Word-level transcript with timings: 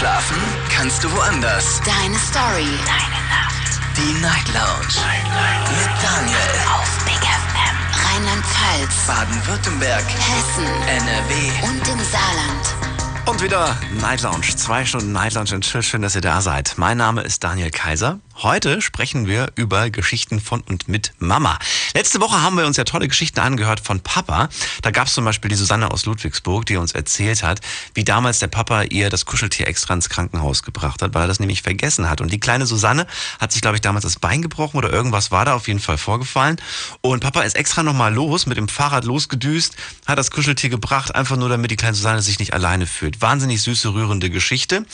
Schlafen 0.00 0.38
kannst 0.74 1.04
du 1.04 1.12
woanders. 1.12 1.78
Deine 1.84 2.16
Story. 2.16 2.64
Deine 2.86 3.20
Nacht. 3.28 3.80
Die 3.98 4.18
Night 4.22 4.48
Lounge. 4.54 4.94
Night, 4.96 5.28
Night. 5.28 5.68
Mit 5.76 5.90
Daniel. 6.02 6.38
Auf 6.72 7.04
Big 7.04 7.20
FM. 7.20 7.76
Rheinland-Pfalz. 8.08 9.06
Baden-Württemberg. 9.06 10.02
Hessen. 10.02 10.64
NRW. 10.88 11.68
Und 11.68 11.86
im 11.86 11.98
Saarland. 11.98 13.26
Und 13.26 13.42
wieder 13.42 13.76
Night 14.00 14.22
Lounge. 14.22 14.56
Zwei 14.56 14.86
Stunden 14.86 15.12
Night 15.12 15.34
Lounge 15.34 15.54
und 15.56 15.66
schön, 15.66 15.82
schön, 15.82 16.00
dass 16.00 16.14
ihr 16.14 16.22
da 16.22 16.40
seid. 16.40 16.78
Mein 16.78 16.96
Name 16.96 17.20
ist 17.20 17.44
Daniel 17.44 17.70
Kaiser. 17.70 18.20
Heute 18.42 18.80
sprechen 18.80 19.26
wir 19.26 19.52
über 19.54 19.90
Geschichten 19.90 20.40
von 20.40 20.62
und 20.62 20.88
mit 20.88 21.12
Mama. 21.18 21.58
Letzte 21.92 22.22
Woche 22.22 22.40
haben 22.40 22.56
wir 22.56 22.64
uns 22.64 22.78
ja 22.78 22.84
tolle 22.84 23.06
Geschichten 23.06 23.38
angehört 23.38 23.80
von 23.80 24.00
Papa. 24.00 24.48
Da 24.80 24.90
gab 24.90 25.08
es 25.08 25.12
zum 25.12 25.26
Beispiel 25.26 25.50
die 25.50 25.56
Susanne 25.56 25.90
aus 25.90 26.06
Ludwigsburg, 26.06 26.64
die 26.64 26.78
uns 26.78 26.92
erzählt 26.92 27.42
hat, 27.42 27.60
wie 27.92 28.02
damals 28.02 28.38
der 28.38 28.46
Papa 28.46 28.84
ihr 28.84 29.10
das 29.10 29.26
Kuscheltier 29.26 29.68
extra 29.68 29.92
ins 29.92 30.08
Krankenhaus 30.08 30.62
gebracht 30.62 31.02
hat, 31.02 31.12
weil 31.12 31.24
er 31.24 31.28
das 31.28 31.38
nämlich 31.38 31.60
vergessen 31.60 32.08
hat. 32.08 32.22
Und 32.22 32.32
die 32.32 32.40
kleine 32.40 32.64
Susanne 32.64 33.06
hat 33.38 33.52
sich, 33.52 33.60
glaube 33.60 33.76
ich, 33.76 33.82
damals 33.82 34.04
das 34.04 34.18
Bein 34.18 34.40
gebrochen 34.40 34.78
oder 34.78 34.90
irgendwas 34.90 35.30
war 35.30 35.44
da 35.44 35.52
auf 35.52 35.68
jeden 35.68 35.80
Fall 35.80 35.98
vorgefallen. 35.98 36.56
Und 37.02 37.20
Papa 37.20 37.42
ist 37.42 37.56
extra 37.56 37.82
nochmal 37.82 38.14
los, 38.14 38.46
mit 38.46 38.56
dem 38.56 38.68
Fahrrad 38.68 39.04
losgedüst, 39.04 39.76
hat 40.06 40.18
das 40.18 40.30
Kuscheltier 40.30 40.70
gebracht, 40.70 41.14
einfach 41.14 41.36
nur 41.36 41.50
damit 41.50 41.70
die 41.70 41.76
kleine 41.76 41.94
Susanne 41.94 42.22
sich 42.22 42.38
nicht 42.38 42.54
alleine 42.54 42.86
fühlt. 42.86 43.20
Wahnsinnig 43.20 43.60
süße, 43.60 43.92
rührende 43.92 44.30
Geschichte. 44.30 44.86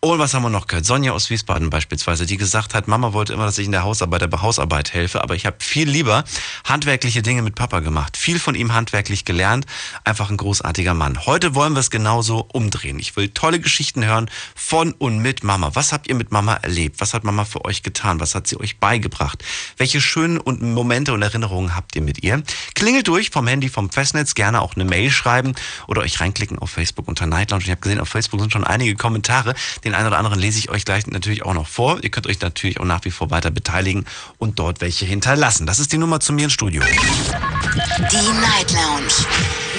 Und 0.00 0.18
was 0.18 0.34
haben 0.34 0.42
wir 0.42 0.50
noch 0.50 0.66
gehört? 0.66 0.84
Sonja 0.84 1.12
aus 1.12 1.30
Wiesbaden 1.30 1.70
beispielsweise, 1.70 2.26
die 2.26 2.36
gesagt 2.36 2.74
hat, 2.74 2.89
Mama 2.90 3.14
wollte 3.14 3.32
immer, 3.32 3.46
dass 3.46 3.56
ich 3.56 3.66
in 3.66 3.72
der 3.72 3.84
Hausarbeit, 3.84 4.20
der 4.20 4.42
Hausarbeit 4.42 4.92
helfe, 4.92 5.22
aber 5.22 5.34
ich 5.34 5.46
habe 5.46 5.56
viel 5.60 5.88
lieber 5.88 6.24
handwerkliche 6.64 7.22
Dinge 7.22 7.40
mit 7.40 7.54
Papa 7.54 7.80
gemacht. 7.80 8.16
Viel 8.16 8.38
von 8.38 8.54
ihm 8.54 8.74
handwerklich 8.74 9.24
gelernt. 9.24 9.64
Einfach 10.04 10.28
ein 10.28 10.36
großartiger 10.36 10.92
Mann. 10.92 11.24
Heute 11.24 11.54
wollen 11.54 11.72
wir 11.72 11.80
es 11.80 11.90
genauso 11.90 12.46
umdrehen. 12.52 12.98
Ich 12.98 13.16
will 13.16 13.28
tolle 13.28 13.60
Geschichten 13.60 14.04
hören 14.04 14.28
von 14.54 14.92
und 14.92 15.20
mit 15.20 15.44
Mama. 15.44 15.70
Was 15.74 15.92
habt 15.92 16.08
ihr 16.08 16.14
mit 16.14 16.32
Mama 16.32 16.54
erlebt? 16.54 17.00
Was 17.00 17.14
hat 17.14 17.24
Mama 17.24 17.44
für 17.44 17.64
euch 17.64 17.82
getan? 17.82 18.20
Was 18.20 18.34
hat 18.34 18.46
sie 18.46 18.58
euch 18.58 18.78
beigebracht? 18.78 19.44
Welche 19.76 20.00
schönen 20.00 20.38
und 20.38 20.60
Momente 20.60 21.12
und 21.12 21.22
Erinnerungen 21.22 21.76
habt 21.76 21.94
ihr 21.96 22.02
mit 22.02 22.22
ihr? 22.22 22.42
Klingelt 22.74 23.06
durch 23.06 23.30
vom 23.30 23.46
Handy, 23.46 23.68
vom 23.68 23.90
Festnetz, 23.90 24.34
gerne 24.34 24.60
auch 24.60 24.74
eine 24.74 24.84
Mail 24.84 25.10
schreiben 25.10 25.54
oder 25.86 26.02
euch 26.02 26.20
reinklicken 26.20 26.58
auf 26.58 26.70
Facebook 26.70 27.06
unter 27.06 27.26
Night 27.26 27.52
Lounge. 27.52 27.64
Ich 27.64 27.70
habe 27.70 27.80
gesehen, 27.80 28.00
auf 28.00 28.08
Facebook 28.08 28.40
sind 28.40 28.52
schon 28.52 28.64
einige 28.64 28.96
Kommentare. 28.96 29.54
Den 29.84 29.94
einen 29.94 30.08
oder 30.08 30.18
anderen 30.18 30.40
lese 30.40 30.58
ich 30.58 30.70
euch 30.70 30.84
gleich 30.84 31.06
natürlich 31.06 31.44
auch 31.44 31.54
noch 31.54 31.68
vor. 31.68 32.02
Ihr 32.02 32.10
könnt 32.10 32.26
euch 32.26 32.40
natürlich 32.40 32.79
auch 32.80 32.84
nach 32.84 33.04
wie 33.04 33.10
vor 33.10 33.30
weiter 33.30 33.50
beteiligen 33.50 34.06
und 34.38 34.58
dort 34.58 34.80
welche 34.80 35.04
hinterlassen. 35.04 35.66
Das 35.66 35.78
ist 35.78 35.92
die 35.92 35.98
Nummer 35.98 36.20
zu 36.20 36.32
mir 36.32 36.44
ins 36.44 36.54
Studio. 36.54 36.82
Die 36.82 38.32
Night 38.40 38.72
Lounge. 38.72 39.12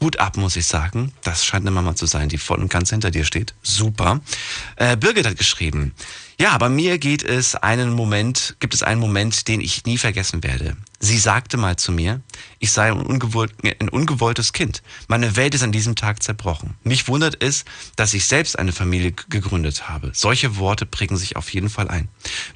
Hut 0.00 0.18
ab, 0.18 0.36
muss 0.36 0.56
ich 0.56 0.66
sagen. 0.66 1.12
Das 1.22 1.44
scheint 1.44 1.64
eine 1.64 1.70
Mama 1.70 1.94
zu 1.94 2.06
sein, 2.06 2.30
die 2.30 2.38
voll 2.38 2.58
und 2.58 2.70
ganz 2.70 2.90
hinter 2.90 3.10
dir 3.10 3.24
steht. 3.24 3.54
Super. 3.62 4.20
Äh, 4.76 4.96
Birgit 4.96 5.26
hat 5.26 5.36
geschrieben, 5.36 5.94
ja, 6.40 6.56
bei 6.56 6.70
mir 6.70 6.96
geht 6.96 7.22
es 7.22 7.54
einen 7.54 7.92
Moment, 7.92 8.56
gibt 8.60 8.72
es 8.72 8.82
einen 8.82 8.98
Moment, 8.98 9.46
den 9.46 9.60
ich 9.60 9.84
nie 9.84 9.98
vergessen 9.98 10.42
werde. 10.42 10.74
Sie 10.98 11.18
sagte 11.18 11.58
mal 11.58 11.76
zu 11.76 11.92
mir, 11.92 12.22
ich 12.58 12.72
sei 12.72 12.90
ein, 12.90 13.02
ungewollt, 13.02 13.52
ein 13.62 13.90
ungewolltes 13.90 14.54
Kind. 14.54 14.82
Meine 15.06 15.36
Welt 15.36 15.54
ist 15.54 15.62
an 15.62 15.70
diesem 15.70 15.96
Tag 15.96 16.22
zerbrochen. 16.22 16.76
Mich 16.82 17.08
wundert 17.08 17.42
es, 17.42 17.66
dass 17.94 18.14
ich 18.14 18.24
selbst 18.24 18.58
eine 18.58 18.72
Familie 18.72 19.12
gegründet 19.12 19.90
habe. 19.90 20.12
Solche 20.14 20.56
Worte 20.56 20.86
prägen 20.86 21.18
sich 21.18 21.36
auf 21.36 21.52
jeden 21.52 21.68
Fall 21.68 21.88
ein. 21.88 22.08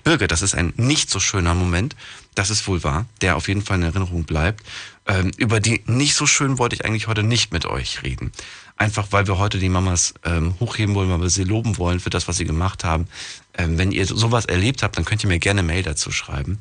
Birgit, 0.02 0.30
das 0.30 0.40
ist 0.40 0.54
ein 0.54 0.72
nicht 0.78 1.10
so 1.10 1.20
schöner 1.20 1.54
Moment, 1.54 1.94
das 2.34 2.48
ist 2.48 2.66
wohl 2.66 2.82
wahr, 2.84 3.04
der 3.20 3.36
auf 3.36 3.48
jeden 3.48 3.62
Fall 3.62 3.76
in 3.76 3.84
Erinnerung 3.84 4.24
bleibt. 4.24 4.64
Ähm, 5.06 5.30
über 5.36 5.60
die 5.60 5.82
nicht 5.86 6.14
so 6.14 6.26
schön 6.26 6.58
wollte 6.58 6.74
ich 6.74 6.86
eigentlich 6.86 7.06
heute 7.06 7.22
nicht 7.22 7.52
mit 7.52 7.66
euch 7.66 8.02
reden. 8.02 8.32
Einfach 8.76 9.08
weil 9.10 9.26
wir 9.26 9.38
heute 9.38 9.58
die 9.58 9.68
Mamas 9.68 10.14
ähm, 10.24 10.54
hochheben 10.58 10.94
wollen, 10.94 11.10
weil 11.10 11.20
wir 11.20 11.30
sie 11.30 11.44
loben 11.44 11.78
wollen 11.78 12.00
für 12.00 12.10
das, 12.10 12.26
was 12.26 12.38
sie 12.38 12.44
gemacht 12.44 12.82
haben. 12.82 13.06
Ähm, 13.56 13.78
wenn 13.78 13.92
ihr 13.92 14.06
sowas 14.06 14.46
erlebt 14.46 14.82
habt, 14.82 14.96
dann 14.96 15.04
könnt 15.04 15.22
ihr 15.22 15.28
mir 15.28 15.38
gerne 15.38 15.62
Mail 15.62 15.82
dazu 15.82 16.10
schreiben. 16.10 16.60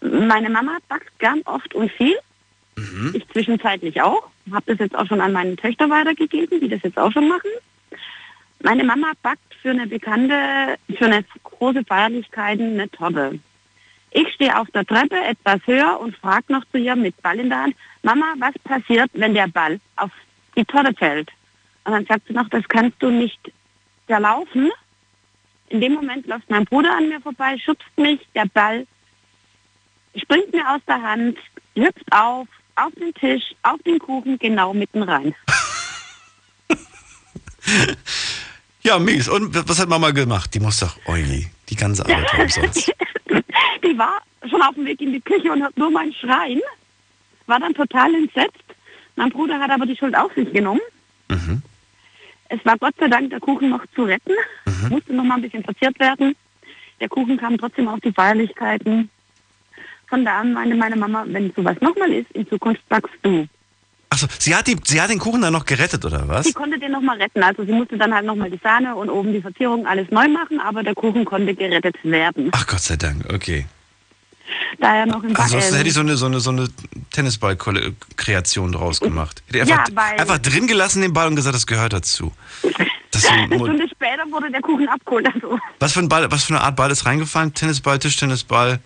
Meine 0.03 0.49
Mama 0.49 0.77
backt 0.89 1.17
gern 1.19 1.41
oft 1.45 1.73
und 1.73 1.91
viel. 1.91 2.17
Ich 3.13 3.27
zwischenzeitlich 3.29 4.01
auch. 4.01 4.29
Habe 4.51 4.63
das 4.65 4.79
jetzt 4.79 4.95
auch 4.95 5.05
schon 5.07 5.21
an 5.21 5.31
meine 5.31 5.55
Töchter 5.55 5.89
weitergegeben, 5.89 6.59
die 6.59 6.67
das 6.67 6.81
jetzt 6.83 6.97
auch 6.97 7.11
schon 7.11 7.29
machen. 7.29 7.51
Meine 8.61 8.83
Mama 8.83 9.11
backt 9.21 9.53
für 9.61 9.69
eine 9.69 9.87
bekannte, 9.87 10.77
für 10.97 11.05
eine 11.05 11.23
große 11.43 11.83
Feierlichkeiten 11.85 12.73
eine 12.73 12.89
Torte. 12.89 13.39
Ich 14.11 14.27
stehe 14.33 14.57
auf 14.59 14.69
der 14.71 14.85
Treppe 14.85 15.15
etwas 15.15 15.59
höher 15.65 15.99
und 15.99 16.15
frage 16.17 16.51
noch 16.51 16.65
zu 16.71 16.77
ihr 16.77 16.95
mit 16.95 17.19
Ball 17.21 17.39
in 17.39 17.49
der 17.49 17.63
Hand, 17.63 17.75
Mama, 18.03 18.33
was 18.37 18.53
passiert, 18.63 19.09
wenn 19.13 19.33
der 19.33 19.47
Ball 19.47 19.79
auf 19.95 20.11
die 20.55 20.65
Torte 20.65 20.93
fällt? 20.93 21.31
Und 21.85 21.93
dann 21.93 22.05
sagt 22.05 22.27
sie 22.27 22.33
noch, 22.33 22.49
das 22.49 22.67
kannst 22.67 23.01
du 23.01 23.09
nicht 23.09 23.51
verlaufen. 24.07 24.71
In 25.69 25.81
dem 25.81 25.93
Moment 25.93 26.27
läuft 26.27 26.49
mein 26.49 26.65
Bruder 26.65 26.95
an 26.95 27.09
mir 27.09 27.21
vorbei, 27.21 27.57
schubst 27.57 27.87
mich, 27.97 28.19
der 28.35 28.45
Ball 28.45 28.85
springt 30.21 30.51
mir 30.53 30.69
aus 30.69 30.81
der 30.87 31.01
Hand, 31.01 31.37
hüpft 31.75 32.11
auf, 32.11 32.47
auf 32.75 32.93
den 32.99 33.13
Tisch, 33.13 33.43
auf 33.63 33.81
den 33.83 33.99
Kuchen, 33.99 34.37
genau 34.39 34.73
mitten 34.73 35.03
rein. 35.03 35.35
Ja, 38.81 38.99
mies. 38.99 39.29
Und 39.29 39.55
was 39.69 39.79
hat 39.79 39.87
Mama 39.87 40.11
gemacht? 40.11 40.53
Die 40.53 40.59
muss 40.59 40.79
doch, 40.81 40.97
oje, 41.05 41.45
die 41.69 41.75
ganze 41.75 42.03
Arbeit 42.05 42.33
umsonst. 42.37 42.91
Die 43.83 43.97
war 43.97 44.21
schon 44.49 44.61
auf 44.61 44.75
dem 44.75 44.85
Weg 44.85 44.99
in 44.99 45.13
die 45.13 45.21
Küche 45.21 45.49
und 45.51 45.63
hat 45.63 45.77
nur 45.77 45.89
mein 45.89 46.11
Schreien. 46.13 46.59
War 47.47 47.59
dann 47.61 47.73
total 47.73 48.13
entsetzt. 48.13 48.61
Mein 49.15 49.29
Bruder 49.29 49.59
hat 49.59 49.71
aber 49.71 49.85
die 49.85 49.95
Schuld 49.95 50.15
auf 50.17 50.33
sich 50.33 50.51
genommen. 50.51 50.81
Mhm. 51.29 51.61
es 52.49 52.59
war 52.65 52.77
Gott 52.77 52.93
sei 52.99 53.07
Dank 53.07 53.29
der 53.29 53.39
Kuchen 53.39 53.69
noch 53.69 53.83
zu 53.95 54.03
retten, 54.03 54.33
Mhm. 54.65 54.89
musste 54.89 55.13
noch 55.13 55.23
mal 55.23 55.35
ein 55.35 55.41
bisschen 55.41 55.63
verziert 55.63 55.97
werden. 55.99 56.35
Der 56.99 57.07
Kuchen 57.07 57.37
kam 57.37 57.57
trotzdem 57.57 57.87
auf 57.87 58.01
die 58.01 58.11
Feierlichkeiten. 58.11 59.09
Von 60.13 60.25
da 60.25 60.41
an 60.41 60.53
meinte 60.53 60.75
meine 60.75 60.95
Mama, 60.95 61.23
wenn 61.25 61.51
sowas 61.55 61.75
nochmal 61.81 62.11
ist, 62.13 62.29
in 62.33 62.47
Zukunft 62.47 62.87
backst 62.87 63.15
du. 63.23 63.47
Achso, 64.11 64.27
sie 64.37 64.53
hat, 64.55 64.67
die, 64.67 64.77
sie 64.85 65.01
hat 65.01 65.09
den 65.09 65.17
Kuchen 65.17 65.41
dann 65.41 65.53
noch 65.53 65.65
gerettet, 65.65 66.05
oder 66.05 66.27
was? 66.27 66.45
Sie 66.45 66.53
konnte 66.53 66.77
den 66.77 66.91
nochmal 66.91 67.19
retten. 67.19 67.41
Also 67.41 67.65
sie 67.65 67.71
musste 67.71 67.97
dann 67.97 68.13
halt 68.13 68.23
nochmal 68.23 68.51
die 68.51 68.59
Sahne 68.61 68.95
und 68.95 69.09
oben 69.09 69.33
die 69.33 69.41
Verzierung 69.41 69.87
alles 69.87 70.11
neu 70.11 70.27
machen, 70.27 70.59
aber 70.59 70.83
der 70.83 70.93
Kuchen 70.93 71.25
konnte 71.25 71.55
gerettet 71.55 71.95
werden. 72.03 72.51
Ach 72.51 72.67
Gott 72.67 72.81
sei 72.81 72.95
Dank, 72.95 73.25
okay. 73.33 73.65
Da 74.79 74.97
er 74.97 75.07
noch 75.07 75.23
im 75.23 75.29
Back 75.33 75.39
Ansonsten 75.45 75.77
hätte 75.77 75.87
ich 75.87 75.95
so 75.95 76.01
eine, 76.01 76.15
so 76.15 76.27
eine, 76.27 76.39
so 76.41 76.51
eine 76.51 76.67
Tennisball-Kreation 77.11 78.71
draus 78.71 78.99
gemacht. 78.99 79.41
Hätte 79.47 79.63
ich 79.63 79.67
Ja, 79.67 79.77
einfach, 79.79 79.95
weil- 79.95 80.19
einfach 80.19 80.37
drin 80.37 80.67
gelassen 80.67 81.01
den 81.01 81.13
Ball 81.13 81.25
und 81.27 81.35
gesagt, 81.35 81.55
das 81.55 81.65
gehört 81.65 81.93
dazu. 81.93 82.31
Das 83.09 83.23
ist 83.23 83.29
so 83.29 83.33
ein 83.33 83.51
Eine 83.51 83.55
Stunde 83.55 83.87
später 83.89 84.29
wurde 84.29 84.51
der 84.51 84.61
Kuchen 84.61 84.87
abgeholt. 84.89 85.27
Also, 85.33 85.57
was, 85.79 85.93
für 85.93 86.01
ein 86.01 86.09
Ball, 86.09 86.31
was 86.31 86.43
für 86.43 86.53
eine 86.53 86.61
Art 86.63 86.75
Ball 86.75 86.91
ist 86.91 87.07
reingefallen? 87.07 87.55
Tennisball, 87.55 87.97
Tischtennisball? 87.97 88.79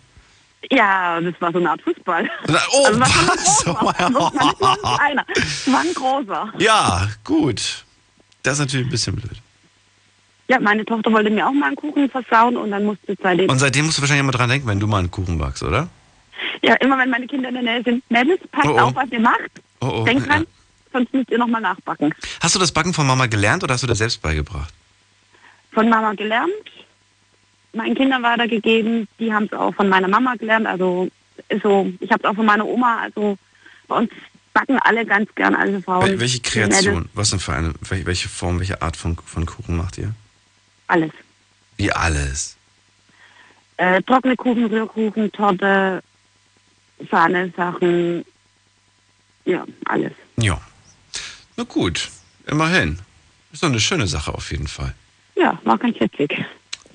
Ja, 0.71 1.19
das 1.21 1.33
war 1.39 1.51
so 1.51 1.59
eine 1.59 1.71
Art 1.71 1.81
Fußball. 1.81 2.29
Oh, 2.71 2.85
also 2.85 2.99
war 2.99 3.07
schon 3.07 3.75
ein 4.07 4.13
großer. 4.13 4.99
Ein 5.01 5.17
war 5.73 5.79
ein 5.81 5.93
großer. 5.93 6.53
Ja, 6.59 7.07
gut. 7.23 7.85
Das 8.43 8.53
ist 8.53 8.59
natürlich 8.59 8.87
ein 8.87 8.91
bisschen 8.91 9.15
blöd. 9.15 9.37
Ja, 10.49 10.59
meine 10.59 10.85
Tochter 10.85 11.11
wollte 11.11 11.29
mir 11.29 11.45
auch 11.47 11.51
mal 11.51 11.67
einen 11.67 11.75
Kuchen 11.75 12.09
versauen 12.09 12.55
und 12.55 12.71
dann 12.71 12.85
musste 12.85 13.11
ich 13.11 13.19
seitdem, 13.21 13.49
Und 13.49 13.59
seitdem 13.59 13.85
musst 13.85 13.97
du 13.97 14.01
wahrscheinlich 14.01 14.21
immer 14.23 14.31
dran 14.31 14.49
denken, 14.49 14.67
wenn 14.67 14.79
du 14.79 14.87
mal 14.87 14.99
einen 14.99 15.11
Kuchen 15.11 15.37
backst, 15.37 15.63
oder? 15.63 15.89
ja, 16.61 16.75
immer 16.75 16.97
wenn 16.97 17.09
meine 17.09 17.27
Kinder 17.27 17.49
in 17.49 17.55
der 17.55 17.63
Nähe 17.63 17.83
sind, 17.83 18.03
Mädels, 18.09 18.39
passt 18.51 18.67
Oh, 18.67 18.75
oh. 18.75 18.79
auf, 18.79 18.95
was 18.95 19.09
ihr 19.11 19.19
macht. 19.19 19.51
Oh, 19.81 19.87
oh. 19.87 20.03
Denkt 20.05 20.27
dran, 20.27 20.41
ja. 20.43 20.47
sonst 20.93 21.13
müsst 21.13 21.29
ihr 21.31 21.37
nochmal 21.37 21.61
nachbacken. 21.61 22.13
Hast 22.39 22.55
du 22.55 22.59
das 22.59 22.71
Backen 22.71 22.93
von 22.93 23.05
Mama 23.05 23.25
gelernt 23.25 23.63
oder 23.63 23.73
hast 23.73 23.83
du 23.83 23.87
das 23.87 23.97
selbst 23.97 24.21
beigebracht? 24.21 24.73
Von 25.73 25.89
Mama 25.89 26.13
gelernt, 26.13 26.51
meinen 27.77 27.95
Kindern 27.95 28.23
weitergegeben, 28.23 29.07
die 29.19 29.33
haben 29.33 29.45
es 29.45 29.53
auch 29.53 29.73
von 29.73 29.87
meiner 29.89 30.07
Mama 30.07 30.35
gelernt. 30.35 30.67
Also 30.67 31.09
so, 31.63 31.91
ich 31.99 32.11
habe 32.11 32.23
es 32.23 32.29
auch 32.29 32.35
von 32.35 32.45
meiner 32.45 32.65
Oma. 32.65 32.99
Also 33.03 33.37
bei 33.87 33.95
uns 33.97 34.11
backen 34.53 34.77
alle 34.79 35.05
ganz 35.05 35.33
gern, 35.35 35.55
also 35.55 35.79
Frauen. 35.81 36.03
Wel- 36.05 36.19
Welche 36.19 36.39
Kreation? 36.41 37.07
Was 37.13 37.29
denn 37.29 37.39
für 37.39 37.53
eine, 37.53 37.69
wel- 37.89 38.05
welche 38.05 38.27
Form, 38.29 38.59
welche 38.59 38.81
Art 38.81 38.97
von, 38.97 39.15
von 39.23 39.45
Kuchen 39.45 39.77
macht 39.77 39.97
ihr? 39.97 40.13
Alles. 40.87 41.11
Wie 41.77 41.91
alles. 41.91 42.57
Äh, 43.77 44.01
trockene 44.01 44.35
Kuchen, 44.35 44.65
Rührkuchen, 44.65 45.31
Torte, 45.31 46.01
Sahne-Sachen, 47.11 48.25
ja, 49.45 49.65
alles. 49.85 50.11
Ja. 50.37 50.59
Na 51.55 51.63
gut, 51.63 52.09
immerhin. 52.47 52.99
Ist 53.53 53.63
doch 53.63 53.69
eine 53.69 53.79
schöne 53.79 54.07
Sache 54.07 54.33
auf 54.33 54.51
jeden 54.51 54.67
Fall. 54.67 54.93
Ja, 55.35 55.59
war 55.63 55.77
ganz 55.77 55.99
witzig. 55.99 56.43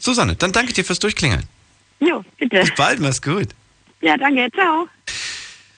Susanne, 0.02 0.34
dann 0.34 0.50
danke 0.50 0.70
ich 0.70 0.74
dir 0.74 0.84
fürs 0.84 0.98
Durchklingeln. 0.98 1.44
Jo, 2.00 2.24
bitte. 2.36 2.60
Bis 2.60 2.74
bald, 2.74 2.98
mach's 2.98 3.22
gut. 3.22 3.48
Ja, 4.00 4.16
danke, 4.16 4.48
ciao. 4.52 4.88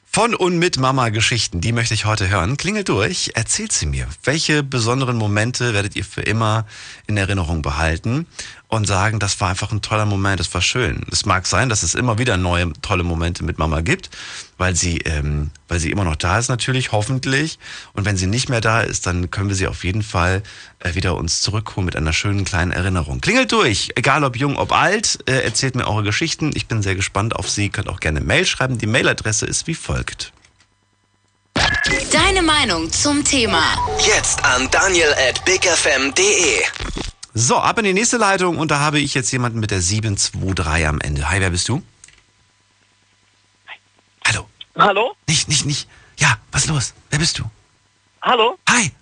Von 0.06 0.34
und 0.34 0.58
mit 0.58 0.78
Mama 0.78 1.10
Geschichten, 1.10 1.60
die 1.60 1.72
möchte 1.72 1.92
ich 1.92 2.06
heute 2.06 2.30
hören. 2.30 2.56
Klingelt 2.56 2.88
durch, 2.88 3.32
erzählt 3.34 3.72
sie 3.72 3.84
mir. 3.84 4.08
Welche 4.22 4.62
besonderen 4.62 5.16
Momente 5.16 5.74
werdet 5.74 5.94
ihr 5.94 6.04
für 6.04 6.22
immer 6.22 6.66
in 7.06 7.18
Erinnerung 7.18 7.60
behalten 7.60 8.26
und 8.68 8.86
sagen, 8.86 9.18
das 9.20 9.40
war 9.40 9.50
einfach 9.50 9.72
ein 9.72 9.82
toller 9.82 10.06
Moment, 10.06 10.40
das 10.40 10.52
war 10.54 10.60
schön. 10.60 11.02
Es 11.10 11.26
mag 11.26 11.46
sein, 11.46 11.68
dass 11.68 11.82
es 11.82 11.94
immer 11.94 12.18
wieder 12.18 12.36
neue 12.36 12.72
tolle 12.82 13.04
Momente 13.04 13.44
mit 13.44 13.58
Mama 13.58 13.80
gibt, 13.82 14.10
weil 14.58 14.74
sie, 14.74 14.98
ähm, 14.98 15.50
weil 15.68 15.78
sie 15.78 15.90
immer 15.90 16.04
noch 16.04 16.16
da 16.16 16.38
ist 16.38 16.48
natürlich, 16.48 16.92
hoffentlich. 16.92 17.58
Und 17.92 18.04
wenn 18.04 18.16
sie 18.16 18.26
nicht 18.26 18.48
mehr 18.48 18.60
da 18.60 18.80
ist, 18.80 19.06
dann 19.06 19.30
können 19.30 19.48
wir 19.48 19.56
sie 19.56 19.68
auf 19.68 19.84
jeden 19.84 20.02
Fall 20.02 20.42
äh, 20.80 20.94
wieder 20.94 21.16
uns 21.16 21.42
zurückholen 21.42 21.86
mit 21.86 21.96
einer 21.96 22.12
schönen 22.12 22.44
kleinen 22.44 22.72
Erinnerung. 22.72 23.20
Klingelt 23.20 23.52
durch, 23.52 23.90
egal 23.94 24.24
ob 24.24 24.36
jung, 24.36 24.56
ob 24.56 24.72
alt, 24.72 25.18
äh, 25.26 25.40
erzählt 25.40 25.76
mir 25.76 25.86
eure 25.86 26.02
Geschichten. 26.02 26.50
Ich 26.54 26.66
bin 26.66 26.82
sehr 26.82 26.96
gespannt 26.96 27.36
auf 27.36 27.48
sie. 27.48 27.68
Könnt 27.68 27.88
auch 27.88 28.00
gerne 28.00 28.20
Mail 28.20 28.46
schreiben. 28.46 28.78
Die 28.78 28.86
Mailadresse 28.86 29.46
ist 29.46 29.66
wie 29.66 29.74
folgt. 29.74 30.32
Deine 32.12 32.42
Meinung 32.42 32.90
zum 32.90 33.24
Thema. 33.24 33.62
Jetzt 33.98 34.44
an 34.44 34.68
daniel 34.70 35.14
at 35.28 35.44
bigfm.de. 35.44 37.13
So, 37.36 37.56
ab 37.58 37.78
in 37.78 37.84
die 37.84 37.92
nächste 37.92 38.16
Leitung 38.16 38.58
und 38.58 38.70
da 38.70 38.78
habe 38.78 39.00
ich 39.00 39.12
jetzt 39.14 39.30
jemanden 39.32 39.58
mit 39.58 39.70
der 39.72 39.80
723 39.80 40.86
am 40.86 41.00
Ende. 41.00 41.28
Hi, 41.28 41.40
wer 41.40 41.50
bist 41.50 41.68
du? 41.68 41.82
Hallo. 44.24 44.48
Hallo? 44.78 45.16
Nicht, 45.28 45.48
nicht, 45.48 45.66
nicht. 45.66 45.88
Ja, 46.18 46.38
was 46.52 46.64
ist 46.64 46.70
los? 46.70 46.94
Wer 47.10 47.18
bist 47.18 47.38
du? 47.38 47.44
Hallo? 48.22 48.56
Hi. 48.70 48.92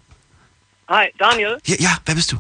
Hi, 0.89 1.13
Daniel. 1.19 1.59
Ja, 1.67 1.77
ja 1.79 1.99
wer 2.07 2.15
bist 2.15 2.33
du? 2.33 2.39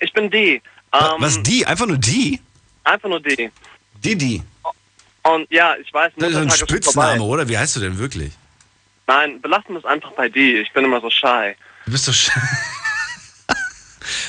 Ich 0.00 0.12
bin 0.12 0.30
D. 0.30 0.60
Wa- 0.90 1.14
Ähm, 1.14 1.22
was, 1.22 1.42
die? 1.42 1.66
Einfach 1.66 1.86
nur 1.86 1.96
die? 1.98 2.40
Einfach 2.84 3.08
nur 3.08 3.20
D. 3.20 3.50
Didi. 4.04 4.42
Und 5.22 5.50
ja, 5.50 5.76
ich 5.76 5.92
weiß, 5.92 6.12
Das 6.16 6.30
ist 6.30 6.36
ein 6.36 6.50
Spitzname, 6.50 7.22
oder? 7.22 7.48
Wie 7.48 7.56
heißt 7.56 7.76
du 7.76 7.80
denn 7.80 7.98
wirklich? 7.98 8.32
Nein, 9.06 9.40
belassen 9.40 9.70
wir 9.70 9.78
es 9.78 9.84
einfach 9.84 10.12
bei 10.12 10.28
D. 10.28 10.60
Ich 10.60 10.72
bin 10.72 10.84
immer 10.84 11.00
so 11.00 11.10
shy. 11.10 11.54
Du 11.86 11.92
bist 11.92 12.04
so 12.04 12.12
sch 12.12 12.30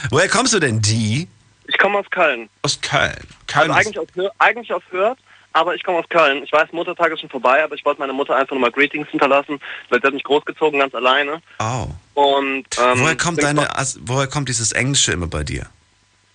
Woher 0.10 0.30
kommst 0.30 0.54
du 0.54 0.60
denn, 0.60 0.82
die? 0.82 1.28
Ich 1.68 1.78
komme 1.78 2.00
aus 2.00 2.10
Köln. 2.10 2.50
Aus 2.64 2.80
Köln. 2.82 3.16
Köln 3.48 3.72
Also 3.72 3.90
eigentlich 3.90 4.00
aus, 4.00 4.32
eigentlich 4.40 4.74
aus 4.74 4.84
Hürth, 4.92 5.18
aber 5.54 5.76
ich 5.76 5.84
komme 5.84 6.00
aus 6.00 6.10
Köln. 6.10 6.44
Ich 6.44 6.52
weiß, 6.52 6.72
Muttertag 6.72 7.12
ist 7.12 7.22
schon 7.22 7.30
vorbei, 7.30 7.64
aber 7.64 7.76
ich 7.76 7.86
wollte 7.86 8.00
meiner 8.00 8.14
Mutter 8.14 8.36
einfach 8.36 8.52
nur 8.52 8.62
mal 8.62 8.72
Greetings 8.72 9.08
hinterlassen, 9.10 9.60
weil 9.90 10.02
sie 10.02 10.08
hat 10.08 10.14
mich 10.14 10.24
großgezogen, 10.24 10.80
ganz 10.80 10.94
alleine. 10.94 11.42
Oh. 11.60 11.88
Und, 12.14 12.68
ähm, 12.78 13.00
Woher 13.00 13.18
kommt 13.18 13.42
deine, 13.42 13.68
woher 14.02 14.28
kommt 14.28 14.50
dieses 14.50 14.72
Englische 14.72 15.14
immer 15.14 15.28
bei 15.28 15.44
dir? 15.44 15.68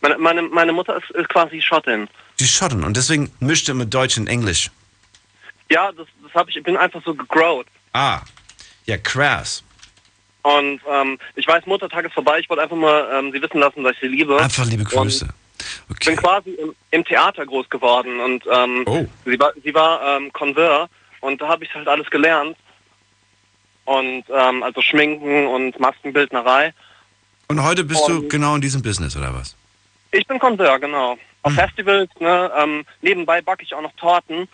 Meine, 0.00 0.18
meine, 0.18 0.42
meine 0.42 0.72
Mutter 0.72 0.96
ist, 0.96 1.10
ist 1.10 1.28
quasi 1.28 1.60
Schottin. 1.60 2.08
Die 2.38 2.46
Schotten 2.46 2.84
und 2.84 2.96
deswegen 2.96 3.32
mischt 3.40 3.68
ihr 3.68 3.74
mit 3.74 3.92
Deutsch 3.92 4.18
und 4.18 4.26
Englisch. 4.26 4.70
Ja, 5.70 5.90
das, 5.92 6.06
das 6.22 6.34
habe 6.34 6.50
ich, 6.50 6.56
ich 6.56 6.62
bin 6.62 6.76
einfach 6.76 7.02
so 7.04 7.14
gegrowt. 7.14 7.66
Ah. 7.92 8.20
Ja, 8.84 8.98
krass. 8.98 9.64
Und 10.46 10.80
ähm, 10.88 11.18
ich 11.34 11.46
weiß, 11.46 11.66
Muttertag 11.66 12.04
ist 12.04 12.12
vorbei. 12.14 12.38
Ich 12.38 12.48
wollte 12.48 12.62
einfach 12.62 12.76
mal 12.76 13.08
ähm, 13.18 13.32
sie 13.32 13.42
wissen 13.42 13.58
lassen, 13.58 13.82
dass 13.82 13.94
ich 13.94 14.00
sie 14.00 14.06
liebe. 14.08 14.38
Einfach 14.40 14.64
liebe 14.66 14.84
Grüße. 14.84 15.26
Ich 15.28 15.98
bin 16.06 16.14
Okay. 16.14 16.16
quasi 16.16 16.50
im, 16.50 16.74
im 16.92 17.04
Theater 17.04 17.44
groß 17.46 17.68
geworden 17.70 18.20
und 18.20 18.44
ähm, 18.52 18.84
Oh. 18.86 19.06
sie 19.24 19.38
war, 19.40 19.52
sie 19.64 19.74
war 19.74 20.16
ähm, 20.16 20.32
Convert 20.32 20.88
und 21.20 21.40
da 21.40 21.48
habe 21.48 21.64
ich 21.64 21.74
halt 21.74 21.88
alles 21.88 22.08
gelernt. 22.10 22.56
Und 23.86 24.24
ähm, 24.32 24.62
also 24.62 24.80
Schminken 24.82 25.46
und 25.46 25.78
Maskenbildnerei. 25.80 26.72
Und 27.48 27.62
heute 27.62 27.84
bist 27.84 28.06
du 28.08 28.16
Und- 28.18 28.28
genau 28.28 28.54
in 28.56 28.60
diesem 28.60 28.82
Business, 28.82 29.16
oder 29.16 29.32
was? 29.34 29.56
Ich 30.12 30.26
bin 30.26 30.38
Convert, 30.38 30.80
genau. 30.80 31.18
Auf 31.42 31.52
Hm. 31.52 31.58
Festivals, 31.58 32.10
ne, 32.20 32.50
ähm, 32.58 32.84
nebenbei 33.02 33.40
backe 33.42 33.62
ich 33.64 33.74
auch 33.74 33.82
noch 33.82 33.92
Torten. 33.96 34.48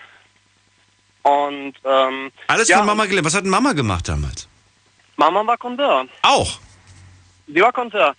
Und 1.23 1.75
ähm, 1.85 2.31
Alles 2.49 2.69
ja, 2.69 2.79
von 2.79 2.87
Mama 2.87 3.05
gelernt. 3.07 3.27
Was 3.27 3.35
hat 3.35 3.45
denn 3.45 3.51
Mama 3.51 3.73
gemacht 3.73 4.09
damals? 4.09 4.49
Mama 5.16 5.47
war 5.47 5.57
Convert. 5.59 6.09
Auch. 6.23 6.59
Sie 7.47 7.61
war 7.61 7.73
Konter. 7.73 8.14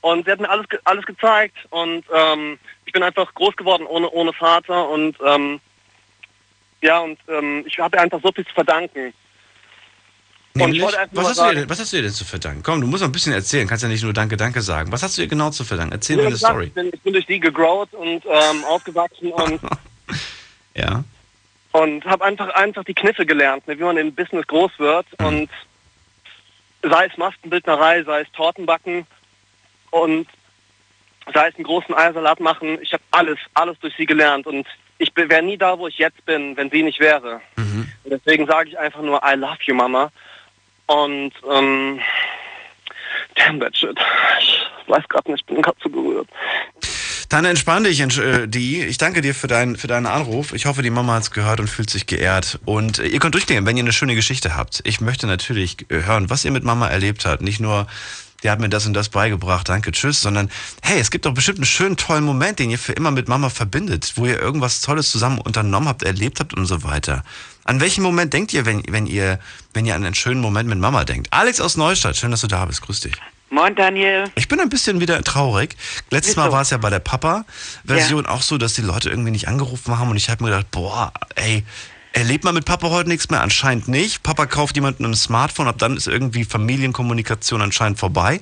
Und 0.00 0.26
sie 0.26 0.32
hat 0.32 0.40
mir 0.40 0.50
alles, 0.50 0.66
alles 0.84 1.06
gezeigt 1.06 1.56
und 1.70 2.04
ähm, 2.14 2.58
ich 2.84 2.92
bin 2.92 3.02
einfach 3.02 3.32
groß 3.34 3.56
geworden 3.56 3.86
ohne, 3.86 4.10
ohne 4.10 4.32
Vater 4.34 4.88
und 4.90 5.16
ähm, 5.26 5.60
ja, 6.82 6.98
und 6.98 7.18
ähm, 7.28 7.64
ich 7.66 7.78
habe 7.78 7.98
einfach 7.98 8.20
so 8.22 8.30
viel 8.30 8.46
zu 8.46 8.52
verdanken. 8.52 9.14
Nämlich, 10.56 10.82
was, 10.82 10.94
hast 10.96 11.34
sagen- 11.36 11.56
denn, 11.56 11.70
was 11.70 11.80
hast 11.80 11.92
du 11.92 11.96
ihr 11.96 12.02
denn 12.02 12.12
zu 12.12 12.24
verdanken? 12.24 12.62
Komm, 12.62 12.80
du 12.82 12.86
musst 12.86 13.00
noch 13.02 13.08
ein 13.08 13.12
bisschen 13.12 13.32
erzählen. 13.32 13.66
Kannst 13.66 13.82
ja 13.82 13.88
nicht 13.88 14.04
nur 14.04 14.12
Danke, 14.12 14.36
Danke 14.36 14.60
sagen. 14.60 14.92
Was 14.92 15.02
hast 15.02 15.16
du 15.18 15.22
ihr 15.22 15.26
genau 15.28 15.50
zu 15.50 15.64
verdanken? 15.64 15.92
Erzähl 15.94 16.16
mir 16.16 16.22
eine 16.22 16.30
gesagt, 16.32 16.52
Story. 16.52 16.66
Ich 16.66 16.74
bin, 16.74 16.90
ich 16.92 17.00
bin 17.00 17.12
durch 17.14 17.26
die 17.26 17.40
gegrowt 17.40 17.92
und 17.94 18.24
ähm, 18.26 18.64
aufgewachsen 18.64 19.32
und, 19.32 19.60
Ja. 20.76 21.02
und 21.72 22.04
habe 22.04 22.24
einfach, 22.24 22.50
einfach 22.50 22.84
die 22.84 22.94
Kniffe 22.94 23.24
gelernt, 23.26 23.66
ne, 23.66 23.76
wie 23.78 23.82
man 23.82 23.96
im 23.96 24.14
Business 24.14 24.46
groß 24.46 24.72
wird 24.78 25.06
Mhm. 25.18 25.26
und 25.26 25.50
sei 26.88 27.06
es 27.06 27.16
Maskenbildnerei, 27.16 28.02
sei 28.04 28.20
es 28.22 28.32
Tortenbacken 28.32 29.06
und 29.90 30.28
sei 31.32 31.48
es 31.48 31.54
einen 31.56 31.64
großen 31.64 31.94
Eiersalat 31.94 32.40
machen. 32.40 32.78
Ich 32.82 32.92
habe 32.92 33.02
alles, 33.10 33.38
alles 33.54 33.78
durch 33.80 33.94
sie 33.96 34.06
gelernt 34.06 34.46
und 34.46 34.66
ich 34.98 35.12
wäre 35.14 35.42
nie 35.42 35.56
da, 35.56 35.78
wo 35.78 35.88
ich 35.88 35.98
jetzt 35.98 36.24
bin, 36.24 36.56
wenn 36.56 36.70
sie 36.70 36.82
nicht 36.82 37.00
wäre. 37.00 37.40
Mhm. 37.56 37.88
Und 38.04 38.10
deswegen 38.10 38.46
sage 38.46 38.68
ich 38.68 38.78
einfach 38.78 39.02
nur 39.02 39.20
I 39.24 39.34
love 39.34 39.58
you, 39.64 39.74
Mama. 39.74 40.10
Und 40.86 41.32
ähm, 41.50 42.00
damn 43.34 43.58
that 43.60 43.76
shit. 43.76 43.98
Ich 44.40 44.66
weiß 44.86 45.08
gerade 45.08 45.30
nicht, 45.30 45.40
ich 45.40 45.46
bin 45.46 45.62
gerade 45.62 45.78
zu 45.78 45.90
gerührt. 45.90 46.28
Dann 47.28 47.44
entspann 47.44 47.84
dich, 47.84 48.00
äh, 48.00 48.46
die. 48.46 48.82
Ich 48.82 48.98
danke 48.98 49.20
dir 49.20 49.34
für, 49.34 49.46
dein, 49.46 49.76
für 49.76 49.86
deinen 49.86 50.06
Anruf. 50.06 50.52
Ich 50.52 50.66
hoffe, 50.66 50.82
die 50.82 50.90
Mama 50.90 51.14
hat's 51.14 51.30
gehört 51.30 51.60
und 51.60 51.68
fühlt 51.68 51.90
sich 51.90 52.06
geehrt. 52.06 52.58
Und 52.64 52.98
äh, 52.98 53.06
ihr 53.06 53.18
könnt 53.18 53.34
durchgehen, 53.34 53.66
wenn 53.66 53.76
ihr 53.76 53.82
eine 53.82 53.92
schöne 53.92 54.14
Geschichte 54.14 54.56
habt. 54.56 54.80
Ich 54.84 55.00
möchte 55.00 55.26
natürlich 55.26 55.90
äh, 55.90 56.02
hören, 56.02 56.30
was 56.30 56.44
ihr 56.44 56.50
mit 56.50 56.64
Mama 56.64 56.88
erlebt 56.88 57.24
habt. 57.24 57.42
Nicht 57.42 57.60
nur, 57.60 57.86
die 58.42 58.50
hat 58.50 58.60
mir 58.60 58.68
das 58.68 58.86
und 58.86 58.92
das 58.92 59.08
beigebracht, 59.08 59.68
danke, 59.68 59.90
tschüss, 59.90 60.20
sondern 60.20 60.50
hey, 60.82 61.00
es 61.00 61.10
gibt 61.10 61.24
doch 61.24 61.32
bestimmt 61.32 61.58
einen 61.58 61.66
schönen, 61.66 61.96
tollen 61.96 62.24
Moment, 62.24 62.58
den 62.58 62.70
ihr 62.70 62.78
für 62.78 62.92
immer 62.92 63.10
mit 63.10 63.26
Mama 63.26 63.48
verbindet, 63.48 64.12
wo 64.16 64.26
ihr 64.26 64.38
irgendwas 64.38 64.82
Tolles 64.82 65.10
zusammen 65.10 65.38
unternommen 65.38 65.88
habt, 65.88 66.02
erlebt 66.02 66.40
habt 66.40 66.52
und 66.52 66.66
so 66.66 66.82
weiter. 66.82 67.24
An 67.64 67.80
welchen 67.80 68.02
Moment 68.02 68.34
denkt 68.34 68.52
ihr, 68.52 68.66
wenn, 68.66 68.82
wenn 68.88 69.06
ihr, 69.06 69.40
wenn 69.72 69.86
ihr 69.86 69.94
an 69.94 70.04
einen 70.04 70.14
schönen 70.14 70.42
Moment 70.42 70.68
mit 70.68 70.78
Mama 70.78 71.04
denkt? 71.04 71.28
Alex 71.30 71.60
aus 71.60 71.78
Neustadt, 71.78 72.16
schön, 72.16 72.30
dass 72.30 72.42
du 72.42 72.46
da 72.46 72.66
bist. 72.66 72.82
Grüß 72.82 73.00
dich. 73.00 73.14
Moin 73.54 73.72
Daniel. 73.76 74.24
Ich 74.34 74.48
bin 74.48 74.58
ein 74.58 74.68
bisschen 74.68 75.00
wieder 75.00 75.22
traurig. 75.22 75.76
Letztes 76.10 76.34
Mal 76.34 76.50
war 76.50 76.62
es 76.62 76.70
ja 76.70 76.76
bei 76.76 76.90
der 76.90 76.98
Papa-Version 76.98 78.26
auch 78.26 78.42
so, 78.42 78.58
dass 78.58 78.74
die 78.74 78.82
Leute 78.82 79.10
irgendwie 79.10 79.30
nicht 79.30 79.46
angerufen 79.46 79.96
haben 79.96 80.10
und 80.10 80.16
ich 80.16 80.28
habe 80.28 80.42
mir 80.42 80.50
gedacht, 80.50 80.72
boah, 80.72 81.12
ey, 81.36 81.62
erlebt 82.14 82.44
man 82.44 82.54
mit 82.54 82.64
Papa 82.64 82.88
heute 82.90 83.08
nichts 83.08 83.28
mehr? 83.28 83.42
Anscheinend 83.42 83.88
nicht. 83.88 84.22
Papa 84.22 84.46
kauft 84.46 84.76
jemanden 84.76 85.04
ein 85.04 85.14
Smartphone, 85.14 85.68
ab 85.68 85.76
dann 85.78 85.96
ist 85.96 86.06
irgendwie 86.06 86.44
Familienkommunikation 86.44 87.60
anscheinend 87.60 87.98
vorbei. 87.98 88.40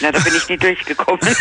Na, 0.00 0.12
da 0.12 0.20
bin 0.20 0.34
ich 0.36 0.48
nicht 0.48 0.62
durchgekommen. 0.62 1.20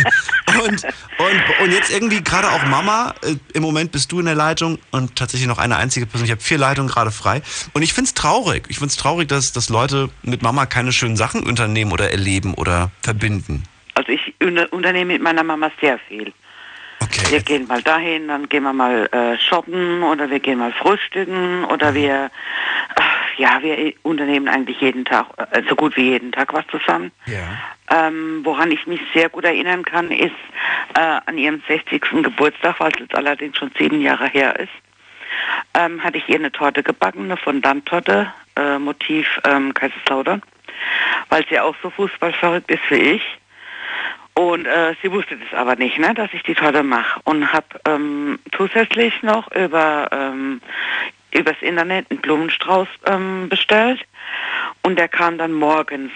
Und, 0.53 0.83
und, 0.83 1.41
und 1.63 1.71
jetzt 1.71 1.89
irgendwie 1.89 2.23
gerade 2.23 2.51
auch 2.51 2.63
Mama, 2.67 3.15
äh, 3.23 3.35
im 3.53 3.63
Moment 3.63 3.91
bist 3.91 4.11
du 4.11 4.19
in 4.19 4.25
der 4.27 4.35
Leitung 4.35 4.77
und 4.91 5.15
tatsächlich 5.15 5.47
noch 5.47 5.57
eine 5.57 5.77
einzige 5.77 6.05
Person. 6.05 6.25
Ich 6.25 6.31
habe 6.31 6.41
vier 6.41 6.59
Leitungen 6.59 6.91
gerade 6.91 7.09
frei. 7.09 7.41
Und 7.73 7.81
ich 7.81 7.93
find's 7.93 8.13
traurig. 8.13 8.65
Ich 8.67 8.77
find's 8.77 8.95
traurig, 8.95 9.27
dass, 9.27 9.51
dass 9.51 9.69
Leute 9.69 10.09
mit 10.21 10.43
Mama 10.43 10.67
keine 10.67 10.91
schönen 10.91 11.17
Sachen 11.17 11.41
unternehmen 11.41 11.91
oder 11.91 12.11
erleben 12.11 12.53
oder 12.53 12.91
verbinden. 13.01 13.63
Also 13.95 14.11
ich 14.11 14.35
unter- 14.39 14.71
unternehme 14.71 15.13
mit 15.13 15.23
meiner 15.23 15.43
Mama 15.43 15.71
sehr 15.81 15.97
viel. 16.07 16.31
Wir 17.11 17.37
Okay. 17.39 17.39
gehen 17.41 17.67
mal 17.67 17.81
dahin, 17.81 18.27
dann 18.27 18.49
gehen 18.49 18.63
wir 18.63 18.73
mal 18.73 19.07
äh, 19.11 19.37
shoppen 19.39 20.03
oder 20.03 20.29
wir 20.29 20.39
gehen 20.39 20.59
mal 20.59 20.71
frühstücken 20.71 21.65
oder 21.65 21.93
wir, 21.93 22.31
äh, 22.95 23.41
ja, 23.41 23.61
wir 23.61 23.93
unternehmen 24.03 24.47
eigentlich 24.47 24.79
jeden 24.81 25.05
Tag, 25.05 25.27
äh, 25.51 25.61
so 25.67 25.75
gut 25.75 25.95
wie 25.97 26.11
jeden 26.11 26.31
Tag 26.31 26.53
was 26.53 26.65
zusammen. 26.67 27.11
Ja. 27.25 27.47
Ähm, 27.89 28.41
woran 28.43 28.71
ich 28.71 28.87
mich 28.87 29.01
sehr 29.13 29.29
gut 29.29 29.43
erinnern 29.45 29.83
kann, 29.83 30.09
ist 30.11 30.31
äh, 30.95 31.19
an 31.25 31.37
ihrem 31.37 31.61
60. 31.67 32.01
Geburtstag, 32.23 32.79
was 32.79 32.93
jetzt 32.99 33.15
allerdings 33.15 33.57
schon 33.57 33.71
sieben 33.77 34.01
Jahre 34.01 34.27
her 34.27 34.59
ist, 34.59 34.71
ähm, 35.73 36.03
hatte 36.03 36.17
ich 36.17 36.29
ihr 36.29 36.35
eine 36.37 36.51
Torte 36.51 36.83
gebacken, 36.83 37.25
eine 37.25 37.37
Fondant-Torte, 37.37 38.31
äh, 38.55 38.77
Motiv 38.79 39.27
ähm, 39.45 39.73
Kaiserslautern, 39.73 40.41
weil 41.29 41.45
sie 41.49 41.59
auch 41.59 41.75
so 41.81 41.89
fußballverrückt 41.89 42.69
ist 42.71 42.89
wie 42.89 42.95
ich. 43.15 43.23
Und 44.35 44.65
äh, 44.65 44.95
sie 45.01 45.11
wusste 45.11 45.37
das 45.37 45.57
aber 45.57 45.75
nicht, 45.75 45.99
ne, 45.99 46.13
dass 46.13 46.33
ich 46.33 46.43
die 46.43 46.55
Torte 46.55 46.83
mache. 46.83 47.19
Und 47.23 47.53
habe 47.53 47.67
ähm, 47.87 48.39
zusätzlich 48.55 49.21
noch 49.21 49.51
über 49.51 50.09
ähm, 50.11 50.61
übers 51.31 51.57
Internet 51.61 52.09
einen 52.09 52.21
Blumenstrauß 52.21 52.87
ähm, 53.05 53.49
bestellt. 53.49 54.01
Und 54.81 54.97
der 54.97 55.07
kam 55.07 55.37
dann 55.37 55.53
morgens 55.53 56.11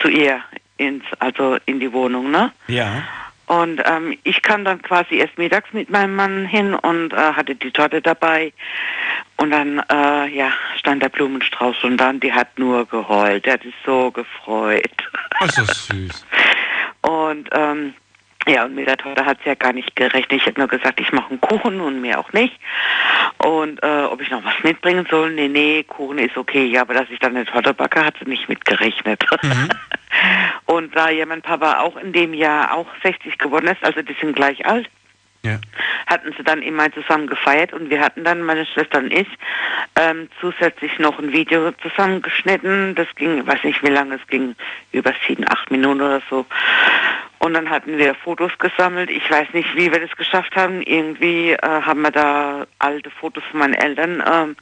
zu 0.00 0.08
ihr 0.08 0.42
ins, 0.76 1.04
also 1.18 1.58
in 1.66 1.80
die 1.80 1.92
Wohnung, 1.92 2.30
ne? 2.30 2.52
Ja. 2.68 3.02
Und 3.46 3.82
ähm, 3.84 4.16
ich 4.22 4.42
kam 4.42 4.64
dann 4.64 4.80
quasi 4.80 5.16
erst 5.16 5.36
mittags 5.36 5.72
mit 5.72 5.90
meinem 5.90 6.14
Mann 6.14 6.46
hin 6.46 6.74
und 6.74 7.12
äh, 7.12 7.16
hatte 7.16 7.56
die 7.56 7.72
Torte 7.72 8.00
dabei. 8.00 8.52
Und 9.38 9.50
dann, 9.50 9.82
äh, 9.90 10.28
ja, 10.28 10.52
stand 10.78 11.02
der 11.02 11.08
Blumenstrauß 11.08 11.82
und 11.82 11.96
dann, 11.96 12.20
die 12.20 12.32
hat 12.32 12.58
nur 12.58 12.86
geheult. 12.86 13.46
Der 13.46 13.54
hat 13.54 13.62
sich 13.62 13.74
so 13.84 14.12
gefreut. 14.12 14.92
Oh, 15.40 15.44
ist 15.46 15.58
das 15.58 15.86
süß. 15.88 16.26
Und 17.02 17.48
ähm, 17.52 17.94
ja, 18.46 18.64
und 18.64 18.74
mit 18.74 18.88
der 18.88 18.96
Torte 18.96 19.24
hat 19.24 19.38
sie 19.42 19.50
ja 19.50 19.54
gar 19.54 19.72
nicht 19.72 19.94
gerechnet. 19.96 20.40
Ich 20.40 20.46
habe 20.46 20.58
nur 20.58 20.68
gesagt, 20.68 20.98
ich 20.98 21.12
mache 21.12 21.30
einen 21.30 21.40
Kuchen 21.40 21.80
und 21.80 22.00
mir 22.00 22.18
auch 22.18 22.32
nicht. 22.32 22.58
Und 23.38 23.82
äh, 23.82 24.04
ob 24.04 24.20
ich 24.20 24.30
noch 24.30 24.44
was 24.44 24.54
mitbringen 24.62 25.06
soll? 25.10 25.32
Nee, 25.32 25.48
nee, 25.48 25.82
Kuchen 25.84 26.18
ist 26.18 26.36
okay. 26.36 26.64
Ja, 26.66 26.82
aber 26.82 26.94
dass 26.94 27.10
ich 27.10 27.18
dann 27.18 27.36
eine 27.36 27.44
Torte 27.44 27.74
backe, 27.74 28.04
hat 28.04 28.14
sie 28.18 28.28
nicht 28.28 28.48
mitgerechnet. 28.48 29.24
und 30.66 30.96
da 30.96 31.10
ja 31.10 31.26
mein 31.26 31.42
Papa 31.42 31.80
auch 31.80 31.96
in 31.96 32.12
dem 32.12 32.32
Jahr 32.32 32.74
auch 32.74 32.88
60 33.02 33.38
geworden 33.38 33.66
ist, 33.68 33.84
also 33.84 34.00
die 34.02 34.16
sind 34.20 34.34
gleich 34.34 34.64
alt, 34.66 34.88
Ja. 35.42 35.58
hatten 36.06 36.34
sie 36.36 36.44
dann 36.44 36.60
immer 36.60 36.92
zusammen 36.92 37.26
gefeiert 37.26 37.72
und 37.72 37.88
wir 37.88 38.00
hatten 38.00 38.24
dann, 38.24 38.42
meine 38.42 38.66
Schwester 38.66 38.98
und 38.98 39.10
ich, 39.10 39.28
ähm, 39.96 40.28
zusätzlich 40.40 40.98
noch 40.98 41.18
ein 41.18 41.32
Video 41.32 41.72
zusammengeschnitten. 41.82 42.94
Das 42.94 43.06
ging, 43.16 43.46
weiß 43.46 43.64
nicht 43.64 43.82
wie 43.82 43.88
lange 43.88 44.16
es 44.16 44.26
ging, 44.26 44.54
über 44.92 45.14
sieben, 45.26 45.48
acht 45.48 45.70
Minuten 45.70 46.02
oder 46.02 46.20
so. 46.28 46.44
Und 47.38 47.54
dann 47.54 47.70
hatten 47.70 47.96
wir 47.96 48.14
Fotos 48.14 48.52
gesammelt. 48.58 49.10
Ich 49.10 49.30
weiß 49.30 49.48
nicht, 49.54 49.74
wie 49.74 49.90
wir 49.90 50.00
das 50.00 50.14
geschafft 50.14 50.54
haben. 50.56 50.82
Irgendwie 50.82 51.52
äh, 51.52 51.58
haben 51.62 52.02
wir 52.02 52.10
da 52.10 52.66
alte 52.78 53.10
Fotos 53.10 53.42
von 53.50 53.60
meinen 53.60 53.74
Eltern 53.74 54.22
ähm, 54.30 54.56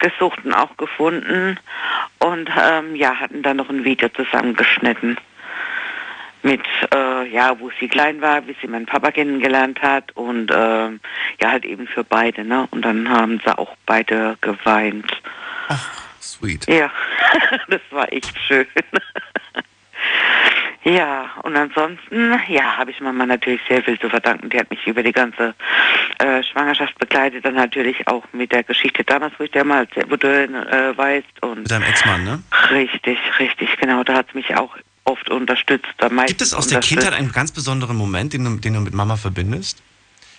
gesucht 0.00 0.44
und 0.44 0.52
auch 0.52 0.76
gefunden. 0.76 1.60
Und 2.18 2.50
ähm, 2.60 2.96
ja, 2.96 3.14
hatten 3.20 3.42
dann 3.42 3.58
noch 3.58 3.70
ein 3.70 3.84
Video 3.84 4.08
zusammengeschnitten 4.08 5.16
mit, 6.44 6.60
äh, 6.94 7.26
ja, 7.28 7.58
wo 7.58 7.70
sie 7.80 7.88
klein 7.88 8.20
war, 8.20 8.46
wie 8.46 8.54
sie 8.60 8.68
meinen 8.68 8.86
Papa 8.86 9.10
kennengelernt 9.10 9.80
hat 9.80 10.14
und 10.14 10.52
ähm, 10.54 11.00
ja, 11.40 11.50
halt 11.50 11.64
eben 11.64 11.86
für 11.86 12.04
beide, 12.04 12.44
ne? 12.44 12.68
Und 12.70 12.84
dann 12.84 13.08
haben 13.08 13.40
sie 13.44 13.58
auch 13.58 13.74
beide 13.86 14.36
geweint. 14.40 15.10
Sweet. 16.20 16.66
Ja, 16.68 16.90
das 17.68 17.80
war 17.90 18.12
echt 18.12 18.38
schön. 18.46 18.66
ja, 20.84 21.30
und 21.42 21.56
ansonsten, 21.56 22.38
ja, 22.48 22.76
habe 22.76 22.90
ich 22.90 23.00
Mama 23.00 23.24
natürlich 23.24 23.60
sehr 23.68 23.82
viel 23.82 23.98
zu 23.98 24.10
verdanken. 24.10 24.50
Die 24.50 24.58
hat 24.58 24.70
mich 24.70 24.86
über 24.86 25.02
die 25.02 25.12
ganze 25.12 25.54
äh, 26.18 26.42
Schwangerschaft 26.42 26.98
begleitet, 26.98 27.44
dann 27.44 27.54
natürlich 27.54 28.06
auch 28.06 28.24
mit 28.32 28.52
der 28.52 28.64
Geschichte 28.64 29.02
damals, 29.04 29.32
wo 29.38 29.44
ich 29.44 29.54
erzählt, 29.54 30.10
wo 30.10 30.16
du 30.16 30.28
äh, 30.28 30.96
weißt. 30.96 31.42
Und 31.42 31.60
Mit 31.60 31.70
deinem 31.70 31.84
Ex-Mann, 31.84 32.24
ne? 32.24 32.42
richtig, 32.70 33.18
richtig, 33.38 33.76
genau, 33.78 34.04
da 34.04 34.14
hat 34.14 34.34
mich 34.34 34.54
auch 34.56 34.76
oft 35.04 35.30
unterstützt. 35.30 35.86
Gibt 36.26 36.42
es 36.42 36.54
aus 36.54 36.68
der. 36.68 36.80
Kindheit 36.80 37.12
einen 37.12 37.32
ganz 37.32 37.52
besonderen 37.52 37.96
Moment, 37.96 38.32
den 38.32 38.44
du, 38.44 38.56
den 38.56 38.74
du 38.74 38.80
mit 38.80 38.94
Mama 38.94 39.16
verbindest? 39.16 39.82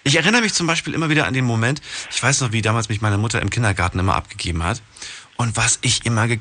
Ich 0.04 0.16
erinnere 0.16 0.42
mich 0.42 0.54
zum 0.54 0.68
Beispiel 0.68 0.94
immer 0.94 1.10
wieder 1.10 1.26
an 1.26 1.34
den 1.34 1.46
Moment, 1.46 1.82
ich 2.12 2.22
weiß 2.22 2.42
noch, 2.42 2.52
wie 2.52 2.62
damals 2.62 2.90
mich 2.90 3.02
meine 3.02 3.18
Mutter 3.18 3.42
im 3.42 3.50
Kindergarten 3.50 3.98
immer 3.98 4.16
abgegeben 4.16 4.64
hat. 4.64 4.82
Und 5.38 5.58
was 5.58 5.80
ich 5.82 6.06
immer 6.06 6.28
ge 6.30 6.40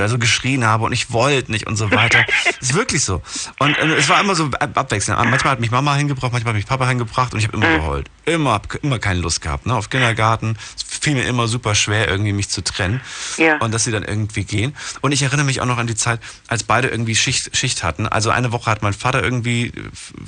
also 0.00 0.18
geschrien 0.18 0.64
habe 0.64 0.84
und 0.84 0.92
ich 0.92 1.12
wollte 1.12 1.52
nicht 1.52 1.68
und 1.68 1.76
so 1.76 1.90
weiter. 1.92 2.24
ist 2.60 2.74
wirklich 2.74 3.04
so. 3.04 3.22
Und 3.60 3.78
äh, 3.78 3.86
es 3.94 4.08
war 4.08 4.20
immer 4.20 4.34
so 4.34 4.46
ab- 4.58 4.76
abwechselnd. 4.76 5.18
Manchmal 5.30 5.52
hat 5.52 5.60
mich 5.60 5.70
Mama 5.70 5.94
hingebracht, 5.94 6.32
manchmal 6.32 6.54
hat 6.54 6.58
mich 6.58 6.66
Papa 6.66 6.88
hingebracht 6.88 7.32
und 7.32 7.38
ich 7.38 7.46
habe 7.46 7.56
immer 7.56 7.68
geheult. 7.76 8.08
Immer, 8.24 8.60
immer 8.82 8.98
keine 8.98 9.20
Lust 9.20 9.40
gehabt. 9.42 9.66
Ne? 9.66 9.74
Auf 9.76 9.90
Kindergarten. 9.90 10.56
Es 10.76 10.82
fiel 10.98 11.14
mir 11.14 11.22
immer 11.22 11.46
super 11.46 11.74
schwer, 11.76 12.08
irgendwie 12.08 12.32
mich 12.32 12.48
zu 12.48 12.62
trennen. 12.64 13.00
Ja. 13.36 13.58
Und 13.58 13.72
dass 13.72 13.84
sie 13.84 13.92
dann 13.92 14.02
irgendwie 14.02 14.42
gehen. 14.44 14.74
Und 15.02 15.12
ich 15.12 15.22
erinnere 15.22 15.46
mich 15.46 15.60
auch 15.60 15.66
noch 15.66 15.78
an 15.78 15.86
die 15.86 15.94
Zeit, 15.94 16.18
als 16.48 16.64
beide 16.64 16.88
irgendwie 16.88 17.14
Schicht, 17.14 17.56
Schicht 17.56 17.84
hatten. 17.84 18.08
Also 18.08 18.30
eine 18.30 18.50
Woche 18.50 18.70
hat 18.70 18.82
mein 18.82 18.92
Vater 18.92 19.22
irgendwie, 19.22 19.68
äh, 19.68 19.72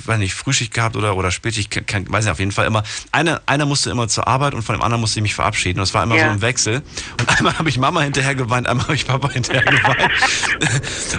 weiß 0.05 0.19
nicht, 0.19 0.33
Frühschicht 0.35 0.73
gehabt 0.73 0.95
oder, 0.95 1.17
oder 1.17 1.31
Spätschicht, 1.31 1.69
ke- 1.69 1.83
weiß 2.07 2.23
nicht, 2.23 2.31
auf 2.31 2.39
jeden 2.39 2.53
Fall 2.53 2.65
immer. 2.65 2.83
Einer, 3.11 3.41
einer 3.45 3.65
musste 3.65 3.89
immer 3.89 4.07
zur 4.07 4.25
Arbeit 4.27 4.53
und 4.53 4.61
von 4.63 4.75
dem 4.75 4.81
anderen 4.81 5.01
musste 5.01 5.19
ich 5.19 5.23
mich 5.23 5.35
verabschieden. 5.35 5.79
Und 5.79 5.83
es 5.83 5.93
war 5.93 6.03
immer 6.03 6.15
Ja. 6.15 6.27
so 6.27 6.31
im 6.31 6.41
Wechsel. 6.41 6.81
Und 7.19 7.29
einmal 7.37 7.57
habe 7.59 7.69
ich 7.69 7.72
Mama 7.77 8.01
hinterher 8.01 8.35
geweint, 8.35 8.67
einmal 8.67 8.85
habe 8.85 8.95
ich 8.95 9.07
Papa 9.07 9.29
hinterher 9.29 9.63
geweint. 9.63 10.11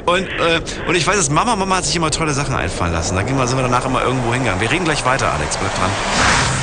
und, 0.06 0.28
äh, 0.28 0.60
und 0.86 0.94
ich 0.94 1.06
weiß 1.06 1.16
es, 1.16 1.30
Mama, 1.30 1.56
Mama 1.56 1.76
hat 1.76 1.84
sich 1.84 1.96
immer 1.96 2.10
tolle 2.10 2.34
Sachen 2.34 2.54
einfallen 2.54 2.92
lassen. 2.92 3.16
Da 3.16 3.22
gehen 3.22 3.36
wir, 3.36 3.46
sind 3.46 3.58
wir 3.58 3.62
danach 3.62 3.84
immer 3.84 4.02
irgendwo 4.02 4.32
hingegangen. 4.32 4.60
Wir 4.60 4.70
reden 4.70 4.84
gleich 4.84 5.04
weiter, 5.04 5.32
Alex, 5.32 5.56
bleib 5.56 5.74
dran. 5.74 5.90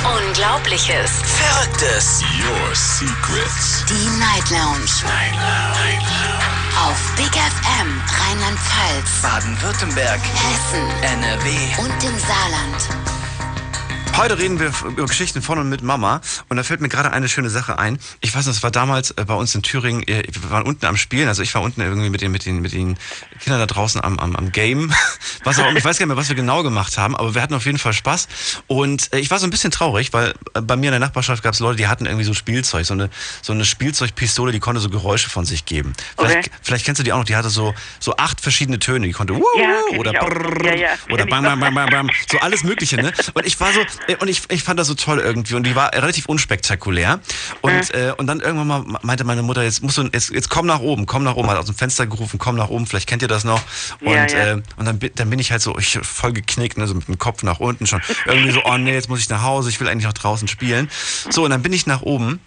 Unglaubliches. 0.04 1.10
Verrücktes. 1.22 2.22
Your 2.40 2.74
secrets. 2.74 3.84
Die 3.88 4.18
Night 4.18 4.50
Lounge. 4.50 4.90
Night 5.04 5.34
Lounge. 5.34 6.42
Auf 6.88 6.98
Big 7.16 7.30
FM 7.30 8.00
Rheinland-Pfalz, 8.18 9.22
Baden-Württemberg. 9.22 10.20
Hessen 10.20 10.88
NRW. 11.02 11.48
und 11.78 12.04
im 12.04 12.18
Saarland. 12.18 13.21
Heute 14.16 14.38
reden 14.38 14.60
wir 14.60 14.72
über 14.86 15.06
Geschichten 15.06 15.42
von 15.42 15.58
und 15.58 15.68
mit 15.68 15.82
Mama. 15.82 16.20
Und 16.48 16.56
da 16.56 16.62
fällt 16.62 16.80
mir 16.80 16.88
gerade 16.88 17.12
eine 17.12 17.28
schöne 17.28 17.50
Sache 17.50 17.78
ein. 17.78 17.98
Ich 18.20 18.34
weiß 18.34 18.46
noch, 18.46 18.52
es 18.52 18.62
war 18.62 18.70
damals 18.70 19.10
äh, 19.12 19.24
bei 19.24 19.34
uns 19.34 19.54
in 19.54 19.62
Thüringen, 19.62 20.06
äh, 20.06 20.22
wir 20.30 20.50
waren 20.50 20.62
unten 20.64 20.86
am 20.86 20.96
Spielen, 20.96 21.26
also 21.28 21.42
ich 21.42 21.52
war 21.54 21.62
unten 21.62 21.80
irgendwie 21.80 22.08
mit 22.10 22.20
den, 22.20 22.30
mit 22.30 22.44
den, 22.44 22.60
mit 22.60 22.72
den 22.72 22.96
Kindern 23.40 23.58
da 23.60 23.66
draußen 23.66 24.02
am, 24.04 24.18
am, 24.20 24.36
am 24.36 24.52
Game. 24.52 24.92
Was 25.44 25.58
auch, 25.58 25.66
ich 25.72 25.84
weiß 25.84 25.98
gar 25.98 26.06
nicht 26.06 26.14
mehr, 26.14 26.16
was 26.16 26.28
wir 26.28 26.36
genau 26.36 26.62
gemacht 26.62 26.98
haben, 26.98 27.16
aber 27.16 27.34
wir 27.34 27.42
hatten 27.42 27.54
auf 27.54 27.64
jeden 27.66 27.78
Fall 27.78 27.92
Spaß. 27.92 28.28
Und 28.68 29.12
äh, 29.12 29.18
ich 29.18 29.28
war 29.30 29.40
so 29.40 29.46
ein 29.46 29.50
bisschen 29.50 29.72
traurig, 29.72 30.12
weil 30.12 30.34
bei 30.52 30.76
mir 30.76 30.86
in 30.86 30.92
der 30.92 31.00
Nachbarschaft 31.00 31.42
gab 31.42 31.54
es 31.54 31.60
Leute, 31.60 31.78
die 31.78 31.88
hatten 31.88 32.06
irgendwie 32.06 32.24
so 32.24 32.32
Spielzeug, 32.34 32.86
so 32.86 32.94
eine, 32.94 33.10
so 33.40 33.52
eine 33.52 33.64
Spielzeugpistole, 33.64 34.52
die 34.52 34.60
konnte 34.60 34.80
so 34.80 34.88
Geräusche 34.88 35.30
von 35.30 35.44
sich 35.44 35.64
geben. 35.64 35.94
Vielleicht, 36.16 36.32
Okay. 36.32 36.50
vielleicht 36.62 36.84
kennst 36.86 36.98
du 37.00 37.02
die 37.02 37.12
auch 37.12 37.18
noch, 37.18 37.24
die 37.24 37.34
hatte 37.36 37.50
so, 37.50 37.74
so 37.98 38.16
acht 38.16 38.40
verschiedene 38.40 38.78
Töne, 38.78 39.06
die 39.06 39.12
konnte 39.12 39.34
Ja, 39.34 39.98
oder 39.98 40.12
brrrr, 40.12 40.64
Ja, 40.66 40.74
ja, 40.74 40.88
oder 41.10 41.26
bam, 41.26 41.44
bam, 41.44 41.58
bam, 41.58 41.74
bam, 41.74 41.90
bam, 41.90 42.10
so 42.30 42.38
alles 42.38 42.62
Mögliche, 42.62 42.96
ne? 42.96 43.12
Und 43.34 43.44
ich 43.46 43.58
war 43.58 43.72
so, 43.72 43.80
und 44.20 44.28
ich, 44.28 44.42
ich 44.50 44.62
fand 44.62 44.78
das 44.80 44.86
so 44.88 44.94
toll 44.94 45.18
irgendwie 45.20 45.54
und 45.54 45.64
die 45.64 45.74
war 45.76 45.92
relativ 45.92 46.26
unspektakulär. 46.26 47.20
Und, 47.60 47.94
äh, 47.94 48.12
und 48.16 48.26
dann 48.26 48.40
irgendwann 48.40 48.66
mal 48.66 48.98
meinte 49.02 49.24
meine 49.24 49.42
Mutter, 49.42 49.62
jetzt 49.62 49.82
musst 49.82 49.98
du, 49.98 50.08
jetzt, 50.12 50.30
jetzt 50.30 50.48
komm 50.50 50.66
nach 50.66 50.80
oben, 50.80 51.06
komm 51.06 51.22
nach 51.24 51.36
oben, 51.36 51.48
hat 51.50 51.56
aus 51.58 51.66
dem 51.66 51.74
Fenster 51.74 52.06
gerufen, 52.06 52.38
komm 52.38 52.56
nach 52.56 52.68
oben, 52.68 52.86
vielleicht 52.86 53.08
kennt 53.08 53.22
ihr 53.22 53.28
das 53.28 53.44
noch. 53.44 53.60
Und, 54.00 54.12
Ja, 54.12 54.26
ja. 54.26 54.46
Äh, 54.52 54.62
und 54.76 54.84
dann, 54.86 54.98
bin- 54.98 55.12
dann 55.14 55.30
bin 55.30 55.38
ich 55.38 55.52
halt 55.52 55.62
so, 55.62 55.78
ich 55.78 55.98
voll 56.02 56.32
geknickt, 56.32 56.78
ne, 56.78 56.86
so 56.86 56.94
mit 56.94 57.06
dem 57.08 57.18
Kopf 57.18 57.42
nach 57.42 57.60
unten 57.60 57.86
schon. 57.86 58.00
Irgendwie 58.26 58.50
so, 58.52 58.62
oh 58.64 58.76
nee, 58.78 58.92
jetzt 58.92 59.08
muss 59.08 59.20
ich 59.20 59.28
nach 59.28 59.42
Hause, 59.42 59.68
ich 59.70 59.80
will 59.80 59.88
eigentlich 59.88 60.06
noch 60.06 60.12
draußen 60.12 60.48
spielen. 60.48 60.90
So, 61.30 61.44
und 61.44 61.50
dann 61.50 61.62
bin 61.62 61.72
ich 61.72 61.86
nach 61.86 62.02
oben 62.02 62.40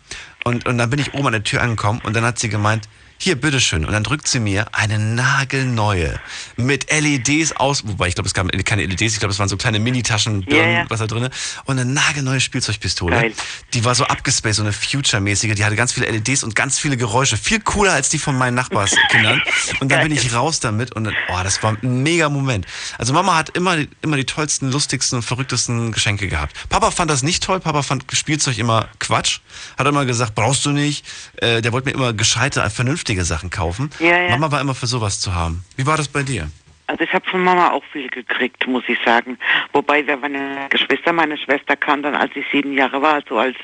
und, 0.43 0.65
und 0.67 0.77
dann 0.77 0.89
bin 0.89 0.99
ich 0.99 1.13
oben 1.13 1.27
an 1.27 1.33
der 1.33 1.43
Tür 1.43 1.61
angekommen 1.61 2.01
und 2.03 2.13
dann 2.15 2.23
hat 2.25 2.37
sie 2.39 2.49
gemeint, 2.49 2.87
hier, 3.17 3.35
bitteschön. 3.39 3.85
Und 3.85 3.93
dann 3.93 4.03
drückt 4.03 4.27
sie 4.27 4.39
mir 4.39 4.67
eine 4.73 4.99
nagelneue 4.99 6.19
mit 6.57 6.91
LEDs 6.91 7.53
aus, 7.53 7.87
wobei 7.87 8.07
ich 8.07 8.15
glaube, 8.15 8.27
es 8.27 8.33
gab 8.33 8.51
keine 8.65 8.85
LEDs, 8.85 9.13
ich 9.13 9.19
glaube, 9.19 9.31
es 9.31 9.39
waren 9.39 9.49
so 9.49 9.57
kleine 9.57 9.79
Minitaschen, 9.79 10.45
ja. 10.47 10.85
was 10.89 10.99
da 10.99 11.07
drin. 11.07 11.29
Und 11.65 11.79
eine 11.79 11.89
nagelneue 11.89 12.39
Spielzeugpistole. 12.39 13.15
Geil. 13.15 13.33
Die 13.73 13.83
war 13.83 13.95
so 13.95 14.03
abgespaced, 14.05 14.57
so 14.57 14.63
eine 14.63 14.73
Future-mäßige, 14.73 15.55
die 15.55 15.65
hatte 15.65 15.75
ganz 15.75 15.93
viele 15.93 16.07
LEDs 16.07 16.43
und 16.43 16.55
ganz 16.55 16.77
viele 16.77 16.97
Geräusche. 16.97 17.37
Viel 17.37 17.59
cooler 17.61 17.93
als 17.93 18.09
die 18.09 18.19
von 18.19 18.37
meinen 18.37 18.55
Nachbarskindern. 18.55 19.41
Und 19.79 19.91
dann 19.91 20.03
bin 20.03 20.11
ich 20.11 20.33
raus 20.33 20.59
damit 20.59 20.95
und 20.95 21.05
dann, 21.05 21.13
oh, 21.29 21.39
das 21.43 21.61
war 21.61 21.75
ein 21.81 22.03
mega 22.03 22.29
Moment. 22.29 22.65
Also 22.97 23.13
Mama 23.13 23.35
hat 23.35 23.49
immer, 23.49 23.77
immer 24.01 24.15
die 24.15 24.25
tollsten, 24.25 24.71
lustigsten 24.71 25.17
und 25.17 25.23
verrücktesten 25.23 25.91
Geschenke 25.91 26.27
gehabt. 26.27 26.55
Papa 26.69 26.91
fand 26.91 27.11
das 27.11 27.23
nicht 27.23 27.43
toll, 27.43 27.59
Papa 27.59 27.81
fand 27.83 28.05
Spielzeug 28.13 28.57
immer 28.57 28.87
Quatsch. 28.99 29.39
Hat 29.77 29.87
immer 29.87 30.05
gesagt, 30.05 30.35
brauchst 30.35 30.65
du 30.65 30.71
nicht. 30.71 31.05
Äh, 31.37 31.61
der 31.61 31.71
wollte 31.71 31.89
mir 31.89 31.95
immer 31.95 32.13
gescheite, 32.13 32.67
vernünftige 32.69 33.04
Sachen 33.23 33.49
kaufen. 33.49 33.89
Ja, 33.99 34.19
ja. 34.19 34.29
Mama 34.31 34.51
war 34.51 34.61
immer 34.61 34.75
für 34.75 34.87
sowas 34.87 35.19
zu 35.19 35.33
haben. 35.33 35.63
Wie 35.75 35.85
war 35.85 35.97
das 35.97 36.07
bei 36.07 36.23
dir? 36.23 36.49
Also 36.87 37.03
ich 37.03 37.13
habe 37.13 37.27
von 37.27 37.43
Mama 37.43 37.71
auch 37.71 37.83
viel 37.91 38.09
gekriegt, 38.09 38.67
muss 38.67 38.83
ich 38.87 38.99
sagen. 39.03 39.39
Wobei 39.73 40.05
wir 40.05 40.17
meine 40.17 40.67
Geschwister, 40.69 41.13
meine 41.13 41.37
Schwester 41.37 41.75
kam 41.75 42.03
dann, 42.03 42.13
als 42.13 42.31
ich 42.35 42.45
sieben 42.51 42.73
Jahre 42.73 43.01
war, 43.01 43.15
also 43.15 43.37
als 43.39 43.55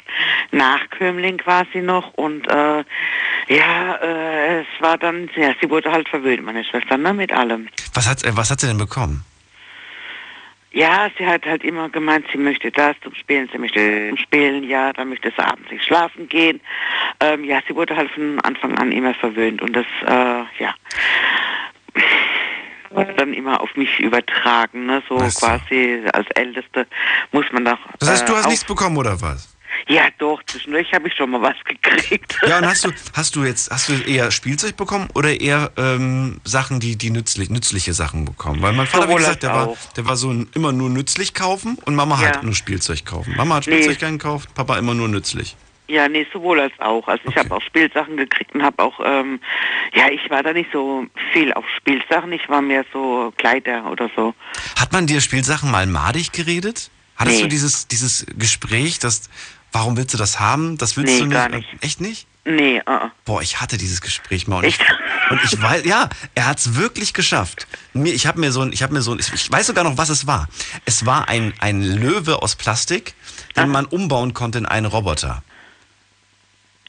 Nachkömmling 0.52 1.38
quasi 1.38 1.82
noch. 1.82 2.14
Und 2.16 2.48
äh, 2.48 2.84
ja, 3.48 3.96
äh, 4.02 4.62
es 4.62 4.68
war 4.80 4.98
dann, 4.98 5.30
ja, 5.36 5.54
sie 5.62 5.70
wurde 5.70 5.92
halt 5.92 6.10
verwöhnt, 6.10 6.44
meine 6.44 6.64
Schwester, 6.64 6.98
ne, 6.98 7.14
mit 7.14 7.32
allem. 7.32 7.68
Was 7.94 8.08
hat, 8.10 8.24
äh, 8.24 8.36
was 8.36 8.50
hat 8.50 8.60
sie 8.60 8.68
denn 8.68 8.78
bekommen? 8.78 9.24
Ja, 10.74 11.10
sie 11.18 11.25
hat 11.25 11.46
halt 11.46 11.63
immer 11.66 11.90
gemeint, 11.90 12.25
sie 12.32 12.38
möchte 12.38 12.72
das 12.72 12.96
zum 13.04 13.13
Spielen, 13.13 13.50
sie 13.51 13.58
möchte 13.58 14.08
zum 14.10 14.18
Spielen, 14.18 14.63
ja, 14.63 14.94
dann 14.94 15.10
möchte 15.10 15.32
sie 15.36 15.44
abends 15.44 15.70
nicht 15.70 15.84
schlafen 15.84 16.30
gehen. 16.30 16.62
Ähm, 17.20 17.44
ja, 17.44 17.60
sie 17.68 17.75
wurde 17.75 17.96
halt 17.96 18.10
von 18.12 18.40
Anfang 18.42 18.78
an 18.78 18.92
immer 18.94 19.13
verwöhnt 19.13 19.62
und 19.62 19.75
das, 19.75 19.86
äh, 20.06 20.44
ja, 20.63 20.74
wurde 22.90 23.13
dann 23.16 23.34
immer 23.34 23.60
auf 23.62 23.75
mich 23.75 24.00
übertragen, 24.00 24.86
ne, 24.86 25.04
so 25.10 25.20
so. 25.20 25.46
quasi 25.46 26.04
als 26.13 26.28
Älteste 26.32 26.88
muss 27.32 27.46
man 27.51 27.66
doch. 27.66 27.80
Das 28.00 28.10
heißt, 28.10 28.30
du 28.30 28.34
äh, 28.34 28.36
hast 28.38 28.46
auch- 28.46 28.50
nichts 28.50 28.66
bekommen 28.66 28.98
oder 28.98 29.22
was? 29.22 29.50
Ja, 29.88 30.04
doch, 30.20 30.42
zwischendurch 30.46 30.92
habe 30.94 31.08
ich 31.08 31.14
schon 31.16 31.30
mal 31.32 31.42
was 31.42 31.56
gekriegt. 31.66 32.38
Ja, 32.48 32.60
und 32.60 32.66
hast 32.66 32.86
du, 32.86 32.92
hast 33.14 33.36
du 33.36 33.44
jetzt, 33.44 33.72
hast 33.72 33.90
du 33.90 33.94
eher 33.94 34.32
Spielzeug 34.32 34.78
bekommen 34.78 35.08
oder 35.14 35.40
eher 35.40 35.72
ähm, 35.78 36.40
Sachen, 36.44 36.80
die, 36.80 36.96
die 36.96 37.10
nützlich, 37.10 37.50
nützliche 37.50 37.94
Sachen 37.94 38.26
bekommen? 38.26 38.62
Weil 38.62 38.74
mein 38.74 38.88
Vater, 38.88 39.04
wie 39.04 39.08
Sowohl 39.08 39.20
gesagt, 39.20 39.44
als 39.44 39.54
der 39.54 39.54
war, 39.54 39.76
der 39.98 40.06
war 40.08 40.16
so 40.18 40.30
ein, 40.32 40.50
immer 40.56 40.72
nur 40.72 40.90
nützlich 40.90 41.34
kaufen 41.34 41.78
und 41.86 41.96
Mama 41.96 42.16
Ja. 42.22 42.32
halt 42.34 42.44
nur 42.44 42.56
Spielzeug 42.56 43.06
kaufen. 43.06 43.36
Mama 43.36 43.56
hat 43.56 43.68
Nee. 43.68 43.74
Spielzeug 43.76 44.00
gern 44.00 44.18
gekauft, 44.18 44.54
Papa 44.54 44.78
immer 44.78 44.94
nur 44.94 45.08
nützlich. 45.08 45.56
Ja, 45.88 46.08
nee, 46.08 46.26
sowohl 46.32 46.62
als 46.62 46.72
auch. 46.80 47.06
Also 47.10 47.24
ich 47.26 47.30
Okay. 47.32 47.40
habe 47.40 47.56
auch 47.56 47.62
Spielsachen 47.62 48.16
gekriegt 48.16 48.54
und 48.56 48.64
habe 48.64 48.82
auch, 48.82 48.98
ähm, 49.04 49.42
ja, 49.94 50.10
ich 50.10 50.30
war 50.30 50.42
da 50.42 50.54
nicht 50.54 50.70
so 50.72 51.06
viel 51.34 51.52
auf 51.52 51.66
Spielsachen, 51.78 52.32
ich 52.32 52.48
war 52.48 52.62
mehr 52.62 52.86
so 52.94 53.34
Kleider 53.38 53.92
oder 53.92 54.10
so. 54.16 54.34
Hat 54.80 54.94
man 54.94 55.06
dir 55.06 55.20
Spielsachen 55.20 55.70
mal 55.70 55.88
madig 55.88 56.32
geredet? 56.32 56.92
Hattest 57.18 57.38
Nee. 57.38 57.42
du 57.44 57.50
dieses, 57.50 57.88
dieses 57.90 58.26
Gespräch, 58.38 59.00
das, 59.00 59.30
warum 59.72 59.98
willst 59.98 60.13
du 60.13 60.18
das 60.18 60.40
haben? 60.40 60.78
Das 60.78 60.98
willst 60.98 61.13
Nee, 61.13 61.20
du 61.20 61.25
nicht? 61.25 61.34
gar 61.34 61.50
nicht. 61.50 61.68
Echt 61.82 62.01
nicht? 62.01 62.28
Nee, 62.44 62.78
äh. 62.78 62.84
Boah, 63.25 63.42
ich 63.42 63.62
hatte 63.62 63.78
dieses 63.78 64.01
Gespräch 64.01 64.48
mal 64.48 64.58
und 64.58 64.63
ich, 64.66 64.80
und 65.30 65.40
ich 65.44 65.62
weiß, 65.62 65.86
ja, 65.86 66.10
er 66.34 66.48
hat 66.48 66.58
es 66.60 66.75
wirklich 66.75 67.13
geschafft. 67.13 67.68
Mir, 67.94 68.13
ich 68.13 68.25
habe 68.25 68.40
mir 68.40 68.51
so 68.51 68.62
ein, 68.62 68.74
ich 68.74 68.82
habe 68.82 68.94
mir 68.94 69.01
so 69.04 69.12
ein, 69.13 69.20
ich 69.20 69.51
weiß 69.51 69.68
sogar 69.68 69.84
noch, 69.84 69.98
was 69.98 70.10
es 70.10 70.25
war. 70.25 70.48
Es 70.86 71.06
war 71.06 71.30
ein, 71.30 71.54
ein 71.60 71.84
Löwe 71.84 72.42
aus 72.42 72.56
Plastik, 72.56 73.13
den 73.56 73.70
man 73.70 73.86
umbauen 73.86 74.34
konnte 74.34 74.58
in 74.58 74.66
einen 74.66 74.88
Roboter. 74.88 75.44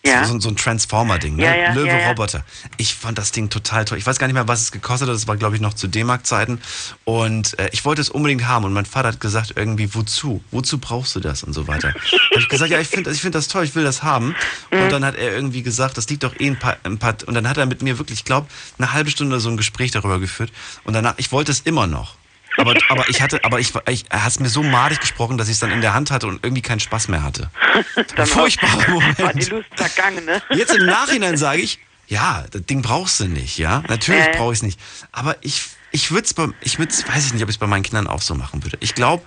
Ja. 0.05 0.25
So, 0.25 0.39
so 0.41 0.49
ein 0.49 0.57
Transformer-Ding, 0.57 1.37
ne? 1.37 1.45
Ja, 1.45 1.55
ja, 1.55 1.73
Löwe-Roboter. 1.75 2.45
Ich 2.77 2.95
fand 2.95 3.19
das 3.19 3.31
Ding 3.31 3.51
total 3.51 3.85
toll. 3.85 3.99
Ich 3.99 4.07
weiß 4.07 4.19
gar 4.19 4.27
nicht 4.27 4.35
mehr, 4.35 4.49
was 4.49 4.61
es 4.61 4.73
gekostet 4.73 5.09
hat. 5.09 5.15
Das 5.15 5.29
war, 5.29 5.37
glaube 5.37 5.55
ich, 5.55 5.63
noch 5.63 5.75
zu 5.75 5.87
D-Mark-Zeiten. 5.87 6.61
Und 7.05 7.59
äh, 7.59 7.69
ich 7.73 7.85
wollte 7.85 8.01
es 8.01 8.11
unbedingt 8.11 8.47
haben. 8.47 8.65
Und 8.65 8.73
mein 8.73 8.85
Vater 8.85 9.09
hat 9.09 9.21
gesagt, 9.21 9.53
irgendwie, 9.55 9.95
wozu? 9.95 10.43
Wozu 10.51 10.79
brauchst 10.79 11.15
du 11.15 11.21
das? 11.21 11.45
Und 11.45 11.53
so 11.53 11.69
weiter. 11.69 11.95
Hab 11.95 12.39
ich 12.39 12.49
gesagt, 12.49 12.71
ja, 12.71 12.81
ich 12.81 12.89
finde 12.89 13.13
ich 13.13 13.21
find 13.21 13.35
das 13.35 13.47
toll, 13.47 13.65
ich 13.65 13.75
will 13.77 13.85
das 13.85 14.03
haben. 14.03 14.35
Mhm. 14.73 14.83
Und 14.83 14.93
dann 14.93 15.05
hat 15.05 15.15
er 15.15 15.33
irgendwie 15.33 15.63
gesagt, 15.63 15.97
das 15.97 16.09
liegt 16.09 16.25
doch 16.25 16.35
eh 16.39 16.49
ein 16.49 16.59
paar, 16.59 16.77
ein 16.83 16.99
paar. 16.99 17.15
Und 17.27 17.35
dann 17.35 17.49
hat 17.49 17.57
er 17.57 17.67
mit 17.67 17.83
mir 17.83 17.99
wirklich, 17.99 18.21
ich 18.21 18.25
glaube, 18.25 18.49
eine 18.79 18.93
halbe 18.93 19.11
Stunde 19.11 19.39
so 19.39 19.51
ein 19.51 19.57
Gespräch 19.57 19.93
darüber 19.93 20.19
geführt. 20.19 20.53
Und 20.83 20.95
danach, 20.95 21.15
ich 21.19 21.31
wollte 21.31 21.53
es 21.53 21.61
immer 21.61 21.87
noch. 21.87 22.17
Aber, 22.57 22.75
aber 22.89 23.09
ich 23.09 23.23
hatte, 23.23 23.43
aber 23.45 23.61
ich, 23.61 23.73
ich 23.89 24.05
er 24.11 24.25
hat 24.25 24.33
es 24.33 24.41
mir 24.41 24.49
so 24.49 24.63
madig 24.63 25.01
gesprochen, 25.01 25.39
dass 25.39 25.49
ich 25.49 25.55
es 25.55 25.61
dann 25.61 25.71
in 25.71 25.81
der 25.81 25.95
Hand 25.95 26.11
hatte 26.11 26.27
und 26.27 26.45
irgendwie 26.45 26.63
keinen 26.63 26.81
Spaß 26.81 27.09
mehr 27.09 27.23
hatte. 27.23 27.51
Dann 28.17 28.27
Furchtbarer 28.27 28.91
Moment. 28.91 29.19
war 29.23 29.33
die 29.33 29.45
Lust 29.47 29.69
vergangen, 29.75 30.25
ne? 30.25 30.43
Jetzt 30.51 30.75
im 30.75 30.87
Nachhinein 30.87 31.37
sage 31.39 31.63
ich, 31.63 31.79
ja, 32.09 32.45
das 32.51 32.65
Ding 32.67 32.83
brauchst 32.83 33.21
du 33.21 33.25
nicht, 33.27 33.59
ja. 33.59 33.83
Natürlich 33.89 34.27
Äh. 34.27 34.37
brauche 34.37 34.53
ich 34.53 34.59
es 34.59 34.63
nicht. 34.63 34.81
Aber 35.13 35.37
ich, 35.41 35.63
ich 35.93 36.11
würde 36.11 36.27
es 36.27 36.35
ich 36.61 36.79
würd's, 36.79 37.09
weiß 37.09 37.27
ich 37.27 37.33
nicht, 37.33 37.43
ob 37.43 37.49
ich 37.49 37.57
es 37.57 37.61
bei 37.61 37.67
meinen 37.67 37.83
Kindern 37.83 38.07
auch 38.07 38.23
so 38.23 38.35
machen 38.35 38.63
würde. 38.65 38.77
Ich 38.81 38.95
glaube, 38.95 39.25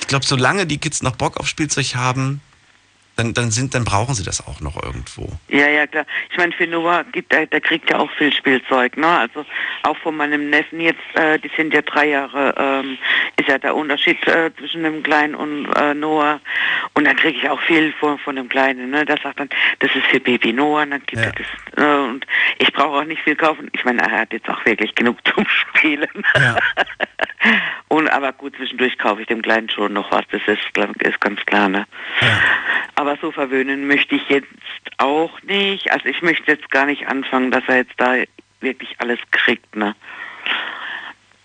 ich 0.00 0.06
glaube, 0.06 0.24
solange 0.26 0.66
die 0.66 0.78
Kids 0.78 1.02
noch 1.02 1.16
Bock 1.16 1.36
auf 1.36 1.46
Spielzeug 1.46 1.94
haben, 1.94 2.40
dann, 3.20 3.34
dann 3.34 3.50
sind, 3.50 3.74
dann 3.74 3.84
brauchen 3.84 4.14
sie 4.14 4.24
das 4.24 4.46
auch 4.46 4.60
noch 4.60 4.82
irgendwo. 4.82 5.28
Ja, 5.48 5.68
ja, 5.68 5.86
klar. 5.86 6.06
Ich 6.30 6.38
meine, 6.38 6.52
für 6.52 6.66
Noah, 6.66 7.04
gibt, 7.12 7.32
der, 7.32 7.46
der 7.46 7.60
kriegt 7.60 7.90
ja 7.90 7.98
auch 7.98 8.10
viel 8.12 8.32
Spielzeug, 8.32 8.96
ne? 8.96 9.06
Also 9.06 9.44
auch 9.82 9.96
von 9.98 10.16
meinem 10.16 10.48
Neffen 10.48 10.80
jetzt, 10.80 11.00
äh, 11.14 11.38
die 11.38 11.50
sind 11.54 11.74
ja 11.74 11.82
drei 11.82 12.08
Jahre, 12.08 12.54
ähm, 12.56 12.96
ist 13.36 13.48
ja 13.48 13.58
der 13.58 13.76
Unterschied 13.76 14.26
äh, 14.26 14.50
zwischen 14.58 14.82
dem 14.84 15.02
Kleinen 15.02 15.34
und 15.34 15.66
äh, 15.76 15.92
Noah. 15.92 16.40
Und 16.94 17.04
da 17.06 17.12
kriege 17.12 17.38
ich 17.38 17.48
auch 17.50 17.60
viel 17.60 17.92
von, 18.00 18.18
von 18.18 18.36
dem 18.36 18.48
Kleinen, 18.48 18.90
ne? 18.90 19.04
Der 19.04 19.18
sagt 19.22 19.38
dann, 19.38 19.50
das 19.80 19.94
ist 19.94 20.06
für 20.06 20.20
Baby 20.20 20.52
Noah, 20.54 20.82
und 20.82 20.92
dann 20.92 21.02
gibt 21.04 21.22
Ja. 21.22 21.28
er 21.28 21.32
das. 21.32 21.84
Äh, 21.84 22.08
und 22.08 22.26
ich 22.58 22.72
brauche 22.72 23.00
auch 23.00 23.04
nicht 23.04 23.22
viel 23.22 23.36
kaufen. 23.36 23.68
Ich 23.74 23.84
meine, 23.84 24.00
er 24.02 24.10
hat 24.20 24.32
jetzt 24.32 24.48
auch 24.48 24.64
wirklich 24.64 24.94
genug 24.94 25.18
zum 25.34 25.46
Spielen. 25.46 26.08
Ja. 26.36 26.56
und 27.88 28.08
aber 28.08 28.32
gut, 28.32 28.56
zwischendurch 28.56 28.96
kaufe 28.96 29.20
ich 29.20 29.26
dem 29.26 29.42
Kleinen 29.42 29.68
schon 29.68 29.92
noch 29.92 30.10
was, 30.10 30.24
das 30.30 30.40
ist, 30.46 30.60
ist 31.00 31.20
ganz 31.20 31.40
klar, 31.44 31.68
ne? 31.68 31.86
Aber 32.96 33.09
so 33.20 33.30
verwöhnen 33.32 33.86
möchte 33.86 34.14
ich 34.16 34.28
jetzt 34.28 34.46
auch 34.98 35.40
nicht. 35.42 35.90
Also 35.92 36.06
ich 36.06 36.20
möchte 36.22 36.50
jetzt 36.50 36.70
gar 36.70 36.86
nicht 36.86 37.06
anfangen, 37.08 37.50
dass 37.50 37.64
er 37.68 37.76
jetzt 37.76 37.94
da 37.96 38.14
wirklich 38.60 38.94
alles 38.98 39.18
kriegt, 39.30 39.74
ne? 39.76 39.94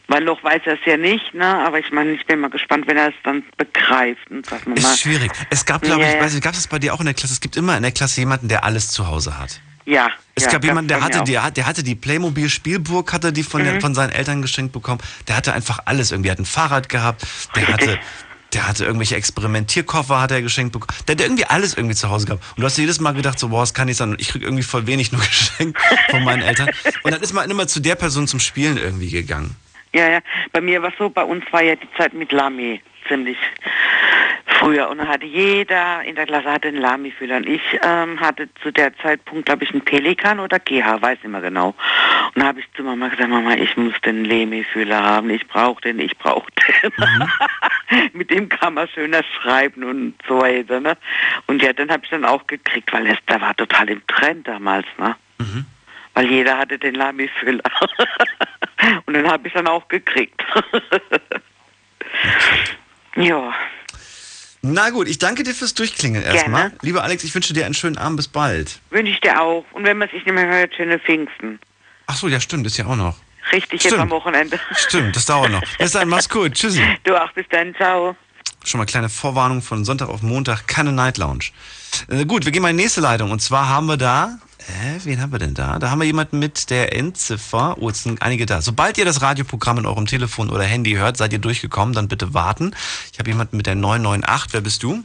Weil 0.08 0.24
noch 0.24 0.44
weiß 0.44 0.62
er 0.66 0.74
es 0.74 0.80
ja 0.86 0.98
nicht, 0.98 1.34
ne? 1.34 1.46
Aber 1.66 1.80
ich 1.80 1.92
meine, 1.92 2.12
ich 2.12 2.26
bin 2.28 2.40
mal 2.40 2.50
gespannt, 2.52 2.86
wenn 2.88 2.96
er 2.98 3.08
es 3.08 3.16
dann 3.24 3.44
begreift. 3.58 4.30
Und 4.30 4.46
sagt 4.46 4.68
man 4.68 4.80
mal, 4.80 4.92
Ist 4.92 5.00
schwierig. 5.02 5.32
Es 5.50 5.66
gab, 5.66 5.82
glaube 5.82 6.04
Ja, 6.04 6.14
ich, 6.14 6.20
weiß 6.22 6.34
nicht, 6.34 6.44
gab 6.44 6.54
es 6.54 6.68
bei 6.68 6.78
dir 6.78 6.94
auch 6.94 7.00
in 7.00 7.06
der 7.06 7.16
Klasse? 7.16 7.34
Es 7.34 7.42
gibt 7.42 7.58
immer 7.58 7.76
in 7.76 7.82
der 7.82 7.92
Klasse 7.92 8.20
jemanden, 8.22 8.48
der 8.48 8.64
alles 8.64 8.90
zu 8.92 9.08
Hause 9.08 9.38
hat. 9.40 9.60
ja. 9.86 10.10
Es 10.38 10.44
ja, 10.44 10.52
gab 10.52 10.66
jemanden, 10.66 10.90
der 10.90 11.02
hatte, 11.02 11.22
auch. 11.22 11.24
der, 11.24 11.44
hat- 11.44 11.56
der 11.56 11.66
hatte 11.66 11.82
die 11.82 11.96
Playmobil 11.96 12.50
Spielburg, 12.50 13.14
hatte 13.14 13.32
die 13.32 13.42
von, 13.42 13.62
Mhm. 13.62 13.66
der, 13.66 13.82
von 13.82 13.96
seinen 13.96 14.12
Eltern 14.12 14.42
geschenkt 14.42 14.74
bekommen. 14.74 15.00
Der 15.30 15.38
hatte 15.38 15.54
einfach 15.54 15.80
alles 15.86 16.12
irgendwie. 16.12 16.28
Er 16.28 16.34
hat 16.34 16.40
ein 16.40 16.46
Fahrrad 16.46 16.90
gehabt. 16.90 17.26
Der 17.56 17.68
hatte, 17.70 17.98
der 18.56 18.68
hatte 18.68 18.86
irgendwelche 18.86 19.16
Experimentierkoffer, 19.16 20.22
hat 20.22 20.32
er 20.32 20.42
geschenkt 20.42 20.74
bekommen. 20.74 20.98
Der 21.08 21.16
hat 21.16 21.22
irgendwie 21.22 21.46
alles 21.46 21.76
irgendwie 21.76 21.96
zu 21.96 22.10
Hause 22.10 22.26
gehabt. 22.26 22.44
Und 22.56 22.62
du 22.62 22.66
hast 22.66 22.78
jedes 22.78 23.00
Mal 23.02 23.14
gedacht, 23.14 23.38
so, 23.38 23.50
boah, 23.50 23.60
das 23.60 23.74
kann 23.74 23.88
nicht 23.88 23.98
sein. 23.98 24.16
Ich 24.18 24.30
krieg 24.30 24.42
irgendwie 24.42 24.64
voll 24.64 24.88
wenig 24.88 25.12
nur 25.12 25.22
geschenkt 25.28 25.80
von 26.10 26.24
meinen 26.24 26.42
Eltern. 26.42 26.70
Und 27.04 27.14
dann 27.14 27.22
ist 27.22 27.34
man 27.34 27.50
immer 27.52 27.68
zu 27.68 27.82
der 27.82 27.96
Person 27.96 28.28
zum 28.28 28.40
Spielen 28.40 28.78
irgendwie 28.78 29.10
gegangen. 29.10 29.56
Ja, 29.94 30.10
ja. 30.10 30.20
Bei 30.52 30.62
mir 30.62 30.82
war 30.82 30.92
so, 30.98 31.10
bei 31.10 31.24
uns 31.24 31.44
war 31.52 31.62
ja 31.64 31.76
die 31.76 31.88
Zeit 31.98 32.14
mit 32.14 32.32
Lamy 32.32 32.82
ziemlich 33.08 33.38
früher. 34.60 34.90
Und 34.90 35.00
dann 35.00 35.08
hatte 35.08 35.26
jeder 35.26 36.04
in 36.04 36.16
der 36.16 36.26
Klasse 36.26 36.52
hatte 36.52 36.68
einen 36.68 36.78
Lamy-Füller. 36.78 37.38
Und 37.38 37.48
ich 37.48 37.62
ähm, 37.82 38.20
hatte 38.20 38.50
zu 38.62 38.72
der 38.72 38.96
Zeitpunkt, 38.98 39.46
glaube 39.46 39.64
ich, 39.64 39.72
einen 39.72 39.82
Pelikan 39.82 40.40
oder 40.40 40.60
GH, 40.60 41.02
weiß 41.02 41.20
nicht 41.24 41.32
mehr 41.32 41.42
genau. 41.42 41.70
Und 41.70 41.76
dann 42.36 42.48
habe 42.48 42.60
ich 42.60 42.66
zu 42.76 42.84
Mama 42.84 43.08
gesagt, 43.08 43.30
Mama, 43.30 43.56
ich 43.56 43.76
muss 43.78 44.00
den 44.02 44.26
Lamy-Füller 44.26 45.02
haben. 45.02 45.30
Ich 45.30 45.48
brauche 45.48 45.82
den, 45.82 46.00
ich 46.00 46.18
brauche 46.18 46.52
den. 46.52 46.92
mit 48.14 48.30
dem 48.30 48.50
kann 48.50 48.74
man 48.74 48.88
schöner 48.88 49.22
schreiben 49.24 49.84
und 49.84 50.16
so 50.28 50.42
weiter. 50.42 50.80
Ne? 50.80 50.98
Und 51.48 51.62
ja, 51.62 51.74
dann 51.74 51.92
habe 51.92 52.04
ich 52.04 52.10
dann 52.10 52.26
auch 52.26 52.46
gekriegt, 52.48 52.92
weil 52.94 53.08
es, 53.08 53.18
der 53.28 53.42
war 53.42 53.56
total 53.56 53.90
im 53.90 54.06
Trend 54.08 54.48
damals. 54.48 54.86
Ne? 54.98 55.16
Weil 56.16 56.32
jeder 56.32 56.58
hatte 56.58 56.80
den 56.80 56.96
Lamy-Füller. 56.96 57.64
Und 59.06 59.14
den 59.14 59.30
habe 59.30 59.48
ich 59.48 59.54
dann 59.54 59.68
auch 59.68 59.88
gekriegt. 59.90 60.42
ja, 63.16 63.54
Na 64.68 64.90
gut, 64.90 65.08
ich 65.08 65.20
danke 65.20 65.44
dir 65.44 65.54
fürs 65.54 65.76
Durchklingeln 65.76 66.24
erstmal. 66.24 66.72
Lieber 66.82 67.04
Alex, 67.04 67.24
ich 67.24 67.36
wünsche 67.36 67.54
dir 67.54 67.66
einen 67.66 67.76
schönen 67.76 67.98
Abend. 67.98 68.18
Bis 68.18 68.28
bald. 68.28 68.80
wünsche 68.90 69.12
ich 69.12 69.22
dir 69.22 69.40
auch. 69.40 69.64
Und 69.74 69.84
wenn 69.84 69.98
man 69.98 70.10
sich 70.10 70.26
nicht 70.26 70.34
mehr 70.34 70.48
hört, 70.48 70.74
schöne 70.74 70.98
Pfingsten. 71.00 71.60
Ach 72.08 72.16
so, 72.16 72.28
ja, 72.28 72.40
stimmt, 72.40 72.66
ist 72.66 72.78
ja 72.78 72.86
auch 72.88 72.96
noch. 72.96 73.16
Richtig 73.52 73.84
jetzt 73.84 73.92
Stimmt. 73.92 74.02
am 74.02 74.10
Wochenende. 74.10 74.60
Stimmt, 74.76 75.16
das 75.16 75.28
dauert 75.28 75.52
noch. 75.52 75.62
Bis 75.78 75.92
dann, 75.92 76.10
mach's 76.10 76.28
gut. 76.28 76.54
Tschüssi. 76.54 76.82
Du 77.04 77.16
auch, 77.16 77.32
bis 77.34 77.46
dann, 77.50 77.76
ciao. 77.76 78.16
Schon 78.64 78.80
mal 78.80 78.86
kleine 78.86 79.10
Vorwarnung 79.10 79.62
von 79.62 79.86
Sonntag 79.86 80.10
auf 80.10 80.24
Montag, 80.24 80.68
keine 80.68 80.92
Night 80.92 81.20
Lounge. 81.20 81.46
Äh, 82.10 82.26
gut, 82.26 82.46
wir 82.46 82.52
gehen 82.52 82.64
mal 82.64 82.72
in 82.72 82.78
die 82.78 82.84
nächste 82.84 83.02
Leitung. 83.02 83.30
Und 83.30 83.42
zwar 83.42 83.70
haben 83.70 83.86
wir 83.86 83.98
da, 83.98 84.40
äh, 84.68 85.00
wen 85.04 85.22
haben 85.22 85.32
wir 85.32 85.40
denn 85.40 85.54
da? 85.54 85.80
Da 85.80 85.90
haben 85.90 86.00
wir 86.00 86.06
jemanden 86.06 86.40
mit 86.40 86.70
der 86.70 86.96
Endziffer. 86.96 87.78
Oh, 87.80 87.88
jetzt 87.88 88.04
sind 88.04 88.22
einige 88.22 88.46
da. 88.46 88.62
Sobald 88.62 88.98
ihr 88.98 89.06
das 89.06 89.22
Radioprogramm 89.22 89.78
in 89.80 89.86
eurem 89.86 90.06
Telefon 90.06 90.50
oder 90.50 90.64
Handy 90.64 90.94
hört, 90.94 91.18
seid 91.18 91.34
ihr 91.34 91.40
durchgekommen, 91.40 91.94
dann 91.94 92.08
bitte 92.08 92.34
warten. 92.34 92.76
Ich 93.12 93.20
habe 93.20 93.30
jemanden 93.30 93.58
mit 93.58 93.68
der 93.68 93.76
998. 93.76 94.54
Wer 94.54 94.62
bist 94.62 94.84
du? 94.84 95.04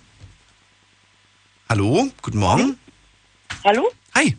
Hallo, 1.68 2.08
guten 2.22 2.38
Morgen. 2.38 2.78
Hallo? 3.64 3.90
Hi. 4.14 4.36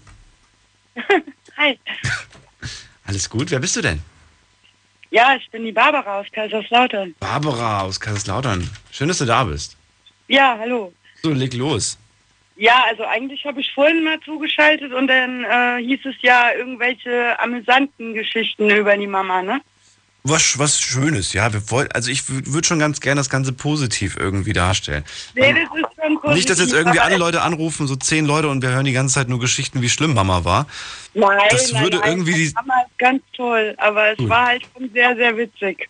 Hi. 1.57 1.79
Alles 3.05 3.29
gut? 3.29 3.51
Wer 3.51 3.59
bist 3.59 3.75
du 3.75 3.81
denn? 3.81 4.01
Ja, 5.11 5.35
ich 5.35 5.49
bin 5.51 5.65
die 5.65 5.71
Barbara 5.71 6.21
aus 6.21 6.27
Kaiserslautern. 6.31 7.15
Barbara 7.19 7.81
aus 7.81 7.99
Kaiserslautern. 7.99 8.69
Schön, 8.91 9.09
dass 9.09 9.17
du 9.17 9.25
da 9.25 9.43
bist. 9.43 9.75
Ja, 10.27 10.57
hallo. 10.57 10.93
So, 11.21 11.31
leg 11.31 11.53
los. 11.53 11.97
Ja, 12.61 12.83
also 12.87 13.03
eigentlich 13.05 13.43
habe 13.43 13.59
ich 13.59 13.71
vorhin 13.73 14.03
mal 14.03 14.19
zugeschaltet 14.19 14.93
und 14.93 15.07
dann 15.07 15.43
äh, 15.43 15.83
hieß 15.83 16.01
es 16.05 16.13
ja 16.21 16.53
irgendwelche 16.55 17.39
amüsanten 17.39 18.13
Geschichten 18.13 18.69
über 18.69 18.95
die 18.97 19.07
Mama, 19.07 19.41
ne? 19.41 19.61
Was, 20.23 20.59
was 20.59 20.79
Schönes, 20.79 21.33
ja. 21.33 21.51
Wir 21.51 21.71
wollen, 21.71 21.91
also 21.91 22.11
ich 22.11 22.21
würde 22.29 22.67
schon 22.67 22.77
ganz 22.77 23.01
gerne 23.01 23.19
das 23.19 23.31
Ganze 23.31 23.51
positiv 23.53 24.15
irgendwie 24.15 24.53
darstellen. 24.53 25.03
Nee, 25.33 25.53
das 25.53 25.63
ist 25.75 25.87
schon 25.99 26.13
positiv, 26.21 26.35
Nicht, 26.35 26.49
dass 26.51 26.59
jetzt 26.59 26.73
irgendwie 26.73 26.99
alle 26.99 27.17
Leute 27.17 27.41
anrufen, 27.41 27.87
so 27.87 27.95
zehn 27.95 28.27
Leute, 28.27 28.47
und 28.49 28.61
wir 28.61 28.69
hören 28.69 28.85
die 28.85 28.91
ganze 28.93 29.15
Zeit 29.15 29.27
nur 29.27 29.39
Geschichten, 29.39 29.81
wie 29.81 29.89
schlimm 29.89 30.13
Mama 30.13 30.43
war. 30.43 30.67
Nein, 31.15 31.39
das 31.49 31.71
nein, 31.71 31.81
würde 31.81 31.97
nein, 31.97 32.09
irgendwie 32.11 32.33
die- 32.35 32.53
Mama 32.53 32.75
ist 32.87 32.99
ganz 32.99 33.23
toll, 33.35 33.73
aber 33.79 34.11
es 34.11 34.17
Gut. 34.19 34.29
war 34.29 34.45
halt 34.45 34.61
schon 34.77 34.87
sehr, 34.93 35.15
sehr 35.15 35.35
witzig. 35.35 35.89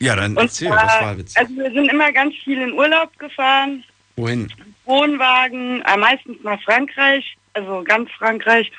Ja, 0.00 0.16
dann 0.16 0.32
Und 0.36 0.42
erzähl, 0.46 0.66
zwar- 0.66 0.84
was 0.84 1.00
war 1.00 1.18
witzig? 1.18 1.38
Also 1.38 1.54
wir 1.54 1.70
sind 1.70 1.88
immer 1.92 2.10
ganz 2.10 2.34
viel 2.42 2.60
in 2.60 2.72
Urlaub 2.72 3.16
gefahren, 3.20 3.84
Wohin? 4.16 4.52
Wohnwagen, 4.84 5.82
äh, 5.82 5.96
meistens 5.96 6.42
nach 6.42 6.60
Frankreich, 6.62 7.36
also 7.54 7.82
ganz 7.84 8.10
Frankreich. 8.12 8.70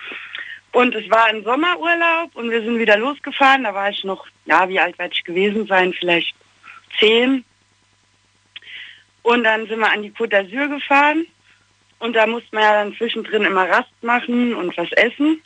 Und 0.71 0.95
es 0.95 1.09
war 1.09 1.25
ein 1.25 1.43
Sommerurlaub 1.43 2.35
und 2.35 2.49
wir 2.49 2.61
sind 2.63 2.79
wieder 2.79 2.97
losgefahren. 2.97 3.63
Da 3.63 3.73
war 3.73 3.89
ich 3.89 4.03
noch, 4.03 4.25
ja, 4.45 4.67
wie 4.69 4.79
alt 4.79 4.97
werde 4.97 5.13
ich 5.13 5.23
gewesen 5.23 5.67
sein? 5.67 5.93
Vielleicht 5.93 6.35
zehn. 6.99 7.45
Und 9.21 9.43
dann 9.43 9.67
sind 9.67 9.79
wir 9.79 9.91
an 9.91 10.01
die 10.01 10.11
Côte 10.11 10.31
d'Azur 10.31 10.67
gefahren. 10.67 11.25
Und 11.99 12.15
da 12.15 12.27
musste 12.27 12.49
man 12.51 12.63
ja 12.63 12.73
dann 12.83 12.95
zwischendrin 12.95 13.43
immer 13.43 13.69
Rast 13.69 13.93
machen 14.01 14.53
und 14.55 14.75
was 14.75 14.91
essen. 14.93 15.41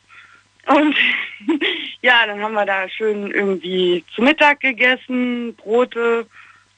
Und 0.66 0.96
ja, 2.02 2.26
dann 2.26 2.42
haben 2.42 2.54
wir 2.54 2.66
da 2.66 2.90
schön 2.90 3.32
irgendwie 3.32 4.04
zu 4.16 4.22
Mittag 4.22 4.62
gegessen, 4.62 5.56
Brote 5.56 6.26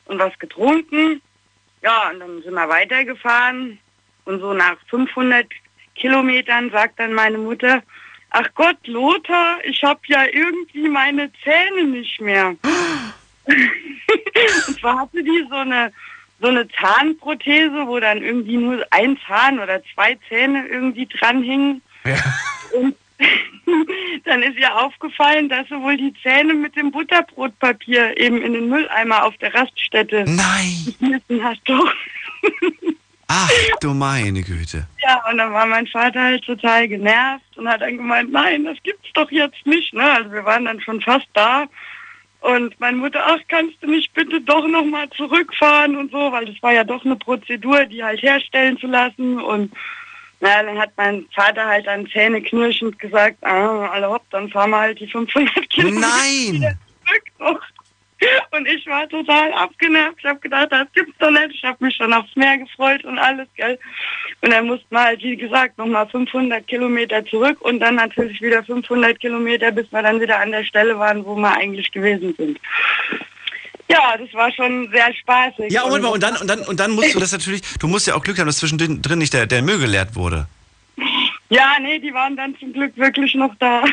und 0.06 0.20
was 0.20 0.38
getrunken. 0.38 1.22
Ja, 1.82 2.10
und 2.10 2.20
dann 2.20 2.42
sind 2.42 2.54
wir 2.54 2.70
weitergefahren. 2.70 3.80
Und 4.26 4.42
so 4.42 4.54
nach 4.54 4.78
500 4.89 5.48
Kilometern 5.96 6.70
sagt 6.72 7.00
dann 7.00 7.13
meine 7.13 7.38
Mutter, 7.38 7.82
ach 8.32 8.48
Gott, 8.56 8.78
Lothar, 8.86 9.60
ich 9.63 9.84
habe 9.84 10.00
ja 10.08 10.26
irgendwie 10.32 10.88
meine 10.88 11.32
Zähne 11.44 11.86
nicht 11.86 12.22
mehr. 12.22 12.56
und 13.46 14.80
zwar 14.80 15.00
hatte 15.00 15.24
die 15.24 15.46
so 15.50 15.56
eine, 15.56 15.92
so 16.39 16.48
eine 16.48 16.68
Zahnprothese, 16.70 17.88
wo 17.88 18.00
dann 18.00 18.22
irgendwie 18.22 18.58
nur 18.58 18.86
ein 18.92 19.18
Zahn 19.28 19.60
oder 19.60 19.82
zwei 19.94 20.18
Zähne 20.28 20.68
irgendwie 20.68 21.08
dran 21.08 21.44
hingen. 21.44 21.82
Und 22.74 22.96
dann 24.26 24.44
ist 24.44 24.58
ihr 24.58 24.76
aufgefallen, 24.76 25.50
dass 25.50 25.68
sie 25.68 25.82
wohl 25.82 25.98
die 25.98 26.14
Zähne 26.24 26.54
mit 26.54 26.76
dem 26.76 26.92
Butterbrotpapier 26.92 28.18
eben 28.18 28.42
in 28.42 28.54
den 28.54 28.70
Mülleimer 28.70 29.26
auf 29.26 29.38
der 29.38 29.54
Raststätte 29.54 30.26
Nein. 30.26 30.86
geschmissen 30.86 31.44
hat. 31.44 31.60
Doch. 31.66 31.94
Ach 33.32 33.50
du 33.82 33.94
meine 33.94 34.42
Güte. 34.42 34.88
Ja, 35.04 35.24
und 35.30 35.38
dann 35.38 35.54
war 35.54 35.68
mein 35.68 35.86
Vater 35.86 36.20
halt 36.20 36.44
total 36.46 36.88
genervt 36.88 37.58
und 37.58 37.70
hat 37.70 37.82
dann 37.82 37.98
gemeint, 37.98 38.32
nein, 38.32 38.64
das 38.66 38.78
gibt's 38.82 39.10
doch 39.14 39.30
jetzt 39.30 39.68
nicht. 39.68 39.94
Ne? 39.94 40.04
Also 40.04 40.32
wir 40.32 40.46
waren 40.46 40.66
dann 40.66 40.82
schon 40.82 41.00
fast 41.00 41.28
da. 41.34 41.68
Und 42.42 42.80
meine 42.80 42.98
Mutter, 42.98 43.22
ach, 43.24 43.40
kannst 43.48 43.76
du 43.82 43.88
nicht 43.88 44.14
bitte 44.14 44.42
doch 44.42 44.66
nochmal 44.68 45.10
zurückfahren 45.12 45.96
und 45.96 46.12
so, 46.12 46.32
weil 46.32 46.46
das 46.46 46.56
war 46.64 46.74
ja 46.74 46.84
doch 46.84 47.06
eine 47.06 47.18
Prozedur, 47.18 47.86
die 47.86 48.04
halt 48.04 48.22
herstellen 48.24 48.80
zu 48.80 48.88
lassen. 48.88 49.40
Und 49.40 49.74
na, 50.41 50.63
dann 50.63 50.80
hat 50.80 50.91
mein 50.95 51.25
Vater 51.36 51.65
halt 51.65 51.88
dann 51.88 52.08
zähneknirschend 52.08 52.97
gesagt, 52.99 53.38
ah, 53.43 53.88
alle 53.88 54.10
hopp, 54.10 54.23
dann 54.32 54.49
fahren 54.49 54.71
wir 54.71 54.80
halt 54.80 54.99
die 54.99 55.08
500 55.08 55.69
Kilometer 55.69 55.99
Nein. 55.99 56.54
wieder 56.54 56.75
zurück. 57.38 57.63
Und 58.52 58.67
ich 58.67 58.86
war 58.86 59.08
total 59.08 59.54
abgenervt. 59.54 60.17
Ich 60.19 60.25
habe 60.25 60.39
gedacht, 60.39 60.71
das 60.71 60.88
gibt's 60.93 61.17
doch 61.19 61.32
nicht. 61.32 61.52
Ich 61.54 61.63
habe 61.63 61.84
mich 61.86 61.95
schon 61.95 62.12
aufs 62.12 62.36
Meer 62.36 62.58
gefreut 62.58 63.06
und 63.06 63.17
alles, 63.17 63.47
gell. 63.56 63.80
Und 64.41 64.52
dann 64.52 64.67
mussten 64.67 64.88
wir 64.89 65.04
halt, 65.04 65.23
wie 65.23 65.38
gesagt, 65.38 65.78
nochmal 65.78 66.08
500 66.08 66.67
Kilometer 66.67 67.25
zurück 67.25 67.62
und 67.62 67.80
dann 67.80 67.95
natürlich 67.95 68.41
wieder 68.41 68.63
500 68.63 69.19
Kilometer, 69.19 69.71
bis 69.71 69.89
wir 69.91 70.02
dann 70.02 70.19
wieder 70.19 70.39
an 70.39 70.52
der 70.52 70.65
Stelle 70.65 70.99
waren, 70.99 71.25
wo 71.25 71.36
wir 71.36 71.56
eigentlich 71.56 71.91
gewesen 71.91 72.34
sind. 72.38 72.60
Ja, 73.91 74.15
das 74.17 74.32
war 74.34 74.52
schon 74.52 74.89
sehr 74.91 75.12
spaßig. 75.15 75.71
Ja, 75.71 75.88
mal, 75.88 76.04
und 76.06 76.21
dann, 76.21 76.38
und 76.38 76.47
dann, 76.47 76.60
und 76.62 76.80
dann 76.80 76.91
musst 76.91 77.15
du 77.15 77.19
das 77.19 77.32
natürlich, 77.32 77.62
du 77.80 77.88
musst 77.88 78.06
ja 78.08 78.15
auch 78.15 78.23
Glück 78.23 78.38
haben, 78.38 78.45
dass 78.45 78.58
zwischendrin 78.58 79.02
drin 79.02 79.17
nicht 79.19 79.34
der, 79.34 79.47
der 79.47 79.62
Müll 79.63 79.80
geleert 79.80 80.15
wurde. 80.15 80.47
Ja, 81.49 81.78
nee, 81.82 81.97
die 81.99 82.13
waren 82.13 82.36
dann 82.38 82.56
zum 82.60 82.71
Glück 82.73 82.95
wirklich 82.97 83.34
noch 83.34 83.54
da. 83.60 83.84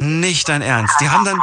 Nicht 0.00 0.48
dein 0.50 0.60
Ernst. 0.60 0.94
Die 1.00 1.08
haben 1.08 1.24
dann, 1.24 1.42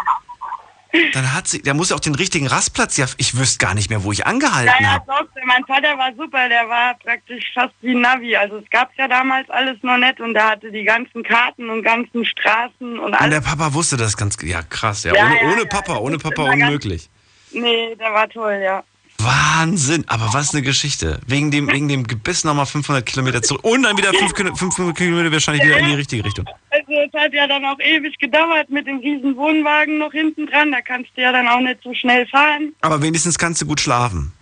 dann 1.14 1.34
hat 1.34 1.48
sie, 1.48 1.64
der 1.64 1.74
muss 1.74 1.90
ja 1.90 1.96
auch 1.96 2.00
den 2.00 2.14
richtigen 2.14 2.46
Rastplatz, 2.46 2.98
ja, 2.98 3.08
ich 3.18 3.36
wüsste 3.36 3.58
gar 3.66 3.74
nicht 3.74 3.90
mehr, 3.90 4.04
wo 4.04 4.12
ich 4.12 4.20
Ja, 4.20 4.26
angehalten 4.26 4.72
ja, 4.84 4.90
habe. 4.92 5.06
doch, 5.08 5.26
mein 5.46 5.66
Vater 5.66 5.98
war 5.98 6.14
super, 6.16 6.48
der 6.50 6.70
war 6.70 6.94
praktisch 7.00 7.44
fast 7.56 7.74
wie 7.82 7.96
ein 7.96 8.02
Navi. 8.02 8.36
Also 8.36 8.58
es 8.58 8.70
gab's 8.70 8.94
ja 8.98 9.08
damals 9.08 9.50
alles 9.50 9.78
noch 9.82 9.98
nicht 9.98 10.20
und 10.20 10.36
der 10.36 10.50
hatte 10.52 10.72
die 10.72 10.84
ganzen 10.84 11.24
Karten 11.24 11.70
und 11.72 11.82
ganzen 11.82 12.24
Straßen 12.24 13.00
und 13.00 13.06
Und 13.06 13.14
alles. 13.16 13.34
der 13.34 13.42
Papa 13.42 13.74
wusste 13.74 13.98
das 13.98 14.16
ganz, 14.16 14.38
ja 14.44 14.62
krass, 14.62 15.04
ja, 15.04 15.16
Ja, 15.16 15.26
ohne, 15.26 15.36
ja, 15.42 15.52
ohne 15.52 15.62
ja, 15.62 15.66
Papa, 15.68 15.98
ohne 15.98 16.18
Papa 16.20 16.44
unmöglich. 16.44 17.10
Nee, 17.54 17.96
der 17.96 18.14
war 18.14 18.30
toll, 18.30 18.60
ja. 18.64 18.84
Wahnsinn, 19.20 20.04
aber 20.08 20.34
was 20.34 20.54
eine 20.54 20.62
Geschichte. 20.62 21.20
Wegen 21.28 21.52
dem, 21.52 21.72
wegen 21.72 21.88
dem 21.88 22.06
Gebiss 22.06 22.44
nochmal 22.44 22.66
500 22.66 23.06
Kilometer 23.06 23.42
zurück 23.42 23.64
und 23.64 23.84
dann 23.84 23.98
wieder 23.98 24.12
500 24.14 24.96
Kilometer 24.96 25.32
wahrscheinlich 25.32 25.64
wieder 25.64 25.78
in 25.78 25.88
die 25.88 25.94
richtige 25.94 26.26
Richtung. 26.26 26.46
Also 26.70 26.92
es 26.92 27.14
hat 27.14 27.34
ja 27.34 27.48
dann 27.48 27.64
auch 27.64 27.80
ewig 27.80 28.18
gedauert 28.18 28.70
mit 28.70 28.86
dem 28.86 28.98
riesen 28.98 29.36
Wohnwagen 29.38 29.98
noch 30.00 30.12
hinten 30.12 30.48
dran. 30.48 30.72
Da 30.72 30.82
kannst 30.82 31.12
du 31.16 31.22
ja 31.22 31.32
dann 31.32 31.48
auch 31.48 31.62
nicht 31.62 31.82
so 31.84 31.94
schnell 31.94 32.28
fahren. 32.28 32.74
Aber 32.82 33.02
wenigstens 33.02 33.38
kannst 33.38 33.62
du 33.62 33.66
gut 33.66 33.80
schlafen. 33.80 34.34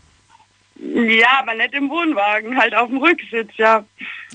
Ja, 0.82 1.42
aber 1.42 1.54
nicht 1.54 1.74
im 1.76 1.90
Wohnwagen, 1.90 2.58
halt 2.58 2.74
auf 2.74 2.90
dem 2.90 2.98
Rücksitz, 2.98 3.52
ja. 3.58 3.86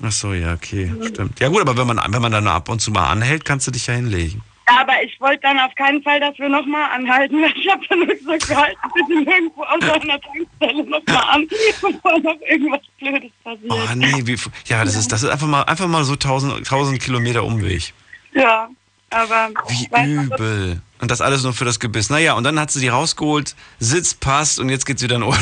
Ach 0.01 0.12
so, 0.12 0.33
ja, 0.33 0.55
okay, 0.55 0.93
stimmt. 1.09 1.41
Ja 1.41 1.49
gut, 1.49 1.61
aber 1.61 1.77
wenn 1.77 1.89
man, 1.89 2.01
wenn 2.09 2.23
man 2.23 2.31
dann 2.31 2.47
ab 2.47 2.69
und 2.69 2.81
zu 2.81 2.93
mal 2.93 3.11
anhält, 3.11 3.45
kannst 3.45 3.67
du 3.67 3.73
dich 3.73 3.89
ja 3.89 3.95
hinlegen. 3.95 4.43
Ja, 4.68 4.81
aber 4.81 5.02
ich 5.02 5.20
wollte 5.20 5.42
dann 5.42 5.59
auf 5.61 5.74
keinen 5.76 6.02
Fall, 6.02 6.18
dass 6.18 6.37
wir 6.38 6.48
nochmal 6.48 6.90
anhalten, 6.90 7.40
weil 7.40 7.52
ich 7.57 7.68
habe 7.70 7.83
dann 7.88 8.00
nur 8.00 8.09
gesagt, 8.09 8.48
wir 8.48 8.57
halten 8.57 8.79
bitte 8.94 9.22
nirgendwo 9.22 9.62
außer 9.62 9.94
einer 9.94 10.20
Tankstelle 10.20 10.85
nochmal 10.85 11.24
an, 11.29 11.48
bevor 11.81 12.18
noch 12.20 12.40
irgendwas 12.48 12.81
Blödes 12.98 13.31
passiert. 13.44 13.70
Oh 13.70 13.94
nee, 13.94 14.26
wie, 14.26 14.37
ja, 14.66 14.85
das 14.85 14.96
ist, 14.96 15.12
das 15.12 15.22
ist 15.22 15.31
einfach 15.31 15.46
mal, 15.46 15.62
einfach 15.62 15.87
mal 15.87 16.05
so 16.05 16.14
1000, 16.14 16.59
1000 16.59 17.00
Kilometer 17.00 17.44
Umweg. 17.44 17.92
Ja, 18.33 18.68
aber... 19.11 19.50
Wie 19.68 20.12
übel. 20.12 20.83
Und 21.00 21.11
das 21.11 21.20
alles 21.20 21.42
nur 21.42 21.52
für 21.52 21.64
das 21.64 21.78
Gebiss. 21.78 22.09
Naja, 22.09 22.35
und 22.35 22.44
dann 22.44 22.59
hat 22.59 22.70
sie 22.70 22.80
die 22.80 22.88
rausgeholt, 22.88 23.54
Sitz 23.78 24.14
passt 24.14 24.59
und 24.59 24.70
jetzt 24.70 24.87
geht's 24.87 25.02
wieder 25.02 25.16
in 25.16 25.22
Urlaub. 25.22 25.38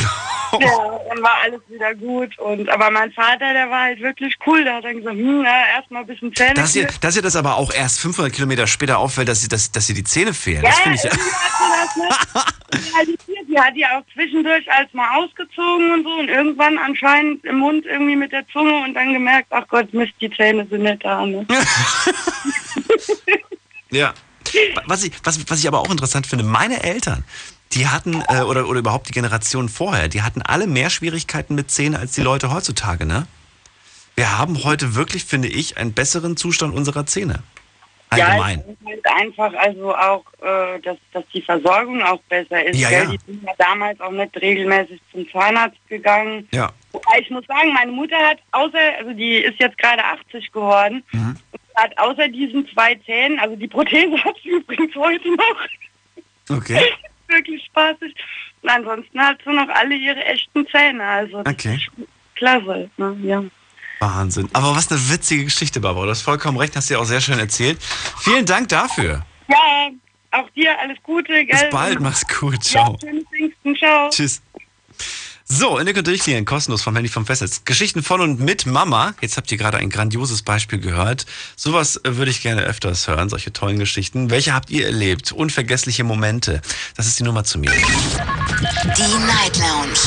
Ja, 0.60 0.68
dann 1.08 1.22
war 1.22 1.36
alles 1.42 1.60
wieder 1.68 1.94
gut. 1.94 2.36
Und 2.38 2.68
aber 2.68 2.90
mein 2.90 3.12
Vater, 3.12 3.52
der 3.52 3.70
war 3.70 3.82
halt 3.82 4.00
wirklich 4.00 4.36
cool. 4.46 4.64
Der 4.64 4.76
hat 4.76 4.84
dann 4.84 4.96
gesagt, 4.96 5.16
hm, 5.16 5.42
na, 5.42 5.68
erstmal 5.76 6.02
ein 6.02 6.06
bisschen 6.06 6.34
Zähne. 6.34 6.54
Dass 6.54 6.74
ihr, 6.74 6.88
dass 7.00 7.16
ihr 7.16 7.22
das 7.22 7.36
aber 7.36 7.56
auch 7.56 7.72
erst 7.72 8.00
500 8.00 8.32
Kilometer 8.32 8.66
später 8.66 8.98
auffällt, 8.98 9.28
dass 9.28 9.40
sie, 9.42 9.48
dass, 9.48 9.70
dass 9.70 9.86
die 9.86 10.04
Zähne 10.04 10.34
fehlen. 10.34 10.62
Das 10.62 10.78
finde 10.80 10.98
ich 10.98 11.04
ja. 11.04 11.10
Die 13.48 13.58
hat 13.60 13.76
die 13.76 13.86
auch 13.86 14.02
zwischendurch 14.12 14.70
als 14.72 14.92
mal 14.92 15.18
ausgezogen 15.18 15.92
und 15.92 16.04
so 16.04 16.10
und 16.10 16.28
irgendwann 16.28 16.78
anscheinend 16.78 17.44
im 17.44 17.58
Mund 17.58 17.86
irgendwie 17.86 18.16
mit 18.16 18.32
der 18.32 18.46
Zunge 18.48 18.84
und 18.84 18.94
dann 18.94 19.12
gemerkt, 19.12 19.48
ach 19.50 19.66
Gott, 19.68 19.92
Mist, 19.94 20.14
die 20.20 20.30
Zähne 20.30 20.66
sind 20.66 20.82
nicht 20.82 21.04
da. 21.04 21.24
Ne? 21.24 21.46
Ja. 23.90 24.12
Was 24.86 25.04
ich, 25.04 25.12
was, 25.22 25.38
was 25.50 25.58
ich 25.58 25.68
aber 25.68 25.80
auch 25.80 25.90
interessant 25.90 26.26
finde, 26.26 26.44
meine 26.44 26.82
Eltern, 26.82 27.24
die 27.72 27.86
hatten, 27.88 28.22
äh, 28.28 28.42
oder, 28.42 28.68
oder 28.68 28.78
überhaupt 28.78 29.08
die 29.08 29.12
Generation 29.12 29.68
vorher, 29.68 30.08
die 30.08 30.22
hatten 30.22 30.42
alle 30.42 30.66
mehr 30.66 30.90
Schwierigkeiten 30.90 31.54
mit 31.54 31.70
Zähnen 31.70 31.96
als 31.96 32.12
die 32.12 32.22
Leute 32.22 32.52
heutzutage, 32.52 33.06
ne? 33.06 33.26
Wir 34.16 34.38
haben 34.38 34.62
heute 34.62 34.94
wirklich, 34.94 35.24
finde 35.24 35.48
ich, 35.48 35.76
einen 35.76 35.92
besseren 35.92 36.36
Zustand 36.36 36.72
unserer 36.74 37.04
Zähne. 37.04 37.42
Allgemein. 38.10 38.58
Ja, 38.58 38.64
es 38.64 38.70
ist 38.70 38.86
halt 38.86 39.06
einfach 39.20 39.52
also 39.54 39.94
auch, 39.96 40.24
äh, 40.40 40.80
dass, 40.82 40.96
dass 41.12 41.24
die 41.34 41.42
Versorgung 41.42 42.00
auch 42.02 42.20
besser 42.28 42.64
ist. 42.64 42.78
Ja, 42.78 42.90
ja. 42.90 43.06
Die 43.06 43.18
sind 43.26 43.42
ja 43.42 43.52
damals 43.58 44.00
auch 44.00 44.12
nicht 44.12 44.36
regelmäßig 44.40 45.00
zum 45.10 45.28
Zahnarzt 45.30 45.78
gegangen. 45.88 46.48
Ja. 46.52 46.70
Wobei 46.92 47.18
ich 47.20 47.30
muss 47.30 47.44
sagen, 47.46 47.72
meine 47.72 47.90
Mutter 47.90 48.16
hat 48.16 48.38
außer, 48.52 48.78
also 48.98 49.12
die 49.14 49.38
ist 49.38 49.58
jetzt 49.58 49.76
gerade 49.78 50.04
80 50.04 50.52
geworden, 50.52 51.02
Mhm. 51.12 51.36
Hat 51.74 51.96
außer 51.98 52.28
diesen 52.28 52.66
zwei 52.68 52.94
Zähnen, 53.06 53.38
also 53.38 53.56
die 53.56 53.68
Prothese 53.68 54.16
hat 54.24 54.36
sie 54.42 54.50
übrigens 54.50 54.94
heute 54.94 55.28
noch, 55.30 55.56
Okay. 56.50 56.84
wirklich 57.28 57.64
spaßig. 57.64 58.14
Und 58.62 58.68
ansonsten 58.70 59.18
hat 59.20 59.38
sie 59.44 59.52
noch 59.52 59.68
alle 59.68 59.94
ihre 59.94 60.22
echten 60.24 60.66
Zähne, 60.68 61.02
also 61.04 61.38
Okay. 61.40 61.80
klasse. 62.34 62.90
Ne? 62.96 63.16
Ja. 63.22 63.44
Wahnsinn. 64.00 64.48
Aber 64.52 64.74
was 64.76 64.90
eine 64.90 65.00
witzige 65.10 65.44
Geschichte, 65.44 65.80
Barbara. 65.80 66.04
Du 66.04 66.10
hast 66.10 66.22
vollkommen 66.22 66.58
recht, 66.58 66.76
hast 66.76 66.90
du 66.90 66.94
ja 66.94 67.00
auch 67.00 67.04
sehr 67.04 67.20
schön 67.20 67.38
erzählt. 67.38 67.82
Vielen 68.20 68.44
Dank 68.44 68.68
dafür. 68.68 69.24
ja, 69.48 69.88
auch 70.32 70.50
dir 70.50 70.78
alles 70.80 70.98
Gute, 71.02 71.32
gell? 71.44 71.46
Bis 71.46 71.70
bald, 71.70 72.00
mach's 72.00 72.26
gut. 72.26 72.54
Ja, 72.70 72.84
Ciao. 72.84 72.98
Pfingsten, 72.98 73.76
ciao. 73.76 74.10
Tschüss. 74.10 74.42
So, 75.46 75.76
in 75.76 75.84
der 75.84 76.02
durchklicken, 76.02 76.46
kostenlos 76.46 76.80
vom 76.80 76.94
Handy 76.94 77.10
vom 77.10 77.26
Festnetz. 77.26 77.66
Geschichten 77.66 78.02
von 78.02 78.22
und 78.22 78.40
mit 78.40 78.64
Mama. 78.64 79.12
Jetzt 79.20 79.36
habt 79.36 79.52
ihr 79.52 79.58
gerade 79.58 79.76
ein 79.76 79.90
grandioses 79.90 80.40
Beispiel 80.40 80.78
gehört. 80.78 81.26
Sowas 81.54 82.00
äh, 82.02 82.16
würde 82.16 82.30
ich 82.30 82.40
gerne 82.40 82.62
öfters 82.62 83.08
hören, 83.08 83.28
solche 83.28 83.52
tollen 83.52 83.78
Geschichten. 83.78 84.30
Welche 84.30 84.54
habt 84.54 84.70
ihr 84.70 84.86
erlebt? 84.86 85.32
Unvergessliche 85.32 86.02
Momente. 86.02 86.62
Das 86.96 87.06
ist 87.06 87.18
die 87.18 87.24
Nummer 87.24 87.44
zu 87.44 87.58
mir. 87.58 87.72
Die 87.72 89.26
Night 89.26 89.58
Lounge 89.58 89.98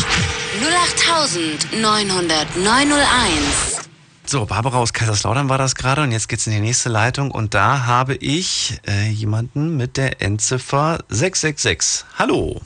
0890901. 1.71 3.81
So, 4.25 4.47
Barbara 4.47 4.79
aus 4.79 4.91
Kaiserslautern 4.91 5.49
war 5.49 5.59
das 5.59 5.75
gerade 5.75 6.01
und 6.01 6.11
jetzt 6.11 6.29
geht's 6.29 6.47
in 6.47 6.53
die 6.53 6.61
nächste 6.61 6.89
Leitung 6.89 7.29
und 7.29 7.53
da 7.53 7.85
habe 7.85 8.15
ich 8.15 8.79
äh, 8.87 9.07
jemanden 9.09 9.77
mit 9.77 9.97
der 9.97 10.19
Endziffer 10.19 10.97
666. 11.09 12.05
Hallo. 12.17 12.59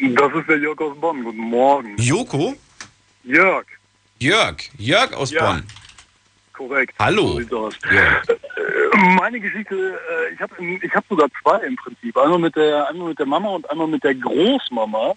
Das 0.00 0.32
ist 0.34 0.48
der 0.48 0.58
Jörg 0.58 0.80
aus 0.80 0.96
Bonn. 0.98 1.22
Guten 1.24 1.38
Morgen. 1.38 1.94
Joko? 1.98 2.54
Jörg. 3.24 3.66
Jörg. 4.18 4.56
Jörg 4.78 5.12
aus 5.14 5.30
Ja. 5.30 5.52
Bonn. 5.52 5.62
Korrekt. 6.54 6.94
Hallo. 6.98 7.40
So. 7.48 7.70
Jörg. 7.90 8.28
Äh, 8.28 8.96
Meine 9.16 9.40
Geschichte, 9.40 9.74
äh, 9.76 10.34
ich 10.34 10.40
habe 10.40 10.54
ich 10.82 10.94
hab 10.94 11.04
sogar 11.08 11.28
zwei 11.42 11.58
im 11.66 11.76
Prinzip. 11.76 12.16
Einmal 12.16 12.38
mit 12.38 12.56
der 12.56 12.88
einmal 12.88 13.08
mit 13.08 13.18
der 13.18 13.26
Mama 13.26 13.50
und 13.50 13.70
einmal 13.70 13.86
mit 13.88 14.02
der 14.02 14.14
Großmama. 14.14 15.14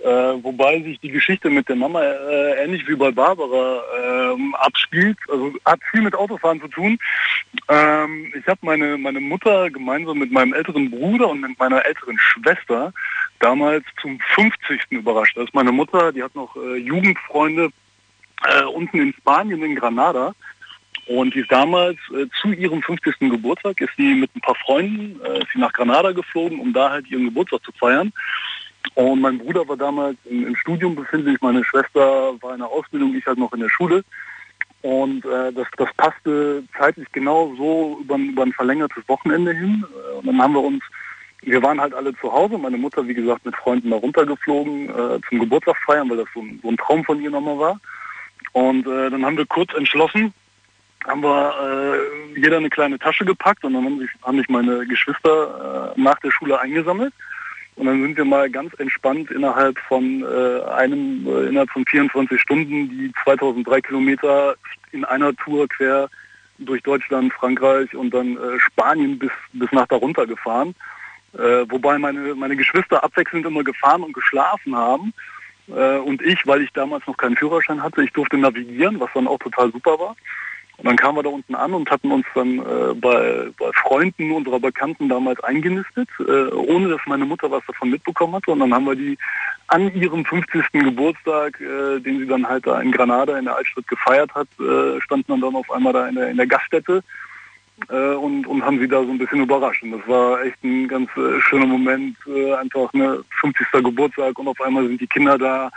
Äh, 0.00 0.06
wobei 0.44 0.80
sich 0.82 1.00
die 1.00 1.08
Geschichte 1.10 1.50
mit 1.50 1.68
der 1.68 1.74
Mama 1.74 2.00
äh, 2.02 2.62
ähnlich 2.64 2.86
wie 2.86 2.94
bei 2.94 3.10
Barbara 3.10 3.82
ähm, 4.32 4.54
abspielt. 4.54 5.18
Also 5.28 5.52
hat 5.64 5.80
viel 5.90 6.02
mit 6.02 6.14
Autofahren 6.14 6.60
zu 6.60 6.68
tun. 6.68 6.98
Ähm, 7.68 8.32
ich 8.38 8.46
habe 8.46 8.60
meine, 8.62 8.96
meine 8.96 9.20
Mutter 9.20 9.68
gemeinsam 9.70 10.18
mit 10.18 10.30
meinem 10.30 10.52
älteren 10.54 10.88
Bruder 10.90 11.28
und 11.28 11.40
mit 11.40 11.58
meiner 11.58 11.84
älteren 11.84 12.16
Schwester 12.18 12.92
damals 13.40 13.84
zum 14.00 14.18
50. 14.34 14.80
überrascht. 14.90 15.36
Da 15.36 15.42
ist 15.44 15.54
meine 15.54 15.72
Mutter, 15.72 16.12
die 16.12 16.22
hat 16.22 16.34
noch 16.34 16.54
äh, 16.56 16.76
Jugendfreunde 16.76 17.70
äh, 18.44 18.64
unten 18.64 18.98
in 19.00 19.12
Spanien, 19.14 19.62
in 19.62 19.76
Granada. 19.76 20.32
Und 21.06 21.34
die 21.34 21.40
ist 21.40 21.50
damals 21.50 21.96
äh, 22.14 22.26
zu 22.40 22.52
ihrem 22.52 22.82
50. 22.82 23.18
Geburtstag, 23.20 23.80
ist 23.80 23.92
sie 23.96 24.14
mit 24.14 24.34
ein 24.36 24.40
paar 24.40 24.56
Freunden, 24.56 25.20
äh, 25.24 25.38
ist 25.40 25.48
sie 25.54 25.58
nach 25.60 25.72
Granada 25.72 26.12
geflogen, 26.12 26.60
um 26.60 26.72
da 26.72 26.90
halt 26.90 27.10
ihren 27.10 27.24
Geburtstag 27.24 27.62
zu 27.64 27.72
feiern. 27.72 28.12
Und 28.94 29.20
mein 29.20 29.38
Bruder 29.38 29.66
war 29.68 29.76
damals 29.76 30.16
im, 30.26 30.46
im 30.48 30.56
Studium 30.56 30.94
befindlich, 30.94 31.38
meine 31.40 31.64
Schwester 31.64 32.32
war 32.42 32.52
in 32.52 32.58
der 32.58 32.68
Ausbildung, 32.68 33.14
ich 33.14 33.24
halt 33.26 33.38
noch 33.38 33.52
in 33.52 33.60
der 33.60 33.68
Schule. 33.70 34.04
Und 34.82 35.24
äh, 35.24 35.52
das, 35.52 35.66
das 35.76 35.88
passte 35.96 36.62
zeitlich 36.76 37.10
genau 37.12 37.52
so 37.56 37.98
über, 38.00 38.14
ein- 38.14 38.28
über 38.30 38.42
ein 38.44 38.52
verlängertes 38.52 39.02
Wochenende 39.08 39.52
hin. 39.52 39.84
Äh, 39.84 40.18
und 40.18 40.26
dann 40.26 40.40
haben 40.42 40.52
wir 40.54 40.62
uns, 40.62 40.82
wir 41.42 41.62
waren 41.62 41.80
halt 41.80 41.94
alle 41.94 42.14
zu 42.16 42.32
Hause, 42.32 42.58
meine 42.58 42.76
Mutter, 42.76 43.06
wie 43.06 43.14
gesagt, 43.14 43.44
mit 43.46 43.54
Freunden 43.56 43.90
da 43.90 43.96
runtergeflogen 43.96 44.88
äh, 44.88 45.20
zum 45.28 45.38
Geburtstag 45.38 45.76
feiern, 45.86 46.10
weil 46.10 46.18
das 46.18 46.28
so 46.34 46.40
ein, 46.40 46.58
so 46.62 46.68
ein 46.68 46.76
Traum 46.76 47.04
von 47.04 47.20
ihr 47.22 47.30
nochmal 47.30 47.58
war. 47.58 47.80
Und 48.52 48.86
äh, 48.86 49.10
dann 49.10 49.24
haben 49.24 49.36
wir 49.36 49.46
kurz 49.46 49.72
entschlossen, 49.74 50.32
haben 51.06 51.22
wir 51.22 51.54
äh, 52.34 52.40
jeder 52.40 52.56
eine 52.56 52.70
kleine 52.70 52.98
Tasche 52.98 53.24
gepackt 53.24 53.64
und 53.64 53.74
dann 53.74 53.84
haben 53.84 54.00
sich, 54.00 54.10
haben 54.22 54.38
sich 54.38 54.48
meine 54.48 54.86
Geschwister 54.86 55.94
äh, 55.96 56.00
nach 56.00 56.18
der 56.20 56.30
Schule 56.30 56.58
eingesammelt. 56.58 57.14
Und 57.76 57.86
dann 57.86 58.02
sind 58.02 58.16
wir 58.16 58.24
mal 58.24 58.50
ganz 58.50 58.74
entspannt 58.74 59.30
innerhalb 59.30 59.78
von 59.78 60.22
äh, 60.22 60.62
einem, 60.72 61.24
äh, 61.28 61.46
innerhalb 61.46 61.70
von 61.70 61.84
24 61.86 62.40
Stunden 62.40 62.88
die 62.88 63.12
2003 63.22 63.80
Kilometer 63.82 64.56
in 64.90 65.04
einer 65.04 65.34
Tour 65.36 65.68
quer 65.68 66.10
durch 66.58 66.82
Deutschland, 66.82 67.32
Frankreich 67.32 67.94
und 67.94 68.12
dann 68.12 68.36
Spanien 68.58 69.16
bis, 69.16 69.30
bis 69.52 69.70
nach 69.70 69.86
darunter 69.86 70.26
gefahren. 70.26 70.74
Äh, 71.34 71.66
wobei 71.68 71.98
meine, 71.98 72.34
meine 72.34 72.56
Geschwister 72.56 73.02
abwechselnd 73.04 73.46
immer 73.46 73.64
gefahren 73.64 74.02
und 74.02 74.12
geschlafen 74.12 74.74
haben. 74.74 75.12
Äh, 75.68 75.98
und 75.98 76.22
ich, 76.22 76.46
weil 76.46 76.62
ich 76.62 76.72
damals 76.72 77.06
noch 77.06 77.16
keinen 77.16 77.36
Führerschein 77.36 77.82
hatte, 77.82 78.02
ich 78.02 78.12
durfte 78.12 78.38
navigieren, 78.38 78.98
was 79.00 79.10
dann 79.14 79.28
auch 79.28 79.38
total 79.38 79.70
super 79.72 79.98
war. 79.98 80.16
Und 80.78 80.84
dann 80.84 80.96
kamen 80.96 81.18
wir 81.18 81.24
da 81.24 81.30
unten 81.30 81.56
an 81.56 81.74
und 81.74 81.90
hatten 81.90 82.12
uns 82.12 82.24
dann 82.36 82.60
äh, 82.60 82.94
bei, 82.94 83.48
bei 83.58 83.70
Freunden 83.72 84.30
unserer 84.30 84.60
Bekannten 84.60 85.08
damals 85.08 85.42
eingenistet, 85.42 86.08
äh, 86.20 86.54
ohne 86.54 86.88
dass 86.88 87.00
meine 87.06 87.24
Mutter 87.24 87.50
was 87.50 87.66
davon 87.66 87.90
mitbekommen 87.90 88.36
hatte. 88.36 88.52
Und 88.52 88.60
dann 88.60 88.72
haben 88.72 88.84
wir 88.84 88.94
die 88.94 89.18
an 89.66 89.92
ihrem 89.92 90.24
50. 90.24 90.70
Geburtstag, 90.72 91.60
äh, 91.60 91.98
den 91.98 92.20
sie 92.20 92.26
dann 92.28 92.48
halt 92.48 92.64
da 92.64 92.80
in 92.80 92.92
Granada 92.92 93.36
in 93.36 93.46
der 93.46 93.56
Altstadt 93.56 93.88
gefeiert 93.88 94.32
hat, 94.36 94.46
äh, 94.60 95.00
standen 95.00 95.26
dann, 95.26 95.40
dann 95.40 95.56
auf 95.56 95.68
einmal 95.68 95.92
da 95.92 96.06
in 96.06 96.14
der, 96.14 96.30
in 96.30 96.36
der 96.36 96.46
Gaststätte 96.46 97.02
äh, 97.88 98.14
und, 98.14 98.46
und 98.46 98.64
haben 98.64 98.78
sie 98.78 98.88
da 98.88 99.02
so 99.02 99.10
ein 99.10 99.18
bisschen 99.18 99.42
überrascht. 99.42 99.82
Und 99.82 99.92
das 99.92 100.06
war 100.06 100.42
echt 100.42 100.62
ein 100.64 100.88
ganz 100.88 101.08
äh, 101.16 101.40
schöner 101.40 101.66
Moment, 101.66 102.16
äh, 102.26 102.54
einfach 102.54 102.92
ne 102.92 103.22
50. 103.40 103.66
Geburtstag 103.72 104.38
und 104.38 104.48
auf 104.48 104.60
einmal 104.60 104.86
sind 104.86 105.00
die 105.00 105.06
Kinder 105.06 105.38
da, 105.38 105.70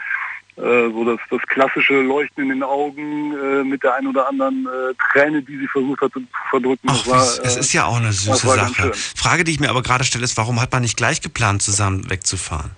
äh, 0.58 0.90
so 0.92 1.06
das, 1.06 1.20
das 1.30 1.42
klassische 1.48 2.02
Leuchten 2.02 2.44
in 2.44 2.50
den 2.50 2.64
Augen 2.64 3.34
äh, 3.34 3.64
mit 3.64 3.84
der 3.84 3.96
einen 3.96 4.08
oder 4.08 4.28
anderen 4.28 4.68
äh, 4.68 4.94
Träne, 5.12 5.42
die 5.42 5.58
sie 5.58 5.68
versucht 5.68 6.02
hatte 6.02 6.20
zu 6.20 6.28
verdrücken. 6.50 6.90
Ach, 6.92 7.08
war, 7.08 7.22
es, 7.22 7.56
ist 7.56 7.74
ja 7.74 7.86
auch 7.86 7.98
eine 7.98 8.12
süße 8.12 8.48
Sache. 8.48 8.92
Frage, 8.94 9.44
die 9.44 9.52
ich 9.52 9.60
mir 9.60 9.70
aber 9.70 9.82
gerade 9.82 10.04
stelle, 10.04 10.24
ist, 10.24 10.38
warum 10.38 10.62
hat 10.62 10.72
man 10.72 10.82
nicht 10.82 10.98
gleich 10.98 11.22
geplant, 11.22 11.62
zusammen 11.62 12.10
wegzufahren? 12.10 12.72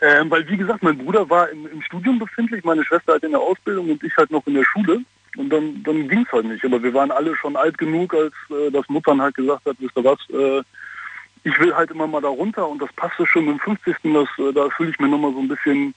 Ähm, 0.00 0.30
weil, 0.30 0.48
wie 0.48 0.56
gesagt, 0.56 0.82
mein 0.82 0.98
Bruder 0.98 1.28
war 1.28 1.48
im, 1.50 1.66
im 1.66 1.82
Studium 1.82 2.18
befindlich, 2.18 2.64
meine 2.64 2.84
Schwester 2.84 3.12
halt 3.12 3.24
in 3.24 3.30
der 3.30 3.40
Ausbildung 3.40 3.90
und 3.90 4.02
ich 4.02 4.16
halt 4.16 4.30
noch 4.30 4.46
in 4.46 4.54
der 4.54 4.64
Schule. 4.64 5.00
Und 5.36 5.50
dann, 5.50 5.82
dann 5.82 6.08
ging 6.08 6.24
es 6.24 6.32
halt 6.32 6.46
nicht. 6.46 6.64
Aber 6.64 6.82
wir 6.82 6.94
waren 6.94 7.10
alle 7.10 7.36
schon 7.36 7.56
alt 7.56 7.76
genug, 7.78 8.14
als 8.14 8.32
äh, 8.50 8.70
das 8.70 8.88
Muttern 8.88 9.20
halt 9.20 9.34
gesagt 9.34 9.66
hat, 9.66 9.76
wisst 9.78 9.96
ihr 9.96 10.04
was, 10.04 10.18
äh, 10.30 10.62
ich 11.44 11.60
will 11.60 11.74
halt 11.74 11.90
immer 11.90 12.06
mal 12.06 12.20
da 12.20 12.28
runter 12.28 12.66
und 12.66 12.82
das 12.82 12.92
passte 12.94 13.26
schon 13.26 13.46
mit 13.46 13.56
dem 13.56 13.60
50. 13.60 13.96
Das, 14.02 14.28
äh, 14.38 14.52
da 14.52 14.68
fühle 14.70 14.90
ich 14.90 14.98
mir 14.98 15.08
nochmal 15.08 15.32
so 15.32 15.40
ein 15.40 15.48
bisschen, 15.48 15.94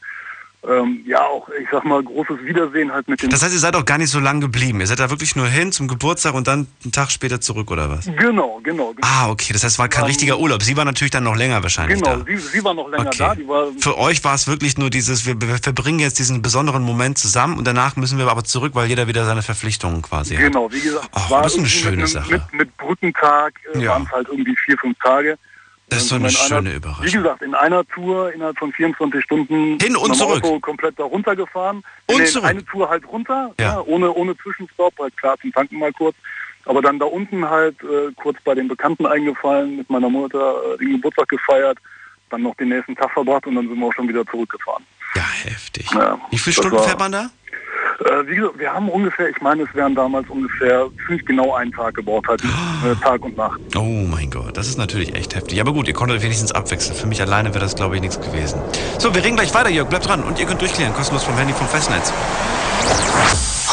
ähm, 0.67 1.04
ja 1.06 1.22
auch, 1.26 1.48
ich 1.50 1.67
sag 1.72 1.86
mal, 1.86 2.04
großes 2.04 2.43
Wiedersehen 2.43 2.91
halt 2.91 3.08
mit 3.08 3.22
den... 3.22 3.30
Das 3.30 3.41
heißt, 3.41 3.54
ihr 3.54 3.60
seid 3.60 3.76
auch 3.78 3.86
gar 3.86 3.98
nicht 3.98 4.10
so 4.10 4.19
lang 4.19 4.41
geblieben. 4.41 4.82
Ihr 4.82 4.88
seid 4.88 5.00
da 5.00 5.10
wirklich 5.10 5.36
nur 5.38 5.48
hin 5.48 5.72
zum 5.72 5.88
Geburtstag 5.88 6.34
und 6.34 6.48
dann 6.48 6.67
einen 6.84 6.91
Tag 6.91 7.12
später 7.12 7.39
zurück, 7.39 7.72
oder 7.72 7.89
was? 7.89 8.06
Genau, 8.06 8.60
genau. 8.62 8.91
genau. 8.93 8.93
Ah, 9.02 9.30
okay. 9.30 9.54
Das 9.54 9.63
heißt, 9.63 9.76
es 9.76 9.80
war 9.80 9.88
kein 9.88 10.04
Ähm, 10.04 10.08
richtiger 10.08 10.38
Urlaub. 10.38 10.62
Sie 10.62 10.76
war 10.76 10.84
natürlich 10.84 11.12
dann 11.12 11.24
noch 11.24 11.38
länger 11.38 11.63
wahrscheinlich 11.63 12.02
Genau, 12.02 12.17
da. 12.17 12.26
sie, 12.26 12.36
sie 12.36 12.63
war 12.63 12.74
noch 12.74 12.89
länger 12.89 13.08
Okay. 13.08 13.17
da. 13.38 13.48
War, 13.48 13.67
Für 13.80 13.98
euch 13.98 14.22
war 14.26 14.36
es 14.36 14.48
wirklich 14.48 14.78
nur 14.78 14.89
dieses, 14.89 15.26
wir, 15.26 15.39
wir 15.41 15.58
verbringen 15.60 16.00
jetzt 16.00 16.19
diesen 16.19 16.41
besonderen 16.41 16.84
Moment 16.84 17.17
zusammen 17.17 17.58
und 17.58 17.65
danach 17.65 17.95
müssen 17.95 18.17
wir 18.17 18.28
aber 18.28 18.43
zurück, 18.43 18.76
weil 18.76 18.88
jeder 18.89 19.08
wieder 19.08 19.26
seine 19.26 19.41
Verpflichtungen 19.41 20.02
quasi 20.02 20.36
hat. 20.36 20.43
Genau, 20.43 20.69
wie 20.74 20.82
gesagt, 20.82 21.10
es 21.15 21.30
war 21.30 21.43
das 21.43 21.54
ist 21.54 21.60
eine 21.60 21.69
schöne 21.69 21.98
mit, 21.98 22.10
Sache. 22.10 22.32
Mit, 22.34 22.54
mit 22.54 22.78
Brückentag 22.78 23.54
äh, 23.76 23.80
Ja. 23.82 23.91
waren 23.91 24.04
es 24.04 24.12
halt 24.12 24.28
irgendwie 24.28 24.56
vier, 24.58 24.78
fünf 24.78 24.98
Tage. 25.00 25.38
Das 25.89 26.04
ist 26.04 26.10
so 26.10 26.15
eine 26.15 26.25
einer- 26.25 26.32
schöne 26.32 26.73
Überraschung. 26.73 27.06
Wie 27.06 27.12
gesagt, 27.12 27.41
in 27.41 27.56
einer 27.56 27.86
Tour 27.88 28.32
innerhalb 28.34 28.58
von 28.58 28.71
24 28.73 29.23
Stunden 29.23 29.78
Hin 29.80 29.95
und 29.95 30.15
zurück. 30.15 30.43
Auto 30.43 30.60
komplett 30.60 30.97
da 30.99 31.04
runtergefahren. 31.04 31.84
Und 32.08 32.28
zurück. 32.28 32.45
Eine 32.45 32.63
Tour 32.65 32.89
halt 32.89 33.08
runter, 33.08 33.54
Ja. 33.60 33.65
ja. 33.73 33.82
ohne, 33.82 34.12
ohne 34.13 34.38
Zwischenstopp, 34.38 34.93
halt 34.99 35.15
klar 35.17 35.36
zum 35.41 35.52
Tanken 35.52 35.80
mal 35.80 35.91
kurz. 35.93 36.15
Aber 36.65 36.82
dann 36.82 36.99
da 36.99 37.06
unten 37.06 37.49
halt 37.49 37.82
äh, 37.84 38.12
kurz 38.15 38.38
bei 38.43 38.54
den 38.54 38.67
Bekannten 38.67 39.06
eingefallen, 39.06 39.78
mit 39.78 39.89
meiner 39.89 40.10
Mutter 40.10 40.56
äh, 40.73 40.78
den 40.78 40.91
Geburtstag 40.93 41.28
gefeiert, 41.30 41.78
dann 42.30 42.43
noch 42.43 42.56
den 42.56 42.69
nächsten 42.69 42.95
Tag 42.95 43.12
verbracht 43.12 43.47
und 43.47 43.56
dann 43.56 43.67
sind 43.67 43.80
wir 43.80 43.88
auch 43.88 43.93
schon 43.93 44.08
wieder 44.08 44.25
zurückgefahren. 44.28 44.84
Ja, 45.15 45.23
heftig. 45.43 45.89
Ja, 45.91 46.19
Wie 46.30 46.38
viele 46.38 46.54
Stunden 46.54 46.78
fährt 46.84 46.99
man 46.99 47.12
da? 47.12 47.30
Äh, 48.06 48.28
wie 48.28 48.36
gesagt, 48.36 48.58
wir 48.58 48.74
haben 48.74 48.90
ungefähr, 48.90 49.30
ich 49.30 49.42
meine, 49.42 49.64
es 49.64 49.76
wären 49.76 49.94
damals 49.94 50.30
ungefähr 50.30 50.88
ziemlich 51.06 51.26
genau 51.26 51.54
einen 51.54 51.72
Tag 51.72 51.96
gebraucht, 51.96 52.28
halt 52.28 52.42
äh, 52.44 52.96
Tag 53.04 53.24
und 53.24 53.36
Nacht. 53.36 53.60
Oh 53.76 54.06
mein 54.10 54.32
Gott, 54.32 54.56
das 54.56 54.68
ist 54.68 54.78
natürlich 54.78 55.16
echt 55.16 55.36
heftig. 55.36 55.60
Aber 55.60 55.74
gut, 55.74 55.88
ihr 55.88 55.94
konntet 55.94 56.22
wenigstens 56.22 56.52
abwechseln. 56.52 56.96
Für 56.96 57.08
mich 57.08 57.22
alleine 57.22 57.50
wäre 57.50 57.60
das, 57.60 57.76
glaube 57.76 57.96
ich, 57.96 58.02
nichts 58.02 58.20
gewesen. 58.22 58.62
So, 59.00 59.14
wir 59.14 59.24
reden 59.24 59.36
gleich 59.36 59.54
weiter, 59.54 59.70
Jörg. 59.70 59.90
Bleibt 59.90 60.08
dran 60.08 60.24
und 60.24 60.40
ihr 60.40 60.46
könnt 60.46 60.62
durchklären. 60.62 60.94
Kostenlos 60.94 61.24
vom 61.24 61.36
Handy 61.36 61.54
vom 61.54 61.68
Festnetz. 61.68 62.14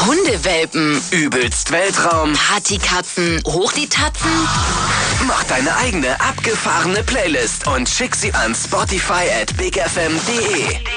Hundewelpen, 0.05 1.01
Übelst 1.11 1.71
Weltraum. 1.71 2.33
Partykatzen, 2.33 3.41
hoch 3.47 3.71
die 3.73 3.87
Tatzen. 3.87 4.29
Mach 5.25 5.43
deine 5.45 5.75
eigene 5.77 6.19
abgefahrene 6.19 7.03
Playlist 7.03 7.67
und 7.67 7.89
schick 7.89 8.15
sie 8.15 8.33
an 8.33 8.53
Spotify 8.53 9.25
at 9.41 9.55
bigfm.de. 9.57 10.96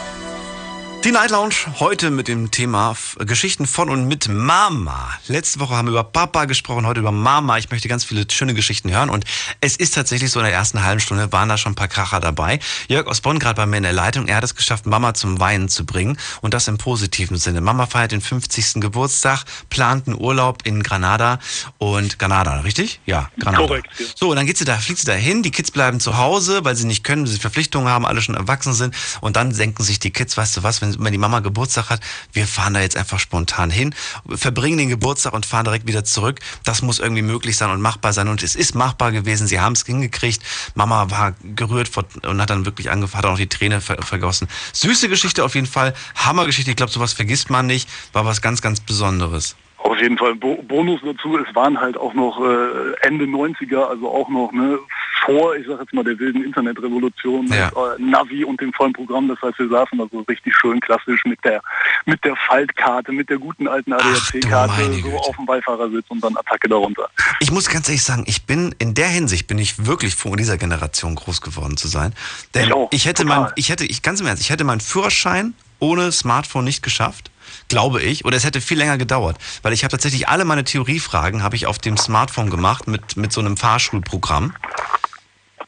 Die 1.03 1.11
Night 1.11 1.31
Lounge 1.31 1.55
heute 1.79 2.11
mit 2.11 2.27
dem 2.27 2.51
Thema 2.51 2.95
Geschichten 3.17 3.65
von 3.65 3.89
und 3.89 4.07
mit 4.07 4.27
Mama. 4.27 5.09
Letzte 5.27 5.59
Woche 5.59 5.75
haben 5.75 5.87
wir 5.87 5.93
über 5.93 6.03
Papa 6.03 6.45
gesprochen, 6.45 6.85
heute 6.85 6.99
über 6.99 7.11
Mama. 7.11 7.57
Ich 7.57 7.71
möchte 7.71 7.87
ganz 7.87 8.03
viele 8.03 8.27
schöne 8.29 8.53
Geschichten 8.53 8.91
hören 8.91 9.09
und 9.09 9.25
es 9.61 9.77
ist 9.77 9.95
tatsächlich 9.95 10.29
so 10.29 10.39
in 10.39 10.45
der 10.45 10.53
ersten 10.53 10.83
halben 10.83 10.99
Stunde 10.99 11.31
waren 11.31 11.49
da 11.49 11.57
schon 11.57 11.71
ein 11.71 11.75
paar 11.75 11.87
Kracher 11.87 12.19
dabei. 12.19 12.59
Jörg 12.87 13.07
aus 13.07 13.21
Bonn 13.21 13.39
gerade 13.39 13.55
bei 13.55 13.65
mir 13.65 13.77
in 13.77 13.83
der 13.83 13.93
Leitung, 13.93 14.27
er 14.27 14.35
hat 14.35 14.43
es 14.43 14.53
geschafft, 14.53 14.85
Mama 14.85 15.15
zum 15.15 15.39
Weinen 15.39 15.69
zu 15.69 15.87
bringen 15.87 16.19
und 16.41 16.53
das 16.53 16.67
im 16.67 16.77
positiven 16.77 17.37
Sinne. 17.37 17.61
Mama 17.61 17.87
feiert 17.87 18.11
den 18.11 18.21
50. 18.21 18.75
Geburtstag, 18.75 19.45
plant 19.71 20.07
einen 20.07 20.19
Urlaub 20.19 20.67
in 20.67 20.83
Granada 20.83 21.39
und 21.79 22.19
Granada, 22.19 22.59
richtig? 22.59 22.99
Ja, 23.07 23.31
Granada. 23.39 23.65
Korrekt, 23.65 23.87
ja. 23.97 24.05
So, 24.15 24.29
und 24.29 24.35
dann 24.35 24.45
geht 24.45 24.59
sie 24.59 24.65
da, 24.65 24.77
fliegt 24.77 24.99
sie 24.99 25.07
da 25.07 25.13
hin, 25.13 25.41
die 25.41 25.51
Kids 25.51 25.71
bleiben 25.71 25.99
zu 25.99 26.19
Hause, 26.19 26.63
weil 26.63 26.75
sie 26.75 26.85
nicht 26.85 27.03
können, 27.03 27.23
weil 27.23 27.31
sie 27.31 27.39
Verpflichtungen 27.39 27.89
haben, 27.89 28.05
alle 28.05 28.21
schon 28.21 28.35
erwachsen 28.35 28.75
sind. 28.75 28.93
Und 29.21 29.35
dann 29.35 29.51
denken 29.51 29.83
sich 29.83 29.97
die 29.97 30.11
Kids, 30.11 30.37
weißt 30.37 30.57
du 30.57 30.63
was, 30.63 30.81
wenn, 30.83 30.90
wenn 30.99 31.11
die 31.11 31.17
Mama 31.17 31.39
Geburtstag 31.39 31.89
hat, 31.89 32.01
wir 32.33 32.47
fahren 32.47 32.73
da 32.73 32.81
jetzt 32.81 32.97
einfach 32.97 33.19
spontan 33.19 33.69
hin, 33.69 33.93
verbringen 34.29 34.77
den 34.77 34.89
Geburtstag 34.89 35.33
und 35.33 35.45
fahren 35.45 35.65
direkt 35.65 35.87
wieder 35.87 36.03
zurück. 36.03 36.39
Das 36.63 36.81
muss 36.81 36.99
irgendwie 36.99 37.21
möglich 37.21 37.57
sein 37.57 37.69
und 37.69 37.81
machbar 37.81 38.13
sein. 38.13 38.27
Und 38.27 38.43
es 38.43 38.55
ist 38.55 38.75
machbar 38.75 39.11
gewesen. 39.11 39.47
Sie 39.47 39.59
haben 39.59 39.73
es 39.73 39.85
hingekriegt. 39.85 40.43
Mama 40.75 41.09
war 41.09 41.33
gerührt 41.43 41.91
und 42.25 42.41
hat 42.41 42.49
dann 42.49 42.65
wirklich 42.65 42.89
angefangen, 42.89 43.23
hat 43.23 43.31
auch 43.31 43.37
die 43.37 43.47
Träne 43.47 43.81
ver 43.81 44.01
vergossen. 44.01 44.47
Süße 44.73 45.09
Geschichte 45.09 45.43
auf 45.43 45.55
jeden 45.55 45.67
Fall. 45.67 45.93
Hammergeschichte. 46.15 46.71
Ich 46.71 46.77
glaube, 46.77 46.91
sowas 46.91 47.13
vergisst 47.13 47.49
man 47.49 47.67
nicht. 47.67 47.89
War 48.13 48.25
was 48.25 48.41
ganz, 48.41 48.61
ganz 48.61 48.79
Besonderes. 48.79 49.55
Auf 49.83 49.99
jeden 49.99 50.17
Fall. 50.17 50.35
Bo 50.35 50.61
Bonus 50.63 51.01
dazu, 51.03 51.37
es 51.37 51.53
waren 51.55 51.79
halt 51.79 51.97
auch 51.97 52.13
noch 52.13 52.39
äh, 52.39 52.93
Ende 53.07 53.25
90er, 53.25 53.81
also 53.89 54.09
auch 54.09 54.29
noch 54.29 54.51
ne, 54.51 54.77
vor, 55.25 55.55
ich 55.55 55.65
sag 55.67 55.79
jetzt 55.79 55.93
mal, 55.93 56.03
der 56.03 56.17
wilden 56.19 56.43
Internetrevolution 56.43 57.47
Ja. 57.47 57.65
mit 57.65 57.75
äh, 57.75 58.03
Navi 58.11 58.43
und 58.43 58.61
dem 58.61 58.71
vollen 58.73 58.93
Programm. 58.93 59.27
Das 59.27 59.41
heißt, 59.41 59.57
wir 59.59 59.69
saßen 59.69 59.97
da 59.97 60.05
so 60.11 60.19
richtig 60.21 60.55
schön 60.55 60.79
klassisch 60.79 61.23
mit 61.25 61.43
der 61.43 61.61
mit 62.05 62.23
der 62.23 62.35
Faltkarte, 62.47 63.11
mit 63.11 63.29
der 63.29 63.37
guten 63.37 63.67
alten 63.67 63.93
ADAC-Karte 63.93 64.93
so 65.01 65.17
auf 65.17 65.35
dem 65.35 65.45
Beifahrersitz 65.45 66.05
und 66.09 66.23
dann 66.23 66.35
Attacke 66.37 66.67
darunter. 66.69 67.09
Ich 67.39 67.51
muss 67.51 67.67
ganz 67.69 67.87
ehrlich 67.89 68.03
sagen, 68.03 68.23
ich 68.27 68.45
bin 68.45 68.73
in 68.79 68.93
der 68.93 69.07
Hinsicht 69.07 69.47
bin 69.47 69.57
ich 69.59 69.85
wirklich 69.85 70.15
froh, 70.15 70.29
in 70.31 70.37
dieser 70.37 70.57
Generation 70.57 71.15
groß 71.15 71.41
geworden 71.41 71.77
zu 71.77 71.87
sein. 71.87 72.13
Denn 72.53 72.67
Ich 72.67 72.73
auch, 72.73 72.89
ich 72.91 73.05
hätte 73.05 73.23
total. 73.23 73.41
mein, 73.41 73.51
ich 73.55 73.69
hätte, 73.69 73.85
ich 73.85 74.01
ganz 74.01 74.21
im 74.21 74.27
Ernst, 74.27 74.41
ich 74.43 74.49
hätte 74.51 74.63
meinen 74.63 74.79
Führerschein 74.81 75.53
ohne 75.79 76.11
Smartphone 76.11 76.63
nicht 76.65 76.83
geschafft, 76.83 77.30
glaube 77.71 78.01
ich, 78.01 78.25
oder 78.25 78.35
es 78.35 78.43
hätte 78.43 78.59
viel 78.59 78.77
länger 78.77 78.97
gedauert, 78.97 79.37
weil 79.61 79.71
ich 79.71 79.83
habe 79.83 79.91
tatsächlich 79.91 80.27
alle 80.27 80.43
meine 80.43 80.65
Theoriefragen 80.65 81.41
habe 81.41 81.55
ich 81.55 81.67
auf 81.67 81.79
dem 81.79 81.95
Smartphone 81.95 82.49
gemacht 82.49 82.87
mit 82.87 83.15
mit 83.15 83.31
so 83.31 83.39
einem 83.39 83.55
Fahrschulprogramm. 83.55 84.53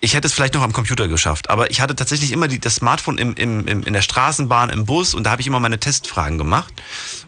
Ich 0.02 0.16
hätte 0.16 0.28
es 0.28 0.34
vielleicht 0.34 0.54
noch 0.54 0.64
am 0.64 0.74
Computer 0.74 1.08
geschafft, 1.08 1.50
aber 1.50 1.72
ich 1.72 1.80
hatte 1.80 1.96
tatsächlich 1.96 2.34
immer 2.34 2.50
die, 2.50 2.60
das 2.60 2.76
Smartphone 2.76 3.18
im, 3.18 3.36
im, 3.36 3.66
im, 3.68 3.84
in 3.84 3.94
der 3.94 4.02
Straßenbahn, 4.02 4.70
im 4.70 4.86
Bus 4.86 5.14
und 5.14 5.24
da 5.24 5.32
habe 5.32 5.40
ich 5.42 5.48
immer 5.48 5.62
meine 5.62 5.80
Testfragen 5.80 6.38
gemacht. 6.38 6.74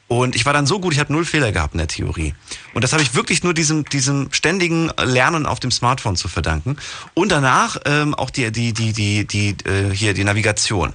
Und 0.10 0.36
ich 0.36 0.46
war 0.46 0.52
dann 0.52 0.68
so 0.68 0.82
gut, 0.82 0.94
ich 0.94 1.00
habe 1.00 1.14
null 1.14 1.24
Fehler 1.24 1.54
gehabt 1.54 1.74
in 1.74 1.78
der 1.78 1.88
Theorie. 1.88 2.36
Und 2.74 2.84
das 2.84 2.92
habe 2.92 3.02
ich 3.02 3.16
wirklich 3.16 3.44
nur 3.44 3.54
diesem, 3.54 3.86
diesem 3.86 4.28
ständigen 4.34 4.92
Lernen 5.02 5.46
auf 5.46 5.62
dem 5.62 5.72
Smartphone 5.72 6.18
zu 6.18 6.28
verdanken. 6.28 6.76
Und 7.14 7.32
danach 7.32 7.78
ähm, 7.86 8.14
auch 8.14 8.30
die, 8.30 8.52
die, 8.52 8.74
die, 8.74 8.92
die, 8.92 9.26
die, 9.26 9.56
äh, 9.66 9.96
hier 9.96 10.14
die 10.14 10.26
Navigation. 10.26 10.94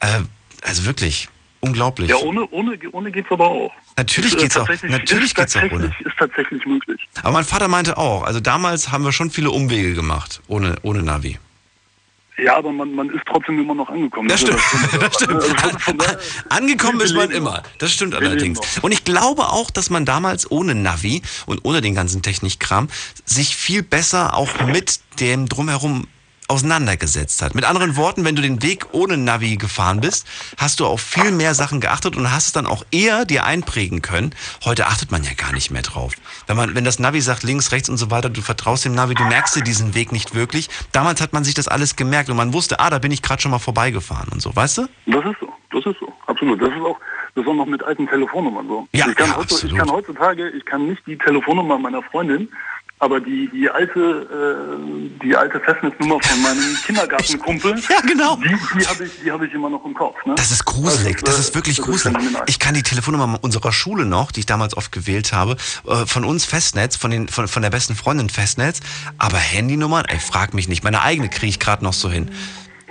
Äh, 0.00 0.22
also 0.62 0.86
wirklich 0.86 1.28
unglaublich. 1.60 2.10
Ja, 2.10 2.16
ohne, 2.16 2.46
ohne, 2.50 2.78
ohne 2.92 3.10
geht's 3.12 3.30
aber 3.30 3.46
auch. 3.48 3.72
Natürlich 3.96 4.32
Ist, 4.34 4.38
äh, 4.38 4.42
geht's 4.42 4.56
auch. 4.56 4.66
tatsächlich- 4.66 4.90
Natürlich 4.92 5.34
geht's 5.34 5.56
auch 5.56 5.70
ohne. 5.70 5.86
Ist 6.04 6.16
tatsächlich 6.18 6.64
möglich. 6.66 7.00
Aber 7.22 7.32
mein 7.32 7.44
Vater 7.44 7.68
meinte 7.68 7.96
auch, 7.98 8.22
also 8.24 8.40
damals 8.40 8.90
haben 8.92 9.04
wir 9.04 9.12
schon 9.12 9.30
viele 9.30 9.50
Umwege 9.50 9.94
gemacht, 9.94 10.40
ohne, 10.48 10.76
ohne 10.82 11.02
Navi. 11.02 11.38
Ja, 12.42 12.56
aber 12.56 12.72
man, 12.72 12.94
man 12.94 13.10
ist 13.10 13.20
trotzdem 13.26 13.58
immer 13.60 13.74
noch 13.74 13.90
angekommen. 13.90 14.26
Das 14.28 14.40
stimmt. 14.40 14.58
Das 14.98 15.14
stimmt. 15.16 15.42
Also 15.62 15.78
von 15.78 15.98
daher- 15.98 16.18
Angekommen 16.48 16.98
ist 17.02 17.14
man 17.14 17.30
immer. 17.30 17.62
Das 17.76 17.92
stimmt 17.92 18.14
allerdings. 18.14 18.58
Und 18.80 18.92
ich 18.92 19.04
glaube 19.04 19.42
auch, 19.50 19.70
dass 19.70 19.90
man 19.90 20.06
damals 20.06 20.50
ohne 20.50 20.74
Navi 20.74 21.20
und 21.44 21.62
ohne 21.66 21.82
den 21.82 21.94
ganzen 21.94 22.22
Technikkram 22.22 22.88
sich 23.26 23.56
viel 23.56 23.82
besser 23.82 24.34
auch 24.38 24.48
mit 24.66 25.00
dem 25.20 25.50
drumherum 25.50 26.06
auseinandergesetzt 26.50 27.40
hat. 27.42 27.54
Mit 27.54 27.64
anderen 27.64 27.96
Worten, 27.96 28.24
wenn 28.24 28.36
du 28.36 28.42
den 28.42 28.62
Weg 28.62 28.88
ohne 28.92 29.16
Navi 29.16 29.56
gefahren 29.56 30.00
bist, 30.00 30.26
hast 30.58 30.80
du 30.80 30.86
auf 30.86 31.00
viel 31.00 31.30
mehr 31.30 31.54
Sachen 31.54 31.80
geachtet 31.80 32.16
und 32.16 32.30
hast 32.30 32.46
es 32.46 32.52
dann 32.52 32.66
auch 32.66 32.84
eher 32.90 33.24
dir 33.24 33.44
einprägen 33.44 34.02
können. 34.02 34.34
Heute 34.64 34.86
achtet 34.86 35.10
man 35.10 35.22
ja 35.22 35.30
gar 35.34 35.52
nicht 35.52 35.70
mehr 35.70 35.82
drauf. 35.82 36.12
Wenn 36.46 36.56
man, 36.56 36.74
wenn 36.74 36.84
das 36.84 36.98
Navi 36.98 37.20
sagt 37.20 37.44
links, 37.44 37.72
rechts 37.72 37.88
und 37.88 37.96
so 37.96 38.10
weiter, 38.10 38.28
du 38.28 38.42
vertraust 38.42 38.84
dem 38.84 38.94
Navi, 38.94 39.14
du 39.14 39.24
merkst 39.24 39.56
dir 39.56 39.62
diesen 39.62 39.94
Weg 39.94 40.12
nicht 40.12 40.34
wirklich. 40.34 40.68
Damals 40.92 41.20
hat 41.20 41.32
man 41.32 41.44
sich 41.44 41.54
das 41.54 41.68
alles 41.68 41.96
gemerkt 41.96 42.28
und 42.28 42.36
man 42.36 42.52
wusste, 42.52 42.80
ah, 42.80 42.90
da 42.90 42.98
bin 42.98 43.12
ich 43.12 43.22
gerade 43.22 43.40
schon 43.40 43.52
mal 43.52 43.58
vorbeigefahren 43.58 44.28
und 44.32 44.42
so, 44.42 44.54
weißt 44.54 44.78
du? 44.78 44.82
Das 45.06 45.24
ist 45.24 45.40
so, 45.40 45.52
das 45.70 45.86
ist 45.86 46.00
so, 46.00 46.12
absolut. 46.26 46.60
Das 46.60 46.70
ist 46.70 46.80
auch, 46.82 46.98
das 47.34 47.46
auch 47.46 47.54
noch 47.54 47.66
mit 47.66 47.82
alten 47.84 48.08
Telefonnummern 48.08 48.66
so. 48.66 48.88
Ja, 48.92 49.06
ich, 49.08 49.16
kann 49.16 49.28
ja, 49.28 49.36
heutzutage, 49.36 49.72
ich 49.72 49.78
kann 49.78 49.90
heutzutage, 49.90 50.50
ich 50.50 50.64
kann 50.64 50.86
nicht 50.88 51.06
die 51.06 51.16
Telefonnummer 51.16 51.78
meiner 51.78 52.02
Freundin, 52.02 52.48
aber 53.00 53.18
die, 53.18 53.48
die 53.52 53.68
alte, 53.68 53.98
äh, 54.00 55.24
die 55.24 55.34
alte 55.34 55.58
Festnetznummer 55.60 56.18
von 56.20 56.42
meinem 56.42 56.76
Kindergartenkumpel, 56.86 57.74
Ja, 57.88 58.00
genau. 58.02 58.36
die, 58.36 58.48
die 58.78 58.86
habe 58.86 59.04
ich, 59.04 59.10
die 59.24 59.32
habe 59.32 59.46
ich 59.46 59.54
immer 59.54 59.70
noch 59.70 59.84
im 59.84 59.94
Kopf. 59.94 60.16
Ne? 60.26 60.34
Das 60.36 60.50
ist 60.50 60.64
gruselig, 60.66 61.22
das 61.22 61.36
äh, 61.36 61.40
ist 61.40 61.54
wirklich 61.54 61.76
das 61.76 61.86
gruselig. 61.86 62.16
phänomenal. 62.16 62.44
Ich 62.46 62.58
kann 62.58 62.74
die 62.74 62.82
Telefonnummer 62.82 63.38
unserer 63.40 63.72
Schule 63.72 64.04
noch, 64.04 64.32
die 64.32 64.40
ich 64.40 64.46
damals 64.46 64.76
oft 64.76 64.92
gewählt 64.92 65.32
habe, 65.32 65.56
äh, 65.86 66.06
von 66.06 66.24
uns 66.24 66.44
Festnetz, 66.44 66.96
von, 66.96 67.10
den, 67.10 67.28
von, 67.28 67.48
von 67.48 67.62
der 67.62 67.70
besten 67.70 67.94
Freundin 67.94 68.28
Festnetz, 68.28 68.80
aber 69.18 69.38
Handynummern, 69.38 70.04
ey, 70.06 70.18
frag 70.18 70.52
mich 70.52 70.68
nicht. 70.68 70.84
Meine 70.84 71.00
eigene 71.02 71.30
kriege 71.30 71.48
ich 71.48 71.58
gerade 71.58 71.82
noch 71.82 71.94
so 71.94 72.10
hin. 72.10 72.30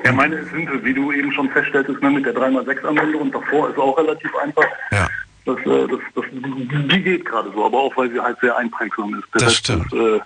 Ja, 0.03 0.11
meine 0.11 0.35
ist 0.37 0.49
simpel, 0.51 0.83
wie 0.83 0.93
du 0.93 1.11
eben 1.11 1.31
schon 1.33 1.49
feststelltest, 1.51 2.01
ne, 2.01 2.09
mit 2.09 2.25
der 2.25 2.33
3x6-Anwendung 2.33 3.21
und 3.21 3.35
davor 3.35 3.69
ist 3.69 3.77
auch 3.77 3.97
relativ 3.97 4.31
einfach. 4.41 4.63
Ja. 4.91 5.07
Das, 5.55 5.65
äh, 5.65 5.87
das, 5.87 5.99
das, 6.15 6.25
die 6.31 7.01
geht 7.03 7.25
gerade 7.25 7.51
so, 7.53 7.65
aber 7.65 7.79
auch 7.79 7.95
weil 7.97 8.11
sie 8.11 8.19
halt 8.19 8.37
sehr 8.41 8.55
einprägsam 8.57 9.13
ist. 9.15 9.23
Der 9.33 9.41
Das 9.41 9.49
Rest 9.49 9.57
stimmt. 9.57 9.85
Ist, 9.91 9.93
äh, 9.93 10.19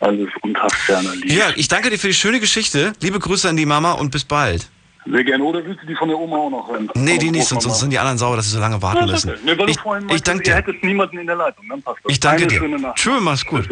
alles 0.00 0.28
unter 0.42 0.68
ferner 0.70 1.14
Liebe. 1.14 1.32
Ja, 1.32 1.46
ich 1.56 1.68
danke 1.68 1.90
dir 1.90 1.98
für 1.98 2.08
die 2.08 2.14
schöne 2.14 2.40
Geschichte. 2.40 2.92
Liebe 3.00 3.18
Grüße 3.18 3.48
an 3.48 3.56
die 3.56 3.66
Mama 3.66 3.92
und 3.92 4.10
bis 4.10 4.24
bald. 4.24 4.68
Sehr 5.06 5.22
gerne. 5.24 5.44
Oder 5.44 5.64
willst 5.64 5.82
du 5.82 5.86
die 5.86 5.94
von 5.94 6.08
der 6.08 6.18
Oma 6.18 6.36
auch 6.36 6.50
noch 6.50 6.68
hören? 6.68 6.90
Nee, 6.94 7.18
die 7.18 7.30
nicht, 7.30 7.46
sonst, 7.46 7.64
sonst 7.64 7.80
sind 7.80 7.90
die 7.90 7.98
anderen 7.98 8.16
sauer, 8.16 8.36
dass 8.36 8.46
sie 8.46 8.52
so 8.52 8.60
lange 8.60 8.80
warten 8.80 9.06
Ja, 9.06 9.12
müssen. 9.12 9.32
Nee, 9.44 9.56
weil 9.58 9.68
Ich, 9.68 9.76
du 9.76 9.82
vorhin 9.82 10.08
ich 10.08 10.22
danke 10.22 10.42
Ihr 10.44 10.44
dir. 10.44 10.54
hättet 10.56 10.82
niemanden 10.82 11.18
in 11.18 11.26
der 11.26 11.36
Leitung, 11.36 11.66
dann 11.68 11.82
passt 11.82 11.98
das. 12.04 12.12
Ich 12.12 12.20
danke 12.20 12.44
Eine 12.44 12.78
dir. 12.78 12.92
Tschö, 12.94 13.20
mach's 13.20 13.44
gut. 13.44 13.68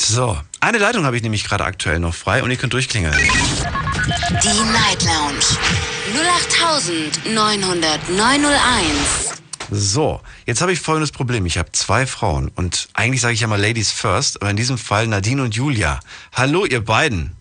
So, 0.00 0.38
eine 0.60 0.78
Leitung 0.78 1.04
habe 1.04 1.16
ich 1.16 1.22
nämlich 1.22 1.44
gerade 1.44 1.64
aktuell 1.64 1.98
noch 1.98 2.14
frei 2.14 2.42
und 2.42 2.50
ihr 2.50 2.56
könnt 2.56 2.72
durchklingeln. 2.72 3.14
Die 3.14 4.72
Night 4.72 5.04
Lounge 5.04 5.44
0890901. 7.26 9.27
So, 9.70 10.20
jetzt 10.46 10.62
habe 10.62 10.72
ich 10.72 10.80
folgendes 10.80 11.12
Problem. 11.12 11.44
Ich 11.44 11.58
habe 11.58 11.72
zwei 11.72 12.06
Frauen 12.06 12.50
und 12.54 12.88
eigentlich 12.94 13.20
sage 13.20 13.34
ich 13.34 13.40
ja 13.40 13.46
mal 13.46 13.60
Ladies 13.60 13.92
first, 13.92 14.40
aber 14.40 14.50
in 14.50 14.56
diesem 14.56 14.78
Fall 14.78 15.06
Nadine 15.06 15.42
und 15.42 15.54
Julia. 15.54 16.00
Hallo, 16.32 16.64
ihr 16.64 16.82
beiden. 16.82 17.36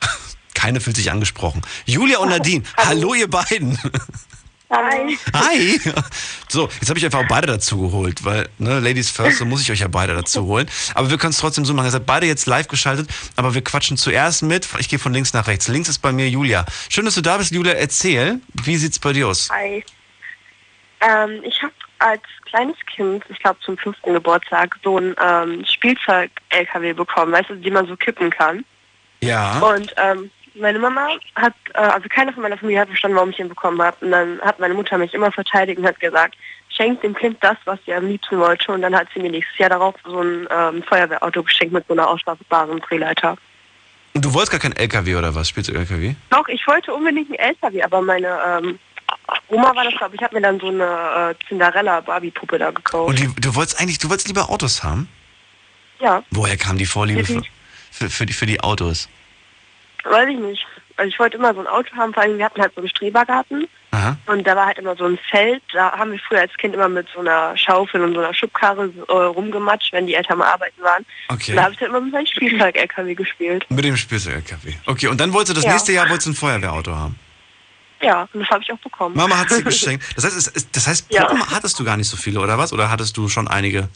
Keine 0.54 0.80
fühlt 0.80 0.96
sich 0.96 1.10
angesprochen. 1.10 1.60
Julia 1.84 2.18
und 2.18 2.30
Nadine, 2.30 2.62
hallo, 2.78 3.12
ihr 3.14 3.28
beiden. 3.28 3.78
Hi. 4.70 5.18
Hi. 5.34 5.80
So, 6.48 6.68
jetzt 6.80 6.88
habe 6.88 6.98
ich 6.98 7.04
einfach 7.04 7.26
beide 7.26 7.46
dazu 7.46 7.78
geholt, 7.78 8.24
weil, 8.24 8.48
ne, 8.58 8.80
Ladies 8.80 9.10
first, 9.10 9.38
so 9.38 9.46
muss 9.46 9.62
ich 9.62 9.70
euch 9.70 9.80
ja 9.80 9.88
beide 9.88 10.14
dazu 10.14 10.44
holen. 10.44 10.68
Aber 10.94 11.10
wir 11.10 11.16
können 11.16 11.30
es 11.30 11.38
trotzdem 11.38 11.64
so 11.64 11.72
machen. 11.72 11.86
Ihr 11.86 11.90
seid 11.90 12.06
beide 12.06 12.26
jetzt 12.26 12.46
live 12.46 12.68
geschaltet, 12.68 13.08
aber 13.36 13.54
wir 13.54 13.62
quatschen 13.62 13.96
zuerst 13.96 14.42
mit. 14.42 14.68
Ich 14.78 14.88
gehe 14.88 14.98
von 14.98 15.12
links 15.12 15.32
nach 15.32 15.46
rechts. 15.46 15.68
Links 15.68 15.88
ist 15.88 16.00
bei 16.00 16.12
mir 16.12 16.28
Julia. 16.28 16.66
Schön, 16.90 17.06
dass 17.06 17.14
du 17.14 17.22
da 17.22 17.38
bist, 17.38 17.50
Julia. 17.50 17.72
Erzähl, 17.72 18.40
wie 18.62 18.76
sieht's 18.76 18.98
bei 18.98 19.14
dir 19.14 19.28
aus? 19.28 19.48
Hi. 19.50 19.84
Ähm, 21.00 21.42
ich 21.44 21.62
habe 21.62 21.72
als 21.98 22.22
kleines 22.44 22.76
Kind, 22.94 23.24
ich 23.28 23.38
glaube 23.38 23.58
zum 23.60 23.76
fünften 23.76 24.14
Geburtstag, 24.14 24.76
so 24.82 24.98
ein 24.98 25.14
ähm, 25.22 25.64
Spielzeug-LKW 25.64 26.92
bekommen, 26.92 27.32
weißt 27.32 27.50
du, 27.50 27.56
die 27.56 27.70
man 27.70 27.86
so 27.86 27.96
kippen 27.96 28.30
kann. 28.30 28.64
Ja. 29.20 29.58
Und 29.60 29.94
ähm, 29.96 30.30
meine 30.54 30.78
Mama 30.78 31.08
hat, 31.34 31.54
äh, 31.74 31.78
also 31.78 32.08
keiner 32.08 32.32
von 32.32 32.42
meiner 32.42 32.58
Familie 32.58 32.80
hat 32.80 32.88
verstanden, 32.88 33.16
warum 33.16 33.30
ich 33.30 33.38
ihn 33.38 33.48
bekommen 33.48 33.80
habe. 33.82 33.96
Und 34.00 34.12
dann 34.12 34.40
hat 34.40 34.58
meine 34.58 34.74
Mutter 34.74 34.98
mich 34.98 35.14
immer 35.14 35.32
verteidigt 35.32 35.78
und 35.78 35.86
hat 35.86 36.00
gesagt, 36.00 36.36
schenkt 36.68 37.02
dem 37.02 37.14
Kind 37.14 37.38
das, 37.40 37.56
was 37.64 37.78
sie 37.84 37.94
am 37.94 38.06
liebsten 38.06 38.38
wollte. 38.38 38.72
Und 38.72 38.82
dann 38.82 38.94
hat 38.94 39.08
sie 39.14 39.20
mir 39.20 39.30
nächstes 39.30 39.58
Jahr 39.58 39.70
darauf 39.70 39.94
so 40.04 40.20
ein 40.20 40.48
ähm, 40.50 40.82
Feuerwehrauto 40.82 41.42
geschenkt 41.42 41.74
mit 41.74 41.86
so 41.86 41.94
einer 41.94 42.08
ausschlagbaren 42.08 42.80
Drehleiter. 42.80 43.36
Und 44.14 44.24
du 44.24 44.32
wolltest 44.32 44.52
gar 44.52 44.60
kein 44.60 44.74
LKW 44.74 45.16
oder 45.16 45.34
was? 45.34 45.48
Spielst 45.48 45.70
du 45.70 45.74
LKW? 45.74 46.14
Doch, 46.30 46.48
ich 46.48 46.66
wollte 46.66 46.92
unbedingt 46.92 47.28
einen 47.28 47.38
LKW, 47.38 47.82
aber 47.82 48.02
meine 48.02 48.38
ähm, 48.46 48.78
Oma 49.48 49.74
war 49.74 49.84
das, 49.84 49.94
glaube 49.96 50.14
ich, 50.16 50.22
hat 50.22 50.32
mir 50.32 50.40
dann 50.40 50.58
so 50.60 50.68
eine 50.68 50.84
äh, 51.38 51.44
Cinderella-Barbie-Puppe 51.48 52.58
da 52.58 52.70
gekauft. 52.70 53.08
Und 53.10 53.18
die, 53.18 53.40
du 53.40 53.54
wolltest 53.54 53.80
eigentlich, 53.80 53.98
du 53.98 54.08
wolltest 54.08 54.28
lieber 54.28 54.48
Autos 54.50 54.82
haben? 54.82 55.08
ja, 56.00 56.22
Woher 56.30 56.56
kam 56.56 56.78
die 56.78 56.86
Vorliebe 56.86 57.24
für, 57.24 57.42
für, 57.90 58.08
für, 58.10 58.26
die, 58.26 58.32
für 58.32 58.46
die 58.46 58.60
Autos? 58.60 59.08
weiß 60.04 60.28
ich 60.30 60.38
nicht. 60.38 60.66
Also 60.96 61.08
ich 61.10 61.18
wollte 61.18 61.36
immer 61.36 61.52
so 61.54 61.60
ein 61.60 61.66
Auto 61.66 61.94
haben, 61.96 62.12
vor 62.14 62.22
allem 62.22 62.38
wir 62.38 62.44
hatten 62.44 62.60
halt 62.60 62.72
so 62.74 62.80
einen 62.80 62.88
Strebergarten 62.88 63.68
Aha. 63.92 64.16
und 64.26 64.44
da 64.46 64.56
war 64.56 64.66
halt 64.66 64.78
immer 64.78 64.96
so 64.96 65.04
ein 65.04 65.18
Feld, 65.30 65.62
da 65.72 65.92
haben 65.92 66.10
wir 66.12 66.18
früher 66.18 66.40
als 66.40 66.52
Kind 66.56 66.74
immer 66.74 66.88
mit 66.88 67.06
so 67.14 67.20
einer 67.20 67.56
Schaufel 67.56 68.02
und 68.02 68.14
so 68.14 68.20
einer 68.20 68.34
Schubkarre 68.34 68.90
äh, 69.08 69.12
rumgematscht, 69.12 69.92
wenn 69.92 70.06
die 70.08 70.14
Eltern 70.14 70.38
mal 70.38 70.48
arbeiten 70.52 70.82
waren. 70.82 71.04
Okay. 71.28 71.52
Und 71.52 71.56
da 71.56 71.62
habe 71.64 71.72
ich 71.74 71.78
dann 71.78 71.90
immer 71.90 72.00
mit 72.00 72.12
meinem 72.12 72.26
Spielzeug-LKW 72.26 73.14
gespielt. 73.14 73.64
Mit 73.68 73.84
dem 73.84 73.96
Spielzeug-LKW. 73.96 74.74
Okay, 74.86 75.06
und 75.08 75.20
dann 75.20 75.32
wolltest 75.32 75.50
du 75.50 75.54
das 75.54 75.64
Ja. 75.64 75.72
nächste 75.72 75.92
Jahr 75.92 76.08
wolltest 76.08 76.26
du 76.26 76.30
ein 76.32 76.34
Feuerwehrauto 76.34 76.94
haben. 76.96 77.16
Ja, 78.00 78.28
und 78.32 78.40
das 78.40 78.48
habe 78.50 78.62
ich 78.62 78.72
auch 78.72 78.78
bekommen. 78.78 79.16
Mama 79.16 79.36
hat 79.38 79.50
sie 79.50 79.62
geschenkt. 79.64 80.04
Das 80.16 80.24
heißt, 80.24 80.68
das 80.72 80.86
heißt 80.86 81.06
Ja. 81.10 81.28
Hattest 81.50 81.78
du 81.78 81.84
gar 81.84 81.96
nicht 81.96 82.08
so 82.08 82.16
viele, 82.16 82.40
oder 82.40 82.58
was? 82.58 82.72
Oder 82.72 82.90
hattest 82.90 83.16
du 83.16 83.28
schon 83.28 83.48
einige? 83.48 83.88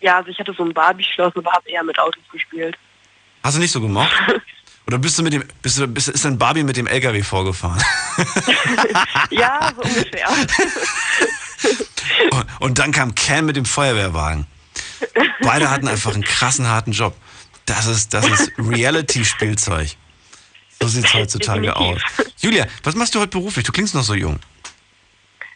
Ja, 0.00 0.16
also 0.16 0.30
ich 0.30 0.38
hatte 0.38 0.52
so 0.52 0.64
ein 0.64 0.72
Barbie-Schloss, 0.74 1.34
aber 1.36 1.52
habe 1.52 1.68
eher 1.68 1.82
mit 1.84 1.98
Autos 1.98 2.22
gespielt. 2.32 2.76
Hast 3.42 3.56
du 3.56 3.60
nicht 3.60 3.72
so 3.72 3.80
gemocht? 3.80 4.10
Oder 4.86 4.98
bist 4.98 5.16
du 5.16 5.22
mit 5.22 5.32
dem, 5.32 5.44
bist 5.62 5.78
du, 5.78 5.86
bist, 5.86 6.08
ist 6.08 6.24
denn 6.24 6.38
Barbie 6.38 6.64
mit 6.64 6.76
dem 6.76 6.88
LKW 6.88 7.22
vorgefahren? 7.22 7.80
ja, 9.30 9.72
so 9.76 9.82
ungefähr. 9.82 10.28
Und, 12.32 12.46
und 12.58 12.78
dann 12.80 12.90
kam 12.90 13.14
Cam 13.14 13.46
mit 13.46 13.54
dem 13.54 13.64
Feuerwehrwagen. 13.64 14.46
Beide 15.40 15.70
hatten 15.70 15.86
einfach 15.86 16.14
einen 16.14 16.24
krassen, 16.24 16.66
harten 16.66 16.90
Job. 16.90 17.16
Das 17.64 17.86
ist, 17.86 18.12
das 18.12 18.26
ist 18.26 18.52
Reality-Spielzeug. 18.58 19.90
So 20.82 20.88
sieht's 20.88 21.14
heutzutage 21.14 21.74
aus. 21.76 22.00
Julia, 22.38 22.66
was 22.82 22.94
machst 22.94 23.14
du 23.14 23.20
heute 23.20 23.30
beruflich? 23.30 23.64
Du 23.64 23.72
klingst 23.72 23.94
noch 23.94 24.02
so 24.02 24.14
jung. 24.14 24.38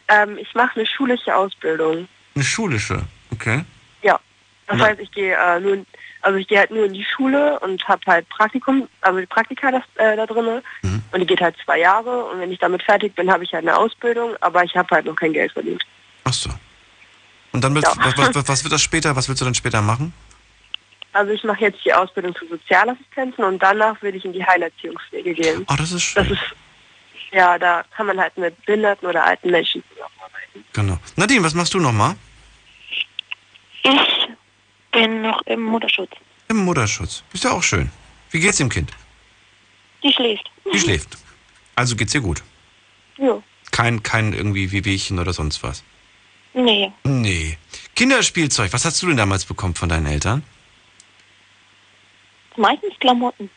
Ähm, 0.07 0.37
ich 0.37 0.53
mache 0.55 0.75
eine 0.79 0.85
schulische 0.85 1.35
Ausbildung. 1.35 2.07
Eine 2.35 2.43
schulische, 2.43 3.03
okay. 3.31 3.63
Ja. 4.01 4.19
Das 4.67 4.77
Ja. 4.79 4.85
heißt, 4.85 4.99
ich 5.01 5.11
gehe 5.11 5.35
äh, 5.35 5.59
nur, 5.59 5.85
also 6.21 6.37
ich 6.37 6.47
gehe 6.47 6.59
halt 6.59 6.71
nur 6.71 6.85
in 6.85 6.93
die 6.93 7.03
Schule 7.05 7.59
und 7.59 7.85
habe 7.87 8.01
halt 8.07 8.29
Praktikum, 8.29 8.87
also 9.01 9.19
die 9.19 9.25
Praktika 9.25 9.71
das, 9.71 9.83
äh, 9.95 10.15
da 10.15 10.25
drinne. 10.25 10.63
Mhm. 10.81 11.01
Und 11.11 11.19
die 11.19 11.25
geht 11.25 11.41
halt 11.41 11.55
zwei 11.65 11.79
Jahre 11.79 12.25
und 12.25 12.39
wenn 12.39 12.51
ich 12.51 12.59
damit 12.59 12.83
fertig 12.83 13.15
bin, 13.15 13.29
habe 13.31 13.43
ich 13.43 13.53
halt 13.53 13.67
eine 13.67 13.77
Ausbildung, 13.77 14.35
aber 14.41 14.63
ich 14.63 14.75
habe 14.75 14.87
halt 14.95 15.05
noch 15.05 15.15
kein 15.15 15.33
Geld 15.33 15.51
verdient. 15.51 15.83
Ach 16.23 16.33
so. 16.33 16.49
Und 17.51 17.63
dann 17.63 17.73
willst, 17.75 17.87
Ja. 17.87 18.05
was, 18.05 18.17
was, 18.17 18.27
was, 18.35 18.47
was 18.47 18.63
wird 18.63 18.73
das 18.73 18.81
später? 18.81 19.15
Was 19.15 19.27
willst 19.27 19.41
du 19.41 19.45
dann 19.45 19.55
später 19.55 19.81
machen? 19.81 20.13
Also 21.17 21.31
ich 21.31 21.43
mache 21.43 21.61
jetzt 21.61 21.83
die 21.83 21.91
Ausbildung 21.91 22.35
zur 22.35 22.47
Sozialassistenzen 22.47 23.43
und 23.43 23.57
danach 23.57 23.99
will 24.03 24.15
ich 24.15 24.23
in 24.23 24.33
die 24.33 24.45
Heilerziehungspflege 24.45 25.33
gehen. 25.33 25.65
Oh, 25.67 25.73
das 25.75 25.91
ist 25.91 26.03
schön. 26.03 26.23
Das 26.23 26.31
ist, 26.31 26.43
ja, 27.31 27.57
da 27.57 27.83
kann 27.95 28.05
man 28.05 28.19
halt 28.19 28.37
mit 28.37 28.55
behinderten 28.67 29.09
oder 29.09 29.25
alten 29.25 29.49
Menschen 29.49 29.83
zusammenarbeiten. 29.89 30.63
Genau. 30.73 30.99
Nadine, 31.15 31.43
was 31.43 31.55
machst 31.55 31.73
du 31.73 31.79
nochmal? 31.79 32.15
Ich 33.81 34.29
bin 34.91 35.23
noch 35.23 35.41
im 35.47 35.63
Mutterschutz. 35.63 36.11
Im 36.49 36.57
Mutterschutz. 36.57 37.23
Ist 37.33 37.45
ja 37.45 37.51
auch 37.51 37.63
schön. 37.63 37.89
Wie 38.29 38.39
geht's 38.39 38.57
dem 38.57 38.69
Kind? 38.69 38.91
Die 40.03 40.13
schläft. 40.13 40.51
Die 40.71 40.79
schläft. 40.79 41.17
Also 41.75 41.95
geht's 41.95 42.13
ihr 42.13 42.21
gut. 42.21 42.43
Ja. 43.17 43.41
Kein, 43.71 44.03
kein 44.03 44.33
irgendwie 44.33 44.71
Wehwehchen 44.71 45.17
oder 45.17 45.33
sonst 45.33 45.63
was. 45.63 45.83
Nee. 46.53 46.91
Nee. 47.03 47.57
Kinderspielzeug, 47.95 48.71
was 48.71 48.85
hast 48.85 49.01
du 49.01 49.07
denn 49.07 49.17
damals 49.17 49.45
bekommen 49.45 49.73
von 49.73 49.89
deinen 49.89 50.05
Eltern? 50.05 50.43
Meistens 52.57 52.93
Klamotten. 52.99 53.49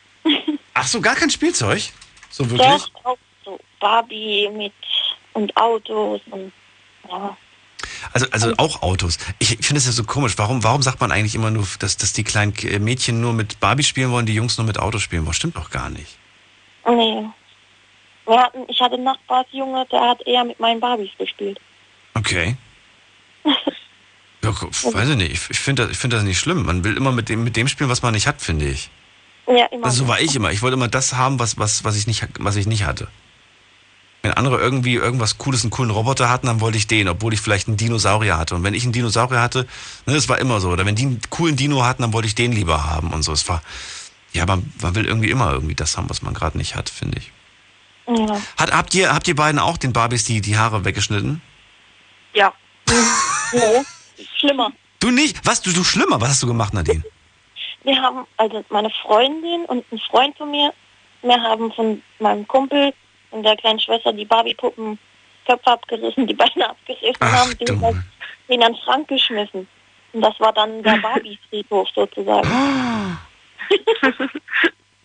Ach 0.73 0.87
so, 0.87 1.01
gar 1.01 1.15
kein 1.15 1.29
Spielzeug? 1.29 1.81
So 2.29 2.49
wirklich? 2.49 2.67
Doch, 2.67 3.05
auch 3.05 3.17
so 3.43 3.59
Barbie 3.79 4.49
mit 4.53 4.73
und 5.33 5.55
Autos 5.57 6.21
und 6.29 6.51
ja. 7.09 7.35
Also, 8.13 8.27
also 8.31 8.53
auch 8.57 8.81
Autos. 8.81 9.17
Ich 9.39 9.49
finde 9.57 9.77
es 9.77 9.85
ja 9.85 9.91
so 9.91 10.03
komisch. 10.03 10.37
Warum, 10.37 10.63
warum 10.63 10.81
sagt 10.81 11.01
man 11.01 11.11
eigentlich 11.11 11.35
immer 11.35 11.51
nur, 11.51 11.67
dass, 11.79 11.97
dass 11.97 12.13
die 12.13 12.23
kleinen 12.23 12.53
Mädchen 12.79 13.21
nur 13.21 13.33
mit 13.33 13.59
Barbie 13.59 13.83
spielen 13.83 14.11
wollen, 14.11 14.25
die 14.25 14.33
Jungs 14.33 14.57
nur 14.57 14.65
mit 14.65 14.79
Autos 14.79 15.01
spielen 15.01 15.25
wollen? 15.25 15.33
Stimmt 15.33 15.55
doch 15.55 15.69
gar 15.69 15.89
nicht. 15.89 16.17
Nee. 16.87 17.25
Wir 18.25 18.39
hatten, 18.39 18.65
ich 18.67 18.79
hatte 18.79 18.95
einen 18.95 19.03
Nachbarsjunge, 19.03 19.85
der 19.91 20.01
hat 20.01 20.25
eher 20.25 20.43
mit 20.43 20.59
meinen 20.59 20.79
Barbies 20.79 21.11
gespielt. 21.17 21.59
Okay. 22.13 22.55
Ja, 24.43 24.49
weiß 24.49 25.09
ich 25.09 25.17
nicht. 25.17 25.31
Ich, 25.31 25.49
ich 25.49 25.59
finde 25.59 25.83
das, 25.83 25.91
ich 25.91 25.97
find 25.97 26.13
das 26.13 26.23
nicht 26.23 26.39
schlimm. 26.39 26.65
Man 26.65 26.83
will 26.83 26.97
immer 26.97 27.11
mit 27.11 27.29
dem, 27.29 27.43
mit 27.43 27.55
dem 27.55 27.67
spielen, 27.67 27.89
was 27.89 28.01
man 28.01 28.13
nicht 28.13 28.27
hat, 28.27 28.41
finde 28.41 28.65
ich. 28.65 28.89
Ja, 29.47 29.65
immer. 29.67 29.85
Also 29.85 30.03
so 30.03 30.07
war 30.07 30.19
ich 30.19 30.35
immer. 30.35 30.51
Ich 30.51 30.61
wollte 30.61 30.75
immer 30.75 30.87
das 30.87 31.13
haben, 31.13 31.39
was, 31.39 31.57
was, 31.57 31.83
was, 31.83 31.95
ich, 31.95 32.07
nicht, 32.07 32.27
was 32.39 32.55
ich 32.55 32.67
nicht 32.67 32.85
hatte. 32.85 33.07
Wenn 34.23 34.33
andere 34.33 34.59
irgendwie 34.59 34.95
irgendwas 34.95 35.37
Cooles, 35.39 35.63
einen 35.63 35.71
coolen 35.71 35.89
Roboter 35.89 36.29
hatten, 36.29 36.47
dann 36.47 36.61
wollte 36.61 36.77
ich 36.77 36.85
den, 36.87 37.07
obwohl 37.07 37.33
ich 37.33 37.41
vielleicht 37.41 37.67
einen 37.67 37.77
Dinosaurier 37.77 38.37
hatte. 38.37 38.55
Und 38.55 38.63
wenn 38.63 38.75
ich 38.75 38.83
einen 38.83 38.93
Dinosaurier 38.93 39.41
hatte, 39.41 39.67
ne, 40.05 40.13
das 40.13 40.29
war 40.29 40.37
immer 40.37 40.59
so. 40.59 40.69
Oder 40.69 40.85
wenn 40.85 40.95
die 40.95 41.05
einen 41.05 41.21
coolen 41.29 41.55
Dino 41.55 41.83
hatten, 41.83 42.03
dann 42.03 42.13
wollte 42.13 42.27
ich 42.27 42.35
den 42.35 42.51
lieber 42.51 42.85
haben 42.85 43.11
und 43.13 43.23
so. 43.23 43.31
Es 43.31 43.49
war, 43.49 43.63
ja, 44.33 44.45
man, 44.45 44.71
man 44.81 44.95
will 44.95 45.05
irgendwie 45.05 45.31
immer 45.31 45.51
irgendwie 45.51 45.75
das 45.75 45.97
haben, 45.97 46.09
was 46.09 46.21
man 46.21 46.33
gerade 46.33 46.57
nicht 46.57 46.75
hat, 46.75 46.89
finde 46.89 47.17
ich. 47.17 47.31
Ja. 48.07 48.41
Hat, 48.57 48.71
habt, 48.71 48.93
ihr, 48.93 49.13
habt 49.13 49.27
ihr 49.27 49.35
beiden 49.35 49.59
auch 49.59 49.77
den 49.77 49.93
Barbies 49.93 50.23
die, 50.23 50.41
die 50.41 50.57
Haare 50.57 50.85
weggeschnitten? 50.85 51.41
Ja. 52.33 52.53
nee. 53.53 53.83
Schlimmer. 54.37 54.71
Du 54.99 55.09
nicht? 55.09 55.39
Was? 55.45 55.61
Du, 55.61 55.71
du 55.71 55.83
schlimmer? 55.83 56.19
Was 56.21 56.29
hast 56.29 56.43
du 56.43 56.47
gemacht, 56.47 56.73
Nadine? 56.73 57.03
Wir 57.83 58.01
haben, 58.01 58.25
also 58.37 58.63
meine 58.69 58.89
Freundin 59.01 59.65
und 59.65 59.83
ein 59.91 59.99
Freund 59.99 60.37
von 60.37 60.51
mir, 60.51 60.71
wir 61.23 61.41
haben 61.41 61.71
von 61.73 62.01
meinem 62.19 62.47
Kumpel 62.47 62.93
und 63.31 63.43
der 63.43 63.55
kleinen 63.57 63.79
Schwester 63.79 64.13
die 64.13 64.25
Barbie-Puppen 64.25 64.99
Köpfe 65.45 65.71
abgerissen, 65.71 66.27
die 66.27 66.33
Beine 66.33 66.69
abgerissen 66.69 67.17
und 67.19 67.31
haben 67.31 67.57
die 67.57 67.65
halt 67.81 67.95
in 68.47 68.59
den 68.59 68.75
Schrank 68.77 69.07
geschmissen. 69.07 69.67
Und 70.13 70.21
das 70.21 70.39
war 70.39 70.53
dann 70.53 70.83
der 70.83 70.97
Barbie-Friedhof 71.01 71.87
sozusagen. 71.95 72.49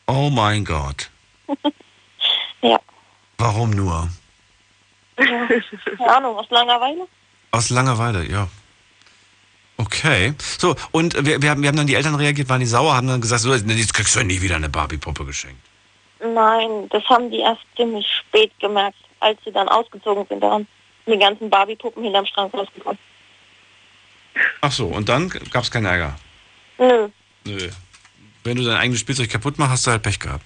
Oh 0.08 0.30
mein 0.30 0.64
Gott. 0.64 1.10
ja. 2.62 2.78
Warum 3.38 3.70
nur? 3.70 4.08
ja. 5.18 5.24
Keine 5.26 6.16
Ahnung, 6.16 6.36
aus 6.36 6.48
Langeweile? 6.48 7.08
Aus 7.50 7.70
Langeweile, 7.70 8.24
ja. 8.30 8.46
Okay. 9.78 10.34
So, 10.58 10.74
und 10.90 11.24
wir, 11.26 11.42
wir, 11.42 11.50
haben, 11.50 11.62
wir 11.62 11.68
haben 11.68 11.76
dann 11.76 11.86
die 11.86 11.94
Eltern 11.94 12.14
reagiert, 12.14 12.48
waren 12.48 12.60
die 12.60 12.66
sauer, 12.66 12.94
haben 12.94 13.08
dann 13.08 13.20
gesagt, 13.20 13.42
so, 13.42 13.54
jetzt 13.54 13.94
kriegst 13.94 14.14
du 14.14 14.20
ja 14.20 14.24
nie 14.24 14.40
wieder 14.40 14.56
eine 14.56 14.68
Barbie-Puppe 14.68 15.24
geschenkt. 15.24 15.60
Nein, 16.20 16.88
das 16.90 17.04
haben 17.04 17.30
die 17.30 17.40
erst 17.40 17.62
ziemlich 17.76 18.06
spät 18.06 18.52
gemerkt, 18.58 18.96
als 19.20 19.38
sie 19.44 19.52
dann 19.52 19.68
ausgezogen 19.68 20.24
sind. 20.28 20.40
Da 20.40 20.50
haben 20.52 20.66
die 21.06 21.18
ganzen 21.18 21.50
Barbie-Puppen 21.50 22.02
hinterm 22.02 22.26
Schrank 22.26 22.54
rausgekommen. 22.54 22.98
Ach 24.60 24.72
so, 24.72 24.86
und 24.86 25.08
dann 25.08 25.28
gab 25.28 25.62
es 25.62 25.70
keinen 25.70 25.86
Ärger. 25.86 26.16
Nö. 26.78 27.08
Nö. 27.44 27.70
Wenn 28.44 28.56
du 28.56 28.64
dein 28.64 28.76
eigenes 28.76 29.00
Spielzeug 29.00 29.30
kaputt 29.30 29.58
machst, 29.58 29.72
hast 29.72 29.86
du 29.86 29.90
halt 29.90 30.02
Pech 30.02 30.18
gehabt. 30.18 30.44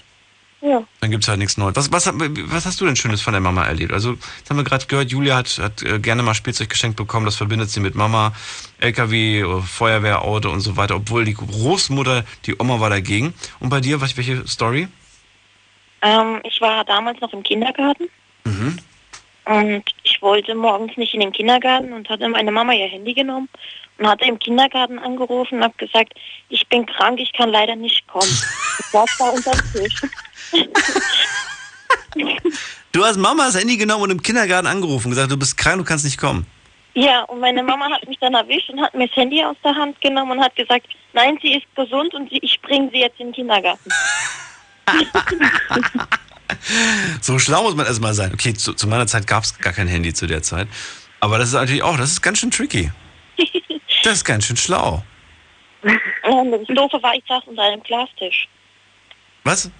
Ja. 0.62 0.82
Dann 1.00 1.10
gibt's 1.10 1.26
halt 1.26 1.38
nichts 1.38 1.56
Neues. 1.56 1.74
Was, 1.76 1.90
was, 1.90 2.12
was 2.14 2.66
hast 2.66 2.80
du 2.80 2.84
denn 2.84 2.94
Schönes 2.94 3.22
von 3.22 3.32
der 3.32 3.40
Mama 3.40 3.64
erlebt? 3.64 3.92
Also, 3.92 4.12
jetzt 4.38 4.50
haben 4.50 4.58
wir 4.58 4.64
gerade 4.64 4.84
gehört, 4.86 5.10
Julia 5.10 5.36
hat, 5.36 5.58
hat 5.58 5.82
äh, 5.82 5.98
gerne 5.98 6.22
mal 6.22 6.34
Spielzeug 6.34 6.68
geschenkt 6.68 6.96
bekommen, 6.98 7.24
das 7.24 7.36
verbindet 7.36 7.70
sie 7.70 7.80
mit 7.80 7.94
Mama, 7.94 8.32
LKW, 8.78 9.40
äh, 9.40 9.62
Feuerwehrauto 9.62 10.50
und 10.50 10.60
so 10.60 10.76
weiter, 10.76 10.96
obwohl 10.96 11.24
die 11.24 11.32
Großmutter, 11.34 12.24
die 12.44 12.56
Oma 12.58 12.78
war 12.78 12.90
dagegen. 12.90 13.32
Und 13.60 13.70
bei 13.70 13.80
dir, 13.80 14.02
was, 14.02 14.16
welche 14.18 14.46
Story? 14.46 14.88
Ähm, 16.02 16.40
ich 16.44 16.60
war 16.60 16.84
damals 16.84 17.20
noch 17.20 17.32
im 17.32 17.42
Kindergarten 17.42 18.08
Mhm. 18.44 18.78
und 19.44 19.84
ich 20.02 20.20
wollte 20.22 20.54
morgens 20.54 20.96
nicht 20.96 21.12
in 21.14 21.20
den 21.20 21.32
Kindergarten 21.32 21.92
und 21.92 22.08
hatte 22.08 22.26
meine 22.28 22.50
Mama 22.50 22.72
ihr 22.72 22.86
Handy 22.86 23.12
genommen 23.12 23.48
und 23.98 24.06
hatte 24.06 24.24
im 24.24 24.38
Kindergarten 24.38 24.98
angerufen 24.98 25.56
und 25.58 25.64
habe 25.64 25.74
gesagt, 25.76 26.14
ich 26.48 26.66
bin 26.68 26.86
krank, 26.86 27.20
ich 27.20 27.32
kann 27.34 27.50
leider 27.50 27.76
nicht 27.76 28.06
kommen. 28.06 28.30
Ich 28.80 28.86
saß 28.86 29.16
da 29.18 29.28
unter 29.28 29.50
dem 29.52 29.72
Tisch. 29.72 30.00
Du 32.92 33.04
hast 33.04 33.18
Mamas 33.18 33.56
Handy 33.56 33.76
genommen 33.76 34.02
und 34.02 34.10
im 34.10 34.20
Kindergarten 34.20 34.66
angerufen 34.66 35.06
und 35.06 35.10
gesagt, 35.12 35.30
du 35.30 35.36
bist 35.36 35.56
krank, 35.56 35.78
du 35.78 35.84
kannst 35.84 36.04
nicht 36.04 36.18
kommen. 36.18 36.44
Ja, 36.94 37.22
und 37.22 37.38
meine 37.38 37.62
Mama 37.62 37.88
hat 37.88 38.06
mich 38.08 38.18
dann 38.18 38.34
erwischt 38.34 38.68
und 38.70 38.80
hat 38.80 38.94
mir 38.94 39.06
das 39.06 39.16
Handy 39.16 39.44
aus 39.44 39.56
der 39.62 39.76
Hand 39.76 40.00
genommen 40.00 40.32
und 40.32 40.40
hat 40.44 40.56
gesagt, 40.56 40.86
nein, 41.12 41.38
sie 41.40 41.54
ist 41.54 41.66
gesund 41.76 42.12
und 42.14 42.28
ich 42.32 42.60
bringe 42.62 42.90
sie 42.90 42.98
jetzt 42.98 43.20
in 43.20 43.28
den 43.28 43.34
Kindergarten. 43.34 43.90
So 47.20 47.38
schlau 47.38 47.62
muss 47.62 47.76
man 47.76 47.86
erstmal 47.86 48.12
sein. 48.12 48.32
Okay, 48.34 48.52
zu, 48.54 48.74
zu 48.74 48.88
meiner 48.88 49.06
Zeit 49.06 49.26
gab 49.26 49.44
es 49.44 49.56
gar 49.58 49.72
kein 49.72 49.86
Handy 49.86 50.12
zu 50.12 50.26
der 50.26 50.42
Zeit. 50.42 50.68
Aber 51.20 51.38
das 51.38 51.48
ist 51.48 51.54
natürlich 51.54 51.82
auch, 51.82 51.96
das 51.96 52.10
ist 52.10 52.22
ganz 52.22 52.38
schön 52.38 52.50
tricky. 52.50 52.90
Das 54.02 54.14
ist 54.14 54.24
ganz 54.24 54.46
schön 54.46 54.56
schlau. 54.56 55.04
Und 55.82 56.52
das 56.52 56.66
Doofe 56.68 57.02
war, 57.02 57.14
ich 57.14 57.22
saß 57.28 57.42
unter 57.44 57.62
einem 57.62 57.82
Glastisch. 57.82 58.48
Was? 59.44 59.70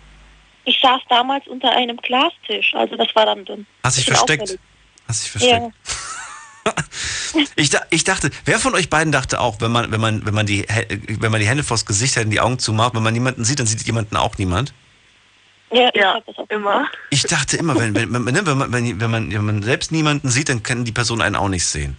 Ich 0.71 0.79
saß 0.81 1.01
damals 1.09 1.49
unter 1.49 1.69
einem 1.73 1.97
Glastisch, 1.97 2.75
also 2.75 2.95
das 2.95 3.09
war 3.17 3.27
dann 3.27 3.45
dünn. 3.45 3.67
Hast 3.83 3.99
dich 3.99 4.05
versteckt? 4.05 4.43
auffällig. 4.43 4.61
Hast 5.09 5.25
dich 5.25 5.31
versteckt? 5.33 5.75
Ja. 6.65 6.73
Ich, 7.57 7.71
ich 7.91 8.05
dachte, 8.05 8.31
wer 8.45 8.59
von 8.59 8.75
euch 8.75 8.91
beiden 8.91 9.13
dachte 9.13 9.41
auch, 9.41 9.61
wenn 9.61 9.71
man, 9.71 9.93
wenn 9.93 10.01
man, 10.01 10.27
wenn 10.27 10.35
man 10.35 10.47
die, 10.47 10.67
wenn 11.21 11.31
man 11.31 11.41
die 11.41 11.47
Hände 11.47 11.63
vors 11.63 11.87
Gesicht 11.87 12.17
hält 12.17 12.27
und 12.27 12.33
die 12.33 12.41
Augen 12.41 12.59
zumacht, 12.59 12.95
wenn 12.95 13.03
man 13.03 13.15
niemanden 13.15 13.45
sieht, 13.45 13.61
dann 13.61 13.67
sieht 13.67 13.81
jemanden 13.87 14.17
auch 14.17 14.37
niemand? 14.37 14.75
Ja, 15.73 15.91
ich 15.95 16.39
auch 16.39 16.51
immer. 16.51 16.89
Ich 17.11 17.23
dachte 17.23 17.57
immer, 17.57 17.77
wenn, 17.77 17.95
wenn, 17.95 18.13
wenn, 18.13 18.35
ne, 18.35 18.45
wenn, 18.45 18.59
man, 18.59 18.73
wenn, 18.73 19.01
wenn, 19.01 19.11
man, 19.11 19.33
wenn 19.33 19.45
man 19.45 19.63
selbst 19.63 19.91
niemanden 19.93 20.29
sieht, 20.29 20.49
dann 20.49 20.63
kann 20.63 20.85
die 20.85 20.93
Person 20.93 21.23
einen 21.23 21.37
auch 21.37 21.49
nicht 21.49 21.65
sehen. 21.65 21.97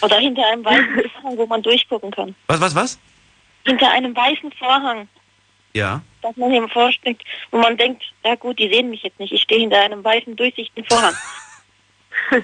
Oder 0.00 0.18
hinter 0.18 0.46
einem 0.46 0.64
weißen 0.64 1.10
Vorhang, 1.12 1.36
wo 1.36 1.46
man 1.46 1.62
durchgucken 1.62 2.10
kann. 2.10 2.34
Was, 2.46 2.60
was, 2.60 2.74
was? 2.74 2.98
Hinter 3.66 3.90
einem 3.90 4.16
weißen 4.16 4.52
Vorhang, 4.52 5.08
Ja. 5.72 6.02
dass 6.22 6.36
man 6.36 6.50
hier 6.50 6.68
vorsteckt, 6.68 7.22
wo 7.50 7.58
man 7.58 7.76
denkt, 7.76 8.02
ja 8.24 8.34
gut, 8.34 8.58
die 8.58 8.68
sehen 8.72 8.90
mich 8.90 9.02
jetzt 9.02 9.20
nicht, 9.20 9.32
ich 9.32 9.42
stehe 9.42 9.60
hinter 9.60 9.80
einem 9.80 10.02
weißen, 10.02 10.34
durchsichtigen 10.36 10.84
Vorhang. 10.88 11.14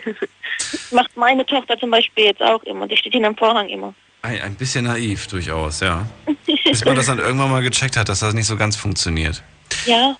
Macht 0.92 1.16
meine 1.16 1.44
Tochter 1.44 1.78
zum 1.78 1.90
Beispiel 1.90 2.26
jetzt 2.26 2.42
auch 2.42 2.62
immer, 2.62 2.86
die 2.86 2.96
steht 2.96 3.12
hinter 3.12 3.30
dem 3.30 3.36
Vorhang 3.36 3.68
immer. 3.68 3.94
Ein, 4.22 4.40
ein 4.40 4.54
bisschen 4.54 4.84
naiv 4.84 5.26
durchaus, 5.26 5.80
ja. 5.80 6.06
Bis 6.46 6.84
man 6.84 6.96
das 6.96 7.06
dann 7.06 7.18
irgendwann 7.18 7.50
mal 7.50 7.62
gecheckt 7.62 7.96
hat, 7.96 8.08
dass 8.08 8.20
das 8.20 8.34
nicht 8.34 8.46
so 8.46 8.56
ganz 8.56 8.76
funktioniert. 8.76 9.42
Ja, 9.86 10.16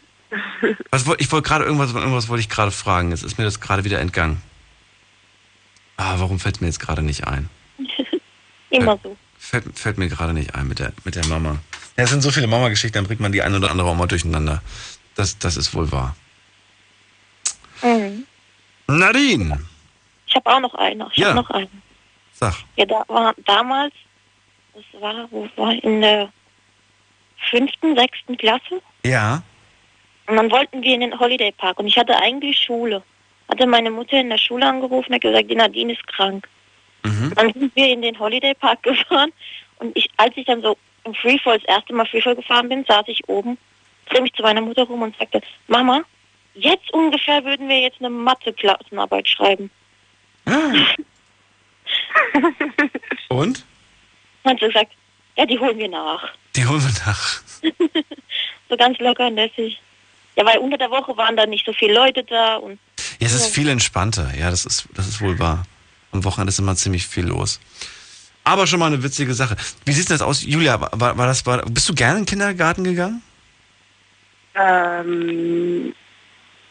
Was, 0.91 1.05
ich 1.19 1.31
wollte 1.31 1.49
gerade 1.49 1.65
irgendwas, 1.65 1.93
irgendwas 1.93 2.29
wollte 2.29 2.41
ich 2.41 2.49
gerade 2.49 2.71
fragen. 2.71 3.11
Jetzt 3.11 3.23
ist 3.23 3.39
mir 3.39 3.45
das 3.45 3.61
gerade 3.61 3.85
wieder 3.85 4.01
entgangen. 4.01 4.43
Ah, 5.97 6.15
warum 6.19 6.39
fällt 6.39 6.61
mir 6.61 6.67
jetzt 6.67 6.81
gerade 6.81 7.03
nicht 7.03 7.27
ein? 7.27 7.49
Immer 8.71 8.99
so. 9.03 9.17
Fällt, 9.39 9.79
fällt 9.79 9.99
mir 9.99 10.09
gerade 10.09 10.33
nicht 10.33 10.55
ein 10.55 10.67
mit 10.67 10.79
der, 10.79 10.93
mit 11.05 11.15
der 11.15 11.27
Mama. 11.27 11.59
Ja, 11.97 12.05
es 12.05 12.11
sind 12.11 12.21
so 12.23 12.31
viele 12.31 12.47
Mama-Geschichten, 12.47 12.95
dann 12.99 13.07
bringt 13.07 13.21
man 13.21 13.33
die 13.33 13.43
eine 13.43 13.57
oder 13.57 13.71
andere 13.71 13.89
auch 13.89 13.95
mal 13.95 14.07
durcheinander. 14.07 14.63
Das, 15.15 15.39
das 15.39 15.57
ist 15.57 15.75
wohl 15.75 15.91
wahr. 15.93 16.15
Mhm. 17.83 18.27
Nadine, 18.89 19.61
Ich 20.27 20.35
habe 20.35 20.51
auch 20.51 20.61
noch 20.61 20.75
eine. 20.75 21.09
Ich 21.13 21.19
Ja. 21.19 21.29
habe 21.29 21.37
noch 21.37 21.51
eine. 21.51 21.69
sag. 22.33 22.55
Ja, 22.77 22.85
da 22.85 23.03
war 23.09 23.35
damals, 23.47 23.95
das 24.75 25.01
war, 25.01 25.27
wo 25.31 25.49
war 25.57 25.73
in 25.83 26.03
der 26.03 26.31
fünften, 27.51 27.97
sechsten 27.97 28.37
Klasse. 28.37 28.81
Ja. 29.05 29.43
Und 30.27 30.37
dann 30.37 30.51
wollten 30.51 30.83
wir 30.83 30.95
in 30.95 31.01
den 31.01 31.19
Holiday 31.19 31.53
Park 31.53 31.79
und 31.79 31.87
ich 31.87 31.97
hatte 31.97 32.17
eigentlich 32.21 32.59
Schule. 32.59 33.03
Hatte 33.49 33.67
meine 33.67 33.91
Mutter 33.91 34.21
in 34.21 34.29
der 34.29 34.39
Schule 34.39 34.67
angerufen 34.69 35.09
und 35.11 35.15
hat 35.15 35.23
gesagt, 35.23 35.51
die 35.51 35.55
Nadine 35.55 35.93
ist 35.93 36.07
krank. 36.09 36.49
Dann 37.37 37.53
sind 37.53 37.75
wir 37.77 37.89
in 37.89 38.03
den 38.03 38.19
Holiday 38.19 38.53
Park 38.55 38.83
gefahren 38.83 39.33
und 39.79 39.97
ich, 39.97 40.11
als 40.17 40.37
ich 40.37 40.45
dann 40.47 40.61
so 40.63 40.77
im 41.07 41.15
Freefall 41.15 41.59
das 41.59 41.69
erste 41.69 41.95
Mal 41.95 42.07
Freefall 42.07 42.37
gefahren 42.37 42.69
bin, 42.69 42.85
saß 42.85 43.05
ich 43.09 43.27
oben, 43.29 43.57
dreh 44.11 44.21
mich 44.21 44.35
zu 44.35 44.43
meiner 44.43 44.61
Mutter 44.61 44.83
rum 44.85 45.03
und 45.03 45.17
sagte, 45.17 45.41
Mama, 45.69 46.03
jetzt 46.55 46.93
ungefähr 46.93 47.45
würden 47.45 47.69
wir 47.69 47.81
jetzt 47.81 48.01
eine 48.01 48.11
Mathe-Klassenarbeit 48.11 49.29
schreiben. 49.29 49.71
Und? 53.29 53.65
Dann 54.43 54.53
hat 54.53 54.61
sie 54.61 54.67
gesagt, 54.67 54.93
ja, 55.37 55.47
die 55.47 55.59
holen 55.59 55.79
wir 55.79 55.89
nach. 55.89 56.33
Die 56.55 56.65
holen 56.67 56.83
wir 56.83 56.93
nach. 57.07 57.41
So 58.69 58.77
ganz 58.77 58.99
locker 58.99 59.29
und 59.29 59.37
lässig. 59.37 59.81
Ja, 60.35 60.45
weil 60.45 60.59
unter 60.59 60.77
der 60.77 60.91
Woche 60.91 61.17
waren 61.17 61.37
da 61.37 61.47
nicht 61.47 61.65
so 61.65 61.73
viele 61.73 61.95
Leute 61.95 62.25
da 62.25 62.57
und 62.57 62.81
Ja, 63.21 63.27
es 63.29 63.33
ist 63.33 63.55
viel 63.55 63.69
entspannter. 63.69 64.33
Ja, 64.37 64.51
das 64.51 64.67
ist, 64.67 64.89
das 64.93 65.07
ist 65.07 65.21
wohl 65.21 65.39
wahr. 65.39 65.65
Am 66.11 66.25
Wochenende 66.25 66.49
ist 66.49 66.59
immer 66.59 66.75
ziemlich 66.75 67.07
viel 67.07 67.27
los. 67.27 67.61
Aber 68.47 68.69
schon 68.69 68.79
mal 68.79 68.87
eine 68.87 69.03
witzige 69.03 69.35
Sache. 69.35 69.57
Wie 69.85 69.93
sieht 69.93 70.09
denn 70.09 70.15
das 70.15 70.23
aus? 70.23 70.45
Julia, 70.45 70.81
war, 70.81 71.19
war 71.19 71.27
das, 71.27 71.45
war, 71.47 71.63
bist 71.69 71.89
du 71.89 71.95
gerne 71.95 72.19
in 72.19 72.23
den 72.23 72.29
Kindergarten 72.29 72.85
gegangen? 72.85 73.21
Ähm, 74.55 75.93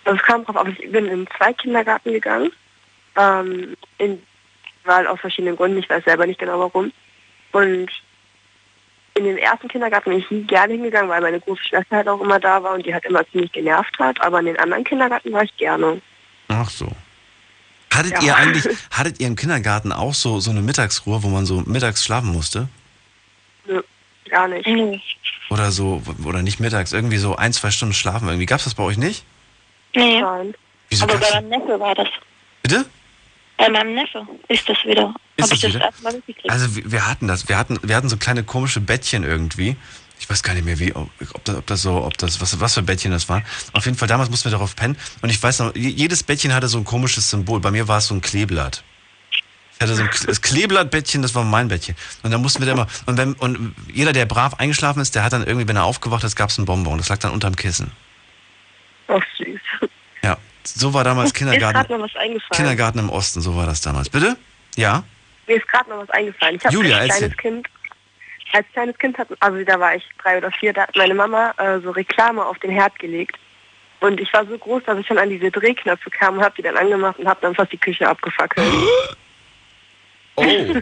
also 0.05 0.17
es 0.17 0.25
kam 0.25 0.45
drauf, 0.45 0.55
aber 0.55 0.69
ich 0.69 0.89
bin 0.89 1.05
in 1.07 1.27
zwei 1.37 1.51
Kindergarten 1.51 2.13
gegangen. 2.13 2.49
Ähm, 3.17 3.75
in, 3.97 4.23
weil 4.85 5.05
aus 5.05 5.19
verschiedenen 5.19 5.57
Gründen, 5.57 5.79
ich 5.79 5.89
weiß 5.89 6.05
selber 6.05 6.25
nicht 6.25 6.39
genau 6.39 6.59
warum. 6.61 6.93
Und 7.51 7.91
in 9.15 9.25
den 9.25 9.37
ersten 9.37 9.67
Kindergarten 9.67 10.11
bin 10.11 10.19
ich 10.19 10.31
nie 10.31 10.43
gerne 10.43 10.71
hingegangen, 10.71 11.09
weil 11.09 11.21
meine 11.21 11.41
große 11.41 11.63
Schwester 11.65 11.97
halt 11.97 12.07
auch 12.07 12.21
immer 12.21 12.39
da 12.39 12.63
war 12.63 12.75
und 12.75 12.85
die 12.85 12.93
halt 12.93 13.03
immer 13.03 13.29
ziemlich 13.31 13.51
genervt 13.51 13.99
hat. 13.99 14.21
Aber 14.21 14.39
in 14.39 14.45
den 14.45 14.59
anderen 14.59 14.85
Kindergarten 14.85 15.33
war 15.33 15.43
ich 15.43 15.55
gerne. 15.57 16.01
Ach 16.47 16.69
so. 16.69 16.89
Hattet 17.95 18.13
Ja. 18.13 18.21
ihr 18.21 18.35
eigentlich, 18.35 18.65
hattet 18.91 19.19
ihr 19.19 19.27
im 19.27 19.35
Kindergarten 19.35 19.91
auch 19.91 20.13
so, 20.13 20.39
so 20.39 20.51
eine 20.51 20.61
Mittagsruhe, 20.61 21.23
wo 21.23 21.29
man 21.29 21.45
so 21.45 21.61
mittags 21.65 22.03
schlafen 22.03 22.31
musste? 22.31 22.67
Nö, 23.67 23.81
gar 24.29 24.47
nicht. 24.47 24.67
Oder 25.49 25.71
so, 25.71 26.01
oder 26.23 26.41
nicht 26.41 26.59
mittags, 26.59 26.91
irgendwie 26.93 27.17
so 27.17 27.35
ein, 27.35 27.53
zwei 27.53 27.71
Stunden 27.71 27.93
schlafen 27.93 28.27
irgendwie. 28.27 28.45
Gab's 28.47 28.63
das 28.63 28.73
bei 28.75 28.83
euch 28.83 28.97
nicht? 28.97 29.23
Nee. 29.95 30.21
Wieso 30.89 31.03
Aber 31.05 31.17
bei 31.17 31.29
meinem 31.33 31.49
Neffe 31.49 31.79
war 31.79 31.95
das. 31.95 32.07
Bitte? 32.63 32.85
Bei 33.57 33.69
meinem 33.69 33.93
Neffe 33.95 34.27
ist 34.49 34.67
das 34.67 34.77
wieder. 34.85 35.13
Ist 35.37 35.45
Hab 35.45 35.53
ich 35.53 35.61
das 35.61 35.61
das 35.61 35.73
wieder? 35.75 35.85
erstmal 35.85 36.13
mitgekriegt. 36.13 36.49
Also 36.49 36.75
wir, 36.75 36.91
wir 36.91 37.07
hatten 37.07 37.27
das. 37.27 37.47
Wir 37.47 37.57
hatten, 37.57 37.79
wir 37.81 37.95
hatten 37.95 38.09
so 38.09 38.17
kleine 38.17 38.43
komische 38.43 38.81
Bettchen 38.81 39.23
irgendwie. 39.23 39.77
Ich 40.19 40.29
weiß 40.29 40.41
gar 40.43 40.53
nicht 40.53 40.65
mehr, 40.65 40.79
wie, 40.79 40.93
ob, 40.95 41.09
das, 41.43 41.55
ob 41.55 41.65
das 41.67 41.81
so, 41.81 42.03
ob 42.03 42.17
das, 42.17 42.39
was, 42.41 42.59
was 42.59 42.73
für 42.73 42.81
Bettchen 42.81 43.11
das 43.11 43.27
waren. 43.29 43.43
Auf 43.73 43.85
jeden 43.85 43.97
Fall, 43.97 44.07
damals 44.07 44.29
mussten 44.29 44.45
wir 44.45 44.51
darauf 44.51 44.75
pennen. 44.75 44.97
Und 45.21 45.29
ich 45.29 45.41
weiß 45.41 45.59
noch, 45.59 45.75
je- 45.75 45.89
jedes 45.89 46.23
Bettchen 46.23 46.53
hatte 46.53 46.67
so 46.67 46.77
ein 46.77 46.83
komisches 46.85 47.29
Symbol. 47.29 47.59
Bei 47.59 47.69
mir 47.71 47.87
war 47.87 47.97
es 47.99 48.07
so 48.07 48.15
ein 48.15 48.21
Kleeblatt. 48.21 48.83
Ich 49.75 49.81
hatte 49.81 49.93
so 49.95 50.03
ein 50.03 50.09
das 50.25 50.41
Kleeblattbettchen, 50.41 51.21
das 51.21 51.35
war 51.35 51.43
mein 51.43 51.67
Bettchen. 51.67 51.95
Und 52.23 52.31
dann 52.31 52.41
mussten 52.41 52.59
wir 52.61 52.65
da 52.67 52.71
immer, 52.71 52.87
und 53.07 53.17
wenn, 53.17 53.33
und 53.33 53.75
jeder, 53.93 54.13
der 54.13 54.25
brav 54.25 54.53
eingeschlafen 54.55 55.01
ist, 55.01 55.15
der 55.15 55.23
hat 55.25 55.33
dann 55.33 55.45
irgendwie, 55.45 55.67
wenn 55.67 55.75
er 55.75 55.83
aufgewacht 55.83 56.23
ist, 56.23 56.35
gab 56.37 56.49
es 56.49 56.57
ein 56.57 56.65
Bonbon. 56.65 56.97
Das 56.97 57.09
lag 57.09 57.17
dann 57.17 57.31
unterm 57.31 57.55
Kissen. 57.57 57.91
Ach 59.09 59.21
süß. 59.37 59.89
Ja, 60.23 60.37
so 60.63 60.93
war 60.93 61.03
damals 61.03 61.25
Mir 61.25 61.27
ist 61.27 61.33
gerade 61.35 61.51
Kindergarten. 61.57 61.93
noch 61.93 61.99
was 61.99 62.15
eingefallen. 62.15 62.51
Kindergarten 62.51 62.99
im 62.99 63.09
Osten, 63.09 63.41
so 63.41 63.55
war 63.57 63.65
das 63.65 63.81
damals. 63.81 64.09
Bitte? 64.09 64.37
Ja? 64.77 65.03
Mir 65.45 65.57
ist 65.57 65.67
gerade 65.67 65.89
noch 65.89 65.97
was 65.99 66.09
eingefallen. 66.09 66.55
Ich 66.55 66.65
habe 66.65 66.75
erzähl. 66.89 67.07
kleines 67.19 67.37
Kind, 67.37 67.67
als 68.53 68.65
kleines 68.73 68.97
Kind 68.97 69.17
hat, 69.17 69.27
also 69.39 69.63
da 69.63 69.79
war 69.79 69.95
ich 69.95 70.03
drei 70.21 70.37
oder 70.37 70.51
vier, 70.51 70.73
da 70.73 70.83
hat 70.83 70.95
meine 70.95 71.13
Mama 71.13 71.53
äh, 71.57 71.79
so 71.81 71.91
Reklame 71.91 72.45
auf 72.45 72.59
den 72.59 72.71
Herd 72.71 72.97
gelegt. 72.99 73.37
Und 74.01 74.19
ich 74.19 74.31
war 74.33 74.45
so 74.45 74.57
groß, 74.57 74.83
dass 74.85 74.99
ich 74.99 75.07
schon 75.07 75.17
an 75.17 75.29
diese 75.29 75.49
Drehknöpfe 75.49 76.09
kam 76.09 76.37
und 76.37 76.43
habe 76.43 76.55
die 76.55 76.61
dann 76.61 76.77
angemacht 76.77 77.17
und 77.17 77.27
habe 77.27 77.39
dann 77.41 77.55
fast 77.55 77.71
die 77.71 77.77
Küche 77.77 78.07
abgefackelt. 78.07 78.67
Oh. 80.35 80.43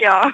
ja. 0.00 0.30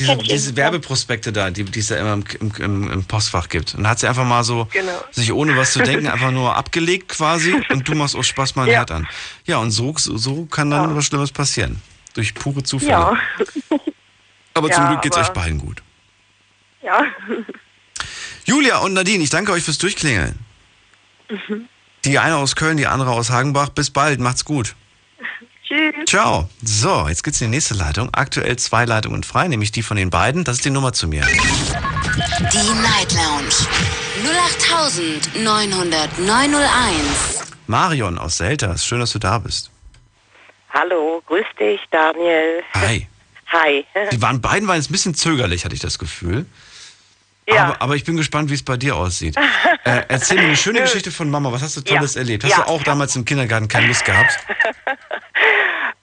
Diese, 0.00 0.16
diese 0.18 0.56
Werbeprospekte 0.56 1.32
da, 1.32 1.50
die, 1.50 1.64
die 1.64 1.80
es 1.80 1.88
da 1.88 1.96
immer 1.96 2.12
im, 2.12 2.52
im, 2.58 2.90
im, 2.90 3.04
Postfach 3.04 3.48
gibt. 3.48 3.74
Und 3.74 3.88
hat 3.88 3.98
sie 3.98 4.06
einfach 4.06 4.24
mal 4.24 4.44
so, 4.44 4.68
Genau. 4.72 4.92
sich 5.10 5.32
ohne 5.32 5.56
was 5.56 5.72
zu 5.72 5.80
denken, 5.82 6.06
einfach 6.06 6.30
nur 6.30 6.54
abgelegt 6.54 7.08
quasi 7.08 7.54
und 7.70 7.88
du 7.88 7.96
machst 7.96 8.14
aus 8.14 8.28
Spaß 8.28 8.54
mal 8.54 8.62
ein 8.62 8.68
Ja. 8.68 8.74
Herd 8.74 8.92
an. 8.92 9.08
Ja, 9.44 9.58
und 9.58 9.72
so, 9.72 9.92
so, 9.96 10.16
so 10.16 10.46
kann 10.46 10.70
dann 10.70 10.94
was 10.94 11.06
Schlimmes 11.06 11.32
passieren. 11.32 11.82
Durch 12.18 12.34
pure 12.34 12.64
Zufälle. 12.64 12.90
Ja. 12.90 13.16
Aber 14.54 14.68
zum 14.72 14.82
Ja, 14.82 14.88
Glück 14.90 15.02
geht's 15.02 15.16
aber- 15.16 15.24
euch 15.28 15.32
beiden 15.32 15.58
gut. 15.58 15.84
Ja. 16.82 17.04
Julia 18.44 18.78
und 18.78 18.92
Nadine, 18.94 19.22
ich 19.22 19.30
danke 19.30 19.52
euch 19.52 19.62
fürs 19.62 19.78
Durchklingeln. 19.78 20.36
Die 22.04 22.18
eine 22.18 22.34
aus 22.38 22.56
Köln, 22.56 22.76
die 22.76 22.88
andere 22.88 23.12
aus 23.12 23.30
Hagenbach. 23.30 23.68
Bis 23.68 23.90
bald, 23.90 24.18
macht's 24.18 24.44
gut. 24.44 24.74
Tschüss. 25.64 25.94
Ciao. 26.08 26.50
So, 26.60 27.06
jetzt 27.06 27.22
geht's 27.22 27.40
in 27.40 27.52
die 27.52 27.56
nächste 27.56 27.74
Leitung. 27.74 28.08
Aktuell 28.12 28.56
zwei 28.56 28.84
Leitungen 28.84 29.22
frei, 29.22 29.46
nämlich 29.46 29.70
die 29.70 29.84
von 29.84 29.96
den 29.96 30.10
beiden. 30.10 30.42
Das 30.42 30.56
ist 30.56 30.64
die 30.64 30.70
Nummer 30.70 30.92
zu 30.92 31.06
mir. 31.06 31.24
Die 31.24 32.82
Night 32.82 33.14
Lounge 33.14 33.54
0890901. 35.36 37.44
Marion 37.68 38.18
aus 38.18 38.38
Selters, 38.38 38.84
schön, 38.84 38.98
dass 38.98 39.12
du 39.12 39.20
da 39.20 39.38
bist. 39.38 39.70
Hallo, 40.72 41.22
grüß 41.26 41.46
dich, 41.58 41.80
Daniel. 41.90 42.62
Hi. 42.74 43.06
Hi. 43.52 43.84
Die 44.12 44.20
waren 44.20 44.40
beiden 44.42 44.68
waren 44.68 44.76
jetzt 44.76 44.90
ein 44.90 44.92
bisschen 44.92 45.14
zögerlich, 45.14 45.64
hatte 45.64 45.74
ich 45.74 45.80
das 45.80 45.98
Gefühl. 45.98 46.44
Ja. 47.48 47.64
Aber, 47.64 47.80
aber 47.82 47.94
ich 47.96 48.04
bin 48.04 48.18
gespannt, 48.18 48.50
wie 48.50 48.54
es 48.54 48.62
bei 48.62 48.76
dir 48.76 48.94
aussieht. 48.94 49.34
Äh, 49.84 50.02
erzähl 50.08 50.36
mir 50.36 50.44
eine 50.48 50.56
schöne 50.58 50.82
Geschichte 50.82 51.10
von 51.10 51.30
Mama. 51.30 51.50
Was 51.50 51.62
hast 51.62 51.76
du 51.78 51.80
Tolles 51.80 52.14
Ja. 52.14 52.20
erlebt? 52.20 52.44
Hast 52.44 52.50
Ja. 52.58 52.64
du 52.64 52.68
auch 52.68 52.82
damals 52.82 53.16
im 53.16 53.24
Kindergarten 53.24 53.68
keine 53.68 53.86
Lust 53.86 54.04
gehabt? 54.04 54.38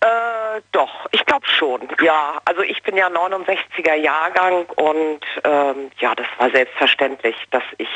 Äh, 0.01 0.61
doch, 0.71 1.07
ich 1.11 1.25
glaube 1.25 1.47
schon. 1.47 1.81
Ja, 2.03 2.39
also 2.45 2.61
ich 2.61 2.83
bin 2.83 2.95
ja 2.95 3.07
69er 3.07 3.95
Jahrgang 3.95 4.65
und 4.75 5.21
ähm, 5.43 5.89
ja, 5.99 6.13
das 6.13 6.27
war 6.37 6.51
selbstverständlich, 6.51 7.35
dass 7.49 7.63
ich 7.79 7.87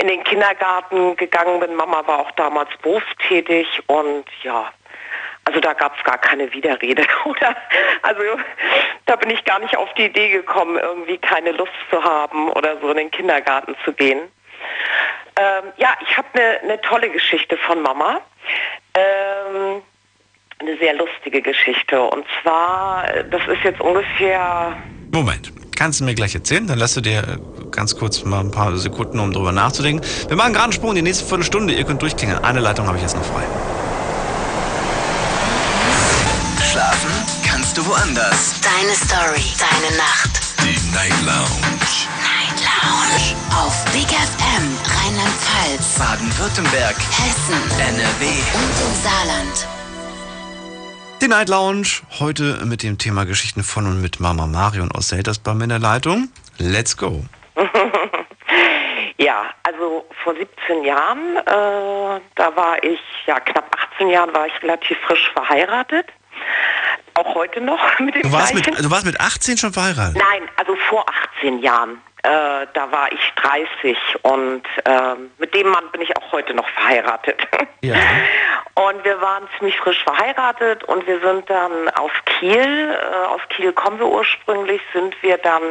in 0.00 0.06
den 0.08 0.24
Kindergarten 0.24 1.16
gegangen 1.16 1.60
bin. 1.60 1.74
Mama 1.74 2.06
war 2.06 2.20
auch 2.20 2.30
damals 2.32 2.70
berufstätig 2.80 3.66
und 3.88 4.24
ja, 4.42 4.72
also 5.48 5.60
da 5.60 5.72
gab 5.72 5.96
es 5.96 6.04
gar 6.04 6.18
keine 6.18 6.52
Widerrede, 6.52 7.06
oder? 7.24 7.56
Also 8.02 8.20
da 9.06 9.16
bin 9.16 9.30
ich 9.30 9.42
gar 9.46 9.58
nicht 9.60 9.74
auf 9.78 9.88
die 9.94 10.04
Idee 10.04 10.28
gekommen, 10.28 10.76
irgendwie 10.76 11.16
keine 11.16 11.52
Lust 11.52 11.72
zu 11.88 12.04
haben 12.04 12.50
oder 12.50 12.78
so 12.82 12.90
in 12.90 12.98
den 12.98 13.10
Kindergarten 13.10 13.74
zu 13.82 13.94
gehen. 13.94 14.20
Ähm, 15.36 15.72
ja, 15.78 15.96
ich 16.02 16.18
habe 16.18 16.28
eine 16.34 16.74
ne 16.74 16.80
tolle 16.82 17.08
Geschichte 17.08 17.56
von 17.66 17.80
Mama. 17.80 18.20
Ähm, 18.92 19.80
eine 20.58 20.76
sehr 20.76 20.94
lustige 20.94 21.40
Geschichte. 21.40 21.98
Und 21.98 22.26
zwar, 22.42 23.06
das 23.30 23.40
ist 23.48 23.64
jetzt 23.64 23.80
ungefähr, 23.80 24.76
Moment. 25.10 25.50
Kannst 25.76 26.00
du 26.00 26.04
mir 26.04 26.14
gleich 26.14 26.34
erzählen? 26.34 26.66
Dann 26.66 26.78
lässt 26.78 26.96
du 26.96 27.00
dir 27.00 27.20
äh, 27.20 27.70
ganz 27.70 27.96
kurz 27.96 28.22
mal 28.24 28.40
ein 28.40 28.50
paar 28.50 28.76
Sekunden, 28.76 29.18
um 29.18 29.32
drüber 29.32 29.52
nachzudenken. 29.52 30.04
Wir 30.28 30.36
machen 30.36 30.52
gerade 30.52 30.64
einen 30.64 30.72
Sprung 30.74 30.90
in 30.90 30.96
die 30.96 31.02
nächste 31.02 31.24
Viertelstunde. 31.24 31.72
Ihr 31.72 31.84
könnt 31.84 32.02
durchklingeln. 32.02 32.44
Eine 32.44 32.60
Leitung 32.60 32.86
habe 32.86 32.98
ich 32.98 33.02
jetzt 33.02 33.16
noch 33.16 33.24
frei. 33.24 33.44
Du 37.78 37.86
woanders. 37.86 38.60
Deine 38.60 38.94
Story, 38.94 39.46
deine 39.56 39.96
Nacht. 39.96 40.42
Die 40.62 40.78
Night 40.92 41.14
Lounge. 41.24 42.08
Night 42.26 42.58
Lounge. 42.66 43.36
Auf 43.54 43.84
Big 43.92 44.08
FM, 44.08 44.66
Rheinland-Pfalz, 44.96 45.98
Baden-Württemberg, 45.98 46.96
Hessen, 46.96 47.54
NRW. 47.78 48.26
und 48.58 48.74
im 48.84 48.94
Saarland. 49.02 49.68
Die 51.20 51.28
Night 51.28 51.48
Lounge. 51.48 52.02
Heute 52.18 52.64
mit 52.64 52.82
dem 52.82 52.98
Thema 52.98 53.24
Geschichten 53.24 53.62
von 53.62 53.86
und 53.86 54.02
mit 54.02 54.18
Mama 54.18 54.46
Marion 54.46 54.90
aus 54.90 55.08
Selters 55.08 55.38
bei 55.38 55.54
mir 55.54 55.64
in 55.64 55.70
der 55.70 55.78
Leitung. 55.78 56.30
Let's 56.58 56.96
go. 56.96 57.22
ja, 59.18 59.54
also 59.62 60.04
vor 60.24 60.34
17 60.34 60.84
Jahren, 60.84 61.36
äh, 61.36 62.20
da 62.34 62.56
war 62.56 62.82
ich, 62.82 63.00
ja 63.26 63.38
knapp 63.38 63.70
18 63.94 64.08
Jahren 64.08 64.34
war 64.34 64.46
ich 64.46 64.62
relativ 64.62 64.98
frisch 65.06 65.30
verheiratet. 65.32 66.06
Auch 67.18 67.34
heute 67.34 67.60
noch 67.60 67.80
mit 67.98 68.14
dem 68.14 68.22
Du 68.22 68.32
warst, 68.32 68.54
mit, 68.54 68.66
du 68.66 68.90
warst 68.90 69.04
mit 69.04 69.20
18 69.20 69.56
schon 69.58 69.72
verheiratet? 69.72 70.16
Nein, 70.16 70.48
also 70.56 70.76
vor 70.88 71.04
18 71.38 71.58
Jahren. 71.58 72.00
äh, 72.22 72.66
da 72.74 72.92
war 72.92 73.10
ich 73.12 73.32
30 73.36 73.96
und 74.22 74.62
äh, 74.84 75.14
mit 75.38 75.52
dem 75.54 75.68
Mann 75.68 75.90
bin 75.90 76.00
ich 76.02 76.16
auch 76.16 76.32
heute 76.32 76.54
noch 76.54 76.68
verheiratet. 76.70 77.40
Ja. 77.80 77.94
Und 78.74 79.04
wir 79.04 79.20
waren 79.20 79.46
ziemlich 79.56 79.78
frisch 79.78 80.02
verheiratet 80.02 80.82
und 80.82 81.06
wir 81.06 81.20
sind 81.20 81.48
dann 81.48 81.88
auf 81.90 82.10
Kiel, 82.24 82.90
äh, 82.90 83.26
aus 83.26 83.40
Kiel 83.50 83.72
kommen 83.72 84.00
wir 84.00 84.08
ursprünglich, 84.08 84.80
sind 84.92 85.14
wir 85.22 85.38
dann 85.38 85.62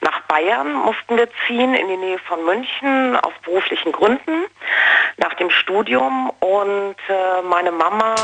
nach 0.00 0.20
Bayern, 0.22 0.72
mussten 0.72 1.18
wir 1.18 1.28
ziehen, 1.46 1.74
in 1.74 1.86
die 1.88 1.98
Nähe 1.98 2.18
von 2.20 2.42
München, 2.46 3.16
aus 3.16 3.34
beruflichen 3.44 3.92
Gründen, 3.92 4.46
nach 5.18 5.34
dem 5.34 5.50
Studium. 5.50 6.30
Und 6.40 6.96
äh, 7.08 7.42
meine 7.42 7.70
Mama 7.70 8.14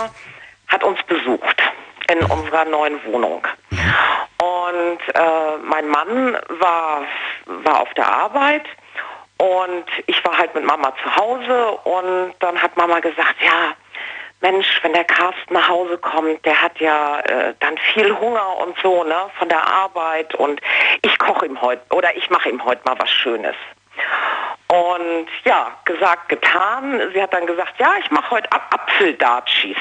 hat 0.69 0.83
uns 0.83 1.03
besucht 1.03 1.63
in 2.11 2.23
unserer 2.25 2.65
neuen 2.65 3.03
Wohnung. 3.05 3.47
Und 4.39 5.01
äh, 5.15 5.57
mein 5.63 5.89
Mann 5.89 6.37
war, 6.61 7.03
war 7.47 7.81
auf 7.81 7.93
der 7.95 8.11
Arbeit 8.11 8.65
und 9.39 9.85
ich 10.07 10.25
war 10.25 10.37
halt 10.37 10.55
mit 10.55 10.65
Mama 10.65 10.93
zu 11.03 11.17
Hause 11.17 11.71
und 11.85 12.35
dann 12.41 12.61
hat 12.61 12.77
Mama 12.77 13.01
gesagt, 13.01 13.37
ja, 13.41 13.75
Mensch, 14.41 14.81
wenn 14.83 14.95
der 14.95 15.05
Carsten 15.05 15.53
nach 15.53 15.69
Hause 15.69 15.99
kommt, 15.99 16.45
der 16.47 16.61
hat 16.61 16.79
ja 16.81 17.21
äh, 17.21 17.55
dann 17.61 17.77
viel 17.93 18.19
Hunger 18.19 18.57
und 18.59 18.75
so, 18.83 19.05
ne, 19.05 19.31
von 19.39 19.49
der 19.51 19.67
Arbeit 19.67 20.35
und 20.35 20.61
ich 21.03 21.19
koche 21.19 21.47
ihm 21.47 21.61
heute 21.61 21.83
oder 21.91 22.17
ich 22.17 22.31
mache 22.31 22.49
ihm 22.49 22.65
heute 22.65 22.81
mal 22.87 22.99
was 22.99 23.11
Schönes. 23.11 23.57
Und 24.69 25.27
ja, 25.45 25.73
gesagt, 25.85 26.29
getan. 26.29 27.11
Sie 27.13 27.21
hat 27.21 27.35
dann 27.35 27.47
gesagt, 27.47 27.75
ja, 27.79 27.93
ich 28.03 28.11
mache 28.11 28.31
heute 28.31 28.51
Ap 28.53 28.73
Apfeldatschis. 28.73 29.77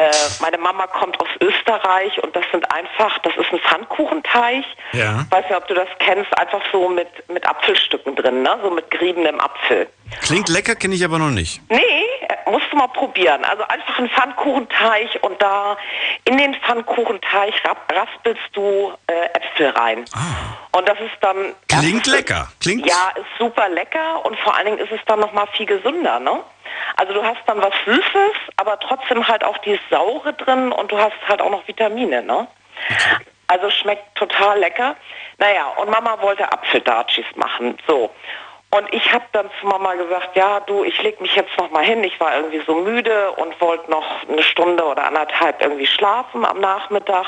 Äh, 0.00 0.10
meine 0.40 0.56
Mama 0.56 0.86
kommt 0.86 1.20
aus 1.20 1.28
Österreich 1.42 2.22
und 2.22 2.34
das 2.34 2.44
sind 2.52 2.64
einfach, 2.72 3.18
das 3.18 3.36
ist 3.36 3.52
ein 3.52 3.58
Pfannkuchenteig. 3.60 4.64
Ja. 4.92 5.26
Weiß 5.28 5.44
nicht, 5.44 5.54
ob 5.56 5.68
du 5.68 5.74
das 5.74 5.88
kennst, 5.98 6.32
einfach 6.38 6.62
so 6.72 6.88
mit, 6.88 7.06
mit 7.28 7.46
Apfelstücken 7.46 8.16
drin, 8.16 8.40
ne? 8.42 8.58
so 8.62 8.70
mit 8.70 8.90
geriebenem 8.90 9.38
Apfel. 9.40 9.88
Klingt 10.22 10.48
lecker, 10.48 10.74
kenne 10.74 10.94
ich 10.94 11.04
aber 11.04 11.18
noch 11.18 11.28
nicht. 11.28 11.60
Nee, 11.68 11.78
äh, 12.28 12.50
musst 12.50 12.64
du 12.72 12.76
mal 12.76 12.88
probieren. 12.88 13.44
Also 13.44 13.62
einfach 13.64 13.98
ein 13.98 14.08
Pfannkuchenteig 14.08 15.18
und 15.20 15.40
da 15.42 15.76
in 16.24 16.38
den 16.38 16.54
Pfannkuchenteig 16.54 17.52
rap- 17.64 17.92
raspelst 17.92 18.40
du 18.54 18.92
äh, 19.06 19.12
Äpfel 19.36 19.68
rein. 19.68 20.06
Und 20.72 20.88
das 20.88 20.98
ist 20.98 21.12
dann... 21.20 21.54
Klingt 21.68 22.06
lecker. 22.06 22.48
Klingt 22.60 22.86
Ja, 22.86 23.10
ist 23.16 23.26
super 23.38 23.68
lecker 23.68 24.24
und 24.24 24.38
vor 24.40 24.56
allen 24.56 24.64
Dingen 24.66 24.78
ist 24.78 24.92
es 24.92 25.00
dann 25.06 25.20
nochmal 25.20 25.46
viel 25.56 25.66
gesünder, 25.66 26.18
ne? 26.20 26.40
Also 26.96 27.12
du 27.14 27.22
hast 27.22 27.40
dann 27.46 27.60
was 27.62 27.72
Süßes, 27.84 28.36
aber 28.56 28.78
trotzdem 28.78 29.26
halt 29.26 29.44
auch 29.44 29.58
dieses 29.58 29.80
Saure 29.90 30.32
drin 30.32 30.72
und 30.72 30.92
du 30.92 30.98
hast 30.98 31.16
halt 31.28 31.40
auch 31.40 31.50
noch 31.50 31.66
Vitamine, 31.66 32.22
ne? 32.22 32.46
Also 33.46 33.70
schmeckt 33.70 34.14
total 34.16 34.58
lecker. 34.58 34.96
Naja, 35.38 35.66
und 35.76 35.90
Mama 35.90 36.20
wollte 36.20 36.50
Apfeldatschis 36.52 37.26
machen, 37.36 37.78
so. 37.86 38.10
Und 38.72 38.92
ich 38.94 39.12
habe 39.12 39.24
dann 39.32 39.50
zu 39.58 39.66
Mama 39.66 39.94
gesagt, 39.94 40.36
ja 40.36 40.60
du, 40.60 40.84
ich 40.84 41.02
leg 41.02 41.20
mich 41.20 41.34
jetzt 41.34 41.56
noch 41.58 41.70
mal 41.70 41.84
hin. 41.84 42.04
Ich 42.04 42.20
war 42.20 42.36
irgendwie 42.36 42.62
so 42.64 42.76
müde 42.76 43.32
und 43.32 43.60
wollte 43.60 43.90
noch 43.90 44.28
eine 44.28 44.42
Stunde 44.42 44.84
oder 44.84 45.06
anderthalb 45.06 45.60
irgendwie 45.60 45.86
schlafen 45.86 46.44
am 46.44 46.60
Nachmittag. 46.60 47.26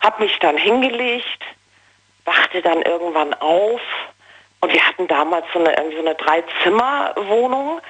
Hab 0.00 0.20
mich 0.20 0.38
dann 0.40 0.58
hingelegt, 0.58 1.42
wachte 2.26 2.60
dann 2.60 2.82
irgendwann 2.82 3.32
auf 3.34 3.80
und 4.60 4.72
wir 4.72 4.86
hatten 4.86 5.08
damals 5.08 5.46
so 5.52 5.58
eine, 5.58 5.74
irgendwie 5.76 5.96
so 5.96 6.06
eine 6.06 6.14
Drei-Zimmer-Wohnung 6.14 7.80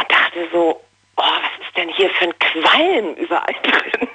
und 0.00 0.12
dachte 0.12 0.48
so, 0.52 0.80
oh, 1.16 1.22
was 1.22 1.66
ist 1.66 1.76
denn 1.76 1.88
hier 1.90 2.10
für 2.10 2.24
ein 2.26 2.38
Qualm 2.38 3.14
überall 3.14 3.54
drin? 3.62 4.08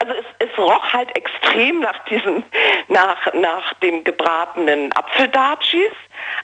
Also 0.00 0.14
es, 0.14 0.48
es 0.48 0.58
roch 0.58 0.92
halt 0.92 1.14
extrem 1.16 1.80
nach 1.80 1.98
diesem, 2.04 2.42
nach, 2.88 3.32
nach 3.34 3.72
dem 3.74 4.02
gebratenen 4.02 4.92
Apfeldatschis, 4.96 5.92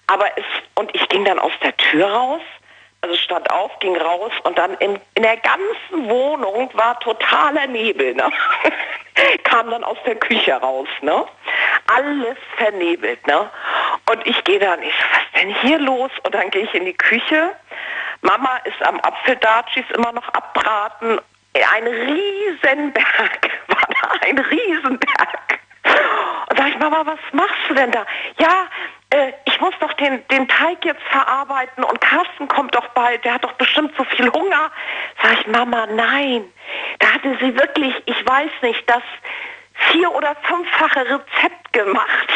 aber 0.07 0.27
es, 0.37 0.45
und 0.77 0.95
ich 0.95 1.09
ging 1.09 1.25
dann 1.25 1.39
aus 1.39 1.53
der 1.63 1.77
Tür 1.77 2.07
raus, 2.07 2.43
also 3.03 3.17
stand 3.17 3.51
auf, 3.51 3.79
ging 3.81 3.97
raus 3.97 4.33
und 4.45 4.57
dann 4.59 4.75
in, 4.79 4.99
in 5.15 5.23
der 5.23 5.37
ganzen 5.37 6.09
Wohnung 6.09 6.71
war 6.75 6.99
totaler 7.01 7.67
Nebel, 7.67 8.15
ne? 8.15 8.31
Kam 9.45 9.71
dann 9.71 9.83
aus 9.83 9.97
der 10.05 10.17
Küche 10.17 10.53
raus, 10.55 10.89
ne? 11.01 11.25
Alles 11.87 12.37
vernebelt, 12.57 13.27
ne? 13.27 13.51
Und 14.11 14.27
ich 14.27 14.43
gehe 14.45 14.59
dann, 14.59 14.83
ich 14.83 14.95
was 15.11 15.41
denn 15.41 15.55
hier 15.63 15.79
los? 15.79 16.11
Und 16.25 16.35
dann 16.35 16.51
gehe 16.51 16.63
ich 16.63 16.75
in 16.75 16.85
die 16.85 16.97
Küche. 16.97 17.53
Mama 18.27 18.57
ist 18.65 18.83
am 18.83 18.99
Apfeldatschis 19.01 19.85
immer 19.95 20.11
noch 20.11 20.29
abbraten. 20.29 21.21
Ein 21.55 21.87
Riesenberg 21.87 23.51
war 23.69 23.89
da, 23.89 24.27
ein 24.27 24.39
Riesenberg. 24.39 25.61
Und 26.51 26.59
sag 26.59 26.69
ich, 26.69 26.79
Mama, 26.79 27.03
was 27.07 27.21
machst 27.33 27.57
du 27.69 27.75
denn 27.75 27.93
da? 27.93 28.05
Ja, 28.39 28.67
äh, 29.11 29.33
ich 29.45 29.61
muss 29.61 29.75
doch 29.79 29.93
den, 29.95 30.27
den 30.29 30.49
Teig 30.49 30.85
jetzt 30.85 31.03
verarbeiten 31.05 31.85
und 31.85 32.01
Carsten 32.01 32.49
kommt 32.49 32.75
doch 32.75 32.89
bald, 32.89 33.25
der 33.25 33.35
hat 33.35 33.45
doch 33.45 33.53
bestimmt 33.53 33.93
so 33.97 34.03
viel 34.05 34.29
Hunger. 34.33 34.73
Sag 35.23 35.41
ich, 35.41 35.47
Mama, 35.47 35.87
nein. 35.87 36.45
Da 36.99 37.15
hatte 37.15 37.37
sie 37.41 37.55
wirklich, 37.55 37.95
ich 38.07 38.27
weiß 38.27 38.51
nicht, 38.63 38.91
das 38.91 39.03
vier- 39.91 40.13
oder 40.13 40.35
fünffache 40.43 41.01
Rezept 41.01 41.73
gemacht. 41.73 42.29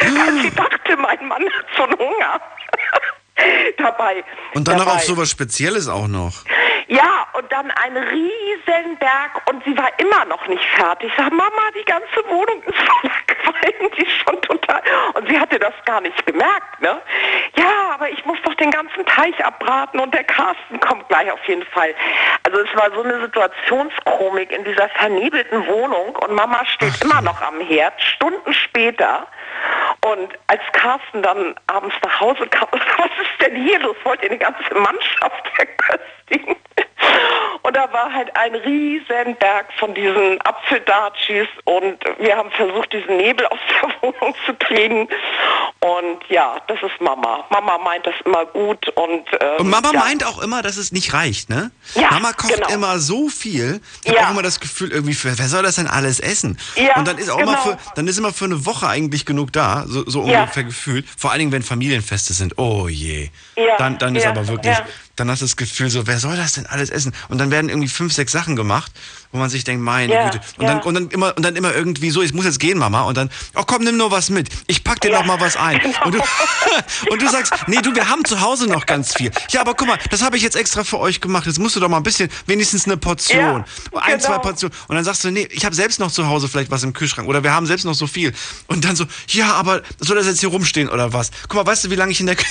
Weil 0.00 0.32
sie 0.40 0.54
dachte, 0.54 0.96
mein 0.96 1.26
Mann 1.26 1.44
hat 1.44 1.80
einen 1.80 1.98
Hunger. 1.98 2.40
dabei. 3.78 4.24
Und 4.54 4.68
dann 4.68 4.76
noch 4.76 4.84
dabei. 4.84 4.96
auf 4.96 5.04
sowas 5.04 5.30
Spezielles 5.30 5.88
auch 5.88 6.08
noch. 6.08 6.44
Ja, 6.88 7.26
und 7.34 7.50
dann 7.50 7.70
ein 7.70 7.96
Riesenberg 7.96 9.48
und 9.48 9.64
sie 9.64 9.76
war 9.76 9.88
immer 9.98 10.24
noch 10.26 10.46
nicht 10.46 10.64
fertig. 10.76 11.10
Ich 11.10 11.16
sag, 11.16 11.32
Mama, 11.32 11.62
die 11.74 11.84
ganze 11.84 12.28
Wohnung 12.28 12.62
ist 12.64 12.76
voller 13.44 13.88
die 13.96 14.02
ist 14.02 14.12
schon 14.24 14.40
total... 14.42 14.82
Und 15.14 15.28
sie 15.28 15.38
hatte 15.38 15.58
das 15.58 15.74
gar 15.84 16.00
nicht 16.00 16.26
gemerkt, 16.26 16.80
ne? 16.80 17.00
Ja, 17.56 17.94
aber 17.94 18.10
ich 18.10 18.24
muss 18.24 18.38
doch 18.44 18.54
den 18.54 18.70
ganzen 18.70 19.04
Teich 19.06 19.44
abbraten 19.44 20.00
und 20.00 20.12
der 20.14 20.24
Carsten 20.24 20.80
kommt 20.80 21.08
gleich 21.08 21.30
auf 21.30 21.42
jeden 21.46 21.64
Fall. 21.66 21.94
Also 22.44 22.60
es 22.60 22.74
war 22.74 22.90
so 22.94 23.02
eine 23.02 23.20
Situationskomik 23.22 24.52
in 24.52 24.64
dieser 24.64 24.88
vernebelten 24.90 25.66
Wohnung 25.66 26.16
und 26.16 26.34
Mama 26.34 26.64
steht 26.66 27.02
immer 27.02 27.20
noch 27.22 27.40
am 27.42 27.60
Herd, 27.60 28.00
Stunden 28.00 28.52
später. 28.52 29.26
Und 30.04 30.32
als 30.48 30.62
Carsten 30.72 31.22
dann 31.22 31.54
abends 31.68 31.94
nach 32.02 32.20
Hause 32.20 32.46
kam, 32.48 32.68
was 32.72 33.10
ist 33.22 33.40
denn 33.40 33.56
hier 33.56 33.78
los? 33.80 33.96
Wollt 34.04 34.22
ihr 34.22 34.30
eine 34.30 34.38
ganze 34.38 34.74
Mannschaft 34.74 35.48
verköstigen? 35.54 36.56
Und 37.62 37.76
da 37.76 37.92
war 37.92 38.12
halt 38.12 38.34
ein 38.36 38.54
riesen 38.54 39.36
Berg 39.36 39.72
von 39.78 39.94
diesen 39.94 40.40
Apfeldatschis 40.42 41.46
und 41.64 41.98
wir 42.18 42.36
haben 42.36 42.50
versucht, 42.50 42.92
diesen 42.92 43.16
Nebel 43.16 43.46
aus 43.46 43.58
der 43.70 43.90
Wohnung 44.02 44.34
zu 44.46 44.54
kriegen. 44.54 45.08
Und 45.84 46.20
ja, 46.28 46.58
das 46.68 46.78
ist 46.80 47.00
Mama. 47.00 47.44
Mama 47.50 47.76
meint 47.78 48.06
das 48.06 48.14
immer 48.24 48.46
gut 48.46 48.88
und 48.90 49.24
ähm, 49.40 49.56
Und 49.58 49.68
Mama 49.68 49.90
ja. 49.92 49.98
meint 49.98 50.24
auch 50.24 50.40
immer, 50.40 50.62
dass 50.62 50.76
es 50.76 50.92
nicht 50.92 51.12
reicht, 51.12 51.48
ne? 51.50 51.72
Ja, 51.96 52.08
Mama 52.12 52.32
kocht 52.32 52.54
genau. 52.54 52.68
immer 52.68 53.00
so 53.00 53.28
viel. 53.28 53.80
Ich 54.04 54.10
habe 54.10 54.20
Ja. 54.20 54.26
auch 54.26 54.30
immer 54.30 54.42
das 54.42 54.60
Gefühl, 54.60 54.92
irgendwie, 54.92 55.16
wer 55.24 55.34
soll 55.48 55.64
das 55.64 55.74
denn 55.74 55.88
alles 55.88 56.20
essen? 56.20 56.56
Ja, 56.76 56.96
und 56.96 57.08
dann 57.08 57.18
ist 57.18 57.28
auch 57.30 57.38
immer 57.40 57.56
genau. 57.56 57.76
für, 57.76 57.78
dann 57.96 58.06
ist 58.06 58.16
immer 58.16 58.32
für 58.32 58.44
eine 58.44 58.64
Woche 58.64 58.86
eigentlich 58.86 59.26
genug 59.26 59.52
da, 59.52 59.84
so, 59.88 60.08
so 60.08 60.24
Ja. 60.24 60.42
ungefähr 60.42 60.62
gefühlt. 60.62 61.04
Vor 61.18 61.32
allen 61.32 61.40
Dingen, 61.40 61.52
wenn 61.52 61.62
Familienfeste 61.64 62.32
sind. 62.32 62.58
Oh 62.58 62.86
je. 62.86 63.30
Ja, 63.56 63.76
Dann, 63.78 63.98
dann 63.98 64.14
ist 64.14 64.22
ja, 64.22 64.30
aber 64.30 64.46
wirklich, 64.46 64.76
ja. 64.76 64.86
Dann 65.16 65.30
hast 65.30 65.42
du 65.42 65.44
das 65.44 65.56
Gefühl 65.56 65.90
so, 65.90 66.06
wer 66.06 66.18
soll 66.18 66.36
das 66.36 66.54
denn 66.54 66.66
alles 66.66 66.90
essen? 66.90 67.12
Und 67.28 67.38
dann 67.38 67.50
werden 67.50 67.68
irgendwie 67.68 67.88
fünf, 67.88 68.12
sechs 68.12 68.32
Sachen 68.32 68.56
gemacht, 68.56 68.90
wo 69.30 69.38
man 69.38 69.50
sich 69.50 69.64
denkt, 69.64 69.82
meine 69.82 70.12
Ja, 70.12 70.30
Güte. 70.30 70.40
Und, 70.56 70.64
ja. 70.64 70.74
dann, 70.74 70.82
und, 70.82 70.94
dann 70.94 71.08
immer, 71.08 71.36
und 71.36 71.42
dann 71.44 71.56
immer 71.56 71.74
irgendwie 71.74 72.10
so, 72.10 72.22
ich 72.22 72.32
muss 72.32 72.44
jetzt 72.44 72.60
gehen, 72.60 72.78
Mama. 72.78 73.02
Und 73.02 73.16
dann, 73.16 73.30
oh 73.54 73.62
komm, 73.66 73.84
nimm 73.84 73.96
nur 73.96 74.10
was 74.10 74.30
mit. 74.30 74.48
Ich 74.66 74.84
pack 74.84 75.00
dir 75.00 75.10
noch 75.10 75.24
mal 75.24 75.40
was 75.40 75.56
ein. 75.56 75.78
genau. 75.78 75.92
Und, 76.06 76.14
du, 76.14 76.20
und 77.10 77.22
du 77.22 77.28
sagst, 77.28 77.52
nee, 77.66 77.80
du, 77.80 77.94
wir 77.94 78.08
haben 78.08 78.24
zu 78.24 78.40
Hause 78.40 78.66
noch 78.66 78.86
ganz 78.86 79.14
viel. 79.14 79.30
Ja, 79.50 79.60
aber 79.60 79.74
guck 79.74 79.88
mal, 79.88 79.98
das 80.10 80.22
habe 80.22 80.36
ich 80.36 80.42
jetzt 80.42 80.56
extra 80.56 80.84
für 80.84 80.98
euch 80.98 81.20
gemacht. 81.20 81.46
Jetzt 81.46 81.58
musst 81.58 81.76
du 81.76 81.80
doch 81.80 81.88
mal 81.88 81.98
ein 81.98 82.02
bisschen, 82.02 82.28
wenigstens 82.46 82.86
eine 82.86 82.96
Portion. 82.96 83.64
Ja, 83.92 84.00
ein, 84.00 84.20
zwei 84.20 84.32
genau. 84.32 84.42
Portionen. 84.42 84.76
Und 84.88 84.96
dann 84.96 85.04
sagst 85.04 85.24
du, 85.24 85.30
nee, 85.30 85.48
ich 85.50 85.64
habe 85.64 85.74
selbst 85.74 86.00
noch 86.00 86.10
zu 86.10 86.26
Hause 86.26 86.48
vielleicht 86.48 86.70
was 86.70 86.82
im 86.82 86.92
Kühlschrank. 86.92 87.28
Oder 87.28 87.42
wir 87.42 87.52
haben 87.52 87.66
selbst 87.66 87.84
noch 87.84 87.94
so 87.94 88.06
viel. 88.06 88.32
Und 88.66 88.84
dann 88.84 88.96
so, 88.96 89.04
ja, 89.28 89.54
aber 89.54 89.82
soll 89.98 90.16
das 90.16 90.26
jetzt 90.26 90.40
hier 90.40 90.48
rumstehen 90.48 90.88
oder 90.88 91.12
was? 91.12 91.30
Guck 91.48 91.54
mal, 91.54 91.66
weißt 91.66 91.84
du, 91.84 91.90
wie 91.90 91.96
lange 91.96 92.12
ich 92.12 92.20
in 92.20 92.26
der 92.26 92.36
Küche... 92.36 92.50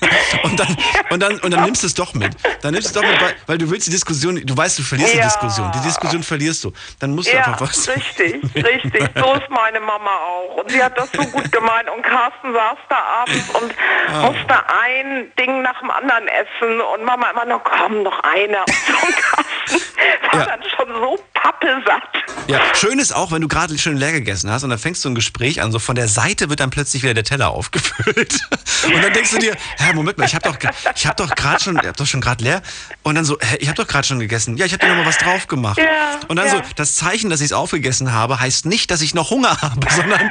Und 0.42 0.60
dann, 0.60 0.76
und 1.10 1.20
dann, 1.20 1.38
und 1.40 1.50
dann 1.52 1.64
nimmst 1.64 1.82
du 1.82 1.86
es 1.86 1.94
doch 1.98 2.14
mit. 2.14 2.34
Dann 2.62 2.72
nimmst 2.74 2.94
du 2.94 3.00
es 3.00 3.04
doch 3.04 3.10
mit, 3.10 3.20
weil, 3.20 3.34
weil 3.46 3.58
du 3.58 3.70
willst 3.70 3.86
die 3.86 3.90
Diskussion, 3.90 4.40
du 4.44 4.56
weißt, 4.56 4.78
du 4.78 4.82
verlierst 4.82 5.14
die 5.14 5.18
Ja. 5.18 5.24
Diskussion. 5.24 5.72
Die 5.72 5.80
Diskussion 5.80 6.22
verlierst 6.22 6.64
du. 6.64 6.72
Dann 7.00 7.14
musst 7.14 7.28
du 7.28 7.36
Ja, 7.36 7.44
einfach 7.44 7.60
was. 7.62 7.88
richtig, 7.88 8.42
richtig. 8.54 9.08
So 9.14 9.34
ist 9.34 9.48
meine 9.50 9.80
Mama 9.80 10.10
auch. 10.10 10.56
Und 10.62 10.70
sie 10.70 10.82
hat 10.82 10.96
das 10.98 11.10
so 11.12 11.22
gut 11.24 11.50
gemeint. 11.52 11.88
Und 11.90 12.02
Carsten 12.02 12.52
saß 12.52 12.78
da 12.88 12.96
abends 13.22 13.50
und 13.50 13.74
Ah. 14.08 14.30
musste 14.30 14.54
ein 14.82 15.32
Ding 15.38 15.62
nach 15.62 15.78
dem 15.80 15.90
anderen 15.90 16.28
essen. 16.28 16.80
Und 16.80 17.04
Mama 17.04 17.30
immer 17.30 17.44
noch, 17.44 17.62
komm, 17.64 18.02
noch 18.02 18.20
einer. 18.20 18.60
Und 18.60 18.74
so 18.86 18.92
Carsten 18.94 19.65
war 20.32 20.40
Ja. 20.40 20.46
dann 20.46 20.60
schon 20.62 20.88
so 20.94 21.18
pappesatt. 21.34 22.02
Ja, 22.48 22.60
schön 22.74 22.98
ist 22.98 23.14
auch, 23.14 23.32
wenn 23.32 23.42
du 23.42 23.48
gerade 23.48 23.76
schön 23.78 23.96
leer 23.96 24.12
gegessen 24.12 24.50
hast 24.50 24.62
und 24.62 24.70
dann 24.70 24.78
fängst 24.78 25.04
du 25.04 25.08
ein 25.08 25.14
Gespräch 25.14 25.60
an, 25.62 25.72
so 25.72 25.78
von 25.78 25.96
der 25.96 26.06
Seite 26.08 26.48
wird 26.48 26.60
dann 26.60 26.70
plötzlich 26.70 27.02
wieder 27.02 27.14
der 27.14 27.24
Teller 27.24 27.50
aufgefüllt. 27.56 28.40
Und 28.84 29.02
dann 29.02 29.12
denkst 29.12 29.30
du 29.32 29.38
dir, 29.38 29.56
hä, 29.78 29.92
Moment 29.94 30.18
mal, 30.18 30.24
ich 30.26 30.34
habe 30.34 30.48
doch, 30.48 30.56
ich 30.94 31.06
hab 31.06 31.16
doch 31.16 31.34
gerade 31.34 31.62
schon, 31.62 31.76
ich 31.80 31.86
hab 31.86 31.96
doch 31.96 32.06
schon 32.06 32.20
gerade 32.20 32.42
leer. 32.44 32.62
Und 33.02 33.14
dann 33.16 33.24
so, 33.24 33.38
hä, 33.40 33.56
ich 33.60 33.68
habe 33.68 33.76
doch 33.76 33.88
gerade 33.88 34.06
schon 34.06 34.18
gegessen. 34.18 34.56
Ja, 34.56 34.66
ich 34.66 34.72
habe 34.72 34.84
dir 34.84 34.88
noch 34.90 34.96
mal 34.98 35.06
was 35.06 35.18
drauf 35.18 35.48
gemacht. 35.48 35.78
Ja, 35.78 36.20
und 36.28 36.36
dann 36.36 36.46
ja. 36.46 36.52
so, 36.52 36.62
das 36.76 36.94
Zeichen, 36.94 37.30
dass 37.30 37.40
ich 37.40 37.46
es 37.46 37.52
aufgegessen 37.52 38.12
habe, 38.12 38.38
heißt 38.40 38.66
nicht, 38.66 38.90
dass 38.90 39.00
ich 39.00 39.14
noch 39.14 39.30
Hunger 39.30 39.60
habe, 39.62 39.86
sondern 39.92 40.30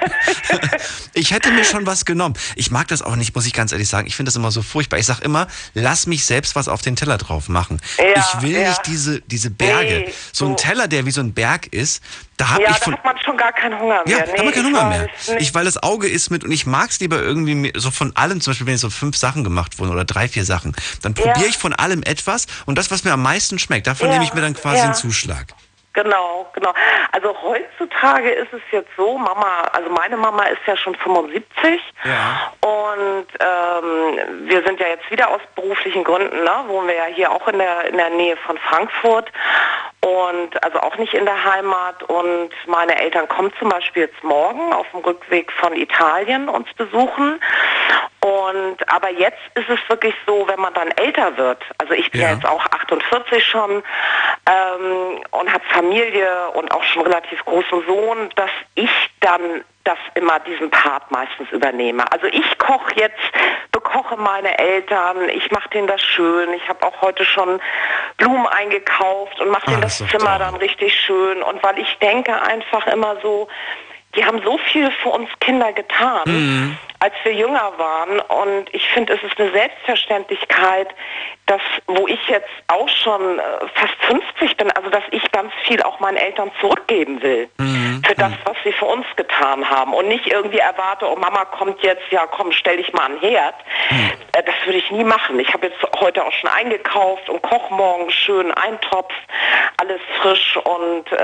ich 1.13 1.31
hätte 1.31 1.51
mir 1.51 1.63
schon 1.65 1.85
was 1.85 2.05
genommen. 2.05 2.35
Ich 2.55 2.71
mag 2.71 2.87
das 2.87 3.01
auch 3.01 3.15
nicht, 3.15 3.35
muss 3.35 3.45
ich 3.45 3.53
ganz 3.53 3.71
ehrlich 3.71 3.89
sagen. 3.89 4.07
Ich 4.07 4.15
finde 4.15 4.29
das 4.29 4.35
immer 4.35 4.51
so 4.51 4.61
furchtbar. 4.61 4.97
Ich 4.99 5.05
sag 5.05 5.19
immer, 5.21 5.47
lass 5.73 6.07
mich 6.07 6.25
selbst 6.25 6.55
was 6.55 6.67
auf 6.67 6.81
den 6.81 6.95
Teller 6.95 7.17
drauf 7.17 7.49
machen. 7.49 7.81
Ja, 7.97 8.25
ich 8.35 8.41
will 8.41 8.67
nicht 8.67 8.81
diese, 8.87 9.21
diese 9.27 9.49
Berge. 9.49 10.05
Nee, 10.07 10.13
so 10.31 10.45
ein 10.47 10.57
Teller, 10.57 10.87
der 10.87 11.05
wie 11.05 11.11
so 11.11 11.21
ein 11.21 11.33
Berg 11.33 11.67
ist, 11.67 12.01
da 12.37 12.49
habe 12.49 12.63
ja, 12.63 12.69
ich 12.71 12.77
da 12.77 12.83
von. 12.85 12.93
hat 12.95 13.05
man 13.05 13.17
schon 13.19 13.37
gar 13.37 13.53
keinen 13.53 13.79
Hunger 13.79 14.01
mehr. 14.05 14.17
Ja, 14.17 14.25
nee, 14.25 14.31
da 14.31 14.37
hat 14.37 14.45
man 14.45 14.53
keinen 14.53 14.67
ich 14.67 14.73
Hunger 14.79 14.89
mehr. 14.89 15.01
nicht. 15.03 15.41
Ich, 15.41 15.53
weil 15.53 15.65
das 15.65 15.81
Auge 15.81 16.07
ist 16.07 16.29
mit 16.31 16.43
und 16.43 16.51
ich 16.51 16.65
mag 16.65 16.89
es 16.89 16.99
lieber 16.99 17.21
irgendwie 17.21 17.71
so 17.75 17.91
von 17.91 18.15
allem, 18.15 18.41
zum 18.41 18.51
Beispiel 18.51 18.67
wenn 18.67 18.73
jetzt 18.73 18.81
so 18.81 18.89
fünf 18.89 19.15
Sachen 19.17 19.43
gemacht 19.43 19.79
wurden 19.79 19.91
oder 19.91 20.05
drei, 20.05 20.27
vier 20.27 20.45
Sachen, 20.45 20.75
dann 21.01 21.13
probiere 21.13 21.41
Ja. 21.41 21.47
ich 21.47 21.57
von 21.57 21.73
allem 21.73 22.03
etwas 22.03 22.45
und 22.65 22.77
das, 22.77 22.91
was 22.91 23.03
mir 23.03 23.13
am 23.13 23.21
meisten 23.21 23.59
schmeckt, 23.59 23.87
davon 23.87 24.07
Ja, 24.07 24.13
nehme 24.13 24.25
ich 24.25 24.33
mir 24.33 24.41
dann 24.41 24.53
quasi 24.53 24.81
einen 24.81 24.93
Zuschlag. 24.95 25.47
Genau, 25.95 26.45
genau. 26.53 26.73
Also 27.13 27.33
heutzutage 27.41 28.29
ist 28.29 28.51
es 28.51 28.61
jetzt 28.71 28.89
so, 28.97 29.17
Mama, 29.17 29.63
also 29.71 29.89
meine 29.89 30.17
Mama 30.17 30.43
ist 30.43 30.59
ja 30.67 30.75
schon 30.75 30.93
75 30.95 31.81
Ja. 32.03 32.51
und 32.69 33.27
ähm, 33.39 34.47
wir 34.49 34.61
sind 34.65 34.79
ja 34.79 34.87
jetzt 34.87 35.09
wieder 35.09 35.29
aus 35.29 35.39
beruflichen 35.55 36.03
Gründen, 36.03 36.43
ne, 36.43 36.51
wohnen 36.67 36.89
wir 36.89 36.95
ja 36.95 37.05
hier 37.05 37.31
auch 37.31 37.47
in 37.47 37.57
der, 37.57 37.85
in 37.85 37.97
der 37.97 38.09
Nähe 38.09 38.35
von 38.37 38.57
Frankfurt 38.57 39.31
und 40.01 40.61
also 40.63 40.79
auch 40.81 40.97
nicht 40.97 41.13
in 41.13 41.25
der 41.25 41.43
Heimat 41.45 42.03
und 42.03 42.51
meine 42.67 42.99
Eltern 42.99 43.27
kommen 43.29 43.51
zum 43.57 43.69
Beispiel 43.69 44.03
jetzt 44.03 44.23
morgen 44.23 44.73
auf 44.73 44.85
dem 44.91 44.99
Rückweg 44.99 45.51
von 45.53 45.73
Italien 45.73 46.49
uns 46.49 46.67
besuchen 46.73 47.39
und 48.25 48.77
aber 48.91 49.11
jetzt 49.11 49.37
ist 49.53 49.69
es 49.69 49.77
wirklich 49.87 50.15
so, 50.25 50.47
wenn 50.47 50.59
man 50.59 50.73
dann 50.73 50.89
älter 50.97 51.37
wird, 51.37 51.61
also 51.77 51.93
ich 51.93 52.09
bin 52.09 52.21
ja, 52.21 52.31
jetzt 52.31 52.43
auch 52.43 52.65
48 52.65 53.45
schon 53.45 53.83
ähm, 54.49 55.21
und 55.29 55.53
habe 55.53 55.63
Familie 55.69 56.49
und 56.55 56.73
auch 56.73 56.83
schon 56.85 57.03
relativ 57.03 57.45
großen 57.45 57.85
Sohn, 57.85 58.29
dass 58.35 58.49
ich 58.73 58.89
dann 59.19 59.63
das 59.83 59.99
immer 60.15 60.39
diesen 60.39 60.71
Part 60.71 61.11
meistens 61.11 61.51
übernehme. 61.51 62.11
Also 62.11 62.25
ich 62.25 62.57
koche 62.57 62.95
jetzt, 62.95 63.19
bekoche 63.71 64.17
meine 64.17 64.57
Eltern, 64.57 65.29
ich 65.29 65.51
mache 65.51 65.69
denen 65.69 65.85
das 65.85 66.01
schön. 66.01 66.51
Ich 66.53 66.67
habe 66.67 66.83
auch 66.83 67.01
heute 67.01 67.23
schon 67.25 67.61
Blumen 68.17 68.47
eingekauft 68.47 69.39
und 69.39 69.49
mache 69.49 69.67
Ah, 69.67 69.69
denen 69.71 69.81
das 69.81 69.99
das 69.99 70.07
doch 70.09 70.17
Zimmer 70.17 70.31
toll. 70.31 70.39
dann 70.39 70.55
richtig 70.55 70.99
schön. 70.99 71.43
Und 71.43 71.61
weil 71.61 71.77
ich 71.77 71.95
denke 71.99 72.41
einfach 72.41 72.87
immer 72.87 73.17
so, 73.21 73.47
die 74.15 74.25
haben 74.25 74.41
so 74.43 74.57
viel 74.57 74.89
für 75.03 75.09
uns 75.09 75.29
Kinder 75.39 75.73
getan 75.73 76.23
Mhm. 76.25 76.77
als 76.99 77.13
wir 77.23 77.33
jünger 77.33 77.71
waren. 77.77 78.19
Und 78.19 78.73
ich 78.73 78.87
finde, 78.89 79.13
es 79.13 79.23
ist 79.23 79.39
eine 79.39 79.51
Selbstverständlichkeit, 79.51 80.87
dass, 81.47 81.61
wo 81.87 82.07
ich 82.07 82.19
jetzt 82.27 82.49
auch 82.67 82.89
schon 82.89 83.39
äh, 83.39 83.41
fast 83.75 83.93
50 84.07 84.57
bin, 84.57 84.71
also 84.71 84.89
dass 84.89 85.03
ich 85.11 85.31
ganz 85.31 85.51
viel 85.67 85.81
auch 85.83 85.99
meinen 85.99 86.17
Eltern 86.17 86.51
zurückgeben 86.59 87.21
will. 87.21 87.49
Für 88.05 88.15
das, 88.15 88.33
was 88.45 88.55
sie 88.63 88.71
für 88.73 88.85
uns 88.85 89.05
getan 89.15 89.67
haben. 89.69 89.93
Und 89.93 90.07
nicht 90.07 90.27
irgendwie 90.27 90.57
erwarte, 90.59 91.07
oh 91.09 91.15
Mama 91.15 91.45
kommt 91.45 91.81
jetzt, 91.81 92.03
ja 92.11 92.25
komm, 92.27 92.51
stell 92.51 92.77
dich 92.77 92.91
mal 92.93 93.05
an 93.05 93.19
den 93.19 93.29
Herd. 93.31 93.55
Äh, 94.33 94.43
das 94.43 94.55
würde 94.65 94.77
ich 94.79 94.89
nie 94.91 95.03
machen. 95.03 95.39
Ich 95.39 95.51
habe 95.53 95.67
jetzt 95.67 95.77
heute 95.99 96.23
auch 96.23 96.31
schon 96.33 96.49
eingekauft 96.49 97.29
und 97.29 97.41
koche 97.41 97.73
morgen 97.73 98.09
schön 98.11 98.51
Eintopf, 98.51 99.11
alles 99.77 100.01
frisch 100.21 100.57
und 100.57 101.11
äh, 101.11 101.17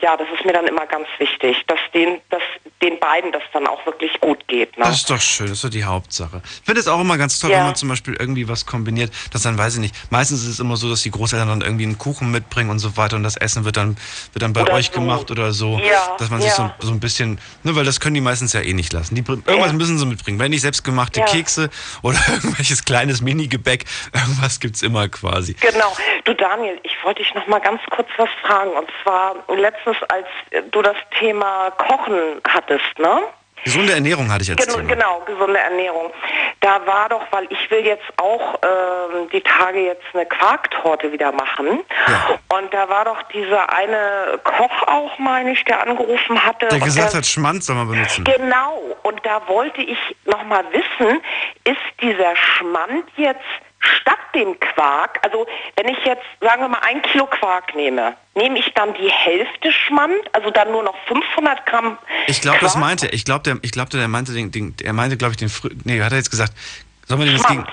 ja, 0.00 0.16
das 0.16 0.28
ist 0.34 0.44
mir 0.44 0.52
dann 0.52 0.66
immer 0.66 0.86
ganz 0.86 1.06
wichtig, 1.18 1.56
dass 1.66 1.78
den, 1.94 2.20
dass 2.30 2.42
den 2.82 2.98
beiden 3.00 3.32
das 3.32 3.42
dann 3.52 3.66
auch 3.66 3.84
wirklich 3.86 4.20
gut 4.20 4.46
geht. 4.48 4.76
Ne? 4.78 4.84
Das 4.84 4.96
ist 4.96 5.10
doch 5.10 5.20
schön, 5.20 5.46
das 5.48 5.56
ist 5.58 5.64
doch 5.64 5.70
die 5.70 5.84
Hauptsache. 5.84 6.40
Ich 6.44 6.62
finde 6.64 6.80
es 6.80 6.88
auch 6.88 7.00
immer 7.00 7.18
ganz 7.18 7.38
toll, 7.40 7.50
Ja. 7.50 7.58
wenn 7.58 7.66
man 7.66 7.74
zum 7.74 7.88
Beispiel 7.88 8.14
irgendwie 8.18 8.48
was 8.48 8.64
kombiniert, 8.66 9.10
dass 9.32 9.42
dann, 9.42 9.58
weiß 9.58 9.67
ich 9.74 9.80
nicht, 9.80 9.94
meistens 10.10 10.42
ist 10.42 10.48
es 10.48 10.60
immer 10.60 10.76
so, 10.76 10.88
dass 10.88 11.02
die 11.02 11.10
Großeltern 11.10 11.48
dann 11.48 11.60
irgendwie 11.60 11.84
einen 11.84 11.98
Kuchen 11.98 12.30
mitbringen 12.30 12.70
und 12.70 12.78
so 12.78 12.96
weiter 12.96 13.16
und 13.16 13.22
das 13.22 13.36
Essen 13.36 13.64
wird 13.64 13.76
dann, 13.76 13.96
wird 14.32 14.42
dann 14.42 14.52
bei 14.52 14.62
Oder 14.62 14.74
euch 14.74 14.86
so. 14.86 14.92
gemacht 15.00 15.30
oder 15.30 15.52
so, 15.52 15.78
Ja, 15.78 16.16
dass 16.18 16.30
man 16.30 16.40
sich 16.40 16.52
so, 16.52 16.62
ja. 16.62 16.74
so 16.80 16.90
ein 16.92 17.00
bisschen, 17.00 17.40
ne, 17.62 17.74
weil 17.76 17.84
das 17.84 18.00
können 18.00 18.14
die 18.14 18.20
meistens 18.20 18.52
ja 18.52 18.60
eh 18.60 18.72
nicht 18.74 18.92
lassen. 18.92 19.14
Die, 19.14 19.20
irgendwas 19.20 19.66
Ja. 19.68 19.72
müssen 19.72 19.98
sie 19.98 20.06
mitbringen. 20.06 20.38
Wenn 20.38 20.50
nicht 20.50 20.62
selbstgemachte 20.62 21.20
Ja. 21.20 21.26
Kekse 21.26 21.70
oder 22.02 22.18
irgendwelches 22.28 22.84
kleines 22.84 23.20
Mini-Gebäck, 23.20 23.84
irgendwas 24.12 24.60
gibt's 24.60 24.82
immer 24.82 25.08
quasi. 25.08 25.54
Genau. 25.54 25.96
Du 26.24 26.34
Daniel, 26.34 26.78
ich 26.82 26.92
wollte 27.04 27.22
dich 27.22 27.34
noch 27.34 27.46
mal 27.46 27.60
ganz 27.60 27.80
kurz 27.90 28.08
was 28.16 28.28
fragen. 28.42 28.70
Und 28.70 28.88
zwar 29.02 29.34
letztens, 29.56 29.96
als 30.08 30.26
du 30.70 30.82
das 30.82 30.96
Thema 31.18 31.70
Kochen 31.72 32.40
hattest, 32.48 32.98
ne? 32.98 33.20
Gesunde 33.64 33.92
Ernährung 33.92 34.32
hatte 34.32 34.42
ich 34.42 34.48
jetzt. 34.48 34.74
Gen 34.74 34.88
genau, 34.88 35.20
gesunde 35.26 35.58
Ernährung. 35.58 36.10
Da 36.60 36.84
war 36.86 37.08
doch, 37.08 37.22
weil 37.30 37.46
ich 37.50 37.70
will 37.70 37.84
jetzt 37.84 38.04
auch 38.16 38.58
ähm, 38.62 39.28
die 39.32 39.40
Tage 39.40 39.80
jetzt 39.80 40.04
eine 40.12 40.26
Quarktorte 40.26 41.12
wieder 41.12 41.32
machen. 41.32 41.80
Und 42.48 42.74
da 42.74 42.88
war 42.88 43.04
doch 43.04 43.22
dieser 43.34 43.72
eine 43.72 44.38
Koch 44.42 44.82
auch, 44.86 45.18
meine 45.18 45.52
ich, 45.52 45.64
der 45.64 45.82
angerufen 45.86 46.44
hatte. 46.44 46.66
Der 46.68 46.80
gesagt 46.80 47.14
hat, 47.14 47.26
Schmand 47.26 47.62
soll 47.62 47.76
man 47.76 47.88
benutzen. 47.88 48.24
Genau. 48.24 48.80
Und 49.02 49.24
da 49.24 49.46
wollte 49.46 49.82
ich 49.82 49.98
noch 50.24 50.44
mal 50.44 50.64
wissen, 50.72 51.20
ist 51.64 51.76
dieser 52.02 52.34
Schmand 52.36 53.04
jetzt 53.16 53.40
statt 53.80 54.18
dem 54.34 54.58
Quark, 54.60 55.18
also 55.22 55.46
wenn 55.76 55.88
ich 55.88 55.98
jetzt, 56.04 56.22
sagen 56.40 56.62
wir 56.62 56.68
mal, 56.68 56.80
ein 56.82 57.00
Kilo 57.02 57.26
Quark 57.26 57.74
nehme, 57.74 58.14
nehme 58.34 58.58
ich 58.58 58.72
dann 58.74 58.94
die 58.94 59.10
Hälfte 59.10 59.72
Schmand, 59.72 60.14
also 60.32 60.50
dann 60.50 60.70
nur 60.70 60.82
noch 60.82 60.94
500 61.06 61.64
Gramm 61.66 61.98
Ich 62.26 62.40
glaube, 62.40 62.58
das 62.60 62.76
meinte, 62.76 63.08
ich 63.08 63.24
glaube, 63.24 63.42
der, 63.44 63.58
ich 63.62 63.72
glaube, 63.72 63.90
der 63.90 64.06
meinte 64.08 64.32
den, 64.32 64.50
den 64.50 64.74
er 64.82 64.92
meinte, 64.92 65.16
glaube 65.16 65.32
ich, 65.32 65.36
den, 65.38 65.50
nee, 65.84 66.00
hat 66.02 66.12
er 66.12 66.18
jetzt 66.18 66.30
gesagt, 66.30 66.52
soll 67.06 67.18
man 67.18 67.26
den 67.26 67.36
jetzt 67.36 67.48
gegen, 67.48 67.66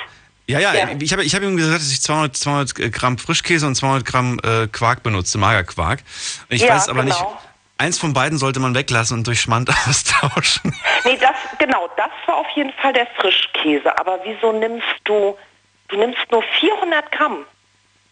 ja, 0.48 0.60
ja, 0.60 0.74
Ja. 0.76 0.88
ich 1.00 1.12
habe 1.12 1.24
ich 1.24 1.34
hab 1.36 1.42
ihm 1.42 1.58
gesagt, 1.58 1.80
dass 1.80 1.92
ich 1.92 2.02
200, 2.02 2.38
200 2.38 2.94
Gramm 2.94 3.18
Frischkäse 3.18 3.66
und 3.66 3.74
200 3.76 4.06
Gramm 4.06 4.40
äh, 4.44 4.68
Quark 4.68 5.02
benutze, 5.02 5.38
Magerquark. 5.40 6.02
Ich 6.50 6.62
Ja, 6.62 6.76
weiß 6.76 6.88
aber 6.90 7.04
nicht, 7.04 7.18
genau. 7.18 7.42
eins 7.80 7.98
von 7.98 8.14
beiden 8.14 8.38
sollte 8.38 8.60
man 8.60 8.76
weglassen 8.76 9.18
und 9.18 9.28
durch 9.28 9.42
Schmand 9.42 9.70
austauschen. 9.88 10.76
Nee, 11.04 11.18
das, 11.20 11.32
genau, 11.58 11.90
das 11.98 12.12
war 12.28 12.36
auf 12.38 12.50
jeden 12.56 12.72
Fall 12.74 12.94
der 12.94 13.08
Frischkäse. 13.20 13.98
Aber 14.00 14.20
wieso 14.24 14.52
nimmst 14.52 14.86
du, 15.06 15.36
du 15.90 15.98
nimmst 15.98 16.20
nur 16.32 16.44
400 16.60 17.12
Gramm 17.12 17.46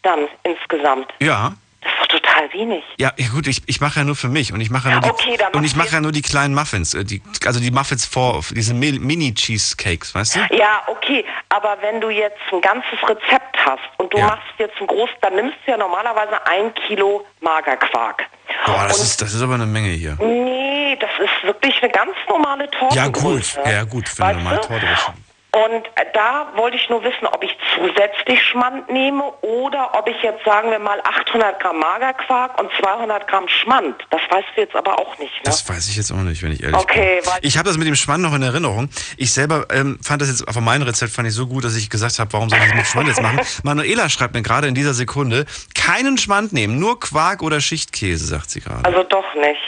dann 0.03 0.27
insgesamt? 0.43 1.11
Ja. 1.19 1.53
Das 1.81 1.91
ist 1.91 1.99
doch 2.01 2.07
total 2.19 2.53
wenig. 2.53 2.81
Ja, 2.97 3.11
gut, 3.33 3.45
ich, 3.45 3.61
ich 3.65 3.81
mache 3.81 3.99
ja 3.99 4.05
nur 4.05 4.15
für 4.15 4.29
mich 4.29 4.53
und 4.53 4.61
ich 4.61 4.69
mache 4.69 4.87
ja 4.89 5.01
nur 5.01 5.01
die, 5.01 5.09
Okay, 5.09 5.37
und 5.51 5.65
ich 5.65 5.75
mache 5.75 5.89
ja 5.89 5.99
nur 5.99 6.13
die 6.13 6.21
kleinen 6.21 6.53
Muffins, 6.55 6.93
äh, 6.93 7.03
die, 7.03 7.21
also 7.45 7.59
die 7.59 7.71
Muffins 7.71 8.05
vor 8.05 8.41
diese 8.51 8.73
Mi- 8.73 8.97
Mini-Cheesecakes, 8.99 10.15
weißt 10.15 10.35
du? 10.37 10.39
Ja, 10.55 10.83
okay, 10.87 11.25
aber 11.49 11.77
wenn 11.81 11.99
du 11.99 12.09
jetzt 12.09 12.39
ein 12.53 12.61
ganzes 12.61 12.97
Rezept 13.03 13.57
hast 13.65 13.81
und 13.97 14.13
du 14.13 14.17
Ja. 14.17 14.27
machst 14.27 14.43
jetzt 14.59 14.79
ein 14.79 14.87
groß, 14.87 15.09
dann 15.21 15.35
nimmst 15.35 15.57
du 15.65 15.71
ja 15.71 15.77
normalerweise 15.77 16.45
ein 16.47 16.73
Kilo 16.87 17.25
Magerquark. 17.41 18.27
Boah, 18.65 18.85
das 18.87 19.01
ist, 19.01 19.21
das 19.21 19.33
ist 19.33 19.41
aber 19.41 19.55
eine 19.55 19.65
Menge 19.65 19.89
hier. 19.89 20.15
Nee, 20.21 20.95
das 21.01 21.09
ist 21.19 21.43
wirklich 21.43 21.75
eine 21.83 21.91
ganz 21.91 22.11
normale 22.29 22.69
Torte. 22.71 22.95
Ja 22.95 23.07
gut, 23.09 23.59
ja 23.65 23.83
gut, 23.83 24.07
für 24.07 24.23
eine 24.23 24.37
normale 24.37 24.61
Torte. 24.61 24.87
Und 25.55 25.83
da 26.15 26.51
wollte 26.55 26.77
ich 26.77 26.89
nur 26.89 27.03
wissen, 27.03 27.27
ob 27.27 27.43
ich 27.43 27.55
zusätzlich 27.75 28.41
Schmand 28.43 28.89
nehme 28.89 29.23
oder 29.41 29.91
ob 29.93 30.07
ich 30.09 30.19
jetzt, 30.23 30.43
sagen 30.43 30.71
wir 30.71 30.79
mal, 30.79 30.99
800 31.03 31.59
Gramm 31.61 31.77
Magerquark 31.79 32.59
und 32.59 32.71
200 32.81 33.27
Gramm 33.27 33.47
Schmand. 33.47 33.95
Das 34.09 34.21
weißt 34.31 34.47
du 34.55 34.61
jetzt 34.61 34.75
aber 34.75 34.97
auch 34.97 35.15
nicht, 35.19 35.31
ne? 35.31 35.41
Das 35.43 35.69
weiß 35.69 35.89
ich 35.89 35.95
jetzt 35.95 36.11
auch 36.11 36.15
nicht, 36.17 36.41
wenn 36.41 36.53
ich 36.53 36.63
ehrlich 36.63 36.75
Okay, 36.77 37.19
bin. 37.21 37.31
weil- 37.31 37.39
Ich 37.43 37.55
habe 37.59 37.67
das 37.69 37.77
mit 37.77 37.87
dem 37.87 37.95
Schmand 37.95 38.23
noch 38.23 38.33
in 38.33 38.41
Erinnerung. 38.41 38.89
Ich 39.17 39.31
selber 39.31 39.67
ähm, 39.71 39.99
fand 40.01 40.23
das 40.23 40.29
jetzt, 40.29 40.51
von 40.51 40.63
meinem 40.63 40.81
Rezept 40.83 41.11
fand 41.11 41.27
ich 41.27 41.35
so 41.35 41.45
gut, 41.45 41.63
dass 41.63 41.75
ich 41.75 41.87
gesagt 41.89 42.17
habe, 42.17 42.33
warum 42.33 42.49
soll 42.49 42.57
ich 42.57 42.65
das 42.65 42.75
mit 42.75 42.87
Schmand 42.87 43.07
jetzt 43.09 43.21
machen? 43.21 43.39
Manuela 43.63 44.09
schreibt 44.09 44.33
mir 44.33 44.41
gerade 44.41 44.67
in 44.67 44.73
dieser 44.73 44.95
Sekunde, 44.95 45.45
keinen 45.75 46.17
Schmand 46.17 46.53
nehmen, 46.53 46.79
nur 46.79 46.99
Quark 46.99 47.43
oder 47.43 47.61
Schichtkäse, 47.61 48.25
sagt 48.25 48.49
sie 48.49 48.61
gerade. 48.61 48.83
Also 48.85 49.03
doch 49.03 49.35
nicht. 49.35 49.61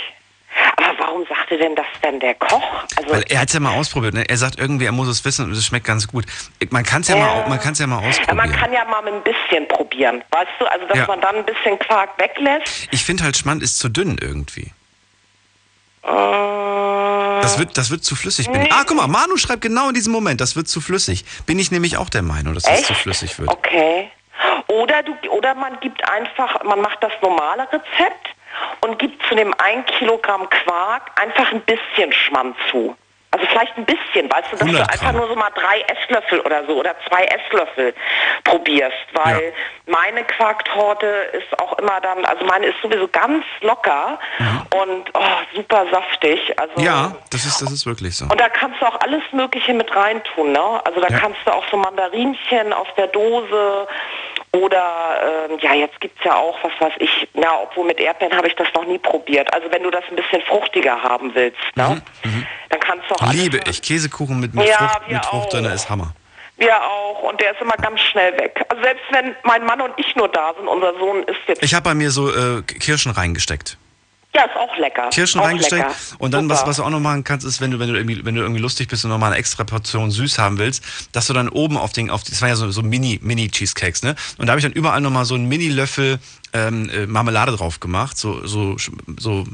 Aber 0.78 0.94
warum 1.00 1.26
sagte 1.28 1.58
denn 1.58 1.76
das 1.76 1.86
denn 2.04 2.20
der 2.20 2.34
Koch? 2.36 2.64
Also 2.98 3.10
Weil 3.14 3.24
er 3.30 3.40
hat 3.42 3.48
es 3.50 3.54
ja 3.54 3.60
mal 3.60 3.74
ausprobiert. 3.76 4.14
Ne? 4.14 4.24
Er 4.28 4.38
sagt 4.38 4.58
irgendwie, 4.60 4.86
er 4.86 4.92
muss 4.92 5.08
es 5.08 5.24
wissen 5.26 5.46
und 5.46 5.52
es 5.52 5.66
schmeckt 5.66 5.86
ganz 5.86 6.08
gut. 6.08 6.26
Man 6.70 6.84
kann 6.84 7.02
es 7.02 7.08
ja, 7.10 7.16
Ja. 7.18 7.26
mal, 7.26 7.50
man 7.50 7.60
kann's 7.60 7.80
ja 7.80 7.88
mal 7.88 8.02
ja, 8.02 8.10
ausprobieren. 8.10 8.38
man 8.38 8.52
kann 8.52 8.72
ja 8.74 8.86
mal 8.86 9.02
mit 9.02 9.14
ein 9.14 9.24
bisschen 9.24 9.68
probieren, 9.68 10.24
weißt 10.32 10.52
du? 10.60 10.66
Also 10.66 10.86
dass 10.88 10.98
Ja. 10.98 11.08
man 11.08 11.22
dann 11.22 11.36
ein 11.38 11.46
bisschen 11.46 11.78
Quark 11.80 12.10
weglässt. 12.20 12.88
Ich 12.92 13.04
finde 13.04 13.24
halt, 13.24 13.36
Schmand 13.38 13.64
ist 13.64 13.80
zu 13.80 13.90
dünn 13.90 14.18
irgendwie. 14.22 14.72
Äh, 16.04 17.42
Das 17.42 17.58
wird, 17.60 17.78
das 17.78 17.90
wird 17.90 18.04
zu 18.04 18.16
flüssig. 18.16 18.50
Bin. 18.52 18.68
Ah, 18.72 18.84
guck 18.88 18.98
mal, 18.98 19.08
Manu 19.08 19.38
schreibt 19.38 19.62
genau 19.62 19.90
in 19.90 19.96
diesem 19.96 20.14
Moment, 20.14 20.42
das 20.42 20.56
wird 20.56 20.68
zu 20.68 20.82
flüssig. 20.82 21.26
Bin 21.46 21.60
ich 21.60 21.72
nämlich 21.72 21.98
auch 21.98 22.10
der 22.10 22.22
Meinung, 22.22 22.54
dass 22.54 22.64
das 22.64 22.80
Echt? 22.80 22.86
zu 22.88 22.94
flüssig 22.94 23.38
wird. 23.40 23.50
Okay. 23.50 24.10
Oder 24.68 25.04
du 25.04 25.14
oder 25.30 25.56
man 25.56 25.80
gibt 25.80 26.08
einfach, 26.10 26.64
man 26.64 26.82
macht 26.82 27.02
das 27.02 27.12
normale 27.22 27.64
Rezept 27.72 28.28
und 28.82 29.00
gibt 29.00 29.22
zu 29.28 29.36
dem 29.36 29.54
1 29.58 29.86
Kilogramm 29.98 30.50
Quark 30.50 31.12
einfach 31.22 31.52
ein 31.52 31.62
bisschen 31.62 32.12
Schmand 32.14 32.56
zu. 32.72 32.96
Also 33.32 33.48
vielleicht 33.48 33.76
ein 33.78 33.84
bisschen, 33.84 34.32
weißt 34.32 34.48
du, 34.54 34.56
dass 34.56 34.60
du 34.60 34.66
100 34.66 34.90
einfach 34.94 35.12
nur 35.12 35.28
so 35.28 35.36
mal 35.36 35.50
drei 35.56 35.82
Esslöffel 35.82 36.40
oder 36.40 36.66
so 36.68 36.80
oder 36.80 36.96
zwei 37.10 37.26
Esslöffel 37.26 37.94
probierst, 38.46 38.96
weil 39.12 39.52
meine 39.88 40.24
Quarktorte 40.24 41.06
ist 41.34 41.60
auch 41.60 41.78
immer 41.80 42.00
dann, 42.00 42.24
also 42.24 42.46
meine 42.46 42.68
ist 42.68 42.82
sowieso 42.82 43.10
ganz 43.10 43.44
locker 43.60 44.20
und 44.82 45.10
oh, 45.14 45.22
super 45.54 45.86
saftig. 45.92 46.58
Also 46.58 46.80
Ja, 46.80 47.14
das 47.30 47.44
ist, 47.46 47.62
das 47.62 47.72
ist 47.74 47.86
wirklich 47.86 48.16
so. 48.16 48.24
und 48.24 48.40
da 48.40 48.48
kannst 48.48 48.80
du 48.82 48.86
auch 48.86 49.02
alles 49.02 49.24
Mögliche 49.34 49.74
mit 49.74 49.94
reintun, 49.94 50.54
ne? 50.54 50.80
Also 50.86 51.02
da 51.02 51.10
Ja. 51.10 51.20
kannst 51.20 51.40
du 51.46 51.52
auch 51.52 51.66
so 51.70 51.76
Mandarinchen 51.76 52.72
aus 52.72 52.88
der 52.96 53.08
Dose 53.08 53.86
oder 54.56 55.48
ähm, 55.50 55.60
ja, 55.62 55.74
jetzt 55.74 56.00
gibt's 56.00 56.24
ja 56.24 56.36
auch, 56.36 56.58
was 56.64 56.72
weiß 56.80 56.94
ich, 57.00 57.28
na, 57.34 57.62
obwohl 57.64 57.86
mit 57.86 58.00
Erdbeeren 58.00 58.36
habe 58.36 58.48
ich 58.48 58.56
das 58.56 58.68
noch 58.74 58.86
nie 58.86 58.98
probiert. 58.98 59.54
Also 59.54 59.72
wenn 59.72 59.84
du 59.84 59.92
das 59.92 60.04
ein 60.10 60.16
bisschen 60.16 60.42
fruchtiger 60.44 61.02
haben 61.02 61.34
willst, 61.36 61.60
ne? 61.76 62.02
Dann 62.70 62.80
kannst 62.80 63.10
du 63.10 63.16
auch 63.16 63.32
Liebe 63.32 63.60
ich. 63.70 63.82
Käsekuchen 63.82 64.40
mit, 64.40 64.54
mit 64.54 64.68
Ja, 64.68 64.78
Frucht, 64.90 65.12
mit 65.12 65.26
Frucht 65.26 65.54
drin 65.54 65.66
ist 65.66 65.90
Hammer. 65.90 66.14
Wir 66.58 66.76
auch 66.82 67.24
und 67.24 67.42
der 67.42 67.52
ist 67.52 67.62
immer 67.62 67.76
ganz 67.76 68.00
schnell 68.00 68.38
weg. 68.40 68.64
Also 68.70 68.82
selbst 68.82 69.04
wenn 69.12 69.36
mein 69.44 69.66
Mann 69.66 69.82
und 69.82 69.94
ich 69.98 70.16
nur 70.16 70.30
da 70.30 70.54
sind, 70.58 70.68
unser 70.68 70.98
Sohn 70.98 71.24
ist 71.24 71.38
jetzt 71.48 71.64
Ich 71.64 71.74
habe 71.74 71.84
bei 71.84 71.94
mir 71.94 72.12
so 72.12 72.30
äh, 72.30 72.62
Kirschen 72.62 73.12
reingesteckt. 73.12 73.78
Ja 74.36 74.46
ist 74.46 74.56
auch 74.56 74.78
lecker. 74.78 75.10
Kirschen 75.10 75.42
auch 75.42 75.46
reingesteckt. 75.46 75.84
lecker. 75.84 75.96
Und 76.20 76.34
dann, 76.34 76.50
was, 76.50 76.60
Super. 76.60 76.70
was 76.70 76.78
du 76.78 76.84
auch 76.84 76.90
noch 76.90 77.00
machen 77.00 77.24
kannst, 77.24 77.46
ist, 77.46 77.62
wenn 77.62 77.72
du, 77.72 77.80
wenn 77.80 77.90
du 77.90 77.96
irgendwie, 77.96 78.24
wenn 78.26 78.36
du 78.36 78.42
irgendwie 78.42 78.62
lustig 78.62 78.88
bist 78.88 79.04
und 79.06 79.12
nochmal 79.12 79.32
eine 79.32 79.40
extra 79.40 79.64
Portion 79.64 80.12
süß 80.12 80.38
haben 80.38 80.58
willst, 80.58 80.84
dass 81.12 81.28
du 81.28 81.34
dann 81.34 81.50
oben 81.50 81.78
auf 81.78 81.94
den, 81.94 82.10
auf 82.10 82.24
das 82.24 82.42
waren 82.42 82.50
ja 82.50 82.56
so, 82.56 82.70
so 82.72 82.82
Mini, 82.82 83.20
Mini-Cheesecakes, 83.22 84.04
ne? 84.04 84.16
Und 84.38 84.48
da 84.48 84.52
habe 84.52 84.60
ich 84.60 84.66
dann 84.66 84.74
überall 84.74 85.02
nochmal 85.02 85.26
so 85.26 85.36
einen 85.36 85.48
Mini-Löffel 85.48 86.20
ähm, 86.54 86.90
äh, 86.90 87.08
Marmelade 87.08 87.52
drauf 87.54 87.80
gemacht, 87.80 88.18
so, 88.18 88.46
so, 88.46 88.78
so 89.18 89.46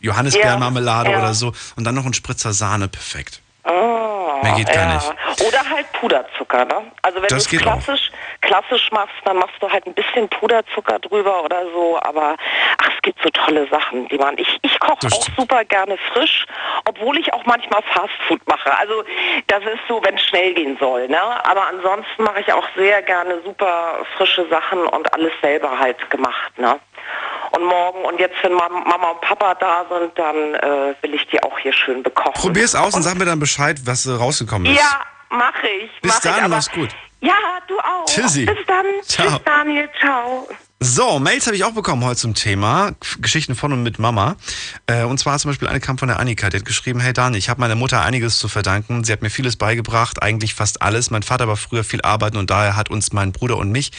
Johannisbeermarmelade 0.00 1.10
Ja, 1.10 1.16
ja. 1.16 1.22
oder 1.22 1.34
so. 1.34 1.52
Und 1.76 1.84
dann 1.84 1.94
noch 1.94 2.06
ein 2.06 2.14
Spritzer 2.14 2.52
Sahne, 2.52 2.88
perfekt. 2.88 3.40
Ah, 3.66 4.38
Mehr 4.44 4.52
geht 4.52 4.72
gar 4.72 4.88
ja. 4.88 4.94
nicht. 4.94 5.44
Oder 5.44 5.58
halt 5.68 5.90
Puderzucker, 5.94 6.64
ne? 6.66 6.92
Also 7.02 7.20
wenn 7.20 7.28
du 7.28 7.34
es 7.34 7.48
klassisch, 7.48 8.12
klassisch 8.40 8.92
machst, 8.92 9.14
dann 9.24 9.38
machst 9.38 9.56
du 9.60 9.68
halt 9.68 9.84
ein 9.86 9.94
bisschen 9.94 10.28
Puderzucker 10.28 11.00
drüber 11.00 11.42
oder 11.42 11.64
so, 11.72 11.98
aber 12.00 12.36
ach, 12.78 12.90
es 12.94 13.02
gibt 13.02 13.20
so 13.24 13.28
tolle 13.30 13.66
Sachen, 13.68 14.06
die 14.06 14.18
man. 14.18 14.38
Ich, 14.38 14.58
ich 14.62 14.78
koche 14.78 15.08
auch 15.12 15.26
super 15.36 15.64
gerne 15.64 15.98
frisch, 16.12 16.46
obwohl 16.84 17.18
ich 17.18 17.32
auch 17.34 17.44
manchmal 17.44 17.82
Fastfood 17.92 18.40
mache. 18.46 18.70
Also 18.78 19.02
das 19.48 19.64
ist 19.64 19.80
so, 19.88 20.00
wenn 20.04 20.14
es 20.14 20.22
schnell 20.22 20.54
gehen 20.54 20.76
soll, 20.78 21.08
ne? 21.08 21.20
Aber 21.44 21.66
ansonsten 21.66 22.22
mache 22.22 22.40
ich 22.40 22.52
auch 22.52 22.68
sehr 22.76 23.02
gerne 23.02 23.40
super 23.44 23.98
frische 24.16 24.46
Sachen 24.48 24.86
und 24.86 25.12
alles 25.12 25.32
selber 25.42 25.76
halt 25.76 26.08
gemacht, 26.10 26.56
ne? 26.56 26.78
Und 27.56 27.64
morgen 27.64 28.04
und 28.04 28.20
jetzt, 28.20 28.34
wenn 28.42 28.52
Mam- 28.52 28.84
Mama 28.86 29.10
und 29.12 29.20
Papa 29.22 29.54
da 29.54 29.84
sind, 29.88 30.18
dann 30.18 30.36
äh, 30.54 30.94
will 31.02 31.14
ich 31.14 31.26
die 31.28 31.42
auch 31.42 31.58
hier 31.58 31.72
schön 31.72 32.02
bekochen. 32.02 32.32
Probier's 32.34 32.74
aus 32.74 32.94
und 32.94 33.02
sag 33.02 33.16
mir 33.16 33.24
dann 33.24 33.38
Bescheid, 33.40 33.78
was 33.84 34.04
äh, 34.06 34.10
rausgekommen 34.12 34.66
ist. 34.70 34.78
Ja, 34.78 35.00
mache 35.30 35.66
ich. 35.68 35.90
Bis 36.02 36.12
mach 36.12 36.18
ich, 36.18 36.22
dann, 36.30 36.40
aber- 36.40 36.48
mach's 36.56 36.70
gut. 36.70 36.90
Ja, 37.20 37.32
du 37.66 37.78
auch. 37.78 38.04
Tschüssi. 38.06 38.44
Bis 38.44 38.58
dann. 38.66 38.84
Ciao. 39.02 39.26
Tschüss, 39.28 39.40
Daniel. 39.44 39.88
Ciao. 40.00 40.46
So, 40.78 41.18
Mails 41.18 41.46
habe 41.46 41.56
ich 41.56 41.64
auch 41.64 41.72
bekommen 41.72 42.04
heute 42.04 42.20
zum 42.20 42.34
Thema 42.34 42.92
Geschichten 43.20 43.54
von 43.54 43.72
und 43.72 43.82
mit 43.82 43.98
Mama. 43.98 44.36
Äh, 44.86 45.04
und 45.04 45.18
zwar 45.18 45.38
zum 45.38 45.50
Beispiel 45.50 45.68
eine 45.68 45.80
kam 45.80 45.96
von 45.96 46.08
der 46.08 46.20
Annika, 46.20 46.50
die 46.50 46.58
hat 46.58 46.66
geschrieben, 46.66 47.00
hey 47.00 47.14
Dani, 47.14 47.38
ich 47.38 47.48
habe 47.48 47.60
meiner 47.60 47.76
Mutter 47.76 48.02
einiges 48.02 48.36
zu 48.38 48.46
verdanken. 48.46 49.02
Sie 49.02 49.10
hat 49.10 49.22
mir 49.22 49.30
vieles 49.30 49.56
beigebracht, 49.56 50.22
eigentlich 50.22 50.52
fast 50.54 50.82
alles. 50.82 51.10
Mein 51.10 51.22
Vater 51.22 51.48
war 51.48 51.56
früher 51.56 51.82
viel 51.82 52.02
arbeiten 52.02 52.36
und 52.36 52.50
daher 52.50 52.76
hat 52.76 52.90
uns 52.90 53.12
mein 53.12 53.32
Bruder 53.32 53.56
und 53.56 53.72
mich 53.72 53.90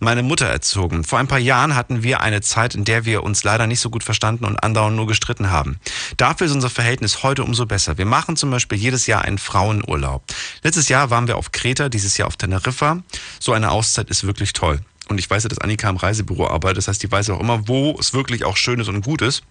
meine 0.00 0.22
Mutter 0.22 0.46
erzogen. 0.46 1.04
Vor 1.04 1.18
ein 1.18 1.28
paar 1.28 1.38
Jahren 1.38 1.74
hatten 1.74 2.02
wir 2.02 2.22
eine 2.22 2.40
Zeit, 2.40 2.74
in 2.74 2.84
der 2.84 3.04
wir 3.04 3.24
uns 3.24 3.44
leider 3.44 3.66
nicht 3.66 3.80
so 3.80 3.90
gut 3.90 4.02
verstanden 4.02 4.46
und 4.46 4.56
andauernd 4.56 4.96
nur 4.96 5.06
gestritten 5.06 5.50
haben. 5.50 5.78
Dafür 6.16 6.46
ist 6.46 6.54
unser 6.54 6.70
Verhältnis 6.70 7.22
heute 7.22 7.44
umso 7.44 7.66
besser. 7.66 7.98
Wir 7.98 8.06
machen 8.06 8.38
zum 8.38 8.50
Beispiel 8.50 8.78
jedes 8.78 9.06
Jahr 9.06 9.20
einen 9.20 9.36
Frauenurlaub. 9.36 10.24
Letztes 10.62 10.88
Jahr 10.88 11.10
waren 11.10 11.26
wir 11.26 11.36
auf 11.36 11.52
Kreta, 11.52 11.90
dieses 11.90 12.16
Jahr 12.16 12.28
auf 12.28 12.36
Teneriffa. 12.36 13.02
So 13.38 13.52
eine 13.52 13.70
Auszeit 13.70 14.08
ist 14.08 14.24
wirklich 14.26 14.54
toll. 14.54 14.80
Und 15.08 15.18
ich 15.18 15.28
weiß 15.28 15.42
ja, 15.42 15.48
dass 15.48 15.58
Annika 15.58 15.88
im 15.88 15.96
Reisebüro 15.96 16.46
arbeitet. 16.48 16.78
Das 16.78 16.88
heißt, 16.88 17.02
die 17.02 17.10
weiß 17.10 17.30
auch 17.30 17.40
immer, 17.40 17.68
wo 17.68 17.96
es 17.98 18.14
wirklich 18.14 18.44
auch 18.44 18.56
schön 18.56 18.80
ist 18.80 18.88
und 18.88 19.04
gut 19.04 19.22
ist. 19.22 19.42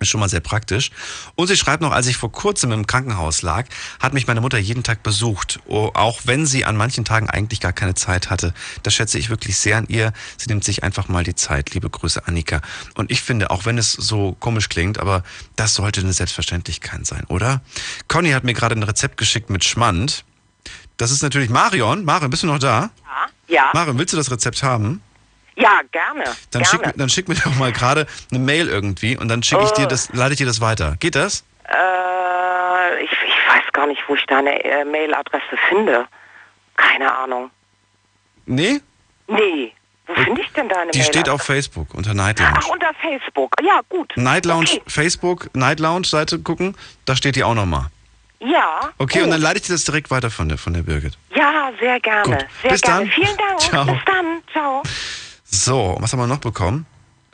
Ist 0.00 0.08
schon 0.08 0.20
mal 0.20 0.30
sehr 0.30 0.40
praktisch. 0.40 0.90
Und 1.34 1.48
sie 1.48 1.58
schreibt 1.58 1.82
noch, 1.82 1.92
als 1.92 2.06
ich 2.06 2.16
vor 2.16 2.32
kurzem 2.32 2.72
im 2.72 2.86
Krankenhaus 2.86 3.42
lag, 3.42 3.66
hat 4.00 4.14
mich 4.14 4.26
meine 4.26 4.40
Mutter 4.40 4.56
jeden 4.56 4.82
Tag 4.82 5.02
besucht. 5.02 5.60
Oh, 5.66 5.90
auch 5.92 6.20
wenn 6.24 6.46
sie 6.46 6.64
an 6.64 6.74
manchen 6.74 7.04
Tagen 7.04 7.28
eigentlich 7.28 7.60
gar 7.60 7.74
keine 7.74 7.94
Zeit 7.94 8.30
hatte. 8.30 8.54
Das 8.82 8.94
schätze 8.94 9.18
ich 9.18 9.28
wirklich 9.28 9.58
sehr 9.58 9.76
an 9.76 9.84
ihr. 9.88 10.14
Sie 10.38 10.48
nimmt 10.48 10.64
sich 10.64 10.82
einfach 10.84 11.08
mal 11.08 11.22
die 11.22 11.34
Zeit. 11.34 11.74
Liebe 11.74 11.90
Grüße, 11.90 12.26
Annika. 12.26 12.62
Und 12.94 13.10
ich 13.10 13.20
finde, 13.20 13.50
auch 13.50 13.66
wenn 13.66 13.76
es 13.76 13.92
so 13.92 14.34
komisch 14.40 14.70
klingt, 14.70 14.98
aber 14.98 15.22
das 15.56 15.74
sollte 15.74 16.00
eine 16.00 16.14
Selbstverständlichkeit 16.14 17.04
sein, 17.04 17.24
oder? 17.28 17.60
Conny 18.08 18.30
hat 18.30 18.44
mir 18.44 18.54
gerade 18.54 18.76
ein 18.76 18.82
Rezept 18.82 19.18
geschickt 19.18 19.50
mit 19.50 19.64
Schmand. 19.64 20.24
Das 20.96 21.10
ist 21.10 21.22
natürlich 21.22 21.50
Marion. 21.50 22.06
Marion, 22.06 22.30
bist 22.30 22.42
du 22.42 22.46
noch 22.46 22.58
da? 22.58 22.90
Ja. 23.04 23.26
Marion, 23.74 23.98
willst 23.98 24.12
du 24.12 24.16
das 24.16 24.30
Rezept 24.30 24.62
haben? 24.62 25.02
Ja, 25.56 25.80
gerne. 25.92 26.24
Dann 26.50 26.62
gerne. 26.62 26.66
schick, 26.66 26.86
mir- 26.86 26.92
dann 26.96 27.08
schick 27.08 27.28
mir 27.28 27.34
doch 27.34 27.54
mal 27.56 27.72
gerade 27.72 28.06
eine 28.30 28.38
Mail 28.40 28.68
irgendwie 28.68 29.16
und 29.16 29.28
dann 29.28 29.42
schicke 29.42 29.64
ich 29.64 29.70
dir 29.72 29.84
Oh. 29.84 29.88
das, 29.88 30.08
leite 30.12 30.32
ich 30.32 30.38
dir 30.38 30.46
das 30.46 30.60
weiter. 30.60 30.96
Geht 31.00 31.14
das? 31.16 31.44
Äh, 31.68 33.04
ich, 33.04 33.10
ich 33.10 33.54
weiß 33.54 33.64
gar 33.72 33.86
nicht, 33.86 34.00
wo 34.08 34.14
ich 34.14 34.24
deine 34.26 34.62
äh, 34.64 34.84
Mailadresse 34.84 35.56
finde. 35.68 36.06
Keine 36.76 37.14
Ahnung. 37.14 37.50
Nee? 38.46 38.80
Nee. 39.28 39.72
Wo 40.06 40.14
finde 40.14 40.40
ich 40.40 40.48
denn 40.52 40.68
deine 40.68 40.90
Die 40.92 41.02
steht 41.02 41.14
Mailadresse? 41.26 41.34
auf 41.34 41.42
Facebook 41.42 41.94
unter 41.94 42.14
Night 42.14 42.40
Lounge. 42.40 42.58
Ach, 42.62 42.68
unter 42.68 42.90
Facebook. 43.00 43.54
Ja, 43.62 43.80
gut. 43.88 44.12
Night 44.16 44.44
Lounge, 44.46 44.70
Okay. 44.72 44.82
Facebook, 44.86 45.54
Night 45.54 45.78
Lounge 45.78 46.06
Seite 46.06 46.38
gucken, 46.40 46.76
da 47.04 47.14
steht 47.14 47.36
die 47.36 47.44
auch 47.44 47.54
nochmal. 47.54 47.86
Ja. 48.40 48.90
Okay, 48.98 49.18
gut. 49.18 49.24
und 49.24 49.30
dann 49.32 49.40
leite 49.40 49.58
ich 49.58 49.66
dir 49.66 49.72
das 49.74 49.84
direkt 49.84 50.10
weiter 50.10 50.30
von 50.30 50.48
der, 50.48 50.58
von 50.58 50.72
der 50.72 50.82
Birgit. 50.82 51.16
Ja, 51.34 51.70
sehr 51.78 52.00
gerne. 52.00 52.36
Gut. 52.36 52.46
Sehr 52.62 52.70
Bis 52.70 52.80
gerne. 52.80 53.00
dann. 53.04 53.10
Vielen 53.12 53.36
Dank. 53.36 53.60
Ciao. 53.60 53.84
Bis 53.84 54.04
dann. 54.06 54.42
Ciao. 54.52 54.82
So, 55.44 55.96
was 56.00 56.12
haben 56.12 56.20
wir 56.20 56.26
noch 56.26 56.38
bekommen? 56.38 56.86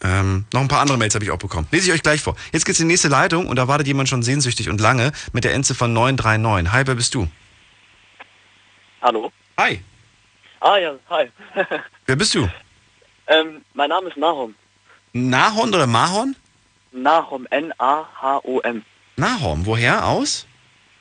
Ähm, 0.02 0.44
noch 0.52 0.60
ein 0.60 0.68
paar 0.68 0.80
andere 0.80 0.98
Mails 0.98 1.14
habe 1.14 1.24
ich 1.24 1.30
auch 1.30 1.38
bekommen. 1.38 1.66
Lese 1.70 1.88
ich 1.88 1.94
euch 1.94 2.02
gleich 2.02 2.20
vor. 2.20 2.36
Jetzt 2.52 2.66
geht's 2.66 2.80
in 2.80 2.88
die 2.88 2.92
nächste 2.92 3.08
Leitung 3.08 3.46
und 3.46 3.56
da 3.56 3.66
wartet 3.68 3.86
jemand 3.86 4.08
schon 4.08 4.22
sehnsüchtig 4.22 4.68
und 4.68 4.80
lange 4.80 5.12
mit 5.32 5.44
der 5.44 5.54
Endziffer 5.54 5.88
939. 5.88 6.72
Hi, 6.72 6.86
wer 6.86 6.94
bist 6.94 7.14
du? 7.14 7.28
Hallo. 9.00 9.32
Hi. 9.58 9.82
Ah 10.60 10.76
ja, 10.78 10.94
hi. 11.10 11.30
Wer 12.06 12.16
bist 12.16 12.34
du? 12.34 12.48
ähm, 13.26 13.62
mein 13.74 13.88
Name 13.90 14.08
ist 14.08 14.16
Nahom. 14.16 14.54
Nahon 15.12 15.68
oder 15.74 15.86
Mahon? 15.86 16.34
Nahom, 16.92 17.46
N-A-H-O-M. 17.50 18.82
Nahom, 19.16 19.66
woher 19.66 20.06
aus? 20.06 20.46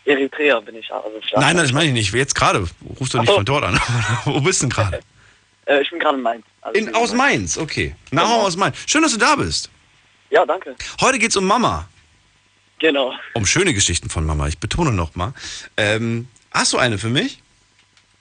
Eritrea 0.05 0.59
bin 0.59 0.75
ich. 0.75 0.91
Also 0.91 1.09
Nein, 1.33 1.55
nein, 1.55 1.57
das 1.57 1.71
meine 1.71 1.87
ich 1.87 1.93
nicht. 1.93 2.13
Jetzt 2.13 2.35
gerade. 2.35 2.67
Rufst 2.99 3.13
du 3.13 3.19
nicht 3.19 3.29
so. 3.29 3.35
von 3.35 3.45
dort 3.45 3.63
an. 3.63 3.79
Wo 4.25 4.39
bist 4.39 4.61
du 4.61 4.67
denn 4.67 4.69
gerade? 4.71 4.99
Äh, 5.65 5.81
ich 5.81 5.89
bin 5.89 5.99
gerade 5.99 6.17
in 6.17 6.23
Mainz. 6.23 6.45
Also 6.61 6.79
In, 6.79 6.95
aus 6.95 7.13
Mainz, 7.13 7.57
okay. 7.57 7.95
Nahom 8.11 8.41
aus 8.45 8.55
Mainz. 8.55 8.77
Schön, 8.87 9.01
dass 9.01 9.11
du 9.13 9.17
da 9.17 9.35
bist. 9.35 9.69
Ja, 10.29 10.45
danke. 10.45 10.75
Heute 11.01 11.19
geht's 11.19 11.35
um 11.35 11.45
Mama. 11.45 11.87
Genau. 12.79 13.13
Um 13.33 13.45
schöne 13.45 13.73
Geschichten 13.73 14.09
von 14.09 14.25
Mama. 14.25 14.47
Ich 14.47 14.59
betone 14.59 14.91
nochmal. 14.91 15.33
Ähm, 15.77 16.27
hast 16.51 16.73
du 16.73 16.77
eine 16.77 16.97
für 16.97 17.09
mich? 17.09 17.41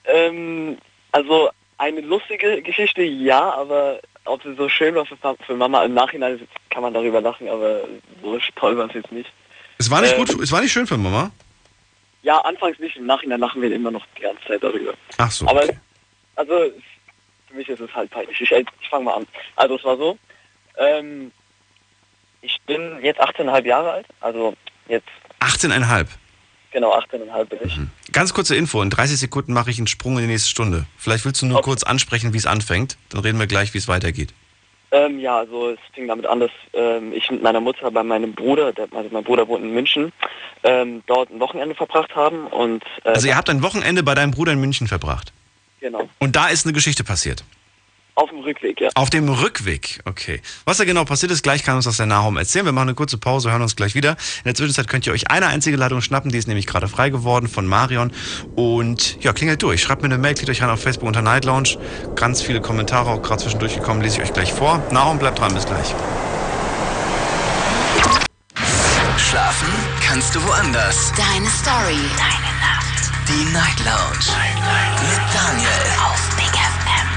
Ähm, 0.05 0.77
also 1.11 1.49
eine 1.77 2.01
lustige 2.01 2.61
Geschichte, 2.61 3.03
ja, 3.03 3.53
aber 3.53 3.99
ob 4.25 4.41
sie 4.43 4.55
so 4.55 4.69
schön 4.69 4.95
war 4.95 5.05
für, 5.05 5.17
für 5.45 5.55
Mama 5.55 5.83
im 5.83 5.93
Nachhinein 5.93 6.39
kann 6.69 6.81
man 6.81 6.93
darüber 6.93 7.21
lachen, 7.21 7.47
aber 7.49 7.81
so 8.21 8.39
toll 8.55 8.77
war 8.77 8.87
es 8.87 8.93
jetzt 8.93 9.11
nicht. 9.11 9.29
Es 9.77 9.91
war 9.91 10.01
nicht 10.01 10.13
Ähm, 10.17 10.25
gut, 10.25 10.41
es 10.41 10.51
war 10.51 10.61
nicht 10.61 10.71
schön 10.71 10.87
für 10.87 10.97
Mama. 10.97 11.31
Ja, 12.25 12.39
anfangs 12.39 12.79
nicht, 12.79 12.97
im 12.97 13.05
Nachhinein 13.05 13.39
lachen 13.39 13.61
wir 13.61 13.71
immer 13.71 13.91
noch 13.91 14.03
die 14.17 14.23
ganze 14.23 14.43
Zeit 14.47 14.63
darüber. 14.63 14.95
Ach 15.19 15.29
so. 15.29 15.47
Aber 15.47 15.61
also 16.35 16.71
für 17.47 17.53
mich 17.53 17.69
ist 17.69 17.79
es 17.79 17.93
halt 17.93 18.09
peinlich. 18.09 18.41
Ich, 18.41 18.51
ich 18.51 18.89
fange 18.89 19.05
mal 19.05 19.13
an. 19.13 19.27
Also 19.55 19.75
es 19.75 19.83
war 19.83 19.95
so, 19.95 20.17
ähm, 20.79 21.31
ich 22.41 22.59
bin 22.65 22.97
jetzt 23.03 23.21
18,5 23.21 23.65
Jahre 23.67 23.91
alt, 23.91 24.07
also 24.21 24.55
jetzt 24.87 25.07
18,5. 25.39 26.07
genau 26.71 26.97
18,5 26.97 27.45
bin 27.45 27.59
ich. 27.63 28.11
Ganz 28.11 28.33
kurze 28.33 28.55
Info. 28.55 28.81
In 28.81 28.89
30 28.89 29.19
Sekunden 29.19 29.53
mache 29.53 29.69
ich 29.69 29.77
einen 29.77 29.85
Sprung 29.85 30.15
in 30.15 30.23
die 30.23 30.31
nächste 30.31 30.49
Stunde. 30.49 30.87
Vielleicht 30.97 31.25
willst 31.25 31.43
du 31.43 31.45
nur 31.45 31.61
kurz 31.61 31.83
ansprechen, 31.83 32.33
wie 32.33 32.37
es 32.37 32.47
anfängt. 32.47 32.97
Dann 33.09 33.21
reden 33.21 33.37
wir 33.37 33.45
gleich, 33.45 33.75
wie 33.75 33.77
es 33.77 33.87
weitergeht. 33.87 34.33
Ähm, 34.95 35.19
ja, 35.19 35.39
also 35.39 35.71
es 35.71 35.79
fing 35.93 36.07
damit 36.07 36.25
an, 36.25 36.39
dass 36.39 36.51
ähm, 36.73 37.11
ich 37.11 37.29
mit 37.29 37.43
meiner 37.43 37.59
Mutter 37.59 37.91
bei 37.91 38.01
meinem 38.01 38.33
Bruder, 38.33 38.71
der, 38.71 38.87
also 38.93 39.09
mein 39.11 39.25
Bruder 39.25 39.45
wohnt 39.47 39.63
in 39.63 39.73
München, 39.73 40.13
ähm, 40.63 41.03
dort 41.05 41.29
ein 41.31 41.39
Wochenende 41.41 41.75
verbracht 41.75 42.15
haben 42.15 42.47
und 42.47 42.81
äh, 43.03 43.09
Also 43.09 43.27
ihr 43.27 43.35
habt 43.35 43.49
ein 43.49 43.61
Wochenende 43.61 44.03
bei 44.03 44.15
deinem 44.15 44.31
Bruder 44.31 44.53
in 44.53 44.61
München 44.61 44.87
verbracht. 44.87 45.33
genau 45.81 46.07
Und 46.19 46.37
da 46.37 46.47
ist 46.47 46.65
eine 46.65 46.71
Geschichte 46.71 47.03
passiert. 47.03 47.43
Auf 48.15 48.29
dem 48.29 48.39
Rückweg, 48.39 48.79
ja. 48.79 48.89
Auf 48.95 49.09
dem 49.09 49.27
Rückweg, 49.27 49.99
okay. 50.05 50.41
Was 50.63 50.77
da 50.77 50.85
genau 50.85 51.03
passiert 51.03 51.33
ist, 51.33 51.43
gleich 51.43 51.63
kann 51.63 51.75
uns 51.75 51.83
das 51.83 51.97
der 51.97 52.05
Nahum 52.05 52.37
erzählen. 52.37 52.65
Wir 52.65 52.71
machen 52.71 52.87
eine 52.87 52.95
kurze 52.95 53.17
Pause, 53.17 53.51
hören 53.51 53.61
uns 53.61 53.75
gleich 53.75 53.93
wieder. 53.93 54.11
In 54.11 54.45
der 54.45 54.55
Zwischenzeit 54.55 54.87
könnt 54.87 55.05
ihr 55.05 55.11
euch 55.11 55.29
eine 55.29 55.47
einzige 55.47 55.75
Leitung 55.75 56.01
schnappen, 56.01 56.31
die 56.31 56.37
ist 56.37 56.47
nämlich 56.47 56.65
gerade 56.65 56.87
frei 56.87 57.09
geworden 57.09 57.49
von 57.49 57.67
Marion. 57.67 58.13
Und 58.55 59.21
ja, 59.21 59.33
klingelt 59.33 59.61
durch. 59.61 59.81
Schreibt 59.81 60.01
mir 60.01 60.07
eine 60.07 60.17
Mail, 60.17 60.33
klickt 60.33 60.49
euch 60.49 60.61
rein 60.61 60.69
auf 60.69 60.81
Facebook 60.81 61.07
unter 61.07 61.21
Night 61.21 61.43
Lounge. 61.43 61.77
Ganz 62.15 62.41
viele 62.41 62.61
Kommentare 62.61 63.09
auch 63.09 63.21
gerade 63.21 63.41
zwischendurch 63.41 63.75
gekommen, 63.75 64.01
lese 64.01 64.17
ich 64.17 64.23
euch 64.23 64.33
gleich 64.33 64.53
vor. 64.53 64.81
Nahum, 64.91 65.19
bleibt 65.19 65.39
dran, 65.39 65.53
bis 65.53 65.65
gleich. 65.65 65.93
Schlafen 69.17 69.67
kannst 70.07 70.33
du 70.33 70.41
woanders. 70.45 71.11
Deine 71.17 71.47
Story. 71.47 71.99
Deine 72.15 72.51
Nacht. 72.61 73.11
Die 73.27 73.43
Night 73.51 73.79
Lounge. 73.83 74.31
Mit 75.09 75.19
Daniel. 75.33 75.69
Auf 75.99 76.35
Big 76.37 76.53
FM. 76.53 76.74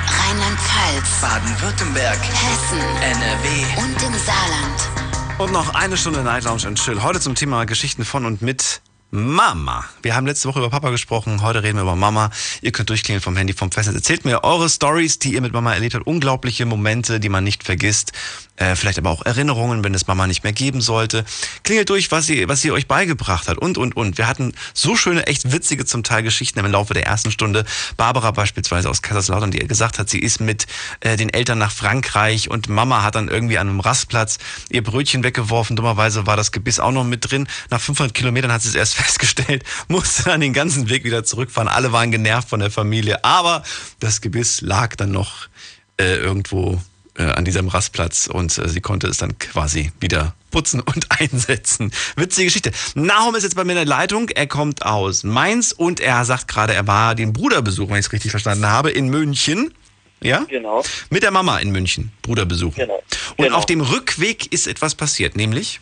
Rheinland-Pfalz. 0.09 1.21
Baden-Württemberg. 1.21 2.19
Hessen. 2.19 2.81
NRW. 3.03 3.49
Und 3.77 4.03
im 4.03 4.19
Saarland. 4.19 5.39
Und 5.39 5.53
noch 5.53 5.75
eine 5.75 5.97
Stunde 5.97 6.23
Night 6.23 6.45
Lounge 6.45 6.67
and 6.67 6.79
Chill. 6.79 7.03
Heute 7.03 7.21
zum 7.21 7.35
Thema 7.35 7.65
Geschichten 7.65 8.05
von 8.05 8.25
und 8.25 8.43
mit 8.43 8.81
Mama. 9.11 9.85
Wir 10.03 10.15
haben 10.15 10.27
letzte 10.27 10.49
Woche 10.49 10.59
über 10.59 10.69
Papa 10.69 10.91
gesprochen, 10.91 11.41
heute 11.43 11.63
reden 11.63 11.79
wir 11.79 11.83
über 11.83 11.97
Mama. 11.97 12.31
Ihr 12.61 12.73
könnt 12.73 12.91
durchklingeln 12.91 13.23
vom 13.23 13.37
Handy, 13.37 13.55
vom 13.55 13.71
Festnetz. 13.71 13.97
Erzählt 13.97 14.25
mir 14.25 14.45
eure 14.45 14.69
Stories, 14.69 15.19
die 15.19 15.33
ihr 15.33 15.41
mit 15.41 15.53
Mama 15.53 15.73
erlebt 15.73 15.95
habt. 15.95 16.07
Unglaubliche 16.07 16.67
Momente, 16.67 17.19
die 17.19 17.31
man 17.31 17.45
nicht 17.45 17.65
vergisst. 17.65 18.13
Äh, 18.59 18.75
vielleicht 18.75 18.99
aber 18.99 19.11
auch 19.11 19.25
Erinnerungen, 19.25 19.85
wenn 19.85 19.95
es 19.95 20.07
Mama 20.09 20.27
nicht 20.27 20.43
mehr 20.43 20.53
geben 20.53 20.81
sollte. 20.81 21.25
Klingelt 21.63 21.89
durch, 21.91 22.11
was 22.11 22.27
sie, 22.27 22.49
was 22.49 22.61
sie 22.61 22.73
euch 22.73 22.89
beigebracht 22.89 23.49
hat 23.49 23.57
und, 23.59 23.79
und, 23.79 23.97
und. 23.97 24.19
Wir 24.19 24.27
hatten 24.27 24.53
so 24.75 24.97
schöne, 24.97 25.27
echt 25.29 25.53
witzige 25.53 25.85
zum 25.85 26.03
Teil 26.03 26.25
Geschichten 26.25 26.59
im 26.59 26.67
Laufe 26.67 26.93
der 26.93 27.07
ersten 27.07 27.31
Stunde. 27.31 27.65
Barbara 27.97 28.33
beispielsweise 28.33 28.91
aus 28.91 29.01
Kaiserslautern, 29.01 29.53
die 29.53 29.61
gesagt 29.61 30.01
hat, 30.01 30.11
sie 30.11 30.19
ist 30.19 30.41
mit 30.41 30.67
äh, 31.01 31.17
den 31.17 31.29
Eltern 31.29 31.59
nach 31.59 31.71
Frankreich 31.71 32.51
und 32.51 32.69
Mama 32.69 33.05
hat 33.05 33.15
dann 33.15 33.29
irgendwie 33.29 33.59
an 33.59 33.69
einem 33.69 33.81
Rastplatz 33.81 34.39
ihr 34.71 34.83
Brötchen 34.83 35.23
weggeworfen. 35.23 35.77
Dummerweise 35.77 36.27
war 36.27 36.37
das 36.37 36.51
Gebiss 36.51 36.81
auch 36.81 36.93
noch 36.93 37.05
mit 37.05 37.31
drin. 37.31 37.47
Nach 37.71 37.81
500 37.81 38.13
Kilometern 38.13 38.51
hat 38.51 38.63
sie 38.63 38.71
es 38.71 38.75
erst 38.75 38.95
festgestellt, 38.97 39.63
musste 39.87 40.25
dann 40.25 40.41
den 40.41 40.53
ganzen 40.53 40.89
Weg 40.89 41.05
wieder 41.05 41.23
zurückfahren. 41.23 41.69
Alle 41.69 41.93
waren 41.93 42.11
genervt 42.11 42.49
von 42.49 42.59
der 42.59 42.73
Familie, 42.73 43.25
aber 43.25 43.63
das 44.01 44.21
Gebiss 44.21 44.63
lag 44.63 44.97
dann 44.97 45.13
noch 45.13 45.47
äh, 46.01 46.17
irgendwo 46.17 46.81
äh, 47.19 47.25
an 47.25 47.45
diesem 47.45 47.69
Rastplatz 47.69 48.27
und 48.27 48.57
äh, 48.59 48.69
sie 48.69 48.81
konnte 48.81 49.07
es 49.09 49.19
dann 49.19 49.37
quasi 49.39 49.93
wieder 50.01 50.35
putzen 50.51 50.81
und 50.81 51.07
einsetzen. 51.21 51.93
Witzige 52.17 52.47
Geschichte. 52.47 52.71
Nahum 52.95 53.35
ist 53.35 53.43
jetzt 53.43 53.57
bei 53.57 53.65
mir 53.65 53.73
in 53.73 53.77
der 53.79 53.87
Leitung. 53.87 54.29
Er 54.31 54.47
kommt 54.47 54.85
aus 54.85 55.25
Mainz 55.25 55.73
und 55.73 56.01
er 56.01 56.25
sagt 56.25 56.49
gerade, 56.49 56.75
er 56.75 56.87
war 56.87 57.15
den 57.15 57.33
Bruder 57.33 57.61
besuchen, 57.63 57.91
wenn 57.91 58.01
ich 58.01 58.07
es 58.07 58.13
richtig 58.13 58.31
verstanden 58.31 58.67
habe, 58.67 58.91
in 58.91 59.09
München. 59.09 59.75
Ja? 60.21 60.45
Genau. 60.49 60.83
Mit 61.11 61.23
der 61.23 61.31
Mama 61.31 61.59
in 61.59 61.71
München, 61.71 62.13
Bruder 62.23 62.45
besuchen. 62.47 62.77
Genau. 62.77 63.03
Und 63.37 63.45
Genau. 63.45 63.57
auf 63.57 63.67
dem 63.67 63.81
Rückweg 63.81 64.53
ist 64.53 64.67
etwas 64.67 64.95
passiert, 64.95 65.37
nämlich? 65.37 65.81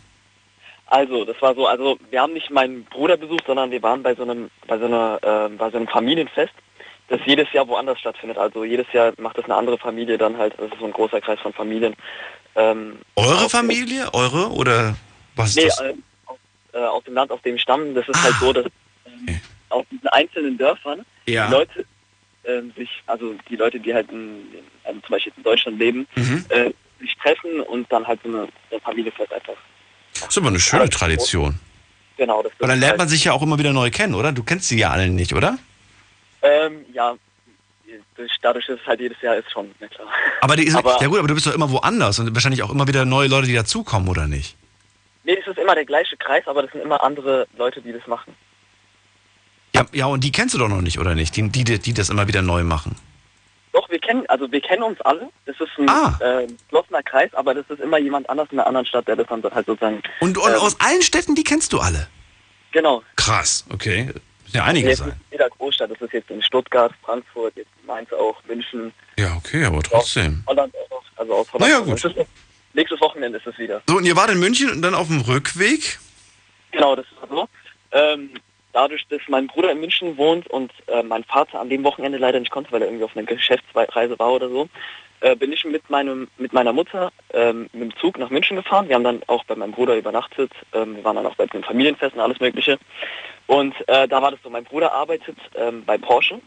Also, 0.85 1.25
das 1.25 1.41
war 1.41 1.53
so, 1.55 1.67
also 1.67 1.97
wir 2.11 2.21
haben 2.21 2.33
nicht 2.33 2.49
meinen 2.49 2.85
Bruder 2.85 3.17
besucht, 3.17 3.43
sondern 3.47 3.71
wir 3.71 3.81
waren 3.83 4.03
bei 4.03 4.15
so 4.15 4.21
einem, 4.23 4.49
bei 4.67 4.77
so 4.77 4.85
einer, 4.85 5.19
ähm, 5.21 5.57
bei 5.57 5.69
so 5.69 5.77
einem 5.77 5.87
Familienfest, 5.87 6.53
das 7.09 7.19
jedes 7.25 7.51
Jahr 7.53 7.67
woanders 7.67 7.99
stattfindet. 7.99 8.37
Also 8.37 8.63
jedes 8.63 8.91
Jahr 8.93 9.13
macht 9.17 9.37
das 9.37 9.45
eine 9.45 9.55
andere 9.55 9.77
Familie 9.77 10.17
dann 10.17 10.37
halt, 10.37 10.53
das 10.57 10.71
ist 10.71 10.79
so 10.79 10.85
ein 10.85 10.91
großer 10.93 11.21
Kreis 11.21 11.39
von 11.39 11.53
Familien. 11.53 11.95
Ähm, 12.55 12.97
Eure 13.15 13.49
Familie? 13.49 14.13
Eure? 14.13 14.51
Oder 14.51 14.95
was 15.35 15.49
ist 15.49 15.55
nee, 15.57 15.65
das? 15.67 15.79
äh, 15.81 15.93
aus, 16.25 16.37
äh, 16.73 16.77
aus 16.79 17.03
dem 17.03 17.13
Land, 17.13 17.31
aus 17.31 17.41
dem 17.43 17.55
ich 17.55 17.61
stamme, 17.61 17.93
das 17.93 18.07
ist 18.09 18.21
halt 18.21 18.35
so, 18.39 18.51
dass 18.53 18.65
ähm, 19.05 19.39
auf 19.69 19.85
diesen 19.91 20.07
einzelnen 20.09 20.57
Dörfern 20.57 21.05
Ja. 21.27 21.47
die 21.47 21.51
Leute 21.53 21.85
ähm, 22.45 22.71
sich, 22.77 22.89
also 23.05 23.35
die 23.49 23.55
Leute, 23.55 23.79
die 23.79 23.93
halt 23.93 24.09
in, 24.11 24.47
also 24.83 24.99
zum 25.01 25.09
Beispiel 25.09 25.33
in 25.37 25.43
Deutschland 25.43 25.79
leben, 25.79 26.07
Mhm. 26.15 26.45
äh, 26.49 26.71
sich 26.99 27.15
treffen 27.17 27.61
und 27.61 27.91
dann 27.91 28.07
halt 28.07 28.19
so 28.23 28.29
eine, 28.29 28.47
eine 28.71 28.79
Familienfest 28.81 29.31
einfach. 29.31 29.53
Das 30.13 30.29
ist 30.29 30.37
aber 30.39 30.47
eine 30.47 30.59
schöne 30.59 30.89
Tradition. 30.89 31.59
Genau, 32.17 32.41
das 32.41 32.51
Weil 32.57 32.69
dann 32.69 32.77
ist 32.77 32.81
lernt 32.81 32.91
halt, 32.93 32.97
man 32.99 33.07
sich 33.09 33.23
ja 33.25 33.33
auch 33.33 33.43
immer 33.43 33.59
wieder 33.59 33.71
neu 33.71 33.91
kennen, 33.91 34.15
oder? 34.15 34.31
Du 34.31 34.41
kennst 34.43 34.67
sie 34.69 34.79
ja 34.79 34.89
alle 34.89 35.07
nicht, 35.09 35.33
oder? 35.33 35.59
Ähm, 36.47 36.85
ja, 36.93 37.15
durch, 38.15 38.31
dadurch, 38.41 38.65
dass 38.67 38.79
es 38.79 38.85
halt 38.87 38.99
jedes 38.99 39.19
Jahr 39.21 39.35
ist 39.37 39.51
schon, 39.51 39.73
na 39.79 39.87
klar. 39.87 40.07
Aber, 40.41 40.55
die 40.55 40.63
ist, 40.65 40.75
Aber- 40.75 41.01
ja 41.01 41.07
gut, 41.07 41.19
aber 41.19 41.27
du 41.27 41.33
bist 41.33 41.45
doch 41.47 41.53
immer 41.53 41.69
woanders 41.71 42.19
und 42.19 42.33
wahrscheinlich 42.33 42.63
auch 42.63 42.69
immer 42.71 42.87
wieder 42.87 43.05
neue 43.05 43.27
Leute, 43.27 43.47
die 43.47 43.53
dazukommen, 43.53 44.07
oder 44.09 44.27
nicht? 44.27 44.55
Nee, 45.23 45.35
das 45.35 45.47
ist 45.47 45.57
immer 45.61 45.75
der 45.75 45.85
gleiche 45.85 46.15
Kreis, 46.17 46.47
aber 46.47 46.61
das 46.63 46.71
sind 46.71 46.81
immer 46.81 47.03
andere 47.03 47.47
Leute, 47.57 47.81
die 47.81 47.91
das 47.91 48.05
machen. 48.07 48.33
Ja, 49.75 49.85
ja, 49.91 50.05
und 50.05 50.23
die 50.23 50.31
kennst 50.31 50.53
du 50.55 50.57
doch 50.59 50.69
noch 50.69 50.81
nicht, 50.81 50.99
oder 50.99 51.15
nicht? 51.15 51.35
Die, 51.35 51.49
die, 51.49 51.63
die 51.63 51.93
das 51.93 52.09
immer 52.09 52.27
wieder 52.27 52.41
neu 52.41 52.63
machen. 52.63 52.95
Doch, 53.73 53.89
wir 53.89 53.99
kennen, 53.99 54.23
also 54.27 54.51
wir 54.51 54.61
kennen 54.61 54.81
uns 54.83 54.99
alle. 55.01 55.29
Das 55.45 55.55
ist 55.59 55.69
ein 55.77 55.89
Ah. 55.89 56.17
äh, 56.21 56.47
geschlossener 56.47 57.03
Kreis, 57.03 57.31
aber 57.33 57.53
das 57.53 57.65
ist 57.69 57.79
immer 57.81 57.99
jemand 57.99 58.29
anders 58.29 58.47
in 58.51 58.57
einer 58.59 58.67
anderen 58.67 58.85
Stadt, 58.87 59.07
der 59.07 59.17
das 59.17 59.27
dann 59.27 59.43
halt 59.43 59.65
sozusagen. 59.67 60.01
Und, 60.21 60.37
und 60.37 60.49
ähm, 60.49 60.55
aus 60.59 60.79
allen 60.79 61.01
Städten, 61.01 61.35
die 61.35 61.43
kennst 61.43 61.73
du 61.73 61.79
alle? 61.79 62.07
Genau. 62.71 63.03
Krass, 63.17 63.65
okay. 63.71 64.09
Müssen 64.47 64.57
ja 64.57 64.63
einige 64.63 64.95
sein. 64.95 65.07
nicht 65.09 65.17
jeder 65.31 65.49
Großstadt, 65.49 65.91
das 65.91 66.01
ist 66.01 66.13
jetzt 66.13 66.29
in 66.31 66.41
Stuttgart, 66.41 66.93
Frankfurt, 67.03 67.55
jetzt 67.55 67.69
Mainz 67.85 68.11
auch, 68.13 68.35
München, 68.47 68.93
Ja, 69.19 69.35
okay, 69.37 69.63
aber 69.65 69.81
trotzdem. 69.83 70.43
Holland 70.47 70.73
auch. 70.89 71.03
Also 71.17 71.33
aus 71.33 71.53
Holland. 71.53 71.71
Na 71.71 71.77
ja, 71.79 71.83
gut. 71.83 72.03
Ist- 72.03 72.27
Nächstes 72.73 73.01
Wochenende 73.01 73.37
ist 73.39 73.47
es 73.47 73.57
wieder. 73.57 73.81
So, 73.87 73.97
und 73.97 74.05
ihr 74.05 74.15
wart 74.15 74.29
in 74.29 74.39
München 74.39 74.69
und 74.69 74.81
dann 74.83 74.93
auf 74.93 75.07
dem 75.07 75.21
Rückweg? 75.21 75.97
Genau, 76.71 76.95
das 76.95 77.05
ist 77.07 77.29
so. 77.29 77.47
Ähm, 77.91 78.29
dadurch, 78.71 79.07
dass 79.09 79.21
mein 79.29 79.47
Bruder 79.47 79.71
in 79.71 79.79
München 79.79 80.15
wohnt 80.17 80.45
und 80.47 80.71
äh, 80.87 81.01
mein 81.01 81.23
Vater 81.23 81.59
an 81.59 81.69
dem 81.69 81.83
Wochenende 81.83 82.17
leider 82.19 82.39
nicht 82.39 82.51
konnte, 82.51 82.71
weil 82.71 82.81
er 82.83 82.87
irgendwie 82.87 83.05
auf 83.05 83.17
einer 83.17 83.25
Geschäftsreise 83.25 84.19
war 84.19 84.31
oder 84.33 84.49
so, 84.49 84.69
äh, 85.21 85.35
bin 85.35 85.51
ich 85.51 85.65
mit 85.65 85.89
meinem 85.89 86.27
mit 86.37 86.53
meiner 86.53 86.71
Mutter 86.71 87.11
ähm, 87.33 87.63
mit 87.73 87.81
dem 87.81 87.95
Zug 87.97 88.19
nach 88.19 88.29
München 88.29 88.57
gefahren. 88.57 88.87
Wir 88.89 88.95
haben 88.95 89.03
dann 89.03 89.23
auch 89.25 89.43
bei 89.45 89.55
meinem 89.55 89.71
Bruder 89.71 89.95
übernachtet. 89.97 90.51
Ähm, 90.73 90.97
wir 90.97 91.03
waren 91.03 91.15
dann 91.15 91.25
auch 91.25 91.35
bei 91.35 91.47
den 91.47 91.63
Familienfesten, 91.63 92.21
alles 92.21 92.39
Mögliche. 92.39 92.77
Und 93.47 93.75
äh, 93.87 94.07
da 94.07 94.21
war 94.21 94.31
das 94.31 94.41
so, 94.43 94.49
mein 94.49 94.65
Bruder 94.65 94.91
arbeitet 94.91 95.37
ähm, 95.55 95.83
bei 95.85 95.97
Porsche. 95.97 96.39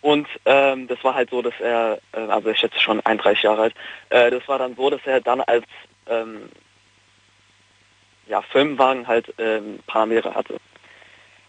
Und 0.00 0.28
ähm, 0.44 0.86
das 0.86 1.02
war 1.02 1.14
halt 1.14 1.30
so, 1.30 1.42
dass 1.42 1.54
er, 1.60 1.98
äh, 2.12 2.20
also 2.20 2.50
ich 2.50 2.58
schätze 2.58 2.78
schon 2.78 3.00
31 3.00 3.42
Jahre 3.42 3.62
alt, 3.62 3.74
äh, 4.10 4.30
das 4.30 4.46
war 4.46 4.58
dann 4.58 4.76
so, 4.76 4.90
dass 4.90 5.00
er 5.04 5.20
dann 5.20 5.40
als 5.40 5.64
ähm, 6.08 6.48
ja, 8.26 8.42
Firmenwagen 8.42 9.06
halt 9.06 9.32
ähm, 9.38 9.80
Panamera 9.86 10.34
hatte. 10.34 10.58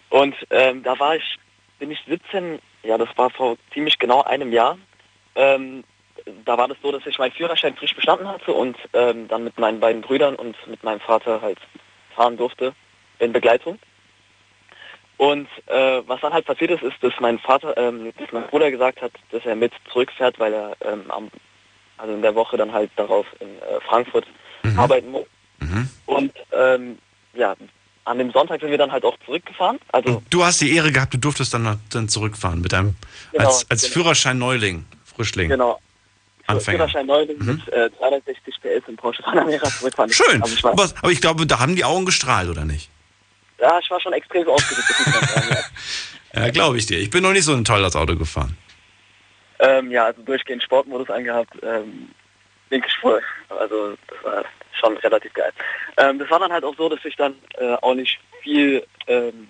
Und 0.09 0.35
ähm, 0.49 0.81
da 0.83 0.97
war 0.97 1.15
ich, 1.15 1.37
bin 1.77 1.91
ich 1.91 1.99
17, 2.07 2.59
ja, 2.83 2.97
das 2.97 3.09
war 3.17 3.29
vor 3.29 3.57
ziemlich 3.73 3.99
genau 3.99 4.23
einem 4.23 4.51
Jahr. 4.51 4.77
Ähm, 5.35 5.83
da 6.45 6.57
war 6.57 6.67
das 6.67 6.77
so, 6.81 6.91
dass 6.91 7.05
ich 7.05 7.19
meinen 7.19 7.31
Führerschein 7.31 7.75
frisch 7.75 7.95
bestanden 7.95 8.27
hatte 8.27 8.53
und 8.53 8.77
ähm, 8.93 9.27
dann 9.27 9.43
mit 9.43 9.57
meinen 9.59 9.79
beiden 9.79 10.01
Brüdern 10.01 10.35
und 10.35 10.55
mit 10.67 10.83
meinem 10.83 10.99
Vater 10.99 11.41
halt 11.41 11.59
fahren 12.15 12.37
durfte 12.37 12.73
in 13.19 13.31
Begleitung. 13.31 13.79
Und 15.19 15.49
äh, 15.65 16.01
was 16.07 16.21
dann 16.21 16.31
halt 16.31 16.45
passiert 16.45 16.71
ist, 16.71 16.81
ist, 16.81 16.95
dass 17.01 17.11
mein 17.19 17.39
Vater, 17.39 17.75
ähm, 17.75 18.13
dass 18.17 18.31
mein 18.31 18.47
Bruder 18.47 18.71
gesagt 18.71 19.01
hat, 19.01 19.11
dass 19.31 19.45
er 19.45 19.53
mit 19.53 19.73
zurückfährt, 19.91 20.39
weil 20.39 20.53
er 20.53 20.77
ähm, 20.79 21.11
am, 21.11 21.29
also 21.97 22.13
in 22.13 22.21
der 22.21 22.33
Woche 22.35 22.55
dann 22.55 22.71
halt 22.71 22.89
darauf 22.95 23.25
in 23.41 23.49
äh, 23.49 23.81
Frankfurt 23.87 24.25
arbeiten 24.77 25.11
muss. 25.11 25.25
Und 26.05 26.31
ähm, 26.53 26.97
ja, 27.33 27.53
an 28.05 28.17
dem 28.17 28.31
Sonntag 28.31 28.61
sind 28.61 28.71
wir 28.71 28.77
dann 28.77 28.93
halt 28.93 29.03
auch 29.03 29.17
zurückgefahren. 29.25 29.77
Also 29.91 30.23
Du 30.29 30.43
hast 30.45 30.61
die 30.61 30.73
Ehre 30.73 30.89
gehabt, 30.91 31.13
du 31.13 31.17
durftest 31.17 31.53
dann, 31.53 31.79
dann 31.91 32.07
zurückfahren 32.07 32.61
mit 32.61 32.73
einem 32.73 32.95
Genau, 33.33 33.45
als, 33.45 33.69
als 33.69 33.81
genau. 33.81 33.93
Führerschein-Neuling, 33.93 34.85
Frischling. 35.03 35.49
genau. 35.49 35.79
Anfänger. 36.47 36.77
Führerschein 36.87 37.05
Neuling 37.05 37.37
mit 37.45 37.67
äh, 37.73 37.89
260 37.99 38.55
PS 38.61 38.87
im 38.87 38.95
Porsche 38.95 39.21
Panamera 39.21 39.65
zurückfahren. 39.69 40.11
Schön. 40.13 40.41
Aber, 40.63 40.89
aber 41.01 41.11
ich 41.11 41.19
glaube, 41.19 41.45
da 41.45 41.59
haben 41.59 41.75
die 41.75 41.83
Augen 41.83 42.05
gestrahlt, 42.05 42.49
oder 42.49 42.63
nicht? 42.63 42.89
Ja, 43.61 43.79
ich 43.81 43.89
war 43.89 43.99
schon 44.01 44.13
extrem 44.13 44.47
aufgeregt. 44.47 45.63
ja. 46.33 46.49
Glaube 46.51 46.77
ich 46.77 46.85
dir. 46.85 46.99
Ich 46.99 47.09
bin 47.09 47.23
noch 47.23 47.33
nicht 47.33 47.45
so 47.45 47.53
ein 47.53 47.65
tolles 47.65 47.95
Auto 47.95 48.15
gefahren. 48.15 48.57
Ähm, 49.59 49.91
ja, 49.91 50.05
also 50.05 50.21
durchgehend 50.21 50.63
Sportmodus 50.63 51.09
angehabt, 51.09 51.51
ähm, 51.63 52.09
linke 52.69 52.89
Spur. 52.89 53.21
Also 53.49 53.97
das 54.07 54.23
war 54.23 54.45
schon 54.79 54.95
relativ 54.97 55.33
geil. 55.33 55.51
Ähm, 55.97 56.17
das 56.19 56.29
war 56.29 56.39
dann 56.39 56.51
halt 56.53 56.63
auch 56.63 56.75
so, 56.77 56.87
dass 56.87 57.03
ich 57.03 57.15
dann 57.17 57.35
äh, 57.57 57.73
auch 57.81 57.93
nicht 57.93 58.19
viel, 58.41 58.85
ähm, 59.07 59.49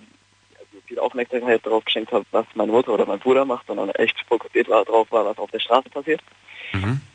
also 0.58 0.82
viel 0.88 0.98
Aufmerksamkeit 0.98 1.64
darauf 1.64 1.84
geschenkt 1.84 2.10
habe, 2.12 2.24
was 2.32 2.44
meine 2.54 2.72
Mutter 2.72 2.92
oder 2.92 3.06
mein 3.06 3.20
Bruder 3.20 3.44
macht, 3.44 3.68
sondern 3.68 3.90
echt 3.90 4.16
fokussiert 4.26 4.68
war 4.68 4.84
drauf 4.84 5.06
war, 5.12 5.24
was 5.26 5.38
auf 5.38 5.50
der 5.52 5.60
Straße 5.60 5.88
passiert. 5.90 6.20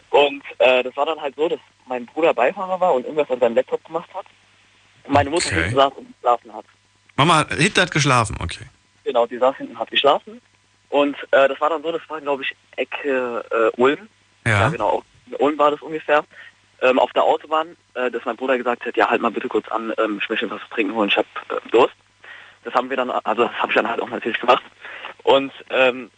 Und 0.09 0.43
äh, 0.59 0.83
das 0.83 0.95
war 0.95 1.05
dann 1.05 1.19
halt 1.19 1.35
so, 1.35 1.49
dass 1.49 1.59
mein 1.87 2.05
Bruder 2.05 2.33
Beifahrer 2.33 2.79
war 2.79 2.93
und 2.93 3.03
irgendwas 3.05 3.29
an 3.29 3.39
seinem 3.41 3.55
Laptop 3.55 3.83
gemacht 3.83 4.09
hat. 4.13 4.25
Und 5.03 5.13
meine 5.13 5.29
Mutter 5.29 5.47
Okay. 5.47 5.69
saß 5.73 5.93
und 5.97 6.13
geschlafen 6.13 6.53
hat. 6.53 6.65
Mama, 7.15 7.45
Hitler 7.49 7.83
hat 7.83 7.91
geschlafen, 7.91 8.35
okay. 8.41 8.65
Genau, 9.03 9.25
die 9.25 9.37
saß 9.37 9.55
hinten, 9.57 9.77
hat 9.79 9.91
geschlafen. 9.91 10.41
Und 10.89 11.15
äh, 11.31 11.47
das 11.47 11.59
war 11.59 11.69
dann 11.69 11.83
so, 11.83 11.91
das 11.91 12.01
war 12.07 12.21
glaube 12.21 12.43
ich 12.43 12.55
Ecke 12.75 13.43
äh, 13.51 13.81
Ulm. 13.81 14.07
Ja. 14.45 14.69
genau, 14.69 15.03
in 15.27 15.35
Ulm 15.35 15.57
war 15.57 15.71
das 15.71 15.81
ungefähr. 15.81 16.23
Ähm, 16.81 16.99
auf 16.99 17.13
der 17.13 17.23
Autobahn, 17.23 17.75
äh, 17.93 18.11
dass 18.11 18.25
mein 18.25 18.35
Bruder 18.35 18.57
gesagt 18.57 18.85
hat, 18.85 18.97
ja 18.97 19.09
halt 19.09 19.21
mal 19.21 19.31
bitte 19.31 19.47
kurz 19.47 19.67
an, 19.69 19.93
ähm, 19.97 20.19
ich 20.21 20.29
möchte 20.29 20.49
was 20.49 20.61
zu 20.61 20.69
trinken 20.69 20.93
holen, 20.93 21.09
ich 21.09 21.17
hab 21.17 21.25
äh, 21.49 21.69
Durst. 21.71 21.95
Das 22.63 22.73
haben 22.73 22.89
wir 22.89 22.97
dann, 22.97 23.09
also 23.09 23.43
das 23.43 23.53
habe 23.53 23.71
ich 23.71 23.75
dann 23.75 23.89
halt 23.89 24.01
auch 24.01 24.09
natürlich 24.09 24.39
gemacht. 24.39 24.63
Und 25.23 25.51
ähm, 25.69 26.11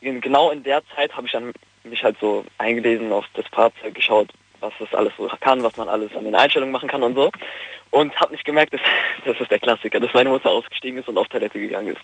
genau 0.00 0.50
in 0.50 0.62
der 0.62 0.82
Zeit 0.94 1.14
habe 1.16 1.26
ich 1.26 1.32
dann 1.32 1.52
mich 1.84 2.02
halt 2.02 2.16
so 2.20 2.44
eingelesen 2.58 3.12
auf 3.12 3.26
das 3.34 3.46
Fahrzeug, 3.52 3.94
geschaut, 3.94 4.28
was 4.62 4.72
das 4.78 4.92
alles 4.94 5.12
so 5.18 5.28
kann, 5.40 5.62
was 5.62 5.76
man 5.76 5.88
alles 5.88 6.14
an 6.16 6.24
den 6.24 6.34
Einstellungen 6.34 6.72
machen 6.72 6.88
kann 6.88 7.02
und 7.02 7.14
so. 7.14 7.30
Und 7.90 8.14
habe 8.16 8.32
nicht 8.32 8.44
gemerkt, 8.44 8.72
dass, 8.72 8.80
das 9.24 9.38
ist 9.40 9.50
der 9.50 9.58
Klassiker, 9.58 10.00
dass 10.00 10.12
meine 10.14 10.30
Mutter 10.30 10.50
ausgestiegen 10.50 10.98
ist 10.98 11.08
und 11.08 11.18
auf 11.18 11.28
Toilette 11.28 11.58
gegangen 11.58 11.88
ist. 11.88 12.00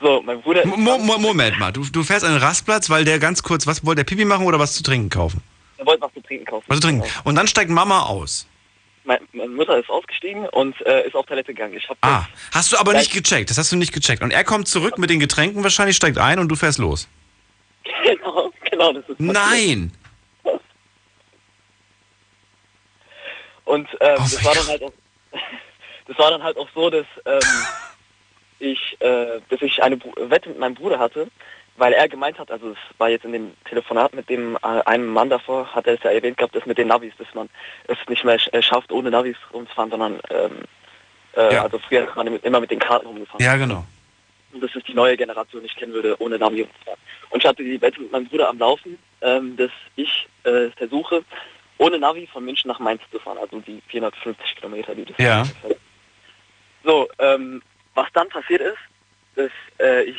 So, 0.00 0.22
mein 0.24 0.40
Bruder... 0.40 0.66
Mo 0.66 0.98
Mo 0.98 1.18
Moment 1.18 1.58
mal, 1.58 1.72
du, 1.72 1.84
du 1.84 2.02
fährst 2.02 2.24
an 2.24 2.32
den 2.32 2.42
Rastplatz, 2.42 2.88
weil 2.88 3.04
der 3.04 3.18
ganz 3.18 3.42
kurz, 3.42 3.66
was 3.66 3.84
wollte 3.84 3.96
der 4.02 4.04
Pipi 4.04 4.24
machen 4.24 4.46
oder 4.46 4.58
was 4.58 4.74
zu 4.74 4.82
trinken 4.82 5.10
kaufen? 5.10 5.42
Er 5.76 5.86
wollte 5.86 6.02
was 6.02 6.12
zu 6.14 6.22
trinken 6.22 6.46
kaufen. 6.46 6.64
Was 6.68 6.80
zu 6.80 6.86
trinken. 6.86 7.04
Und 7.24 7.34
dann 7.36 7.46
steigt 7.46 7.70
Mama 7.70 8.02
aus. 8.04 8.46
meine, 9.04 9.20
meine 9.32 9.50
Mutter 9.50 9.78
ist 9.78 9.90
ausgestiegen 9.90 10.46
und 10.48 10.74
äh, 10.86 11.06
ist 11.06 11.14
auf 11.14 11.26
Toilette 11.26 11.52
gegangen. 11.52 11.74
Ich 11.76 11.86
hab 11.88 11.98
Ah, 12.00 12.26
hast 12.52 12.72
du 12.72 12.78
aber 12.78 12.94
nicht 12.94 13.12
gecheckt. 13.12 13.50
Das 13.50 13.58
hast 13.58 13.72
du 13.72 13.76
nicht 13.76 13.92
gecheckt. 13.92 14.22
Und 14.22 14.30
er 14.30 14.44
kommt 14.44 14.68
zurück 14.68 14.96
mit 14.98 15.10
den 15.10 15.20
Getränken 15.20 15.62
wahrscheinlich, 15.62 15.96
steigt 15.96 16.16
ein 16.18 16.38
und 16.38 16.48
du 16.48 16.56
fährst 16.56 16.78
los. 16.78 17.08
Genau, 18.04 18.50
genau, 18.70 18.92
das 18.92 19.02
ist 19.08 19.18
passiert. 19.18 19.32
Nein! 19.34 19.92
Und 23.70 23.88
ähm, 24.00 24.16
das 24.16 24.44
war 24.44 24.54
dann 24.54 24.66
halt 24.66 24.82
auch, 24.82 24.92
das 26.08 26.18
war 26.18 26.30
dann 26.30 26.42
halt 26.42 26.56
auch 26.56 26.68
so, 26.74 26.90
dass 26.90 27.06
ähm, 27.24 27.40
ich, 28.58 28.96
äh, 29.00 29.40
dass 29.48 29.62
ich 29.62 29.82
eine 29.82 29.98
Wette 30.16 30.48
mit 30.50 30.58
meinem 30.58 30.74
Bruder 30.74 30.98
hatte, 30.98 31.28
weil 31.76 31.92
er 31.92 32.08
gemeint 32.08 32.38
hat, 32.38 32.50
also 32.50 32.70
es 32.72 32.98
war 32.98 33.08
jetzt 33.08 33.24
in 33.24 33.32
dem 33.32 33.52
Telefonat 33.64 34.12
mit 34.14 34.28
dem 34.28 34.56
äh, 34.56 34.82
einem 34.84 35.06
Mann 35.08 35.30
davor, 35.30 35.72
hat 35.74 35.86
er 35.86 35.94
es 35.94 36.02
ja 36.02 36.10
erwähnt 36.10 36.36
gehabt, 36.36 36.54
dass 36.54 36.66
mit 36.66 36.78
den 36.78 36.88
Navis, 36.88 37.14
dass 37.18 37.32
man 37.34 37.48
es 37.86 37.96
nicht 38.08 38.24
mehr 38.24 38.38
sch- 38.38 38.52
äh, 38.52 38.60
schafft, 38.60 38.92
ohne 38.92 39.10
Navis 39.10 39.36
rumzufahren, 39.52 39.90
sondern 39.90 40.20
ähm, 40.30 40.58
äh, 41.36 41.54
Ja. 41.54 41.62
also 41.62 41.78
früher 41.78 42.06
ist 42.08 42.16
man 42.16 42.26
immer 42.26 42.60
mit 42.60 42.70
den 42.70 42.80
Karten 42.80 43.06
rumgefahren. 43.06 43.42
Ja, 43.44 43.56
genau. 43.56 43.84
Und 44.52 44.62
dass 44.62 44.74
es 44.74 44.82
die 44.82 44.94
neue 44.94 45.16
Generation 45.16 45.62
nicht 45.62 45.76
kennen 45.76 45.92
würde, 45.92 46.20
ohne 46.20 46.38
Navi 46.38 46.62
rumzufahren. 46.62 47.00
Und 47.30 47.38
ich 47.42 47.48
hatte 47.48 47.62
die 47.62 47.80
Wette 47.80 48.00
mit 48.00 48.10
meinem 48.10 48.26
Bruder 48.26 48.48
am 48.48 48.58
Laufen, 48.58 48.98
ähm, 49.22 49.56
dass 49.56 49.70
ich 49.96 50.28
äh, 50.42 50.70
versuche, 50.76 51.22
ohne 51.80 51.98
Navi 51.98 52.28
von 52.30 52.44
München 52.44 52.68
nach 52.68 52.78
Mainz 52.78 53.00
zu 53.10 53.18
fahren, 53.18 53.38
also 53.40 53.58
die 53.60 53.82
450 53.88 54.56
Kilometer, 54.56 54.94
die 54.94 55.06
das 55.06 55.16
Ja. 55.18 55.44
so, 56.84 57.08
ähm, 57.18 57.62
was 57.94 58.06
dann 58.12 58.28
passiert 58.28 58.60
ist, 58.60 58.78
dass 59.36 59.50
äh, 59.80 60.02
ich 60.04 60.18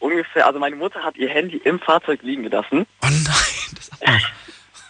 ungefähr, 0.00 0.46
also 0.46 0.58
meine 0.58 0.74
Mutter 0.76 1.02
hat 1.02 1.16
ihr 1.16 1.28
Handy 1.28 1.58
im 1.58 1.78
Fahrzeug 1.78 2.20
liegen 2.22 2.42
gelassen. 2.42 2.86
Oh 3.02 3.06
nein, 3.06 3.22
das 3.74 3.90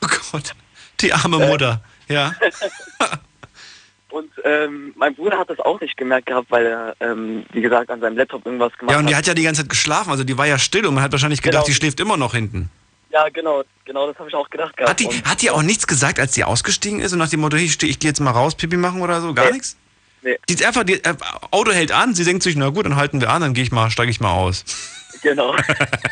Oh 0.02 0.06
Gott, 0.32 0.54
die 1.00 1.12
arme 1.12 1.38
Mutter. 1.38 1.82
Ja. 2.08 2.34
Und 4.10 4.30
ähm, 4.44 4.92
mein 4.96 5.14
Bruder 5.14 5.36
hat 5.38 5.50
das 5.50 5.58
auch 5.60 5.78
nicht 5.80 5.96
gemerkt 5.98 6.26
gehabt, 6.26 6.50
weil 6.50 6.64
er, 6.64 6.96
ähm, 7.00 7.44
wie 7.52 7.60
gesagt, 7.60 7.90
an 7.90 8.00
seinem 8.00 8.16
Laptop 8.16 8.46
irgendwas 8.46 8.72
gemacht 8.78 8.92
Ja, 8.94 8.98
und 9.00 9.06
die 9.08 9.14
hat. 9.14 9.22
hat 9.22 9.26
ja 9.26 9.34
die 9.34 9.42
ganze 9.42 9.62
Zeit 9.62 9.68
geschlafen, 9.68 10.10
also 10.10 10.24
die 10.24 10.38
war 10.38 10.46
ja 10.46 10.58
still 10.58 10.86
und 10.86 10.94
man 10.94 11.02
hat 11.04 11.12
wahrscheinlich 11.12 11.42
gedacht, 11.42 11.64
Genau. 11.64 11.66
die 11.66 11.74
schläft 11.74 12.00
immer 12.00 12.16
noch 12.16 12.32
hinten. 12.32 12.70
Ja, 13.16 13.30
genau, 13.30 13.64
genau, 13.86 14.06
das 14.06 14.18
habe 14.18 14.28
ich 14.28 14.34
auch 14.34 14.50
gedacht 14.50 14.76
gehabt. 14.76 14.90
Hat 14.90 15.00
die, 15.00 15.06
hat 15.24 15.40
die 15.40 15.50
auch 15.50 15.62
nichts 15.62 15.86
gesagt, 15.86 16.20
als 16.20 16.32
die 16.32 16.44
ausgestiegen 16.44 17.00
ist 17.00 17.14
und 17.14 17.18
nach 17.18 17.30
dem 17.30 17.40
Motto, 17.40 17.56
ich, 17.56 17.82
ich 17.82 17.98
gehe 17.98 18.10
jetzt 18.10 18.20
mal 18.20 18.30
raus, 18.30 18.54
Pipi 18.54 18.76
machen 18.76 19.00
oder 19.00 19.22
so? 19.22 19.32
Gar 19.32 19.52
nichts? 19.52 19.78
Nee. 20.20 20.36
Die 20.50 20.52
ist 20.52 20.62
einfach, 20.62 20.84
die, 20.84 21.02
äh, 21.02 21.14
Auto 21.50 21.72
hält 21.72 21.92
an, 21.92 22.14
sie 22.14 22.26
denkt 22.26 22.42
sich, 22.42 22.56
na 22.56 22.68
gut, 22.68 22.84
dann 22.84 22.96
halten 22.96 23.22
wir 23.22 23.30
an, 23.30 23.40
dann 23.40 23.54
gehe 23.54 23.64
ich 23.64 23.72
mal, 23.72 23.90
steige 23.90 24.10
ich 24.10 24.20
mal 24.20 24.32
aus. 24.32 24.64
Genau. 25.22 25.56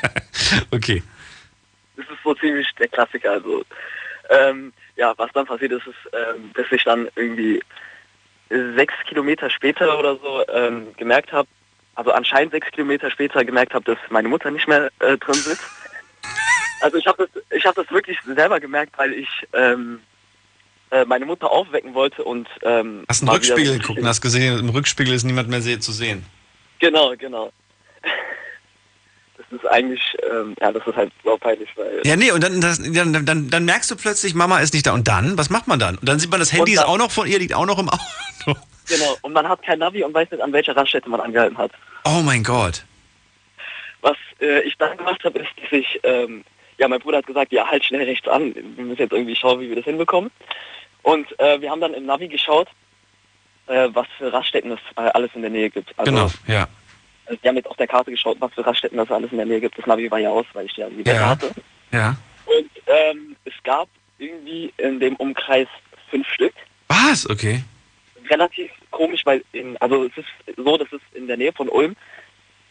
okay. 0.73 1.03
Das 1.97 2.07
ist 2.07 2.23
so 2.25 2.35
ziemlich 2.35 2.67
der 2.81 2.89
Klassiker. 2.89 3.33
Also, 3.33 3.63
ähm, 4.31 4.73
ja, 4.97 5.13
was 5.19 5.31
dann 5.35 5.45
passiert 5.45 5.73
ist, 5.73 5.87
ist, 5.87 6.11
ähm, 6.15 6.51
dass 6.55 6.65
ich 6.73 6.83
dann 6.85 7.09
irgendwie 7.15 7.63
sechs 8.49 8.95
Kilometer 9.07 9.51
später 9.51 9.99
oder 9.99 10.17
so 10.17 10.43
ähm, 10.49 10.87
gemerkt 10.97 11.33
habe, 11.33 11.47
also 11.97 12.13
anscheinend 12.13 12.53
sechs 12.53 12.71
Kilometer 12.73 13.11
später 13.11 13.45
gemerkt 13.45 13.75
habe, 13.75 13.85
dass 13.85 13.99
meine 14.09 14.27
Mutter 14.27 14.51
nicht 14.51 14.67
mehr 14.67 14.91
äh, 15.01 15.19
drin 15.19 15.35
sitzt. 15.35 15.84
Also 16.85 16.99
ich 16.99 17.07
habe 17.07 17.27
das, 17.33 17.43
ich 17.51 17.65
habe 17.65 17.83
das 17.83 17.91
wirklich 17.91 18.19
selber 18.27 18.61
gemerkt, 18.61 18.93
weil 18.99 19.15
ich 19.15 19.29
ähm, 19.55 20.01
äh, 20.91 21.07
meine 21.07 21.25
Mutter 21.25 21.51
aufwecken 21.51 21.95
wollte 21.95 22.23
und 22.23 22.47
ähm, 22.61 23.05
Hast 23.09 23.23
einen 23.23 23.31
Rückspiegel 23.31 23.79
geguckt 23.79 23.99
und 24.01 24.07
hast 24.07 24.21
gesehen, 24.21 24.59
im 24.59 24.69
Rückspiegel 24.69 25.15
ist 25.15 25.25
niemand 25.25 25.49
mehr 25.49 25.63
zu 25.63 25.93
sehen. 25.93 26.27
Genau, 26.81 27.15
genau. 27.17 27.51
Das 29.37 29.61
ist 29.61 29.67
eigentlich, 29.67 30.01
ähm, 30.31 30.55
ja, 30.61 30.71
das 30.73 30.87
ist 30.87 30.95
halt 30.95 31.13
peinlich, 31.41 31.69
weil 31.77 32.03
Ja, 32.05 32.15
nee, 32.17 32.31
und 32.31 32.43
dann, 32.43 32.61
das, 32.61 32.81
dann, 32.81 33.27
dann, 33.27 33.51
dann 33.51 33.65
merkst 33.65 33.91
du 33.91 33.97
plötzlich, 33.97 34.35
Mama 34.35 34.61
ist 34.61 34.73
nicht 34.75 34.87
da. 34.87 34.93
Und 34.93 35.09
dann, 35.09 35.37
was 35.37 35.51
macht 35.51 35.67
man 35.67 35.79
dann? 35.81 35.97
Und 35.99 36.09
dann 36.09 36.19
sieht 36.21 36.31
man, 36.31 36.39
das 36.39 36.53
Handy 36.53 36.63
Und 36.63 36.69
ist 36.75 36.83
dann- 36.83 36.89
auch 36.89 36.99
noch 36.99 37.11
von 37.11 37.27
ihr, 37.27 37.39
liegt 37.41 37.53
auch 37.55 37.67
noch 37.67 37.79
im 37.81 37.89
Auto. 37.91 38.59
Genau, 38.87 39.17
und 39.23 39.33
man 39.33 39.49
hat 39.49 39.61
kein 39.63 39.81
Navi 39.81 40.05
und 40.05 40.15
weiß 40.15 40.31
nicht, 40.31 40.41
an 40.43 40.53
welcher 40.53 40.77
Raststätte 40.77 41.09
man 41.09 41.21
angehalten 41.21 41.59
hat. 41.59 41.73
Oh 42.05 42.21
mein 42.25 42.45
Gott. 42.45 42.85
Was 44.03 44.17
äh, 44.41 44.61
ich 44.61 44.77
dann 44.79 44.97
gemacht 44.97 45.23
habe, 45.25 45.39
ist, 45.41 45.49
dass 45.63 45.73
ich, 45.73 45.99
ähm, 46.05 46.45
ja, 46.79 46.89
mein 46.89 47.01
Bruder 47.01 47.19
hat 47.19 47.27
gesagt, 47.27 47.53
ja, 47.53 47.67
halt 47.67 47.85
schnell 47.85 48.05
rechts 48.05 48.29
an. 48.29 48.55
Wir 48.55 48.85
müssen 48.85 49.01
jetzt 49.01 49.13
irgendwie 49.13 49.37
schauen, 49.37 49.61
wie 49.61 49.69
wir 49.69 49.77
das 49.77 49.85
hinbekommen. 49.85 50.31
Und 51.03 51.39
äh, 51.39 51.61
wir 51.61 51.71
haben 51.71 51.81
dann 51.81 51.95
im 51.95 52.07
Navi 52.07 52.29
geschaut, 52.29 52.69
äh, 53.67 53.89
was 53.93 54.07
für 54.19 54.33
Raststätten 54.33 54.73
es 54.73 54.81
äh, 54.97 55.01
alles 55.15 55.31
in 55.35 55.43
der 55.43 55.51
Nähe 55.51 55.71
gibt. 55.71 55.93
Also, 55.99 56.11
genau, 56.11 56.31
ja. 56.47 56.67
äh, 57.27 57.37
Wir 57.43 57.49
haben 57.49 57.57
jetzt 57.57 57.69
auf 57.69 57.77
der 57.77 57.87
Karte 57.87 58.11
geschaut, 58.11 58.37
was 58.41 58.53
für 58.55 58.67
Raststätten 58.67 58.99
es 58.99 59.11
alles 59.11 59.31
in 59.31 59.37
der 59.39 59.47
Nähe 59.47 59.61
gibt. 59.61 59.79
Das 59.79 59.87
Navi 59.87 60.11
war 60.11 60.19
ja 60.19 60.31
aus, 60.31 60.47
weil 60.55 60.67
ich 60.67 60.77
ja 60.77 60.89
die 60.89 61.09
Ja. 61.09 61.29
hatte. 61.31 61.51
Ja. 61.93 62.17
Und 62.47 62.71
ähm, 62.87 63.37
es 63.45 63.55
gab 63.63 63.89
irgendwie 64.19 64.73
in 64.79 65.01
dem 65.01 65.17
Umkreis 65.17 65.69
fünf 66.11 66.29
Stück. 66.29 66.55
Was? 66.89 67.29
Okay. 67.29 67.63
relativ 68.31 68.71
komisch, 68.91 69.21
weil 69.25 69.43
in, 69.53 69.77
also 69.79 70.05
es 70.05 70.17
ist 70.17 70.57
so, 70.57 70.77
dass 70.79 70.91
es 70.93 71.01
in 71.13 71.27
der 71.27 71.37
Nähe 71.37 71.53
von 71.53 71.69
Ulm 71.69 71.95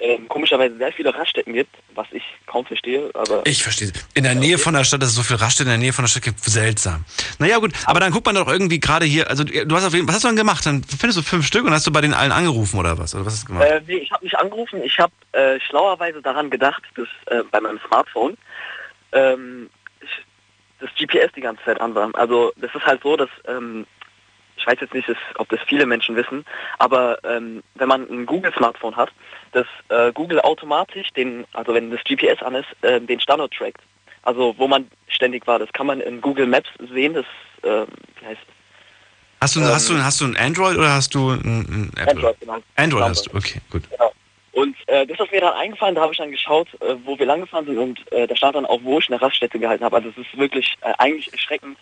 ähm, 0.04 0.28
komischerweise 0.28 0.76
sehr 0.78 0.92
viele 0.92 1.16
Raststätten 1.16 1.54
gibt, 1.54 1.74
was 1.96 2.08
ich 2.12 2.24
kaum 2.46 2.66
verstehe, 2.66 3.10
aber 3.14 3.42
Ich 3.46 3.64
verstehe. 3.64 3.90
In 4.14 4.26
der 4.26 4.36
Nähe 4.36 4.58
von 4.58 4.74
der 4.74 4.84
Stadt, 4.84 5.02
dass 5.02 5.10
es 5.10 5.16
so 5.16 5.24
viel 5.24 5.38
Raststätten 5.38 5.72
in 5.74 5.80
der 5.80 5.86
Nähe 5.86 5.94
von 5.94 6.04
der 6.04 6.10
Stadt 6.10 6.24
gibt, 6.24 6.44
seltsam. 6.44 7.06
Naja, 7.40 7.58
gut, 7.60 7.72
aber 7.86 8.02
dann 8.02 8.12
guckt 8.12 8.26
man 8.26 8.36
doch 8.36 8.50
irgendwie 8.50 8.82
gerade 8.82 9.06
hier, 9.06 9.30
also 9.30 9.46
du 9.46 9.76
hast 9.76 9.86
auf 9.86 9.94
jeden 9.94 10.06
was 10.06 10.16
hast 10.16 10.26
du 10.26 10.28
dann 10.28 10.36
gemacht? 10.36 10.66
Dann 10.66 10.84
findest 10.84 11.18
du 11.18 11.22
fünf 11.22 11.48
Stück 11.48 11.64
und 11.64 11.72
hast 11.72 11.88
du 11.88 11.92
bei 11.92 12.02
den 12.02 12.14
allen 12.14 12.34
angerufen 12.34 12.78
oder 12.80 12.98
was? 12.98 13.16
Oder 13.16 13.26
was 13.26 13.34
hast 13.34 13.44
du 13.44 13.54
gemacht? 13.54 13.66
äh, 13.66 13.82
nee, 13.88 13.96
ich 13.96 14.12
habe 14.12 14.26
nicht 14.26 14.38
angerufen, 14.38 14.84
ich 14.84 15.00
habe 15.00 15.14
äh, 15.32 15.58
schlauerweise 15.62 16.22
daran 16.22 16.50
gedacht, 16.50 16.84
dass 16.96 17.08
äh, 17.28 17.44
bei 17.50 17.62
meinem 17.62 17.80
Smartphone 17.88 18.36
ähm, 19.14 19.70
das 20.82 20.90
GPS 20.98 21.32
die 21.34 21.42
ganze 21.42 21.64
Zeit 21.64 21.80
an 21.80 21.96
war. 21.96 22.10
Also 22.16 22.52
das 22.58 22.76
ist 22.76 22.86
halt 22.86 23.02
so, 23.04 23.16
dass 23.16 23.30
ähm, 23.48 23.88
ich 24.58 24.68
weiß 24.68 24.78
jetzt 24.82 24.94
nicht, 24.94 25.10
ob 25.38 25.50
das 25.50 25.60
viele 25.68 25.86
Menschen 25.86 26.16
wissen, 26.16 26.46
aber 26.80 27.18
ähm, 27.24 27.64
wenn 27.76 27.88
man 27.88 28.10
ein 28.10 28.26
Google-Smartphone 28.26 28.96
hat, 28.96 29.12
dass 29.52 29.68
äh, 29.90 30.12
Google 30.14 30.40
automatisch 30.42 31.10
den, 31.12 31.46
also 31.54 31.74
wenn 31.74 31.92
das 31.92 32.04
GPS 32.04 32.42
an 32.42 32.56
ist, 32.56 32.68
äh, 32.82 33.00
den 33.02 33.20
Standort 33.20 33.54
trackt. 33.54 33.82
Also 34.24 34.56
wo 34.58 34.68
man 34.68 34.90
ständig 35.10 35.46
war. 35.48 35.60
Das 35.60 35.72
kann 35.74 35.88
man 35.88 36.00
in 36.00 36.22
Google 36.22 36.48
Maps 36.48 36.70
sehen. 36.94 37.14
Das 37.14 37.26
ähm, 37.64 37.88
wie 38.20 38.26
heißt? 38.26 38.42
Hast 39.42 39.56
du, 39.56 39.60
ähm, 39.60 39.68
hast, 39.68 39.90
du, 39.90 40.02
hast 40.02 40.22
du 40.22 40.26
ein 40.26 40.38
Android 40.38 40.78
oder 40.78 40.94
hast 40.94 41.14
du 41.14 41.32
ein, 41.32 41.42
ein 41.44 41.92
Apple? 41.98 42.12
Android, 42.12 42.40
genau. 42.40 42.58
Android 42.76 43.04
hast 43.04 43.26
du, 43.26 43.38
okay, 43.38 43.60
gut. 43.70 43.84
Und 44.54 44.76
äh, 44.86 45.08
das 45.08 45.20
ist 45.20 45.32
mir 45.32 45.42
dann 45.42 45.54
eingefallen, 45.54 45.96
da 45.96 46.02
habe 46.02 46.14
ich 46.14 46.20
dann 46.20 46.30
geschaut, 46.30 46.68
äh, 46.76 46.96
wo 47.06 47.18
wir 47.18 47.26
langgefahren 47.26 47.66
sind 47.66 47.80
und 47.80 48.12
äh, 48.12 48.28
da 48.28 48.36
stand 48.36 48.56
dann 48.56 48.68
auch, 48.68 48.80
wo 48.84 49.00
ich 49.00 49.10
eine 49.10 49.20
Raststätte 49.20 49.58
gehalten 49.58 49.84
habe. 49.84 49.96
Also 49.96 50.10
es 50.10 50.18
ist 50.18 50.38
wirklich 50.38 50.76
äh, 50.82 50.94
eigentlich 51.00 51.34
erschreckend. 51.34 51.76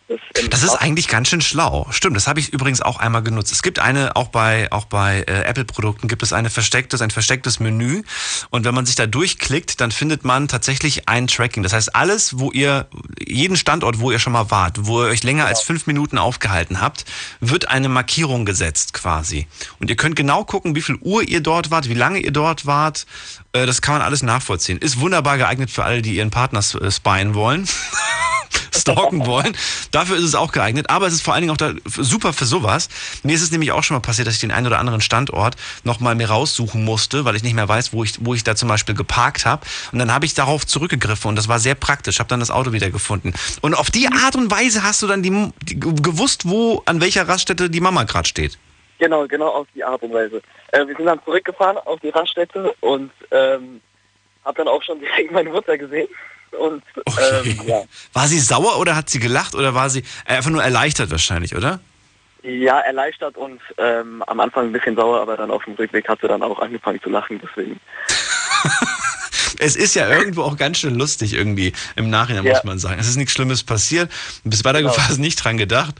Das 0.49 0.63
ist 0.63 0.75
eigentlich 0.75 1.09
ganz 1.09 1.27
schön 1.27 1.41
schlau. 1.41 1.85
Stimmt, 1.91 2.15
das 2.15 2.27
habe 2.27 2.39
ich 2.39 2.53
übrigens 2.53 2.81
auch 2.81 2.97
einmal 2.97 3.23
genutzt. 3.23 3.51
Es 3.51 3.61
gibt 3.61 3.79
eine, 3.79 4.15
auch 4.15 4.29
bei, 4.29 4.71
auch 4.71 4.85
bei 4.85 5.25
äh, 5.27 5.43
Apple-Produkten 5.43 6.07
gibt 6.07 6.23
es 6.23 6.31
eine 6.31 6.49
verstecktes, 6.49 7.01
ein 7.01 7.11
verstecktes 7.11 7.59
Menü. 7.59 8.03
Und 8.51 8.63
wenn 8.63 8.73
man 8.73 8.85
sich 8.85 8.95
da 8.95 9.05
durchklickt, 9.05 9.81
dann 9.81 9.91
findet 9.91 10.23
man 10.23 10.47
tatsächlich 10.47 11.09
ein 11.09 11.27
Tracking. 11.27 11.63
Das 11.63 11.73
heißt, 11.73 11.93
alles, 11.93 12.39
wo 12.39 12.53
ihr, 12.53 12.87
jeden 13.19 13.57
Standort, 13.57 13.99
wo 13.99 14.11
ihr 14.11 14.19
schon 14.19 14.31
mal 14.31 14.49
wart, 14.49 14.87
wo 14.87 15.03
ihr 15.03 15.09
euch 15.09 15.23
länger 15.23 15.45
als 15.45 15.61
fünf 15.61 15.87
Minuten 15.87 16.17
aufgehalten 16.17 16.79
habt, 16.79 17.03
wird 17.41 17.67
eine 17.67 17.89
Markierung 17.89 18.45
gesetzt 18.45 18.93
quasi. 18.93 19.47
Und 19.79 19.89
ihr 19.89 19.97
könnt 19.97 20.15
genau 20.15 20.45
gucken, 20.45 20.73
wie 20.73 20.81
viel 20.81 20.95
Uhr 21.01 21.23
ihr 21.23 21.41
dort 21.41 21.69
wart, 21.69 21.89
wie 21.89 21.95
lange 21.95 22.19
ihr 22.19 22.31
dort 22.31 22.60
wart. 22.65 23.05
Äh, 23.53 23.65
Das 23.65 23.81
kann 23.81 23.95
man 23.95 24.01
alles 24.01 24.23
nachvollziehen. 24.23 24.77
Ist 24.77 24.99
wunderbar 24.99 25.37
geeignet 25.37 25.71
für 25.71 25.83
alle, 25.83 26.01
die 26.01 26.15
ihren 26.15 26.31
Partner 26.31 26.59
äh, 26.59 26.91
spyen 26.91 27.33
wollen. 27.33 27.67
stalken 28.75 29.25
wollen. 29.25 29.55
Dafür 29.91 30.17
ist 30.17 30.23
es 30.23 30.35
auch 30.35 30.51
geeignet, 30.51 30.89
aber 30.89 31.07
es 31.07 31.13
ist 31.13 31.21
vor 31.21 31.33
allen 31.33 31.41
Dingen 31.41 31.51
auch 31.51 31.57
da 31.57 31.73
super 31.85 32.33
für 32.33 32.45
sowas. 32.45 32.89
Mir 33.23 33.35
ist 33.35 33.41
es 33.41 33.51
nämlich 33.51 33.71
auch 33.71 33.83
schon 33.83 33.95
mal 33.95 34.01
passiert, 34.01 34.27
dass 34.27 34.35
ich 34.35 34.39
den 34.41 34.51
einen 34.51 34.67
oder 34.67 34.79
anderen 34.79 35.01
Standort 35.01 35.55
nochmal 35.83 36.15
mir 36.15 36.29
raussuchen 36.29 36.83
musste, 36.83 37.25
weil 37.25 37.35
ich 37.35 37.43
nicht 37.43 37.53
mehr 37.53 37.67
weiß, 37.67 37.93
wo 37.93 38.03
ich, 38.03 38.13
wo 38.19 38.33
ich 38.33 38.43
da 38.43 38.55
zum 38.55 38.69
Beispiel 38.69 38.95
geparkt 38.95 39.45
habe. 39.45 39.65
Und 39.91 39.99
dann 39.99 40.11
habe 40.13 40.25
ich 40.25 40.33
darauf 40.33 40.65
zurückgegriffen 40.65 41.29
und 41.29 41.35
das 41.35 41.47
war 41.47 41.59
sehr 41.59 41.75
praktisch. 41.75 42.19
Habe 42.19 42.29
dann 42.29 42.39
das 42.39 42.51
Auto 42.51 42.71
wieder 42.71 42.89
gefunden. 42.89 43.33
Und 43.61 43.75
auf 43.75 43.91
die 43.91 44.07
Art 44.07 44.35
und 44.35 44.51
Weise 44.51 44.83
hast 44.83 45.01
du 45.01 45.07
dann 45.07 45.23
die, 45.23 45.51
die 45.63 45.79
gewusst, 45.79 46.47
wo 46.47 46.81
an 46.85 47.01
welcher 47.01 47.27
Raststätte 47.27 47.69
die 47.69 47.81
Mama 47.81 48.03
gerade 48.03 48.27
steht. 48.27 48.57
Genau, 49.01 49.25
genau 49.27 49.47
auf 49.47 49.67
die 49.73 49.83
Art 49.83 50.03
und 50.03 50.13
Weise. 50.13 50.43
Äh, 50.71 50.85
wir 50.85 50.95
sind 50.95 51.05
dann 51.07 51.19
zurückgefahren 51.25 51.77
auf 51.79 51.99
die 52.01 52.09
Raststätte 52.09 52.71
und 52.81 53.11
ähm, 53.31 53.81
habe 54.45 54.57
dann 54.59 54.67
auch 54.67 54.83
schon 54.83 54.99
direkt 55.05 55.31
meine 55.31 55.49
Mutter 55.49 55.75
gesehen. 55.75 56.07
Und 56.51 56.83
ähm, 57.07 57.59
ja. 57.65 57.81
War 58.13 58.27
sie 58.27 58.37
sauer 58.39 58.77
oder 58.77 58.95
hat 58.95 59.09
sie 59.09 59.19
gelacht 59.19 59.55
oder 59.55 59.73
war 59.73 59.89
sie 59.89 60.03
äh, 60.27 60.33
einfach 60.35 60.51
nur 60.51 60.61
erleichtert 60.63 61.09
wahrscheinlich, 61.09 61.55
oder? 61.55 61.79
ja, 62.43 62.79
erleichtert 62.79 63.37
und 63.37 63.61
ähm, 63.77 64.23
am 64.25 64.39
Anfang 64.39 64.65
ein 64.65 64.71
bisschen 64.71 64.95
sauer, 64.95 65.21
aber 65.21 65.37
dann 65.37 65.51
auf 65.51 65.63
dem 65.65 65.75
Rückweg 65.75 66.07
hat 66.09 66.21
sie 66.21 66.27
dann 66.27 66.41
auch 66.41 66.57
angefangen 66.59 66.99
zu 67.01 67.09
lachen, 67.09 67.39
deswegen. 67.43 67.79
Es 69.59 69.75
ist 69.75 69.93
ja 69.93 70.09
irgendwo 70.09 70.41
auch 70.41 70.57
ganz 70.57 70.79
schön 70.79 70.95
lustig 70.95 71.33
irgendwie 71.33 71.73
im 71.95 72.09
Nachhinein, 72.09 72.43
Ja. 72.45 72.53
muss 72.53 72.63
man 72.63 72.79
sagen. 72.79 72.99
Es 72.99 73.07
ist 73.07 73.17
nichts 73.17 73.33
Schlimmes 73.33 73.63
passiert. 73.63 74.11
Bis 74.43 74.63
weitergefahren 74.65 75.11
ist 75.11 75.17
nicht 75.27 75.43
dran 75.43 75.57
gedacht. 75.57 75.93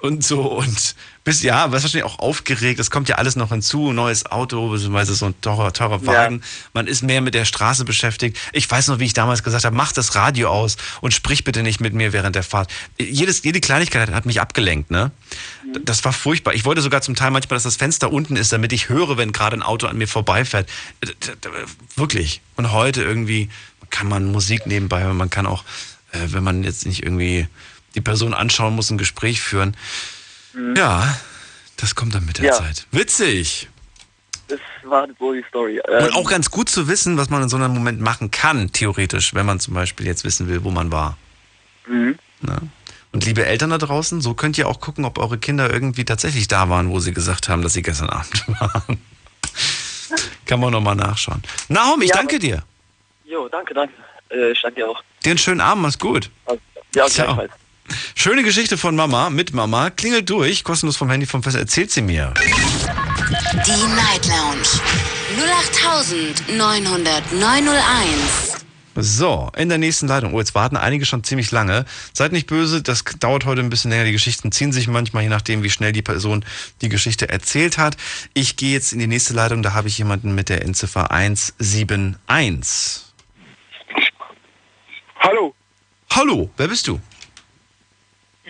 und 0.00 0.22
so 0.22 0.42
und 0.42 0.94
bist 1.28 1.42
ja, 1.42 1.70
was 1.70 1.82
wahrscheinlich 1.82 2.10
auch 2.10 2.20
aufgeregt. 2.20 2.80
Es 2.80 2.90
kommt 2.90 3.06
ja 3.10 3.16
alles 3.16 3.36
noch 3.36 3.50
hinzu, 3.50 3.92
neues 3.92 4.24
Auto, 4.24 4.70
beziehungsweise 4.70 5.14
so 5.14 5.26
ein 5.26 5.38
teurer, 5.42 5.74
teurer 5.74 6.06
Wagen. 6.06 6.36
Ja. 6.36 6.46
Man 6.72 6.86
ist 6.86 7.02
mehr 7.02 7.20
mit 7.20 7.34
der 7.34 7.44
Straße 7.44 7.84
beschäftigt. 7.84 8.38
Ich 8.54 8.70
weiß 8.70 8.88
noch, 8.88 8.98
wie 8.98 9.04
ich 9.04 9.12
damals 9.12 9.42
gesagt 9.42 9.66
habe, 9.66 9.76
mach 9.76 9.92
das 9.92 10.14
Radio 10.14 10.48
aus 10.48 10.78
und 11.02 11.12
sprich 11.12 11.44
bitte 11.44 11.62
nicht 11.62 11.80
mit 11.80 11.92
mir 11.92 12.14
während 12.14 12.34
der 12.34 12.44
Fahrt. 12.44 12.70
Jedes, 12.98 13.42
jede 13.44 13.60
Kleinigkeit 13.60 14.10
hat 14.10 14.24
mich 14.24 14.40
abgelenkt, 14.40 14.90
ne? 14.90 15.10
Das 15.84 16.02
war 16.06 16.14
furchtbar. 16.14 16.54
Ich 16.54 16.64
wollte 16.64 16.80
sogar 16.80 17.02
zum 17.02 17.14
Teil 17.14 17.30
manchmal, 17.30 17.56
dass 17.56 17.64
das 17.64 17.76
Fenster 17.76 18.10
unten 18.10 18.36
ist, 18.36 18.50
damit 18.50 18.72
ich 18.72 18.88
höre, 18.88 19.18
wenn 19.18 19.32
gerade 19.32 19.54
ein 19.54 19.62
Auto 19.62 19.86
an 19.86 19.98
mir 19.98 20.08
vorbeifährt. 20.08 20.66
Wirklich. 21.94 22.40
Und 22.56 22.72
heute 22.72 23.02
irgendwie 23.02 23.50
kann 23.90 24.08
man 24.08 24.32
Musik 24.32 24.64
nebenbei, 24.64 25.04
man 25.04 25.28
kann 25.28 25.44
auch, 25.44 25.64
äh, 26.12 26.20
wenn 26.28 26.42
man 26.42 26.64
jetzt 26.64 26.86
nicht 26.86 27.02
irgendwie 27.02 27.48
die 27.94 28.00
Person 28.00 28.32
anschauen 28.32 28.74
muss, 28.74 28.90
ein 28.90 28.96
Gespräch 28.96 29.42
führen. 29.42 29.76
Mhm. 30.58 30.74
Ja, 30.76 31.18
das 31.78 31.94
kommt 31.94 32.14
dann 32.14 32.26
mit 32.26 32.38
der 32.38 32.46
ja. 32.46 32.52
Zeit. 32.52 32.86
Witzig. 32.90 33.68
Das 34.48 34.60
war 34.84 35.06
so 35.18 35.32
die 35.32 35.44
Story. 35.48 35.80
Ähm 35.88 36.04
Und 36.04 36.14
auch 36.14 36.28
ganz 36.28 36.50
gut 36.50 36.68
zu 36.68 36.88
wissen, 36.88 37.16
was 37.16 37.30
man 37.30 37.42
in 37.42 37.48
so 37.48 37.56
einem 37.56 37.72
Moment 37.72 38.00
machen 38.00 38.30
kann, 38.30 38.72
theoretisch, 38.72 39.34
wenn 39.34 39.46
man 39.46 39.60
zum 39.60 39.74
Beispiel 39.74 40.06
jetzt 40.06 40.24
wissen 40.24 40.48
will, 40.48 40.64
wo 40.64 40.70
man 40.70 40.90
war. 40.90 41.16
Mhm. 41.86 42.18
Na? 42.40 42.60
Und 43.12 43.24
liebe 43.24 43.46
Eltern 43.46 43.70
da 43.70 43.78
draußen, 43.78 44.20
so 44.20 44.34
könnt 44.34 44.58
ihr 44.58 44.68
auch 44.68 44.80
gucken, 44.80 45.04
ob 45.04 45.18
eure 45.18 45.38
Kinder 45.38 45.72
irgendwie 45.72 46.04
tatsächlich 46.04 46.48
da 46.48 46.68
waren, 46.68 46.90
wo 46.90 47.00
sie 47.00 47.12
gesagt 47.12 47.48
haben, 47.48 47.62
dass 47.62 47.72
sie 47.72 47.82
gestern 47.82 48.10
Abend 48.10 48.44
waren. 48.60 49.00
kann 50.44 50.60
man 50.60 50.72
nochmal 50.72 50.96
nachschauen. 50.96 51.42
Nahum, 51.68 52.02
ich 52.02 52.10
ja, 52.10 52.16
danke 52.16 52.38
dir. 52.38 52.62
Jo, 53.24 53.48
danke, 53.48 53.72
danke. 53.74 53.94
Äh, 54.30 54.52
ich 54.52 54.60
danke 54.60 54.80
dir 54.80 54.90
auch. 54.90 55.02
Dir 55.24 55.30
einen 55.30 55.38
schönen 55.38 55.60
Abend, 55.60 55.82
mach's 55.82 55.98
gut. 55.98 56.30
Ja, 56.94 57.06
Ciao. 57.06 57.48
Schöne 58.14 58.42
Geschichte 58.42 58.76
von 58.76 58.96
Mama, 58.96 59.30
mit 59.30 59.54
Mama. 59.54 59.90
Klingelt 59.90 60.28
durch, 60.28 60.64
kostenlos 60.64 60.96
vom 60.96 61.10
Handy 61.10 61.26
vom 61.26 61.42
Fest. 61.42 61.56
Erzählt 61.56 61.90
sie 61.90 62.02
mir. 62.02 62.34
Die 62.36 63.94
Night 63.94 64.26
Lounge. 64.26 64.68
0890901. 66.58 68.58
So, 69.00 69.52
in 69.56 69.68
der 69.68 69.78
nächsten 69.78 70.08
Leitung. 70.08 70.34
Oh, 70.34 70.40
jetzt 70.40 70.56
warten 70.56 70.76
einige 70.76 71.06
schon 71.06 71.22
ziemlich 71.22 71.52
lange. 71.52 71.84
Seid 72.12 72.32
nicht 72.32 72.48
böse, 72.48 72.82
das 72.82 73.04
dauert 73.20 73.44
heute 73.44 73.60
ein 73.60 73.70
bisschen 73.70 73.92
länger. 73.92 74.04
Die 74.04 74.12
Geschichten 74.12 74.50
ziehen 74.50 74.72
sich 74.72 74.88
manchmal, 74.88 75.22
je 75.22 75.28
nachdem, 75.28 75.62
wie 75.62 75.70
schnell 75.70 75.92
die 75.92 76.02
Person 76.02 76.44
die 76.82 76.88
Geschichte 76.88 77.28
erzählt 77.28 77.78
hat. 77.78 77.96
Ich 78.34 78.56
gehe 78.56 78.72
jetzt 78.72 78.92
in 78.92 78.98
die 78.98 79.06
nächste 79.06 79.34
Leitung. 79.34 79.62
Da 79.62 79.72
habe 79.72 79.86
ich 79.86 79.98
jemanden 79.98 80.34
mit 80.34 80.48
der 80.48 80.62
Endziffer 80.62 81.12
171. 81.12 83.04
Hallo. 85.20 85.54
Hallo, 86.10 86.50
wer 86.56 86.66
bist 86.66 86.88
du? 86.88 87.00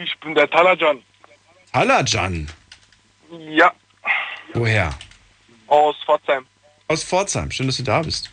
Ich 0.02 0.16
bin 0.20 0.34
der 0.34 0.48
Talajan. 0.48 1.02
Talajan? 1.72 2.48
Ja. 3.50 3.72
Woher? 4.54 4.94
Aus 5.66 5.96
Pforzheim. 6.04 6.46
Aus 6.86 7.04
Pforzheim. 7.04 7.50
Schön, 7.50 7.66
dass 7.66 7.76
du 7.76 7.82
da 7.82 8.02
bist. 8.02 8.30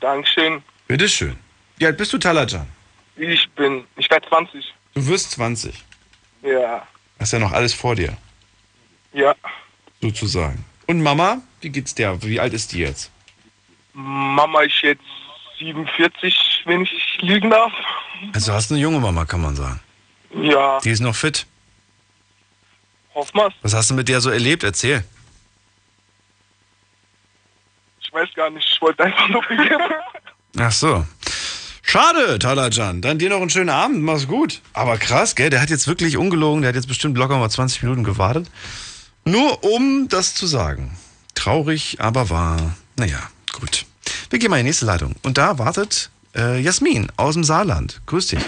Dankeschön. 0.00 0.62
Bitteschön. 0.86 1.36
Wie 1.76 1.86
alt 1.86 1.96
bist 1.96 2.12
du, 2.12 2.18
Talajan? 2.18 2.66
Ich 3.16 3.48
bin, 3.50 3.84
ich 3.96 4.08
werde 4.10 4.28
20. 4.28 4.72
Du 4.94 5.06
wirst 5.06 5.32
20? 5.32 5.74
Ja. 6.42 6.86
Hast 7.18 7.32
ja 7.32 7.38
noch 7.38 7.52
alles 7.52 7.74
vor 7.74 7.94
dir. 7.94 8.16
Ja. 9.12 9.34
Sozusagen. 10.00 10.64
Und 10.86 11.02
Mama, 11.02 11.42
wie 11.60 11.68
geht's 11.68 11.94
dir? 11.94 12.16
Wie 12.22 12.40
alt 12.40 12.54
ist 12.54 12.72
die 12.72 12.78
jetzt? 12.78 13.10
Mama 13.92 14.62
ist 14.62 14.80
jetzt 14.82 15.02
47, 15.58 16.62
wenn 16.64 16.82
ich 16.82 17.18
lügen 17.20 17.50
darf. 17.50 17.72
Also 18.32 18.52
hast 18.52 18.70
du 18.70 18.74
eine 18.74 18.82
junge 18.82 19.00
Mama, 19.00 19.24
kann 19.24 19.42
man 19.42 19.54
sagen. 19.56 19.80
Ja. 20.34 20.78
Die 20.80 20.90
ist 20.90 21.00
noch 21.00 21.14
fit. 21.14 21.46
Hoff 23.14 23.32
mal. 23.34 23.50
Was 23.62 23.74
hast 23.74 23.90
du 23.90 23.94
mit 23.94 24.08
der 24.08 24.20
so 24.20 24.30
erlebt? 24.30 24.62
Erzähl. 24.62 25.04
Ich 28.00 28.12
weiß 28.12 28.28
gar 28.34 28.50
nicht, 28.50 28.68
ich 28.72 28.80
wollte 28.82 29.04
einfach 29.04 29.28
nur 29.28 29.42
beginnen. 29.42 29.92
Ach 30.58 30.72
so. 30.72 31.06
Schade, 31.82 32.38
Talajan. 32.38 33.02
Dann 33.02 33.18
dir 33.18 33.30
noch 33.30 33.40
einen 33.40 33.50
schönen 33.50 33.70
Abend, 33.70 34.02
mach's 34.02 34.28
gut. 34.28 34.60
Aber 34.72 34.96
krass, 34.96 35.34
gell? 35.34 35.50
Der 35.50 35.60
hat 35.60 35.70
jetzt 35.70 35.88
wirklich 35.88 36.16
ungelogen, 36.16 36.62
der 36.62 36.68
hat 36.68 36.76
jetzt 36.76 36.86
bestimmt 36.86 37.16
locker 37.18 37.38
mal 37.38 37.50
20 37.50 37.82
Minuten 37.82 38.04
gewartet. 38.04 38.48
Nur 39.24 39.64
um 39.64 40.08
das 40.08 40.34
zu 40.34 40.46
sagen. 40.46 40.96
Traurig, 41.34 41.96
aber 42.00 42.30
wahr. 42.30 42.76
Naja, 42.96 43.18
gut. 43.52 43.86
Wir 44.28 44.38
gehen 44.38 44.50
mal 44.50 44.58
in 44.58 44.64
die 44.64 44.70
nächste 44.70 44.86
Leitung. 44.86 45.14
Und 45.22 45.38
da 45.38 45.58
wartet 45.58 46.10
äh, 46.36 46.60
Jasmin 46.60 47.10
aus 47.16 47.34
dem 47.34 47.44
Saarland. 47.44 48.00
Grüß 48.06 48.28
dich. 48.28 48.40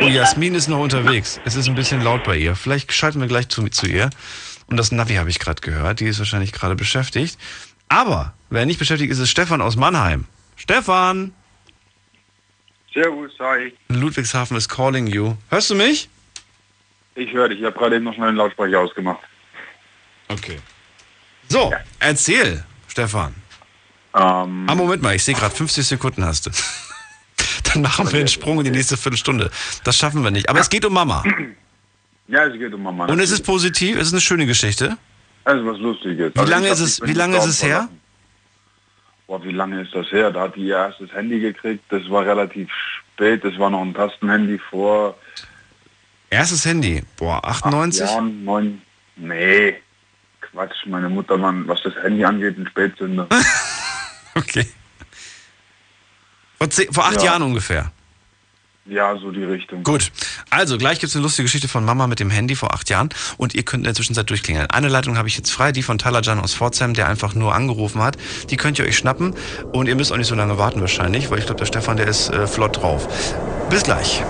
Oh, 0.00 0.08
Jasmin 0.08 0.54
ist 0.54 0.68
noch 0.68 0.80
unterwegs. 0.80 1.40
Es 1.44 1.54
ist 1.54 1.68
ein 1.68 1.74
bisschen 1.74 2.02
laut 2.02 2.24
bei 2.24 2.36
ihr. 2.36 2.56
Vielleicht 2.56 2.92
schalten 2.92 3.20
wir 3.20 3.28
gleich 3.28 3.48
zu, 3.48 3.68
zu 3.68 3.86
ihr. 3.86 4.10
Und 4.66 4.76
das 4.76 4.92
Navi 4.92 5.14
habe 5.14 5.30
ich 5.30 5.38
gerade 5.38 5.60
gehört. 5.60 6.00
Die 6.00 6.06
ist 6.06 6.18
wahrscheinlich 6.18 6.52
gerade 6.52 6.74
beschäftigt. 6.74 7.38
Aber 7.88 8.34
wer 8.50 8.66
nicht 8.66 8.78
beschäftigt 8.78 9.12
ist, 9.12 9.18
ist 9.18 9.30
Stefan 9.30 9.60
aus 9.60 9.76
Mannheim. 9.76 10.26
Stefan! 10.56 11.32
Servus, 12.92 13.32
hi. 13.38 13.72
Ludwigshafen 13.88 14.56
is 14.56 14.68
calling 14.68 15.06
you. 15.06 15.34
Hörst 15.50 15.70
du 15.70 15.74
mich? 15.74 16.08
Ich 17.14 17.32
höre 17.32 17.48
dich. 17.48 17.58
Ich 17.60 17.64
habe 17.64 17.76
gerade 17.76 17.96
eben 17.96 18.04
noch 18.04 18.14
schnell 18.14 18.28
einen 18.28 18.36
Lautsprecher 18.36 18.80
ausgemacht. 18.80 19.20
Okay. 20.28 20.58
So, 21.48 21.70
ja. 21.70 21.80
erzähl, 21.98 22.64
Stefan. 22.88 23.34
Ähm, 24.14 24.66
ah, 24.68 24.74
Moment 24.74 25.02
mal, 25.02 25.14
ich 25.14 25.24
sehe 25.24 25.34
gerade 25.34 25.54
50 25.54 25.86
Sekunden 25.86 26.24
hast 26.24 26.46
du. 26.46 26.50
Dann 27.74 27.82
machen 27.82 28.10
wir 28.10 28.20
einen 28.20 28.28
Sprung 28.28 28.58
in 28.58 28.64
die 28.64 28.70
nächste 28.70 28.96
Viertelstunde. 28.96 29.50
Das 29.82 29.96
schaffen 29.96 30.22
wir 30.22 30.30
nicht. 30.30 30.48
Aber 30.48 30.60
es 30.60 30.70
geht 30.70 30.84
um 30.84 30.94
Mama. 30.94 31.22
Ja, 32.26 32.46
es 32.46 32.54
geht 32.54 32.72
um 32.72 32.82
Mama. 32.82 33.04
Und 33.04 33.20
es 33.20 33.30
ist 33.30 33.44
positiv, 33.44 33.98
es 33.98 34.06
ist 34.06 34.14
eine 34.14 34.20
schöne 34.22 34.46
Geschichte. 34.46 34.96
Also 35.44 35.66
was 35.66 35.78
Lustiges. 35.78 36.34
Wie 36.34 36.38
also 36.38 36.50
lange 36.50 36.68
ist 36.68 36.80
es, 36.80 37.02
wie 37.02 37.12
lange 37.12 37.36
ist 37.36 37.44
es 37.44 37.62
her? 37.62 37.86
Boah, 39.26 39.44
wie 39.44 39.52
lange 39.52 39.82
ist 39.82 39.94
das 39.94 40.10
her? 40.10 40.30
Da 40.30 40.40
hat 40.40 40.56
die 40.56 40.68
ihr 40.68 40.76
erstes 40.76 41.12
Handy 41.12 41.38
gekriegt. 41.38 41.84
Das 41.90 42.08
war 42.08 42.24
relativ 42.24 42.70
spät. 43.14 43.44
Das 43.44 43.58
war 43.58 43.68
noch 43.68 43.82
ein 43.82 43.92
Tastenhandy 43.92 44.58
vor. 44.70 45.18
Erstes 46.30 46.64
Handy? 46.64 47.02
Boah, 47.18 47.44
98? 47.44 48.02
Acht 48.02 48.10
Jahren, 48.12 48.44
neun. 48.44 48.82
Nee. 49.16 49.74
Quatsch, 50.40 50.86
meine 50.86 51.10
Mutter, 51.10 51.36
man, 51.36 51.68
was 51.68 51.82
das 51.82 51.94
Handy 51.96 52.24
angeht, 52.24 52.56
ein 52.56 52.66
Spätzünder. 52.66 53.28
okay. 54.34 54.66
Vor, 56.64 56.70
zehn, 56.70 56.90
vor 56.90 57.04
acht 57.04 57.16
ja. 57.16 57.24
Jahren 57.24 57.42
ungefähr. 57.42 57.92
Ja, 58.86 59.18
so 59.18 59.30
die 59.30 59.44
Richtung. 59.44 59.82
Gut. 59.82 60.10
Also, 60.48 60.78
gleich 60.78 60.98
gibt 60.98 61.10
es 61.10 61.16
eine 61.16 61.22
lustige 61.22 61.44
Geschichte 61.44 61.68
von 61.68 61.84
Mama 61.84 62.06
mit 62.06 62.20
dem 62.20 62.30
Handy 62.30 62.54
vor 62.54 62.72
acht 62.72 62.88
Jahren 62.88 63.10
und 63.36 63.54
ihr 63.54 63.64
könnt 63.64 63.82
in 63.82 63.84
der 63.84 63.94
Zwischenzeit 63.94 64.30
durchklingeln. 64.30 64.70
Eine 64.70 64.88
Leitung 64.88 65.18
habe 65.18 65.28
ich 65.28 65.36
jetzt 65.36 65.50
frei, 65.50 65.72
die 65.72 65.82
von 65.82 65.98
Talajan 65.98 66.40
aus 66.40 66.54
Pforzheim, 66.54 66.94
der 66.94 67.08
einfach 67.08 67.34
nur 67.34 67.54
angerufen 67.54 68.02
hat. 68.02 68.16
Die 68.48 68.56
könnt 68.56 68.78
ihr 68.78 68.86
euch 68.86 68.96
schnappen 68.96 69.34
und 69.72 69.88
ihr 69.88 69.94
müsst 69.94 70.10
auch 70.10 70.16
nicht 70.16 70.26
so 70.26 70.34
lange 70.34 70.56
warten 70.56 70.80
wahrscheinlich, 70.80 71.30
weil 71.30 71.38
ich 71.38 71.44
glaube, 71.44 71.58
der 71.58 71.66
Stefan, 71.66 71.98
der 71.98 72.08
ist 72.08 72.30
äh, 72.30 72.46
flott 72.46 72.78
drauf. 72.78 73.08
Bis 73.68 73.82
gleich. 73.82 74.22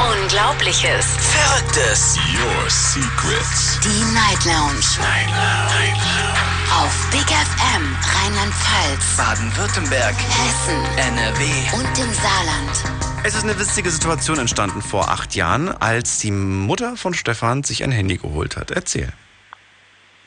Unglaubliches. 0.00 1.06
Verrücktes. 1.18 2.16
Your 2.16 2.68
Secrets. 2.68 3.78
Die 3.84 4.12
Night 4.12 4.44
Lounge. 4.44 4.84
Night 5.00 5.28
Lounge. 5.28 6.33
Auf 6.70 7.10
Big 7.10 7.26
FM 7.26 7.96
Rheinland-Pfalz, 8.14 9.16
Baden-Württemberg, 9.16 10.14
Hessen, 10.14 10.84
NRW 10.96 11.44
und 11.76 11.98
im 11.98 12.12
Saarland. 12.12 13.24
Es 13.24 13.34
ist 13.34 13.44
eine 13.44 13.58
witzige 13.58 13.90
Situation 13.90 14.38
entstanden 14.38 14.82
vor 14.82 15.08
acht 15.08 15.34
Jahren, 15.34 15.68
als 15.68 16.18
die 16.18 16.30
Mutter 16.30 16.96
von 16.96 17.14
Stefan 17.14 17.62
sich 17.62 17.84
ein 17.84 17.90
Handy 17.90 18.18
geholt 18.18 18.56
hat. 18.56 18.70
Erzähl. 18.70 19.12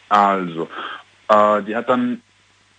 Also, 0.09 0.69
äh, 1.27 1.63
die 1.63 1.75
hat 1.75 1.89
dann 1.89 2.21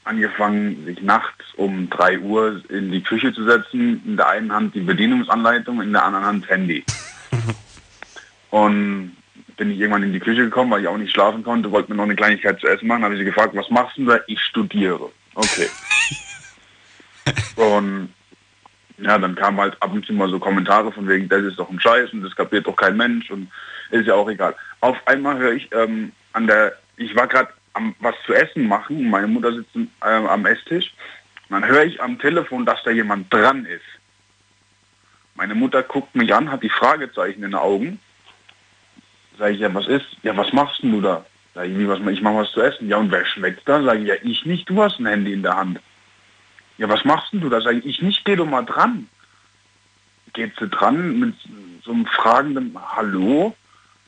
angefangen, 0.05 0.85
sich 0.87 1.03
nachts 1.03 1.45
um 1.57 1.91
3 1.91 2.21
Uhr 2.21 2.63
in 2.71 2.91
die 2.91 3.03
Küche 3.03 3.33
zu 3.33 3.45
setzen. 3.45 4.03
In 4.07 4.17
der 4.17 4.29
einen 4.29 4.53
Hand 4.53 4.75
die 4.75 4.81
Bedienungsanleitung, 4.81 5.83
in 5.83 5.93
der 5.93 6.05
anderen 6.05 6.25
Hand 6.25 6.49
Handy. 6.49 6.85
Und 8.51 9.18
bin 9.59 9.71
ich 9.71 9.79
irgendwann 9.79 10.05
in 10.05 10.13
die 10.13 10.21
Küche 10.21 10.45
gekommen, 10.45 10.71
weil 10.71 10.81
ich 10.81 10.89
auch 10.89 10.97
nicht 10.97 11.13
schlafen 11.13 11.43
konnte, 11.43 11.71
wollte 11.71 11.91
mir 11.91 11.97
noch 11.97 12.05
eine 12.05 12.17
Kleinigkeit 12.17 12.59
zu 12.61 12.67
essen 12.67 12.87
machen, 12.87 13.05
habe 13.05 13.15
ich 13.15 13.19
sie 13.19 13.27
gefragt, 13.27 13.55
was 13.55 13.69
machst 13.69 13.99
du 13.99 14.07
da? 14.07 14.21
Ich 14.27 14.41
studiere. 14.41 15.11
Okay. 15.35 15.69
und 17.57 18.15
ja, 18.99 19.19
dann 19.19 19.35
kamen 19.35 19.61
halt 19.61 19.77
ab 19.81 19.93
und 19.93 20.07
zu 20.07 20.13
mal 20.13 20.31
so 20.31 20.39
Kommentare 20.39 20.91
von 20.91 21.07
wegen, 21.07 21.29
das 21.29 21.43
ist 21.43 21.59
doch 21.59 21.71
ein 21.71 21.81
Scheiß 21.81 22.13
und 22.13 22.23
das 22.23 22.35
kapiert 22.35 22.67
doch 22.67 22.77
kein 22.77 22.97
Mensch 22.97 23.31
und 23.31 23.51
ist 23.91 24.07
ja 24.07 24.15
auch 24.15 24.29
egal. 24.29 24.55
Auf 24.81 24.97
einmal 25.07 25.39
höre 25.39 25.53
ich 25.53 25.69
ähm, 25.73 26.13
an 26.33 26.47
der, 26.47 26.77
ich 26.97 27.15
war 27.15 27.27
gerade 27.27 27.51
am 27.75 27.95
was 28.01 28.15
zu 28.27 28.35
essen 28.35 28.67
machen, 28.67 29.11
meine 29.11 29.27
Mutter 29.27 29.53
sitzt 29.53 29.77
äh, 29.77 30.07
am 30.07 30.47
Esstisch, 30.47 30.93
und 31.49 31.61
dann 31.61 31.69
höre 31.69 31.85
ich 31.85 32.01
am 32.03 32.19
Telefon, 32.19 32.67
dass 32.67 32.83
da 32.83 32.91
jemand 32.91 33.33
dran 33.33 33.65
ist. 33.65 33.85
Meine 35.35 35.55
Mutter 35.55 35.83
guckt 35.83 36.15
mich 36.15 36.35
an, 36.35 36.51
hat 36.51 36.63
die 36.63 36.69
Fragezeichen 36.69 37.43
in 37.43 37.51
den 37.51 37.55
Augen 37.55 38.01
Sag 39.39 39.53
ich, 39.53 39.61
ja, 39.61 39.73
was 39.73 39.87
ist? 39.87 40.07
Ja, 40.23 40.37
was 40.37 40.53
machst 40.53 40.83
denn 40.83 40.93
du 40.93 41.01
da? 41.01 41.25
Sag 41.55 41.67
ich, 41.67 41.79
wie, 41.79 41.89
was, 41.89 42.01
ich 42.01 42.23
mache 42.23 42.37
was 42.37 42.53
zu 42.53 42.61
essen. 42.61 42.89
Ja, 42.89 42.97
und 42.97 43.11
wer 43.11 43.25
schmeckt 43.25 43.69
da? 43.69 43.83
Sag 43.83 44.01
ich, 44.01 44.07
ja, 44.07 44.15
ich 44.23 44.45
nicht, 44.45 44.69
du 44.69 44.83
hast 44.83 44.99
ein 44.99 45.07
Handy 45.07 45.33
in 45.33 45.43
der 45.43 45.57
Hand. 45.57 45.81
Ja, 46.77 46.89
was 46.89 47.05
machst 47.05 47.33
denn 47.33 47.41
du 47.41 47.49
da? 47.49 47.61
Sag 47.61 47.77
ich, 47.77 47.87
ich 47.87 48.03
nicht, 48.03 48.25
geh 48.25 48.37
doch 48.37 48.47
mal 48.47 48.65
dran. 48.65 49.09
geht 50.33 50.53
sie 50.59 50.69
dran 50.69 51.19
mit 51.19 51.35
so 51.85 51.93
einem 51.93 52.07
fragenden 52.07 52.77
Hallo, 52.97 53.57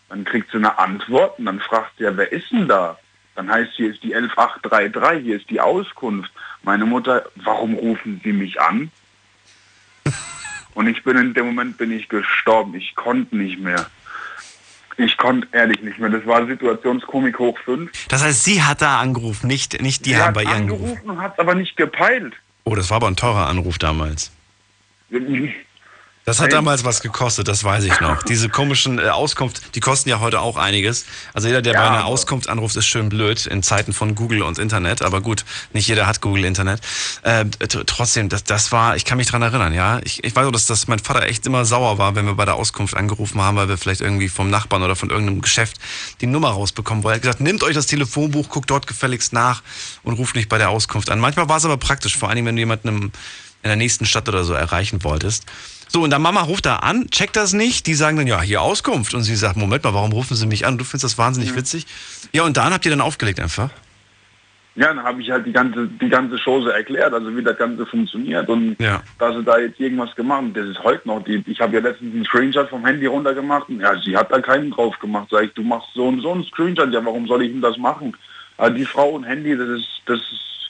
dann 0.08 0.24
kriegt 0.24 0.50
sie 0.50 0.58
eine 0.58 0.78
Antwort 0.78 1.38
und 1.38 1.46
dann 1.46 1.60
fragt 1.60 1.96
sie, 1.98 2.04
ja, 2.04 2.16
wer 2.16 2.30
ist 2.30 2.50
denn 2.50 2.68
da? 2.68 2.98
Dann 3.36 3.50
heißt 3.50 3.72
hier 3.76 3.90
ist 3.90 4.02
die 4.02 4.14
11833, 4.14 5.24
hier 5.24 5.36
ist 5.36 5.48
die 5.50 5.60
Auskunft. 5.60 6.30
Meine 6.62 6.84
Mutter, 6.84 7.24
warum 7.36 7.74
rufen 7.74 8.20
Sie 8.22 8.32
mich 8.32 8.60
an? 8.60 8.90
Und 10.74 10.88
ich 10.88 11.02
bin 11.04 11.16
in 11.16 11.34
dem 11.34 11.46
Moment 11.46 11.78
bin 11.78 11.90
ich 11.90 12.08
gestorben. 12.08 12.74
Ich 12.74 12.94
konnte 12.94 13.36
nicht 13.36 13.58
mehr. 13.58 13.86
Ich 14.96 15.16
konnte 15.16 15.48
ehrlich 15.52 15.80
nicht 15.82 15.98
mehr. 15.98 16.10
Das 16.10 16.26
war 16.26 16.46
Situationskomik 16.46 17.38
hoch 17.38 17.58
5. 17.64 17.90
Das 18.08 18.22
heißt, 18.22 18.44
sie 18.44 18.62
hat 18.62 18.82
da 18.82 19.00
angerufen, 19.00 19.46
nicht, 19.46 19.80
nicht 19.80 20.04
die 20.04 20.10
Sie 20.10 20.16
haben 20.16 20.34
bei 20.34 20.42
ihr 20.42 20.50
angerufen. 20.50 20.84
angerufen 20.84 21.10
und 21.10 21.20
hat 21.22 21.38
aber 21.38 21.54
nicht 21.54 21.76
gepeilt. 21.76 22.34
Oh, 22.64 22.74
das 22.74 22.90
war 22.90 22.96
aber 22.96 23.08
ein 23.08 23.16
teurer 23.16 23.46
Anruf 23.46 23.78
damals. 23.78 24.30
Das 26.26 26.38
hat 26.38 26.52
damals 26.52 26.84
was 26.84 27.00
gekostet, 27.00 27.48
das 27.48 27.64
weiß 27.64 27.84
ich 27.84 27.98
noch. 28.00 28.22
Diese 28.22 28.48
komischen 28.48 28.98
äh, 28.98 29.08
Auskunft, 29.08 29.74
die 29.74 29.80
kosten 29.80 30.10
ja 30.10 30.20
heute 30.20 30.40
auch 30.40 30.56
einiges. 30.58 31.06
Also 31.32 31.48
jeder, 31.48 31.62
der 31.62 31.72
Ja, 31.72 31.80
bei 31.80 31.88
einer 31.88 32.04
Auskunft 32.04 32.48
anruft, 32.48 32.76
ist 32.76 32.86
schön 32.86 33.08
blöd 33.08 33.46
in 33.46 33.62
Zeiten 33.62 33.92
von 33.92 34.14
Google 34.14 34.42
und 34.42 34.58
Internet. 34.58 35.02
Aber 35.02 35.22
gut, 35.22 35.44
nicht 35.72 35.88
jeder 35.88 36.06
hat 36.06 36.20
Google 36.20 36.44
Internet. 36.44 36.82
Äh, 37.22 37.46
trotzdem, 37.86 38.28
das, 38.28 38.44
das 38.44 38.70
war, 38.70 38.96
ich 38.96 39.04
kann 39.04 39.16
mich 39.16 39.28
dran 39.28 39.42
erinnern, 39.42 39.72
ja. 39.72 39.98
Ich, 40.04 40.22
ich 40.22 40.36
weiß 40.36 40.46
auch, 40.46 40.52
dass, 40.52 40.66
dass 40.66 40.88
mein 40.88 40.98
Vater 40.98 41.22
echt 41.22 41.46
immer 41.46 41.64
sauer 41.64 41.98
war, 41.98 42.14
wenn 42.14 42.26
wir 42.26 42.34
bei 42.34 42.44
der 42.44 42.54
Auskunft 42.54 42.96
angerufen 42.96 43.40
haben, 43.40 43.56
weil 43.56 43.68
wir 43.68 43.78
vielleicht 43.78 44.02
irgendwie 44.02 44.28
vom 44.28 44.50
Nachbarn 44.50 44.82
oder 44.82 44.96
von 44.96 45.10
irgendeinem 45.10 45.40
Geschäft 45.40 45.78
die 46.20 46.26
Nummer 46.26 46.50
rausbekommen 46.50 47.02
wollen. 47.02 47.14
Er 47.14 47.16
hat 47.16 47.22
gesagt, 47.22 47.40
nehmt 47.40 47.62
euch 47.62 47.74
das 47.74 47.86
Telefonbuch, 47.86 48.50
guckt 48.50 48.70
dort 48.70 48.86
gefälligst 48.86 49.32
nach 49.32 49.62
und 50.02 50.14
ruft 50.14 50.36
nicht 50.36 50.50
bei 50.50 50.58
der 50.58 50.68
Auskunft 50.68 51.10
an. 51.10 51.18
Manchmal 51.18 51.48
war 51.48 51.56
es 51.56 51.64
aber 51.64 51.78
praktisch, 51.78 52.16
vor 52.16 52.28
allem 52.28 52.44
wenn 52.44 52.56
du 52.56 52.60
jemanden 52.60 53.10
in 53.62 53.68
der 53.68 53.76
nächsten 53.76 54.06
Stadt 54.06 54.28
oder 54.28 54.44
so 54.44 54.52
erreichen 54.52 55.02
wolltest. 55.02 55.44
So, 55.92 56.02
und 56.02 56.10
dann 56.10 56.22
Mama 56.22 56.42
ruft 56.42 56.66
da 56.66 56.76
an, 56.76 57.10
checkt 57.10 57.34
das 57.34 57.52
nicht, 57.52 57.86
die 57.88 57.94
sagen 57.94 58.16
dann, 58.16 58.28
ja, 58.28 58.40
hier 58.40 58.62
Auskunft. 58.62 59.12
Und 59.12 59.22
sie 59.24 59.34
sagt, 59.34 59.56
Moment 59.56 59.82
mal, 59.82 59.92
warum 59.92 60.12
rufen 60.12 60.36
sie 60.36 60.46
mich 60.46 60.64
an? 60.64 60.78
Du 60.78 60.84
findest 60.84 61.02
das 61.04 61.18
wahnsinnig 61.18 61.56
witzig. 61.56 61.84
Ja, 62.32 62.44
und 62.44 62.56
dann 62.56 62.72
habt 62.72 62.84
ihr 62.84 62.92
dann 62.92 63.00
aufgelegt 63.00 63.40
einfach. 63.40 63.70
Ja, 64.76 64.86
dann 64.94 65.02
habe 65.02 65.20
ich 65.20 65.28
halt 65.28 65.44
die 65.46 65.52
ganze, 65.52 65.88
die 65.88 66.08
ganze 66.08 66.36
Chose 66.38 66.72
erklärt, 66.72 67.12
also 67.12 67.36
wie 67.36 67.42
das 67.42 67.58
Ganze 67.58 67.84
funktioniert 67.84 68.48
und 68.48 68.76
Ja. 68.80 69.02
dass 69.18 69.34
sie 69.34 69.42
da 69.42 69.58
jetzt 69.58 69.80
irgendwas 69.80 70.14
gemacht 70.14 70.38
haben. 70.38 70.54
Das 70.54 70.68
ist 70.68 70.78
heute 70.84 71.08
noch. 71.08 71.24
Die, 71.24 71.42
ich 71.48 71.60
habe 71.60 71.74
ja 71.74 71.80
letztens 71.82 72.14
einen 72.14 72.24
Screenshot 72.24 72.68
vom 72.70 72.86
Handy 72.86 73.06
runtergemacht 73.06 73.68
und 73.68 73.80
ja, 73.80 74.00
sie 74.00 74.16
hat 74.16 74.30
da 74.30 74.40
keinen 74.40 74.70
drauf 74.70 74.96
gemacht. 75.00 75.26
Sag 75.32 75.42
ich, 75.46 75.52
du 75.54 75.62
machst 75.62 75.88
so 75.94 76.06
und 76.06 76.20
so 76.20 76.30
einen 76.32 76.44
Screenshot, 76.44 76.92
ja, 76.92 77.04
warum 77.04 77.26
soll 77.26 77.42
ich 77.42 77.50
denn 77.50 77.60
das 77.60 77.76
machen? 77.78 78.16
Aber 78.58 78.70
die 78.70 78.84
Frau 78.84 79.08
und 79.10 79.24
Handy, 79.24 79.56
das 79.56 79.68
ist, 79.68 79.88
das 80.06 80.20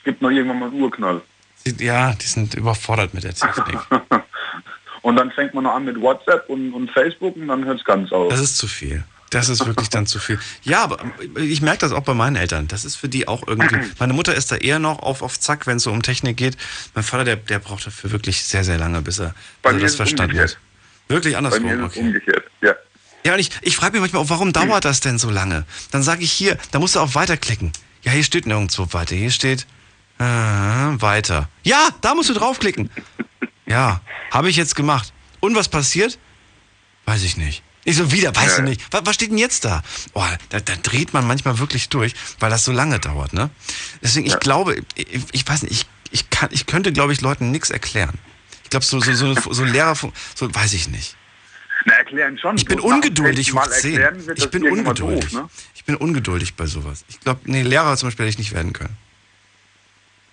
gibt 0.03 0.23
noch 0.23 0.31
irgendwann 0.31 0.59
mal 0.59 0.69
einen 0.71 0.81
Urknall. 0.81 1.21
Ja, 1.77 2.11
die 2.13 2.25
sind 2.25 2.55
überfordert 2.55 3.13
mit 3.13 3.23
der 3.23 3.35
Technik. 3.35 3.77
Und 5.01 5.15
dann 5.15 5.31
fängt 5.31 5.53
man 5.53 5.63
noch 5.63 5.73
an 5.73 5.85
mit 5.85 5.99
WhatsApp 5.99 6.47
und, 6.49 6.73
und 6.73 6.91
Facebook 6.91 7.35
und 7.35 7.47
dann 7.47 7.65
hört 7.65 7.79
es 7.79 7.85
ganz 7.85 8.11
auf. 8.11 8.29
Das 8.29 8.39
ist 8.39 8.57
zu 8.57 8.67
viel. 8.67 9.03
Das 9.31 9.47
ist 9.47 9.65
wirklich 9.65 9.89
dann 9.89 10.05
zu 10.05 10.19
viel. 10.19 10.37
Ja, 10.63 10.83
aber 10.83 10.99
ich 11.37 11.61
merke 11.61 11.79
das 11.79 11.93
auch 11.93 12.03
bei 12.03 12.13
meinen 12.13 12.35
Eltern. 12.35 12.67
Das 12.67 12.83
ist 12.83 12.97
für 12.97 13.07
die 13.07 13.29
auch 13.29 13.47
irgendwie. 13.47 13.77
Meine 13.97 14.11
Mutter 14.11 14.35
ist 14.35 14.51
da 14.51 14.57
eher 14.57 14.77
noch 14.77 14.99
auf, 14.99 15.21
auf 15.21 15.39
Zack, 15.39 15.67
wenn 15.67 15.77
es 15.77 15.83
so 15.83 15.91
um 15.91 16.01
Technik 16.01 16.35
geht. 16.35 16.57
Mein 16.95 17.05
Vater, 17.05 17.23
der, 17.23 17.37
der 17.37 17.59
braucht 17.59 17.87
dafür 17.87 18.11
wirklich 18.11 18.43
sehr, 18.43 18.65
sehr 18.65 18.77
lange, 18.77 19.01
bis 19.01 19.19
er, 19.19 19.33
Bei 19.61 19.69
bis 19.69 19.71
er 19.71 19.73
mir 19.75 19.81
das 19.83 19.95
verstanden 19.95 20.37
hat. 20.37 20.57
Wirklich 21.07 21.33
Bei 21.33 21.37
andersrum. 21.37 21.63
mir 21.63 21.75
ist 21.75 21.79
es 21.79 21.85
okay. 21.85 21.99
umgekehrt, 22.01 22.43
ja. 22.61 22.75
Ja, 23.25 23.33
und 23.33 23.39
ich, 23.39 23.51
ich 23.61 23.75
frage 23.77 23.93
mich 23.93 24.01
manchmal 24.01 24.23
auch, 24.23 24.29
warum 24.29 24.51
dauert 24.51 24.83
das 24.83 24.99
denn 24.99 25.17
so 25.17 25.29
lange? 25.29 25.65
Dann 25.91 26.03
sage 26.03 26.23
ich 26.23 26.31
hier, 26.31 26.57
da 26.71 26.79
musst 26.79 26.95
du 26.95 26.99
auf 26.99 27.15
weiterklicken. 27.15 27.71
Ja, 28.01 28.11
hier 28.11 28.23
steht 28.23 28.47
nirgendwo 28.47 28.91
weiter. 28.91 29.15
Hier 29.15 29.31
steht 29.31 29.65
äh, 30.17 30.23
weiter. 30.23 31.47
Ja, 31.63 31.89
da 32.01 32.15
musst 32.15 32.29
du 32.29 32.33
draufklicken. 32.33 32.89
Ja, 33.71 34.01
habe 34.31 34.49
ich 34.49 34.57
jetzt 34.57 34.75
gemacht. 34.75 35.13
Und 35.39 35.55
was 35.55 35.69
passiert? 35.69 36.19
Weiß 37.05 37.23
ich 37.23 37.37
nicht. 37.37 37.63
Ich 37.83 37.95
so, 37.95 38.11
wieder, 38.11 38.35
weißt 38.35 38.59
du 38.59 38.61
nicht. 38.63 38.81
Was, 38.91 39.05
was 39.05 39.15
steht 39.15 39.31
denn 39.31 39.37
jetzt 39.39 39.65
da? 39.65 39.81
Oh, 40.13 40.23
da, 40.49 40.59
da 40.59 40.75
dreht 40.75 41.13
man 41.13 41.25
manchmal 41.25 41.57
wirklich 41.57 41.89
durch, 41.89 42.13
weil 42.39 42.49
das 42.51 42.63
so 42.63 42.71
lange 42.71 42.99
dauert, 42.99 43.33
ne? 43.33 43.49
Deswegen, 44.03 44.27
ich 44.27 44.39
glaube, 44.39 44.83
ich, 44.95 45.07
ich 45.31 45.47
weiß 45.47 45.63
nicht, 45.63 45.71
ich, 45.71 45.87
ich, 46.11 46.29
kann, 46.29 46.49
ich 46.51 46.65
könnte, 46.67 46.91
glaube 46.93 47.13
ich, 47.13 47.21
Leuten 47.21 47.49
nichts 47.49 47.69
erklären. 47.71 48.19
Ich 48.65 48.69
glaube, 48.69 48.85
so, 48.85 48.99
so, 48.99 49.13
so, 49.33 49.53
so 49.53 49.63
Lehrer, 49.63 49.95
von- 49.95 50.13
so 50.35 50.53
weiß 50.53 50.73
ich 50.73 50.89
nicht. 50.89 51.15
Na, 51.85 51.93
erklären 51.93 52.37
schon. 52.37 52.55
Ich 52.57 52.65
bin 52.65 52.77
dem 52.77 52.85
ungeduldig 52.85 53.53
hoch 53.53 53.65
10. 53.67 53.93
erklären 53.97 54.27
wird 54.27 54.37
Ich 54.37 54.51
bin 54.51 54.69
ungeduldig. 54.69 55.31
Doof, 55.31 55.41
ne? 55.41 55.49
Ich 55.73 55.83
bin 55.85 55.95
ungeduldig 55.95 56.53
bei 56.55 56.67
sowas. 56.67 57.03
Ich 57.07 57.19
glaube, 57.21 57.39
nee, 57.45 57.63
Lehrer 57.63 57.97
zum 57.97 58.07
Beispiel 58.07 58.25
hätte 58.27 58.33
ich 58.33 58.37
nicht 58.37 58.53
werden 58.53 58.73
können. 58.73 58.95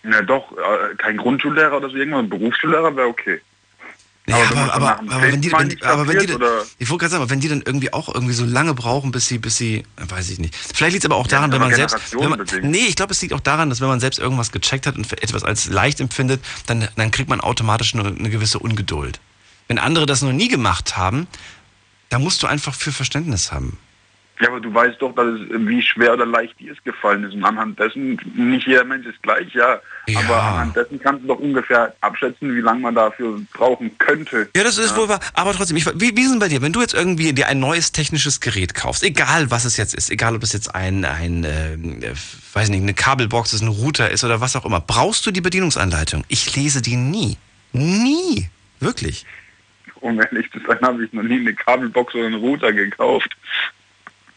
Na 0.09 0.23
doch, 0.23 0.53
äh, 0.53 0.95
kein 0.97 1.17
Grundschullehrer 1.19 1.77
oder 1.77 1.91
so 1.91 1.97
irgendwas, 1.97 2.21
ein 2.21 2.31
Berufsschullehrer 2.31 2.97
wäre 2.97 3.09
okay. 3.09 3.41
Ja, 4.27 4.37
Aber 4.37 4.75
aber, 4.75 4.99
wenn 5.01 5.11
aber, 5.11 5.23
wenn 5.33 5.41
die, 5.41 5.53
wenn, 5.53 5.83
aber 5.85 6.07
wenn 6.07 6.19
die, 6.19 6.27
dann- 6.27 6.43
ich 6.79 6.91
wollte 6.91 7.01
gerade 7.03 7.11
sagen, 7.13 7.23
aber 7.23 7.31
wenn 7.31 7.41
die 7.41 7.49
dann 7.49 7.63
irgendwie 7.65 7.93
auch 7.95 8.15
irgendwie 8.15 8.35
so 8.35 8.45
lange 8.45 8.75
brauchen, 8.75 9.11
bis 9.11 9.27
sie, 9.27 9.39
bis 9.39 9.57
sie, 9.57 9.85
weiß 9.97 10.29
ich 10.31 10.39
nicht. 10.39 10.55
Vielleicht 10.55 10.93
liegt 10.93 11.05
es 11.05 11.11
aber 11.11 11.17
auch 11.17 11.27
daran, 11.27 11.51
wenn 11.51 11.63
aber 11.63 11.71
man 11.71 11.75
selbst, 11.75 12.15
wenn 12.15 12.29
man, 12.31 12.47
nee, 12.71 12.85
ich 12.89 12.95
glaube, 12.97 13.13
es 13.13 13.23
liegt 13.23 13.33
auch 13.33 13.41
daran, 13.41 13.71
dass 13.71 13.81
wenn 13.81 13.89
man 13.89 14.01
selbst 14.01 14.19
irgendwas 14.19 14.53
gecheckt 14.53 14.87
hat 14.87 14.97
und 14.97 15.11
etwas 15.23 15.45
als 15.45 15.67
leicht 15.71 16.01
empfindet, 16.01 16.43
dann, 16.67 16.89
dann 16.97 17.11
kriegt 17.11 17.31
man 17.31 17.41
automatisch 17.41 17.95
eine, 17.95 18.07
eine 18.09 18.29
gewisse 18.29 18.59
Ungeduld. 18.59 19.19
Wenn 19.67 19.79
andere 19.79 20.05
das 20.05 20.21
noch 20.21 20.33
nie 20.33 20.49
gemacht 20.49 20.99
haben, 20.99 21.27
da 22.11 22.19
musst 22.19 22.43
du 22.43 22.47
einfach 22.47 22.75
für 22.75 22.93
Verständnis 22.93 23.51
haben. 23.51 23.79
Ja, 24.41 24.49
aber 24.49 24.61
du 24.61 24.73
weißt 24.73 25.01
doch, 25.01 25.15
dass 25.15 25.27
es, 25.27 25.41
wie 25.51 25.83
schwer 25.83 26.13
oder 26.13 26.27
leicht 26.27 26.59
dir 26.61 26.73
es 26.73 26.83
gefallen 26.85 27.25
ist. 27.25 27.35
Und 27.35 27.45
anhand 27.45 27.79
dessen, 27.79 28.21
nicht 28.35 28.67
jeder 28.67 28.85
Mensch 28.85 29.07
ist 29.07 29.21
gleich, 29.23 29.53
ja. 29.53 29.81
Aber 30.15 30.43
anhand 30.43 30.77
dessen 30.77 31.01
kannst 31.01 31.25
du 31.25 31.29
doch 31.29 31.39
ungefähr 31.39 31.95
abschätzen, 32.01 32.55
wie 32.55 32.61
lange 32.61 32.81
man 32.81 32.95
dafür 32.95 33.41
brauchen 33.53 33.97
könnte. 33.99 34.49
Ja, 34.55 34.63
das 34.63 34.79
ist 34.79 34.97
wohl 34.97 35.09
wahr. 35.09 35.21
Aber 35.35 35.53
trotzdem, 35.53 35.77
ich, 35.77 35.87
wie, 35.87 36.17
wie 36.17 36.23
ist 36.23 36.31
denn 36.31 36.39
bei 36.39 36.49
dir, 36.49 36.63
wenn 36.63 36.73
du 36.73 36.81
jetzt 36.81 36.95
irgendwie 36.95 37.33
dir 37.33 37.49
ein 37.49 37.59
neues 37.59 37.93
technisches 37.93 38.41
Gerät 38.41 38.75
kaufst, 38.75 39.03
egal 39.03 39.51
was 39.51 39.65
es 39.65 39.77
jetzt 39.77 39.95
ist, 39.95 40.11
egal 40.11 40.37
ob 40.37 40.43
es 40.43 40.53
jetzt 40.53 40.75
ein, 40.75 41.05
ein 41.05 41.45
äh, 41.45 41.77
weiß 42.53 42.69
nicht, 42.69 42.83
eine 42.83 42.95
Kabelbox 42.95 43.53
ist, 43.53 43.63
ein 43.63 43.69
Router 43.69 44.11
ist 44.11 44.25
oder 44.25 44.41
was 44.41 44.55
auch 44.55 44.65
immer, 44.65 44.81
brauchst 44.81 45.27
du 45.27 45.31
die 45.31 45.41
Bedienungsanleitung? 45.41 46.25
Ich 46.29 46.55
lese 46.55 46.81
die 46.81 46.97
nie. 46.97 47.37
Nie. 47.73 48.49
Wirklich. 48.81 49.27
Um 50.01 50.21
ehrlich 50.21 50.51
zu 50.53 50.61
sein, 50.67 50.79
habe 50.81 51.05
ich 51.05 51.13
noch 51.13 51.25
nie 51.25 51.41
eine 51.41 51.55
Kabelbox 51.55 52.15
oder 52.15 52.27
einen 52.27 52.37
Router 52.37 52.73
gekauft. 52.73 53.37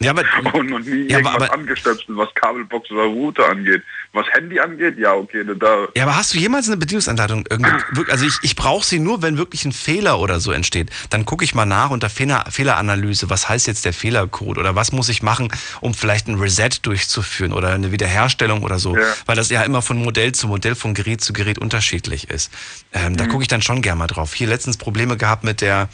Ja, 0.04 0.12
aber, 0.12 0.24
und 0.56 0.70
noch 0.70 0.80
nie 0.80 1.08
Ja, 1.10 1.18
aber- 1.20 1.30
irgendwas 1.30 1.50
aber- 1.50 1.54
angestöpselt, 1.54 2.18
was 2.18 2.34
Kabelbox 2.36 2.90
oder 2.92 3.04
Router 3.04 3.50
angeht. 3.50 3.84
Was 4.14 4.26
Handy 4.34 4.60
angeht, 4.60 4.98
ja, 4.98 5.14
okay, 5.14 5.44
da- 5.46 5.54
da, 5.54 5.88
Ja, 5.96 6.04
aber 6.04 6.16
hast 6.18 6.34
du 6.34 6.38
jemals 6.38 6.68
eine 6.68 6.76
Bedienungsanleitung? 6.78 7.46
Irgendwie, 7.50 7.72
also 8.12 8.26
ich, 8.26 8.34
ich 8.42 8.56
brauche 8.56 8.86
sie 8.86 9.00
nur, 9.00 9.22
wenn 9.22 9.38
wirklich 9.38 9.64
ein 9.64 9.72
Fehler 9.72 10.20
oder 10.20 10.40
so 10.40 10.52
entsteht. 10.52 10.90
Dann 11.12 11.24
gucke 11.26 11.46
ich 11.46 11.56
mal 11.56 11.66
nach 11.66 11.92
unter 11.92 12.10
Fehler, 12.10 12.46
Fehleranalyse. 12.50 13.30
Was 13.30 13.48
heißt 13.48 13.68
jetzt 13.68 13.86
der 13.86 13.94
Fehlercode? 13.94 14.58
Oder 14.58 14.76
was 14.76 14.92
muss 14.92 15.08
ich 15.08 15.24
machen, 15.24 15.50
um 15.80 15.94
vielleicht 15.94 16.28
ein 16.28 16.36
Reset 16.40 16.70
durchzuführen 16.82 17.54
oder 17.54 17.70
eine 17.70 17.92
Wiederherstellung 17.92 18.64
oder 18.64 18.80
so? 18.80 18.96
Ja. 18.98 19.04
Weil 19.28 19.36
das 19.38 19.50
ja 19.50 19.62
immer 19.64 19.82
von 19.82 19.98
Modell 20.04 20.34
zu 20.34 20.48
Modell, 20.48 20.76
von 20.76 20.94
Gerät 20.94 21.22
zu 21.22 21.32
Gerät 21.32 21.58
unterschiedlich 21.60 22.30
ist. 22.30 22.52
Ähm, 22.94 23.16
Da 23.16 23.26
Mhm. 23.26 23.30
gucke 23.30 23.44
ich 23.44 23.48
dann 23.48 23.62
schon 23.62 23.82
gerne 23.82 24.00
mal 24.00 24.08
drauf. 24.08 24.34
Hier 24.34 24.48
letztens 24.48 24.78
Probleme 24.78 25.16
gehabt 25.16 25.44
mit 25.44 25.62
der 25.62 25.88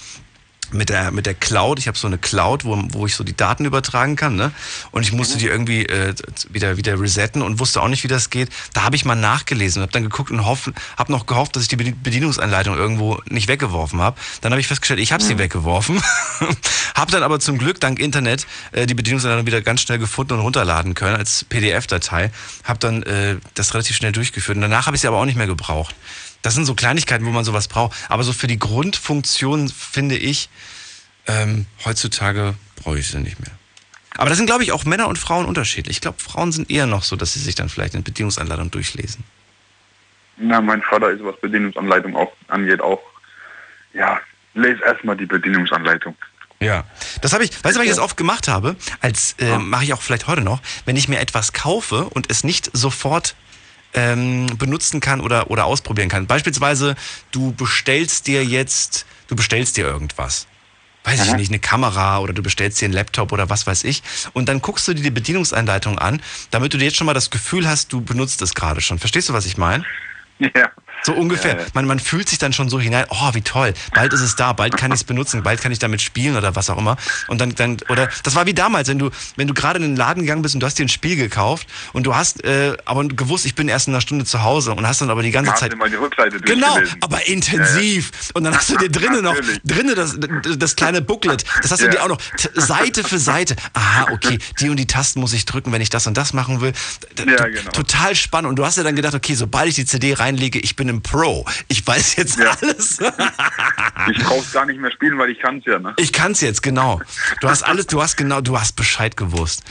mit 0.71 0.89
der, 0.89 1.11
mit 1.11 1.25
der 1.25 1.33
Cloud. 1.33 1.79
Ich 1.79 1.87
habe 1.87 1.97
so 1.97 2.07
eine 2.07 2.17
Cloud, 2.17 2.65
wo, 2.65 2.77
wo 2.91 3.05
ich 3.05 3.15
so 3.15 3.23
die 3.23 3.35
Daten 3.35 3.65
übertragen 3.65 4.15
kann. 4.15 4.35
Ne? 4.35 4.51
Und 4.91 5.03
ich 5.03 5.11
musste 5.11 5.37
die 5.37 5.47
irgendwie 5.47 5.85
äh, 5.85 6.13
wieder, 6.49 6.77
wieder 6.77 6.99
resetten 6.99 7.41
und 7.41 7.59
wusste 7.59 7.81
auch 7.81 7.87
nicht, 7.87 8.03
wie 8.03 8.07
das 8.07 8.29
geht. 8.29 8.49
Da 8.73 8.83
habe 8.83 8.95
ich 8.95 9.05
mal 9.05 9.15
nachgelesen 9.15 9.81
und 9.81 9.83
habe 9.83 9.93
dann 9.93 10.03
geguckt 10.03 10.31
und 10.31 10.45
habe 10.45 11.11
noch 11.11 11.25
gehofft, 11.25 11.55
dass 11.55 11.63
ich 11.63 11.69
die 11.69 11.77
Bedi- 11.77 11.95
Bedienungsanleitung 12.01 12.75
irgendwo 12.75 13.19
nicht 13.29 13.47
weggeworfen 13.47 14.01
habe. 14.01 14.17
Dann 14.41 14.51
habe 14.51 14.59
ich 14.59 14.67
festgestellt, 14.67 14.99
ich 14.99 15.11
habe 15.11 15.23
sie 15.23 15.37
weggeworfen. 15.37 16.01
habe 16.95 17.11
dann 17.11 17.23
aber 17.23 17.39
zum 17.39 17.57
Glück 17.57 17.79
dank 17.79 17.99
Internet 17.99 18.47
äh, 18.71 18.85
die 18.85 18.93
Bedienungsanleitung 18.93 19.45
wieder 19.45 19.61
ganz 19.61 19.81
schnell 19.81 19.99
gefunden 19.99 20.33
und 20.33 20.39
runterladen 20.41 20.93
können 20.93 21.15
als 21.15 21.45
PDF-Datei. 21.45 22.31
Habe 22.63 22.79
dann 22.79 23.03
äh, 23.03 23.37
das 23.53 23.73
relativ 23.73 23.95
schnell 23.95 24.11
durchgeführt. 24.11 24.55
Und 24.55 24.61
danach 24.61 24.87
habe 24.87 24.95
ich 24.95 25.01
sie 25.01 25.07
aber 25.07 25.17
auch 25.17 25.25
nicht 25.25 25.37
mehr 25.37 25.47
gebraucht. 25.47 25.95
Das 26.41 26.53
sind 26.53 26.65
so 26.65 26.75
Kleinigkeiten, 26.75 27.25
wo 27.25 27.31
man 27.31 27.43
sowas 27.43 27.67
braucht. 27.67 27.97
Aber 28.09 28.23
so 28.23 28.33
für 28.33 28.47
die 28.47 28.59
Grundfunktion 28.59 29.69
finde 29.69 30.17
ich, 30.17 30.49
ähm, 31.27 31.65
heutzutage 31.85 32.55
brauche 32.81 32.99
ich 32.99 33.07
sie 33.07 33.19
nicht 33.19 33.39
mehr. 33.39 33.51
Aber 34.17 34.29
das 34.29 34.37
sind, 34.37 34.47
glaube 34.47 34.63
ich, 34.63 34.71
auch 34.71 34.85
Männer 34.85 35.07
und 35.07 35.17
Frauen 35.17 35.45
unterschiedlich. 35.45 35.97
Ich 35.97 36.01
glaube, 36.01 36.19
Frauen 36.19 36.51
sind 36.51 36.71
eher 36.71 36.87
noch 36.87 37.03
so, 37.03 37.15
dass 37.15 37.33
sie 37.33 37.39
sich 37.39 37.55
dann 37.55 37.69
vielleicht 37.69 37.93
eine 37.93 38.03
Bedienungsanleitung 38.03 38.71
durchlesen. 38.71 39.23
na, 40.37 40.61
mein 40.61 40.81
Vater 40.81 41.11
ist, 41.11 41.23
was 41.23 41.39
Bedienungsanleitung 41.39 42.15
auch 42.15 42.31
angeht, 42.47 42.81
auch, 42.81 43.01
ja, 43.93 44.19
lese 44.53 44.83
erstmal 44.83 45.17
die 45.17 45.25
Bedienungsanleitung. 45.25 46.15
Ja. 46.59 46.85
Das 47.21 47.33
habe 47.33 47.43
ich, 47.43 47.51
weißt 47.51 47.75
du, 47.75 47.79
was 47.79 47.85
ich 47.85 47.91
das 47.91 47.99
oft 47.99 48.17
gemacht 48.17 48.47
habe? 48.47 48.75
Als 49.01 49.35
äh, 49.39 49.57
mache 49.59 49.83
ich 49.83 49.93
auch 49.93 50.01
vielleicht 50.01 50.27
heute 50.27 50.41
noch, 50.41 50.59
wenn 50.85 50.95
ich 50.95 51.07
mir 51.07 51.19
etwas 51.19 51.53
kaufe 51.53 52.05
und 52.05 52.31
es 52.31 52.43
nicht 52.43 52.75
sofort 52.75 53.35
ähm, 53.93 54.47
benutzen 54.57 54.99
kann 54.99 55.21
oder, 55.21 55.49
oder 55.49 55.65
ausprobieren 55.65 56.09
kann. 56.09 56.27
Beispielsweise, 56.27 56.95
du 57.31 57.53
bestellst 57.53 58.27
dir 58.27 58.43
jetzt, 58.45 59.05
du 59.27 59.35
bestellst 59.35 59.77
dir 59.77 59.85
irgendwas. 59.85 60.47
Weiß 61.03 61.23
ich 61.23 61.31
Mhm. 61.31 61.37
nicht, 61.37 61.51
eine 61.51 61.59
Kamera 61.59 62.19
oder 62.19 62.33
du 62.33 62.43
bestellst 62.43 62.81
dir 62.81 62.85
einen 62.85 62.93
Laptop 62.93 63.31
oder 63.31 63.49
was 63.49 63.65
weiß 63.65 63.85
ich. 63.85 64.03
Und 64.33 64.49
dann 64.49 64.61
guckst 64.61 64.87
du 64.89 64.93
dir 64.93 65.03
die 65.03 65.09
Bedienungsanleitung 65.11 65.97
an, 65.99 66.21
damit 66.51 66.73
du 66.73 66.77
dir 66.77 66.85
jetzt 66.85 66.97
schon 66.97 67.07
mal 67.07 67.13
das 67.13 67.29
Gefühl 67.29 67.67
hast, 67.67 67.93
du 67.93 68.01
benutzt 68.01 68.41
es 68.41 68.53
gerade 68.53 68.81
schon. 68.81 68.99
Verstehst 68.99 69.29
du, 69.29 69.33
was 69.33 69.45
ich 69.45 69.57
meine? 69.57 69.85
Ja. 70.39 70.69
So 71.03 71.13
ungefähr. 71.13 71.53
Ja, 71.55 71.59
ja. 71.61 71.65
Man, 71.73 71.85
man 71.85 71.99
fühlt 71.99 72.27
sich 72.27 72.37
dann 72.37 72.53
schon 72.53 72.69
so 72.69 72.79
hinein, 72.79 73.05
oh, 73.09 73.33
wie 73.33 73.41
toll, 73.41 73.73
bald 73.93 74.13
ist 74.13 74.21
es 74.21 74.35
da, 74.35 74.53
bald 74.53 74.75
kann 74.77 74.91
ich 74.91 74.99
es 75.01 75.03
benutzen, 75.03 75.43
bald 75.43 75.61
kann 75.61 75.71
ich 75.71 75.79
damit 75.79 76.01
spielen 76.01 76.35
oder 76.35 76.55
was 76.55 76.69
auch 76.69 76.77
immer. 76.77 76.97
Und 77.27 77.39
dann, 77.39 77.55
dann, 77.55 77.77
oder 77.89 78.09
das 78.23 78.35
war 78.35 78.45
wie 78.45 78.53
damals, 78.53 78.87
wenn 78.89 78.99
du, 78.99 79.09
wenn 79.35 79.47
du 79.47 79.53
gerade 79.53 79.77
in 79.77 79.83
den 79.83 79.95
Laden 79.95 80.23
gegangen 80.23 80.41
bist 80.41 80.55
und 80.55 80.61
du 80.61 80.65
hast 80.67 80.77
dir 80.79 80.85
ein 80.85 80.89
Spiel 80.89 81.15
gekauft 81.15 81.67
und 81.93 82.03
du 82.03 82.15
hast 82.15 82.43
äh, 82.43 82.75
aber 82.85 83.05
gewusst, 83.05 83.45
ich 83.45 83.55
bin 83.55 83.67
erst 83.69 83.87
in 83.87 83.93
einer 83.93 84.01
Stunde 84.01 84.25
zu 84.25 84.43
Hause 84.43 84.73
und 84.73 84.87
hast 84.87 85.01
dann 85.01 85.09
aber 85.09 85.21
die 85.23 85.31
ganze 85.31 85.53
Zeit. 85.53 85.75
mal 85.77 85.89
die 85.89 85.95
Rückseite 85.95 86.39
Genau, 86.41 86.77
aber 87.01 87.27
intensiv. 87.27 88.11
Und 88.33 88.43
dann 88.43 88.55
hast 88.55 88.69
du 88.69 88.77
dir 88.77 88.89
drinnen 88.89 89.23
noch, 89.23 89.35
drinnen 89.63 89.95
das, 89.95 90.17
das 90.57 90.75
kleine 90.75 91.01
Booklet, 91.01 91.43
das 91.61 91.71
hast 91.71 91.81
du 91.81 91.85
Ja. 91.85 91.91
dir 91.91 92.03
auch 92.03 92.09
noch 92.09 92.17
Seite 92.55 93.03
für 93.03 93.19
Seite. 93.19 93.55
Aha, 93.73 94.07
okay, 94.11 94.39
die 94.59 94.69
und 94.69 94.77
die 94.77 94.87
Tasten 94.87 95.19
muss 95.19 95.33
ich 95.33 95.45
drücken, 95.45 95.71
wenn 95.71 95.81
ich 95.81 95.89
das 95.89 96.07
und 96.07 96.17
das 96.17 96.33
machen 96.33 96.61
will. 96.61 96.73
Ja, 97.17 97.47
genau. 97.47 97.71
Total 97.71 98.15
spannend. 98.15 98.49
Und 98.49 98.55
du 98.57 98.65
hast 98.65 98.77
ja 98.77 98.83
dann 98.83 98.95
gedacht, 98.95 99.13
okay, 99.15 99.35
sobald 99.35 99.67
ich 99.69 99.75
die 99.75 99.85
CD 99.85 100.13
reinlege, 100.13 100.59
ich 100.59 100.75
bin 100.75 100.86
ein 100.89 101.01
Pro. 101.01 101.45
Ich 101.67 101.85
weiß 101.85 102.15
jetzt 102.17 102.39
alles. 102.39 102.99
Ich 104.09 104.23
brauch's 104.23 104.53
gar 104.53 104.65
nicht 104.65 104.79
mehr 104.79 104.91
spielen, 104.91 105.17
weil 105.17 105.31
ich 105.31 105.39
kann's 105.39 105.65
ja, 105.65 105.79
ne? 105.79 105.93
Ich 105.97 106.13
kann's 106.13 106.39
jetzt, 106.41 106.61
genau. 106.63 107.01
Du 107.41 107.49
hast 107.49 107.63
alles, 107.63 107.87
du 107.87 108.01
hast 108.01 108.15
genau, 108.15 108.39
du 108.41 108.57
hast 108.57 108.75
Bescheid 108.75 109.17
gewusst. 109.17 109.63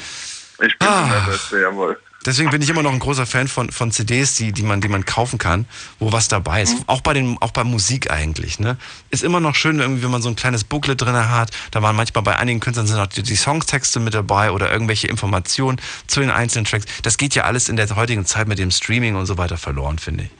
Ich 0.60 0.78
bin 0.78 0.88
Ah. 0.88 1.08
der 1.08 1.32
Beste, 1.32 1.60
jawohl. 1.60 1.98
Deswegen 2.26 2.50
bin 2.50 2.60
ich 2.60 2.68
immer 2.68 2.82
noch 2.82 2.92
ein 2.92 2.98
großer 2.98 3.24
Fan 3.24 3.46
von, 3.46 3.70
von 3.70 3.92
CDs, 3.92 4.34
die, 4.34 4.50
die, 4.52 4.64
man, 4.64 4.80
die 4.80 4.88
man 4.88 5.04
kaufen 5.04 5.38
kann, 5.38 5.64
wo 6.00 6.12
was 6.12 6.26
dabei 6.26 6.60
ist. 6.62 6.76
Auch 6.88 7.00
bei 7.00 7.14
den, 7.14 7.38
auch 7.40 7.52
bei 7.52 7.62
Musik 7.62 8.10
eigentlich, 8.10 8.58
ne? 8.58 8.76
Ist 9.10 9.22
immer 9.22 9.38
noch 9.38 9.54
schön, 9.54 9.78
irgendwie, 9.78 10.02
wenn 10.02 10.10
man 10.10 10.22
so 10.22 10.28
ein 10.28 10.34
kleines 10.36 10.64
Booklet 10.64 11.00
drin 11.00 11.14
hat. 11.14 11.50
Da 11.70 11.82
waren 11.82 11.94
manchmal 11.94 12.24
bei 12.24 12.36
einigen 12.36 12.58
Künstlern 12.58 12.88
sind 12.88 12.98
auch 12.98 13.06
die, 13.06 13.22
die 13.22 13.36
Songtexte 13.36 14.00
mit 14.00 14.12
dabei 14.12 14.50
oder 14.50 14.72
irgendwelche 14.72 15.06
Informationen 15.06 15.80
zu 16.08 16.18
den 16.20 16.30
einzelnen 16.30 16.64
Tracks. 16.64 16.86
Das 17.02 17.16
geht 17.16 17.36
ja 17.36 17.44
alles 17.44 17.68
in 17.68 17.76
der 17.76 17.88
heutigen 17.94 18.26
Zeit 18.26 18.48
mit 18.48 18.58
dem 18.58 18.72
Streaming 18.72 19.14
und 19.14 19.26
so 19.26 19.38
weiter 19.38 19.56
verloren, 19.56 19.98
finde 19.98 20.24
ich. 20.24 20.30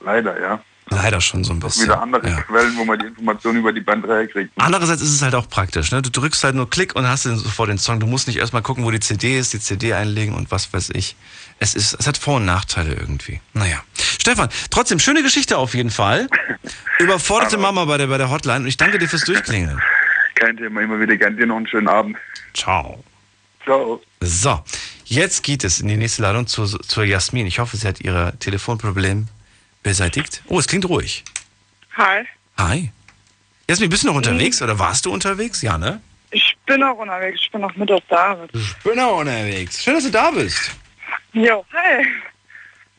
Leider, 0.00 0.40
ja. 0.40 0.62
Leider 0.90 1.20
schon 1.20 1.44
so 1.44 1.52
ein 1.52 1.60
bisschen. 1.60 1.84
wieder 1.84 2.00
andere 2.00 2.26
Ja. 2.26 2.40
Quellen, 2.42 2.74
wo 2.78 2.84
man 2.84 2.98
die 2.98 3.06
Informationen 3.06 3.58
über 3.58 3.72
die 3.74 3.82
Band 3.82 4.06
herkriegt. 4.06 4.52
Andererseits 4.56 5.02
ist 5.02 5.12
es 5.12 5.20
halt 5.20 5.34
auch 5.34 5.48
praktisch. 5.48 5.90
Ne? 5.90 6.00
Du 6.00 6.10
drückst 6.10 6.42
halt 6.44 6.54
nur 6.54 6.70
Klick 6.70 6.96
und 6.96 7.06
hast 7.06 7.26
dann 7.26 7.36
sofort 7.36 7.68
den 7.68 7.76
Song. 7.76 8.00
Du 8.00 8.06
musst 8.06 8.26
nicht 8.26 8.38
erstmal 8.38 8.62
gucken, 8.62 8.84
wo 8.84 8.90
die 8.90 9.00
CD 9.00 9.38
ist, 9.38 9.52
die 9.52 9.60
CD 9.60 9.92
einlegen 9.92 10.34
und 10.34 10.50
was 10.50 10.72
weiß 10.72 10.90
ich. 10.94 11.14
Es, 11.58 11.74
ist, 11.74 11.92
es 11.98 12.06
hat 12.06 12.16
Vor- 12.16 12.36
und 12.36 12.46
Nachteile 12.46 12.94
irgendwie. 12.94 13.40
Naja. 13.52 13.82
Stefan, 14.18 14.48
trotzdem, 14.70 14.98
schöne 14.98 15.22
Geschichte 15.22 15.58
auf 15.58 15.74
jeden 15.74 15.90
Fall. 15.90 16.28
Überforderte 17.00 17.58
Mama 17.58 17.84
bei 17.84 17.98
der, 17.98 18.06
bei 18.06 18.16
der 18.16 18.30
Hotline 18.30 18.60
und 18.60 18.66
ich 18.66 18.76
danke 18.78 18.98
dir 18.98 19.08
fürs 19.08 19.24
Durchklingeln. 19.24 19.78
Kein 20.36 20.56
Thema, 20.56 20.80
immer 20.80 20.98
wieder 21.00 21.16
gern. 21.16 21.36
Dir 21.36 21.46
noch 21.46 21.56
einen 21.56 21.66
schönen 21.66 21.88
Abend. 21.88 22.16
Ciao. 22.54 23.04
Ciao. 23.64 24.00
So, 24.20 24.62
jetzt 25.04 25.42
geht 25.42 25.64
es 25.64 25.80
in 25.80 25.88
die 25.88 25.96
nächste 25.96 26.22
Ladung 26.22 26.46
zur, 26.46 26.66
zur 26.80 27.04
Jasmin. 27.04 27.46
Ich 27.46 27.58
hoffe, 27.58 27.76
sie 27.76 27.86
hat 27.86 28.00
ihr 28.00 28.32
Telefonproblem 28.38 29.26
beseitigt. 29.82 30.42
Oh, 30.48 30.58
es 30.58 30.66
klingt 30.66 30.88
ruhig. 30.88 31.24
Hi, 31.96 32.24
Hi. 32.56 32.90
Jasmin, 33.68 33.90
bist 33.90 34.02
du 34.02 34.08
noch 34.08 34.14
unterwegs 34.14 34.60
oder 34.62 34.78
warst 34.78 35.06
du 35.06 35.12
unterwegs? 35.12 35.62
Ja, 35.62 35.78
ne? 35.78 36.00
ich 36.30 36.56
bin 36.66 36.82
auch 36.82 36.98
unterwegs. 36.98 37.40
Ich 37.42 37.50
bin 37.50 37.64
auch 37.64 37.74
mit 37.76 37.90
auf 37.90 38.02
Arbeit. 38.10 38.50
Ich 38.52 38.76
bin 38.78 38.98
auch 38.98 39.20
unterwegs. 39.20 39.82
Schön, 39.82 39.94
dass 39.94 40.04
du 40.04 40.10
da 40.10 40.30
bist. 40.30 40.72
Jo, 41.32 41.64
hi. 41.72 42.06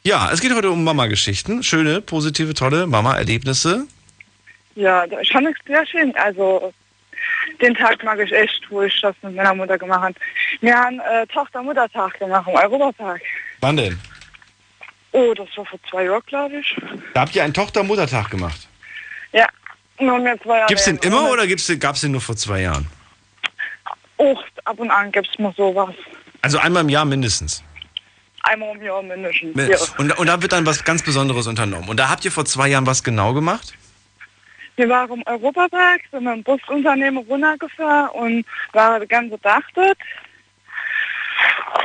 Ja, 0.03 0.31
es 0.31 0.41
geht 0.41 0.53
heute 0.53 0.71
um 0.71 0.83
Mama-Geschichten. 0.83 1.61
Schöne, 1.61 2.01
positive, 2.01 2.53
tolle 2.53 2.87
Mama-Erlebnisse. 2.87 3.85
Ja, 4.75 5.05
ich 5.21 5.31
fand 5.31 5.47
es 5.47 5.55
sehr 5.67 5.85
schön. 5.85 6.15
Also, 6.15 6.73
den 7.61 7.75
Tag 7.75 8.03
mag 8.03 8.19
ich 8.19 8.31
echt, 8.31 8.65
wo 8.69 8.81
ich 8.81 8.99
das 9.01 9.15
mit 9.21 9.35
meiner 9.35 9.53
Mutter 9.53 9.77
gemacht 9.77 10.01
habe. 10.01 10.15
Wir 10.61 10.75
haben 10.75 10.99
äh, 10.99 11.27
Tochter-Mutter-Tag 11.27 12.17
gemacht, 12.19 12.47
am 12.47 12.55
Europatag. 12.55 13.21
Wann 13.59 13.77
denn? 13.77 13.99
Oh, 15.11 15.33
das 15.33 15.47
war 15.55 15.65
vor 15.65 15.79
zwei 15.89 16.05
Jahren, 16.05 16.21
glaube 16.27 16.57
ich. 16.57 16.75
Da 17.13 17.21
habt 17.21 17.35
ihr 17.35 17.43
einen 17.43 17.53
Tochter-Muttertag 17.53 18.29
gemacht. 18.29 18.67
Ja, 19.31 19.47
nur 19.99 20.19
mir 20.19 20.39
zwei 20.41 20.57
Jahre. 20.57 20.67
Gibt's 20.67 20.85
den 20.85 20.97
immer 20.97 21.31
oder 21.31 21.47
gibt's 21.47 21.67
den, 21.67 21.79
gab's 21.79 22.01
den 22.01 22.11
nur 22.11 22.21
vor 22.21 22.35
zwei 22.35 22.61
Jahren? 22.61 22.87
Oh, 24.17 24.37
ab 24.65 24.79
und 24.79 24.91
an 24.91 25.11
gibt's 25.11 25.37
mal 25.39 25.53
sowas. 25.55 25.95
Also 26.41 26.59
einmal 26.59 26.83
im 26.83 26.89
Jahr 26.89 27.05
mindestens. 27.05 27.63
Einmal 28.43 28.75
im 28.75 28.83
Jahr 28.83 29.01
mindestens. 29.01 29.55
Ja. 29.55 29.77
Und, 29.97 30.17
und 30.17 30.27
da 30.27 30.41
wird 30.41 30.51
dann 30.51 30.65
was 30.65 30.83
ganz 30.83 31.03
Besonderes 31.03 31.47
unternommen. 31.47 31.89
Und 31.89 31.97
da 31.97 32.09
habt 32.09 32.23
ihr 32.25 32.31
vor 32.31 32.45
zwei 32.45 32.67
Jahren 32.69 32.85
was 32.85 33.03
genau 33.03 33.33
gemacht? 33.33 33.73
Wir 34.75 34.87
waren 34.87 35.11
im 35.11 35.23
Europapark, 35.25 36.01
sind 36.09 36.23
mit 36.23 36.33
dem 36.33 36.43
Busunternehmen 36.43 37.25
runtergefahren 37.25 38.09
und 38.11 38.45
waren 38.71 39.01
den 39.01 39.09
ganzen 39.09 39.41
Tag 39.41 39.63
dort. 39.75 39.97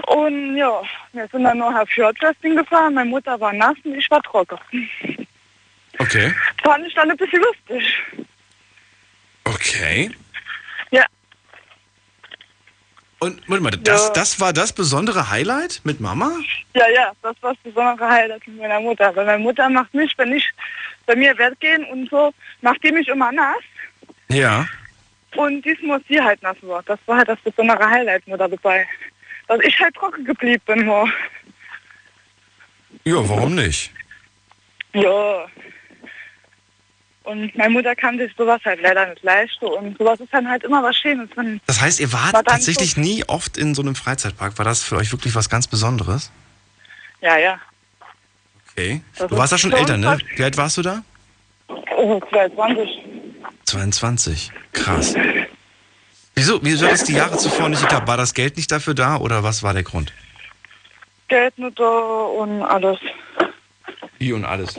Und 0.07 0.57
ja, 0.57 0.83
wir 1.13 1.29
sind 1.29 1.45
dann 1.45 1.59
noch 1.59 1.75
auf 1.75 1.89
Fjordwrestling 1.89 2.57
gefahren. 2.57 2.95
Meine 2.95 3.11
Mutter 3.11 3.39
war 3.41 3.53
nass 3.53 3.77
und 3.85 3.95
ich 3.95 4.11
war 4.11 4.23
trocken. 4.23 4.59
Okay. 5.99 6.35
Fand 6.63 6.87
ich 6.87 6.95
dann 6.95 7.11
ein 7.11 7.17
bisschen 7.17 7.43
lustig. 7.43 8.03
Okay. 9.45 10.11
Ja. 10.91 11.05
Und 13.21 13.41
warte 13.49 13.63
mal, 13.63 13.71
das, 13.71 14.09
Ja. 14.09 14.13
das 14.13 14.41
war 14.41 14.53
das 14.53 14.73
besondere 14.73 15.31
Highlight 15.31 15.81
mit 15.85 16.01
Mama? 16.01 16.31
Ja, 16.75 16.89
ja, 16.89 17.13
das 17.23 17.37
war 17.43 17.55
das 17.55 17.63
besondere 17.63 18.09
Highlight 18.09 18.47
mit 18.47 18.59
meiner 18.59 18.81
Mutter. 18.81 19.15
Weil 19.17 19.27
meine 19.27 19.39
Mutter 19.43 19.69
macht 19.71 19.95
mich, 19.95 20.13
wenn 20.19 20.33
ich 20.35 20.51
bei 21.07 21.15
mir 21.17 21.37
weggehen 21.39 21.85
und 21.87 22.11
so, 22.11 22.33
macht 22.61 22.83
die 22.83 22.93
mich 22.93 23.09
immer 23.09 23.31
nass. 23.33 23.63
Ja. 24.29 24.67
Und 25.37 25.63
diesmal 25.65 26.01
sie 26.09 26.21
halt 26.21 26.43
nass 26.43 26.57
war. 26.63 26.83
Das 26.85 26.99
war 27.07 27.19
halt 27.19 27.29
das 27.29 27.41
besondere 27.41 27.89
Highlight 27.89 28.27
mit 28.27 28.41
dabei. 28.41 28.87
Dass 29.49 29.61
ich 29.63 29.79
halt 29.79 29.95
trocken 29.95 30.25
geblieben 30.25 30.63
bin. 30.67 30.87
Nur. 30.87 31.09
Ja, 33.05 33.29
warum 33.29 33.55
nicht? 33.55 33.91
Ja. 34.95 35.47
Und 37.25 37.57
meine 37.57 37.71
Mutter 37.71 37.95
kann 37.97 38.19
sich 38.19 38.33
sowas 38.37 38.61
halt 38.65 38.81
leider 38.83 39.07
nicht 39.07 39.23
leisten. 39.23 39.65
Und 39.67 39.97
sowas 39.99 40.21
ist 40.21 40.33
dann 40.33 40.49
halt 40.49 40.63
immer 40.65 40.83
was 40.83 40.97
Schönes. 40.97 41.29
Wenn 41.37 41.61
Das 41.67 41.81
heißt, 41.81 42.01
ihr 42.01 42.13
wart 42.13 42.35
dann 42.35 42.45
tatsächlich 42.45 42.93
so- 42.95 43.01
nie 43.01 43.25
oft 43.27 43.57
in 43.57 43.75
so 43.75 43.83
einem 43.83 43.95
Freizeitpark. 43.95 44.59
War 44.59 44.65
das 44.65 44.83
für 44.83 44.97
euch 44.97 45.11
wirklich 45.13 45.35
was 45.35 45.49
ganz 45.49 45.67
Besonderes? 45.67 46.31
Ja, 47.21 47.39
ja. 47.39 47.59
Okay. 48.71 49.03
Das 49.17 49.29
Du 49.29 49.37
warst 49.37 49.53
ja 49.53 49.59
schon 49.59 49.73
älter, 49.73 49.97
ne? 49.97 50.19
Wie 50.37 50.45
alt 50.45 50.57
warst 50.57 50.77
du 50.77 50.83
da? 50.83 51.03
Oh, 51.97 52.21
22. 52.31 52.89
22. 53.65 54.51
Krass. 54.73 55.15
Wieso, 56.35 56.59
wieso 56.63 56.87
es 56.87 57.05
die 57.05 57.15
Jahre 57.15 57.39
zuvor 57.39 57.69
nicht 57.69 57.83
geklappt? 57.83 58.09
War 58.09 58.17
das 58.17 58.35
Geld 58.35 58.57
nicht 58.57 58.71
dafür 58.71 58.95
da 58.95 59.17
oder 59.17 59.43
was 59.43 59.63
war 59.63 59.73
der 59.73 59.85
Grund? 59.85 60.13
Geld 61.29 61.57
nicht 61.59 61.79
da 61.79 61.85
und 61.85 62.63
alles. 62.63 62.99
Wie 64.19 64.33
und 64.33 64.45
alles. 64.45 64.79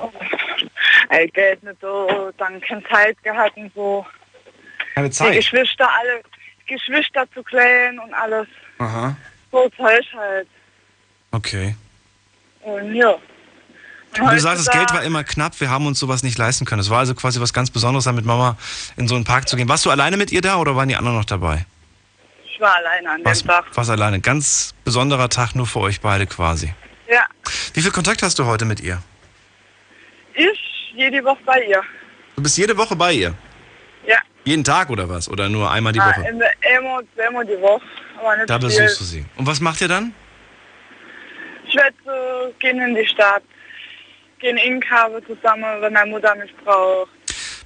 Ey, 1.09 1.27
Geld 1.29 1.63
nicht 1.63 1.81
da, 1.81 2.31
dann 2.37 2.59
keine 2.61 2.83
Zeit 2.83 3.21
gehabt 3.23 3.57
und 3.57 3.73
so. 3.73 4.05
Keine 4.95 5.09
Die 5.09 5.15
Zeit. 5.15 5.35
Geschwister 5.35 5.89
alle, 5.91 6.21
Geschwister 6.67 7.25
zu 7.33 7.43
klären 7.43 7.99
und 7.99 8.13
alles. 8.13 8.47
Aha. 8.79 9.15
So 9.51 9.69
Zeug 9.77 10.05
halt. 10.15 10.47
Okay. 11.31 11.75
Und 12.61 12.95
ja. 12.95 13.15
Und 14.19 14.31
du 14.31 14.39
sagst, 14.39 14.67
das 14.67 14.73
Geld 14.73 14.93
war 14.93 15.03
immer 15.03 15.23
knapp, 15.23 15.59
wir 15.59 15.69
haben 15.69 15.85
uns 15.87 15.99
sowas 15.99 16.23
nicht 16.23 16.37
leisten 16.37 16.65
können. 16.65 16.79
Es 16.81 16.89
war 16.89 16.99
also 16.99 17.13
quasi 17.15 17.39
was 17.41 17.53
ganz 17.53 17.69
Besonderes, 17.69 18.05
dann 18.05 18.15
mit 18.15 18.25
Mama 18.25 18.57
in 18.97 19.07
so 19.07 19.15
einen 19.15 19.23
Park 19.25 19.47
zu 19.49 19.55
gehen. 19.57 19.67
Warst 19.67 19.85
du 19.85 19.91
alleine 19.91 20.17
mit 20.17 20.31
ihr 20.31 20.41
da 20.41 20.57
oder 20.57 20.75
waren 20.75 20.87
die 20.87 20.95
anderen 20.95 21.17
noch 21.17 21.25
dabei? 21.25 21.65
Ich 22.53 22.59
war 22.61 22.73
alleine 22.75 23.09
an 23.11 23.21
Was, 23.23 23.39
dem 23.39 23.47
Tag. 23.49 23.65
was 23.73 23.89
alleine? 23.89 24.21
Ganz 24.21 24.73
besonderer 24.85 25.27
Tag 25.29 25.55
nur 25.55 25.67
für 25.67 25.79
euch 25.79 25.99
beide 25.99 26.25
quasi. 26.25 26.73
Ja. 27.11 27.23
Wie 27.73 27.81
viel 27.81 27.91
Kontakt 27.91 28.23
hast 28.23 28.39
du 28.39 28.45
heute 28.45 28.63
mit 28.65 28.79
ihr? 28.79 29.01
Ich 30.33 30.93
jede 30.95 31.23
Woche 31.23 31.39
bei 31.45 31.61
ihr. 31.65 31.81
Du 32.37 32.43
bist 32.43 32.57
jede 32.57 32.77
Woche 32.77 32.95
bei 32.95 33.13
ihr? 33.13 33.33
Ja. 34.07 34.17
Jeden 34.45 34.63
Tag 34.63 34.89
oder 34.89 35.09
was? 35.09 35.27
Oder 35.27 35.49
nur 35.49 35.69
einmal 35.71 35.91
die 35.93 35.99
Ah, 35.99 36.09
Woche? 36.09 36.27
immer, 36.29 37.01
immer, 37.27 37.43
die 37.45 37.59
Woche. 37.61 37.81
Da 38.47 38.59
viel. 38.59 38.67
besuchst 38.69 38.99
du 39.01 39.03
sie. 39.03 39.25
Und 39.35 39.45
was 39.45 39.59
macht 39.59 39.81
ihr 39.81 39.87
dann? 39.87 40.13
Ich 41.67 41.75
werde 41.75 41.95
so 42.05 42.53
gehen 42.59 42.79
in 42.79 42.95
die 42.95 43.05
Stadt. 43.07 43.43
Gehen 44.45 44.57
in 44.57 44.79
Kabel 44.79 45.23
zusammen, 45.25 45.81
wenn 45.81 45.91
meine 45.91 46.11
Mutter 46.11 46.35
mich 46.35 46.55
braucht. 46.63 47.09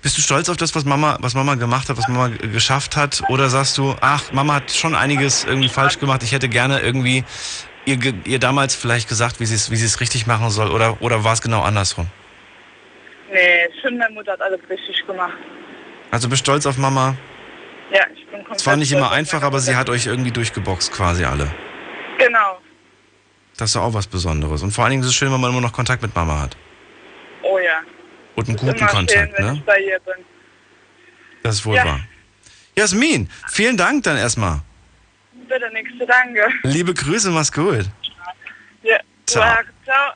Bist 0.01 0.17
du 0.17 0.21
stolz 0.21 0.47
auf 0.47 0.55
das, 0.55 0.73
was 0.75 0.85
Mama, 0.85 1.17
was 1.19 1.33
Mama 1.33 1.55
gemacht 1.55 1.89
hat, 1.89 1.97
was 1.97 2.07
Mama 2.07 2.29
geschafft 2.29 2.95
hat? 2.95 3.21
Oder 3.27 3.49
sagst 3.49 3.77
du, 3.77 3.97
ach, 3.99 4.31
Mama 4.31 4.55
hat 4.55 4.71
schon 4.71 4.95
einiges 4.95 5.43
irgendwie 5.43 5.67
falsch 5.67 5.99
gemacht, 5.99 6.23
ich 6.23 6.31
hätte 6.31 6.47
gerne 6.47 6.79
irgendwie 6.79 7.25
ihr, 7.83 7.97
ihr 8.23 8.39
damals 8.39 8.75
vielleicht 8.75 9.09
gesagt, 9.09 9.41
wie 9.41 9.45
sie 9.45 9.55
es 9.55 9.71
wie 9.71 9.75
sie 9.75 9.85
es 9.85 9.99
richtig 9.99 10.25
machen 10.25 10.51
soll? 10.51 10.71
Oder, 10.71 11.01
oder 11.01 11.25
war 11.25 11.33
es 11.33 11.41
genau 11.41 11.63
andersrum? 11.63 12.07
Nee, 13.29 13.67
finde, 13.81 13.99
meine 13.99 14.13
Mutter 14.13 14.31
hat 14.31 14.41
alles 14.41 14.61
richtig 14.69 15.05
gemacht. 15.05 15.37
Also 16.11 16.29
bist 16.29 16.43
stolz 16.43 16.65
auf 16.65 16.77
Mama. 16.77 17.17
Ja, 17.91 18.05
ich 18.15 18.25
bin 18.27 18.39
komplett 18.39 18.61
Es 18.61 18.67
war 18.67 18.77
nicht 18.77 18.93
immer 18.93 19.11
einfach, 19.11 19.43
aber 19.43 19.59
sie 19.59 19.75
hat 19.75 19.89
euch 19.89 20.05
irgendwie 20.05 20.31
durchgeboxt, 20.31 20.93
quasi 20.93 21.25
alle. 21.25 21.51
Genau. 22.17 22.61
Das 23.57 23.71
ist 23.71 23.75
doch 23.75 23.81
auch 23.81 23.93
was 23.93 24.07
Besonderes. 24.07 24.63
Und 24.63 24.71
vor 24.71 24.85
allen 24.85 24.91
Dingen 24.91 25.03
ist 25.03 25.09
es 25.09 25.15
schön, 25.15 25.29
wenn 25.33 25.41
man 25.41 25.51
immer 25.51 25.59
noch 25.59 25.73
Kontakt 25.73 26.01
mit 26.01 26.15
Mama 26.15 26.39
hat. 26.39 26.55
Oh 27.49 27.57
ja. 27.57 27.81
Und 28.35 28.47
einen 28.47 28.57
guten 28.57 28.85
Kontakt, 28.85 29.11
schön, 29.11 29.31
ne? 29.39 29.63
Das 31.43 31.55
ist 31.55 31.65
wohl 31.65 31.75
Ja. 31.75 31.85
wahr. 31.85 32.01
Jasmin, 32.75 33.29
vielen 33.49 33.75
Dank 33.75 34.03
dann 34.03 34.17
erstmal. 34.17 34.61
Bitte 35.47 35.69
nichts 35.73 35.97
zu 35.97 36.05
danke. 36.05 36.47
Liebe 36.63 36.93
Grüße, 36.93 37.31
mach's 37.31 37.51
gut. 37.51 37.85
Ja. 38.83 38.97
Ciao. 39.25 39.63
Ciao. 39.83 40.13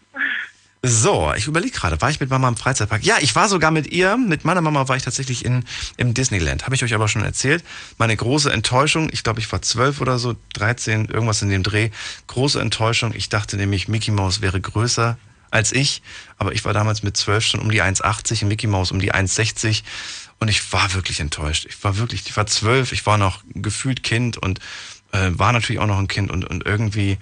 So, 0.85 1.33
ich 1.35 1.47
überlege 1.47 1.71
gerade, 1.71 1.99
war 2.01 2.09
ich 2.09 2.19
mit 2.19 2.29
Mama 2.29 2.47
im 2.49 2.57
Freizeitpark? 2.57 3.03
Ja, 3.03 3.15
ich 3.21 3.33
war 3.35 3.47
sogar 3.47 3.71
mit 3.71 3.87
ihr, 3.87 4.17
mit 4.17 4.43
meiner 4.43 4.59
Mama 4.61 4.87
war 4.89 4.97
ich 4.97 5.03
tatsächlich 5.03 5.45
in, 5.45 5.63
im 5.95 6.13
Disneyland. 6.13 6.65
Habe 6.65 6.75
ich 6.75 6.83
euch 6.83 6.93
aber 6.93 7.07
schon 7.07 7.23
erzählt. 7.23 7.63
Meine 7.97 8.15
große 8.17 8.51
Enttäuschung, 8.51 9.09
ich 9.11 9.23
glaube, 9.23 9.39
ich 9.39 9.49
war 9.51 9.61
zwölf 9.61 10.01
oder 10.01 10.19
so, 10.19 10.35
13, 10.55 11.05
irgendwas 11.05 11.41
in 11.41 11.49
dem 11.49 11.63
Dreh. 11.63 11.89
Große 12.27 12.59
Enttäuschung. 12.59 13.13
Ich 13.15 13.29
dachte 13.29 13.55
nämlich, 13.55 13.87
Mickey 13.87 14.11
Mouse 14.11 14.41
wäre 14.41 14.59
größer 14.59 15.17
als 15.53 15.71
ich. 15.71 16.01
Aber 16.37 16.51
ich 16.53 16.65
war 16.65 16.73
damals 16.73 17.03
mit 17.03 17.15
zwölf 17.15 17.45
schon 17.45 17.59
um 17.59 17.69
die 17.69 17.81
1,80 17.81 18.43
und 18.43 18.49
Mickey 18.49 18.67
Mouse 18.67 18.91
um 18.91 18.99
die 18.99 19.13
1,60. 19.13 19.83
Und 20.39 20.49
ich 20.49 20.73
war 20.73 20.93
wirklich 20.93 21.19
enttäuscht. 21.19 21.65
Ich 21.69 21.81
war 21.83 21.97
wirklich, 21.97 22.23
ich 22.25 22.35
war 22.35 22.45
zwölf, 22.47 22.91
ich 22.91 23.05
war 23.05 23.17
noch 23.17 23.43
gefühlt 23.53 24.03
Kind 24.03 24.37
und 24.37 24.59
äh, 25.11 25.29
war 25.31 25.53
natürlich 25.53 25.79
auch 25.79 25.87
noch 25.87 25.99
ein 25.99 26.07
Kind 26.07 26.31
und, 26.31 26.43
und 26.43 26.65
irgendwie 26.65 27.17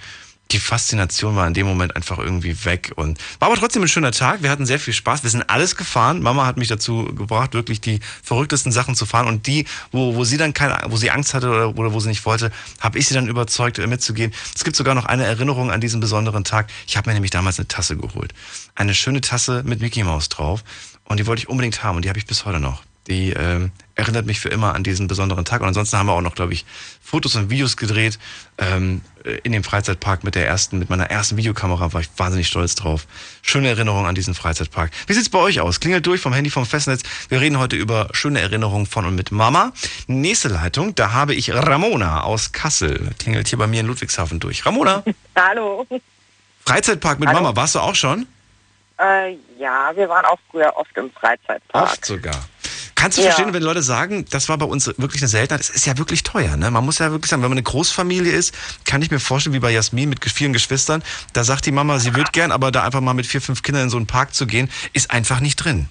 die 0.52 0.60
Faszination 0.60 1.36
war 1.36 1.48
in 1.48 1.54
dem 1.54 1.66
Moment 1.66 1.96
einfach 1.96 2.18
irgendwie 2.18 2.66
weg 2.66 2.92
und 2.96 3.20
war 3.40 3.48
aber 3.48 3.58
trotzdem 3.58 3.82
ein 3.82 3.88
schöner 3.88 4.12
Tag. 4.12 4.44
Wir 4.44 4.50
hatten 4.50 4.66
sehr 4.66 4.80
viel 4.80 4.94
Spaß. 4.94 5.24
Wir 5.24 5.30
sind 5.30 5.50
alles 5.50 5.76
gefahren. 5.76 6.22
Mama 6.22 6.46
hat 6.46 6.58
mich 6.58 6.68
dazu 6.68 7.06
gebracht, 7.06 7.54
wirklich 7.54 7.82
die 7.82 8.00
verrücktesten 8.24 8.72
Sachen 8.72 8.96
zu 8.96 9.06
fahren 9.06 9.28
und 9.28 9.48
die, 9.48 9.66
wo, 9.92 10.16
wo 10.16 10.24
sie 10.24 10.38
dann 10.38 10.54
keine, 10.54 10.80
wo 10.90 10.98
sie 10.98 11.12
Angst 11.12 11.34
hatte 11.34 11.50
oder, 11.50 11.78
oder 11.78 11.94
wo 11.94 12.00
sie 12.00 12.10
nicht 12.10 12.26
wollte, 12.26 12.52
habe 12.80 13.00
ich 13.00 13.08
sie 13.08 13.14
dann 13.14 13.28
überzeugt, 13.28 13.80
äh, 13.80 13.88
mitzugehen. 13.88 14.34
Es 14.56 14.64
gibt 14.64 14.76
sogar 14.76 14.96
noch 14.96 15.06
eine 15.06 15.26
Erinnerung 15.26 15.72
an 15.72 15.82
diesen 15.82 16.00
besonderen 16.00 16.44
Tag. 16.44 16.70
Ich 16.88 16.98
habe 16.98 17.10
mir 17.10 17.14
nämlich 17.14 17.32
damals 17.32 17.60
eine 17.60 17.68
Tasse 17.68 17.96
geholt. 17.96 18.34
Eine 18.76 18.94
schöne 18.94 19.22
Tasse 19.22 19.64
mit 19.66 19.82
Mickey 19.82 20.04
Mouse 20.04 20.30
drauf 20.30 20.64
und 21.06 21.20
die 21.20 21.28
wollte 21.28 21.42
ich 21.42 21.50
unbedingt 21.50 21.84
haben 21.84 21.96
und 21.96 22.06
die 22.06 22.10
habe 22.10 22.20
ich 22.20 22.26
bis 22.26 22.46
heute 22.46 22.60
noch 22.60 22.84
die 23.08 23.34
äh, 23.34 23.70
erinnert 23.96 24.26
mich 24.26 24.40
für 24.40 24.50
immer 24.50 24.74
an 24.76 24.84
diesen 24.84 25.08
besonderen 25.08 25.46
Tag. 25.46 25.62
Und 25.62 25.68
ansonsten 25.68 25.98
haben 25.98 26.08
wir 26.08 26.14
auch 26.14 26.22
noch, 26.22 26.36
glaube 26.36 26.54
ich, 26.54 26.66
Fotos 27.02 27.36
und 27.36 27.50
Videos 27.50 27.78
gedreht 27.78 28.20
ähm, 28.58 29.02
in 29.44 29.52
dem 29.52 29.64
Freizeitpark 29.64 30.24
mit 30.24 30.36
der 30.36 30.48
ersten, 30.48 30.80
mit 30.80 30.90
meiner 30.90 31.10
ersten 31.10 31.38
Videokamera. 31.38 31.94
War 31.94 32.02
ich 32.02 32.10
wahnsinnig 32.18 32.48
stolz 32.48 32.76
drauf. 32.76 33.06
Schöne 33.42 33.70
Erinnerung 33.70 34.06
an 34.06 34.16
diesen 34.16 34.34
Freizeitpark. 34.34 34.92
Wie 35.08 35.14
sieht's 35.14 35.30
bei 35.30 35.40
euch 35.40 35.60
aus? 35.60 35.80
Klingelt 35.80 36.06
durch 36.06 36.22
vom 36.22 36.34
Handy, 36.34 36.50
vom 36.50 36.66
Festnetz. 36.66 37.04
Wir 37.30 37.42
reden 37.42 37.60
heute 37.60 37.76
über 37.76 38.10
schöne 38.14 38.40
Erinnerungen 38.40 38.86
von 38.86 39.06
und 39.06 39.16
mit 39.16 39.32
Mama. 39.32 39.74
Nächste 40.08 40.48
Leitung, 40.48 40.96
da 40.96 41.12
habe 41.12 41.34
ich 41.34 41.54
Ramona 41.54 42.24
aus 42.24 42.52
Kassel. 42.52 43.12
Klingelt 43.20 43.48
hier 43.48 43.60
bei 43.60 43.68
mir 43.68 43.82
in 43.82 43.88
Ludwigshafen 43.88 44.40
durch. 44.40 44.66
Ramona. 44.66 45.04
Hallo. 45.36 45.86
Freizeitpark 46.66 47.20
mit 47.20 47.30
Hallo. 47.30 47.42
Mama, 47.42 47.56
warst 47.56 47.76
du 47.76 47.80
auch 47.80 47.96
schon? 47.96 48.28
Äh, 49.00 49.36
ja, 49.58 49.92
wir 49.96 50.08
waren 50.10 50.26
auch 50.26 50.38
früher 50.50 50.72
oft 50.76 50.96
im 50.96 51.12
Freizeitpark. 51.12 51.84
Oft 51.84 52.06
sogar. 52.06 52.48
Kannst 53.02 53.18
du 53.18 53.22
Ja. 53.24 53.32
verstehen, 53.32 53.52
wenn 53.52 53.64
Leute 53.64 53.82
sagen, 53.82 54.26
das 54.30 54.48
war 54.48 54.60
bei 54.60 54.66
uns 54.66 54.86
wirklich 55.00 55.24
eine 55.24 55.28
Seltenheit? 55.28 55.60
Es 55.62 55.72
ist 55.72 55.88
ja 55.88 55.98
wirklich 55.98 56.22
teuer, 56.22 56.56
ne? 56.56 56.70
Man 56.70 56.86
muss 56.86 57.00
ja 57.00 57.10
wirklich 57.10 57.32
sagen, 57.32 57.42
wenn 57.42 57.50
man 57.50 57.58
eine 57.58 57.64
Großfamilie 57.64 58.32
ist, 58.32 58.54
kann 58.86 59.02
ich 59.02 59.10
mir 59.10 59.20
vorstellen, 59.20 59.56
wie 59.56 59.60
bei 59.60 59.72
Jasmin 59.72 60.08
mit 60.08 60.24
vielen 60.24 60.54
Geschwistern, 60.54 61.02
da 61.34 61.44
sagt 61.44 61.66
die 61.66 61.72
Mama, 61.72 61.98
sie 61.98 62.14
wird 62.14 62.32
gern, 62.32 62.52
aber 62.52 62.72
da 62.72 62.84
einfach 62.84 63.02
mal 63.02 63.16
mit 63.16 63.26
vier, 63.26 63.42
fünf 63.42 63.64
Kindern 63.64 63.86
in 63.86 63.90
so 63.90 63.98
einen 63.98 64.06
Park 64.06 64.36
zu 64.36 64.46
gehen, 64.46 64.70
ist 64.94 65.10
einfach 65.10 65.40
nicht 65.40 65.56
drin. 65.56 65.88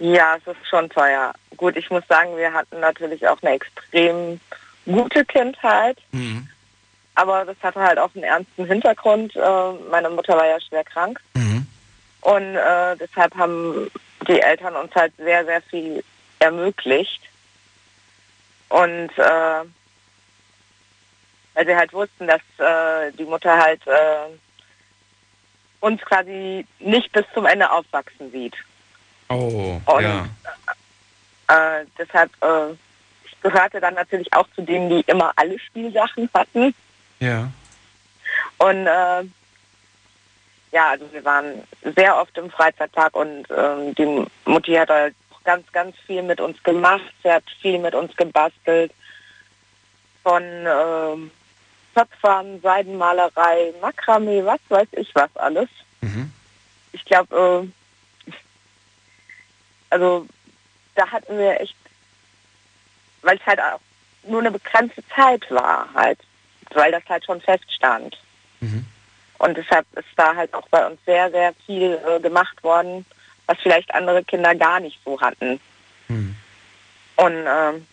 Ja, 0.00 0.36
es 0.36 0.46
ist 0.46 0.68
schon 0.68 0.90
teuer. 0.90 1.32
Gut, 1.56 1.76
ich 1.76 1.88
muss 1.88 2.02
sagen, 2.10 2.36
wir 2.36 2.52
hatten 2.52 2.78
natürlich 2.80 3.26
auch 3.26 3.38
eine 3.42 3.52
extrem 3.54 4.38
gute 4.84 5.24
Kindheit, 5.24 5.96
Mhm. 6.10 6.46
aber 7.14 7.46
das 7.46 7.56
hatte 7.62 7.80
halt 7.80 7.98
auch 7.98 8.10
einen 8.14 8.24
ernsten 8.24 8.66
Hintergrund. 8.66 9.34
Äh, 9.34 9.40
meine 9.90 10.10
Mutter 10.10 10.36
war 10.36 10.46
ja 10.46 10.58
schwer 10.60 10.84
krank 10.84 11.18
Mhm. 11.34 11.66
und 12.20 12.54
äh, 12.56 12.96
deshalb 13.00 13.34
haben 13.36 13.90
die 14.28 14.40
Eltern 14.40 14.76
uns 14.76 14.94
halt 14.94 15.12
sehr, 15.16 15.44
sehr 15.44 15.62
viel 15.62 16.04
ermöglicht. 16.38 17.22
Und 18.68 19.10
äh, 19.18 19.64
weil 21.54 21.66
sie 21.66 21.76
halt 21.76 21.92
wussten, 21.92 22.26
dass 22.26 22.40
äh, 22.58 23.12
die 23.12 23.24
Mutter 23.24 23.56
halt 23.56 23.86
äh, 23.86 24.28
uns 25.80 26.00
quasi 26.02 26.66
nicht 26.78 27.12
bis 27.12 27.24
zum 27.34 27.46
Ende 27.46 27.70
aufwachsen 27.70 28.30
sieht. 28.30 28.56
Oh, 29.28 29.80
Und 29.86 30.02
ja. 30.02 30.26
äh, 31.48 31.84
deshalb, 31.98 32.30
äh, 32.42 32.72
ich 33.24 33.40
gehörte 33.42 33.80
dann 33.80 33.94
natürlich 33.94 34.32
auch 34.32 34.46
zu 34.54 34.62
denen, 34.62 34.88
die 34.88 35.00
immer 35.10 35.32
alle 35.36 35.58
Spielsachen 35.58 36.30
hatten. 36.32 36.74
Ja. 37.20 37.50
Und 38.58 38.86
äh, 38.86 39.24
ja, 40.72 40.90
also 40.90 41.06
wir 41.12 41.24
waren 41.24 41.62
sehr 41.96 42.18
oft 42.18 42.36
im 42.38 42.50
Freizeitpark 42.50 43.14
und 43.14 43.46
ähm, 43.56 43.94
die 43.94 44.26
Mutti 44.46 44.72
hat 44.72 44.88
halt 44.88 45.14
ganz, 45.44 45.70
ganz 45.72 45.96
viel 46.06 46.22
mit 46.22 46.40
uns 46.40 46.60
gemacht. 46.62 47.12
Sie 47.22 47.30
hat 47.30 47.44
viel 47.60 47.78
mit 47.78 47.94
uns 47.94 48.16
gebastelt. 48.16 48.92
Von 50.22 50.42
ähm, 50.42 51.30
Töpfern, 51.94 52.60
Seidenmalerei, 52.62 53.74
Makramee, 53.80 54.44
was 54.44 54.60
weiß 54.68 54.88
ich 54.92 55.14
was 55.14 55.34
alles. 55.36 55.68
Ich 56.92 57.04
glaube, 57.04 57.70
äh, 58.26 58.32
also 59.90 60.26
da 60.94 61.10
hatten 61.10 61.36
wir 61.36 61.60
echt, 61.60 61.76
weil 63.22 63.36
es 63.36 63.46
halt 63.46 63.60
auch 63.60 63.80
nur 64.26 64.40
eine 64.40 64.50
begrenzte 64.50 65.02
Zeit 65.14 65.50
war 65.50 65.88
halt, 65.94 66.18
weil 66.72 66.92
das 66.92 67.02
halt 67.08 67.24
schon 67.24 67.40
feststand. 67.40 68.16
Und 69.42 69.56
deshalb 69.56 69.84
ist 69.98 70.06
da 70.16 70.36
halt 70.36 70.54
auch 70.54 70.68
bei 70.68 70.86
uns 70.86 71.00
sehr, 71.04 71.28
sehr 71.32 71.52
viel 71.66 72.00
äh, 72.06 72.20
gemacht 72.20 72.62
worden, 72.62 73.04
was 73.46 73.58
vielleicht 73.60 73.92
andere 73.92 74.22
Kinder 74.22 74.54
gar 74.54 74.78
nicht 74.78 75.00
so 75.04 75.20
hatten. 75.20 75.60
Und 77.16 77.44
ähm, 77.46 77.84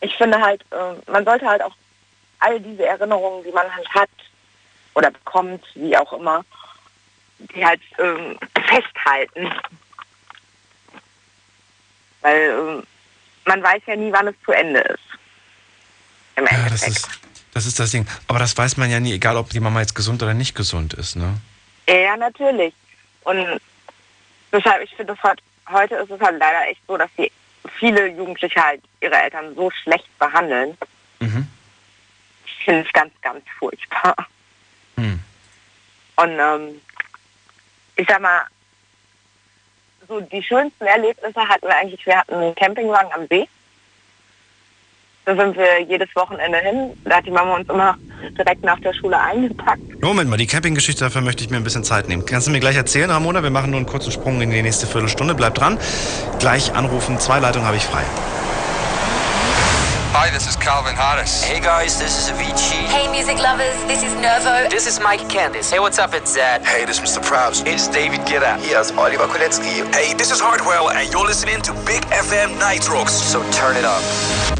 ich 0.00 0.14
finde 0.16 0.40
halt, 0.40 0.62
äh, 0.70 1.10
man 1.10 1.24
sollte 1.24 1.44
halt 1.46 1.60
auch 1.62 1.74
all 2.38 2.60
diese 2.60 2.86
Erinnerungen, 2.86 3.42
die 3.42 3.50
man 3.50 3.74
halt 3.74 3.88
hat 3.88 4.10
oder 4.94 5.10
bekommt, 5.10 5.64
wie 5.74 5.96
auch 5.96 6.12
immer, 6.12 6.44
die 7.38 7.66
halt 7.66 7.80
ähm, 7.98 8.38
festhalten. 8.68 9.52
Weil 12.20 12.40
ähm, 12.50 12.82
man 13.44 13.60
weiß 13.60 13.82
ja 13.86 13.96
nie, 13.96 14.12
wann 14.12 14.28
es 14.28 14.36
zu 14.44 14.52
Ende 14.52 14.80
ist. 14.82 15.00
Im 16.36 16.44
Ja, 16.44 16.50
Endeffekt. 16.52 16.82
das 16.82 16.88
ist, 16.88 17.08
das 17.54 17.66
ist 17.66 17.78
das 17.78 17.90
Ding. 17.90 18.06
Aber 18.28 18.38
das 18.38 18.56
weiß 18.56 18.76
man 18.76 18.90
ja 18.90 19.00
nie, 19.00 19.12
egal 19.12 19.36
ob 19.36 19.50
die 19.50 19.60
Mama 19.60 19.80
jetzt 19.80 19.94
gesund 19.94 20.22
oder 20.22 20.34
nicht 20.34 20.54
gesund 20.54 20.94
ist, 20.94 21.16
ne? 21.16 21.34
Ja, 21.88 22.16
natürlich. 22.16 22.74
Und 23.22 23.60
deshalb, 24.52 24.82
ich 24.84 24.94
finde, 24.94 25.16
halt, 25.22 25.40
heute 25.70 25.96
ist 25.96 26.10
es 26.10 26.20
halt 26.20 26.38
leider 26.38 26.68
echt 26.68 26.80
so, 26.86 26.96
dass 26.96 27.10
die 27.18 27.30
viele 27.78 28.06
Jugendliche 28.08 28.62
halt 28.62 28.82
ihre 29.00 29.16
Eltern 29.16 29.54
so 29.54 29.70
schlecht 29.70 30.06
behandeln. 30.18 30.76
Ich 32.46 32.64
finde 32.64 32.86
es 32.86 32.92
ganz, 32.92 33.12
ganz 33.22 33.44
furchtbar. 33.58 34.14
Und 36.16 36.38
ähm, 36.38 36.80
ich 37.96 38.06
sag 38.08 38.20
mal, 38.20 38.42
so 40.06 40.20
die 40.20 40.42
schönsten 40.42 40.84
Erlebnisse 40.84 41.40
hatten 41.40 41.66
wir 41.66 41.76
eigentlich, 41.76 42.04
wir 42.04 42.18
hatten 42.18 42.34
einen 42.34 42.54
Campingwagen 42.54 43.12
am 43.12 43.26
See. 43.28 43.48
Da 45.30 45.36
sind 45.36 45.56
wir 45.56 45.80
jedes 45.82 46.08
Wochenende 46.16 46.58
hin. 46.58 46.90
Da 47.04 47.18
hat 47.18 47.24
die 47.24 47.30
Mama 47.30 47.54
uns 47.54 47.68
immer 47.68 47.96
direkt 48.36 48.64
nach 48.64 48.80
der 48.80 48.92
Schule 48.92 49.16
eingepackt. 49.16 50.02
Moment 50.02 50.28
mal, 50.28 50.36
die 50.36 50.48
Campinggeschichte, 50.48 51.04
dafür 51.04 51.20
möchte 51.20 51.44
ich 51.44 51.50
mir 51.50 51.56
ein 51.56 51.62
bisschen 51.62 51.84
Zeit 51.84 52.08
nehmen. 52.08 52.26
Kannst 52.26 52.48
du 52.48 52.50
mir 52.50 52.58
gleich 52.58 52.74
erzählen, 52.74 53.08
Ramona? 53.08 53.40
Wir 53.40 53.50
machen 53.50 53.70
nur 53.70 53.78
einen 53.78 53.86
kurzen 53.86 54.10
Sprung 54.10 54.40
in 54.40 54.50
die 54.50 54.60
nächste 54.60 54.88
Viertelstunde. 54.88 55.36
Bleib 55.36 55.54
dran. 55.54 55.78
Gleich 56.40 56.74
anrufen. 56.74 57.20
Zwei 57.20 57.38
Leitungen 57.38 57.64
habe 57.64 57.76
ich 57.76 57.84
frei. 57.84 58.02
Hi, 60.14 60.30
this 60.32 60.48
is 60.48 60.58
Calvin 60.58 60.96
Harris. 60.96 61.44
Hey 61.44 61.60
guys, 61.60 61.96
this 62.00 62.10
is 62.18 62.32
Avicii. 62.32 62.88
Hey, 62.88 63.06
music 63.06 63.38
lovers, 63.38 63.76
this 63.86 64.02
is 64.02 64.12
Nervo. 64.16 64.68
This 64.68 64.88
is 64.88 64.98
Mike 64.98 65.28
Candice. 65.28 65.70
Hey, 65.70 65.78
what's 65.78 66.00
up? 66.00 66.12
It's 66.12 66.34
Zed. 66.34 66.62
Hey, 66.62 66.84
this 66.84 67.00
is 67.00 67.08
Mr. 67.08 67.22
Probs. 67.22 67.64
It's 67.64 67.86
David 67.86 68.22
Guetta. 68.26 68.58
Here's 68.58 68.90
Oliver 68.90 69.28
Kolecki. 69.28 69.86
Hey, 69.94 70.12
this 70.14 70.32
is 70.32 70.40
Hardwell, 70.40 70.90
and 70.90 71.08
you're 71.12 71.24
listening 71.24 71.62
to 71.62 71.72
Big 71.86 72.02
FM 72.10 72.58
Night 72.58 72.88
Rocks. 72.88 73.12
So 73.12 73.48
turn 73.52 73.76
it 73.76 73.84
up. 73.84 74.59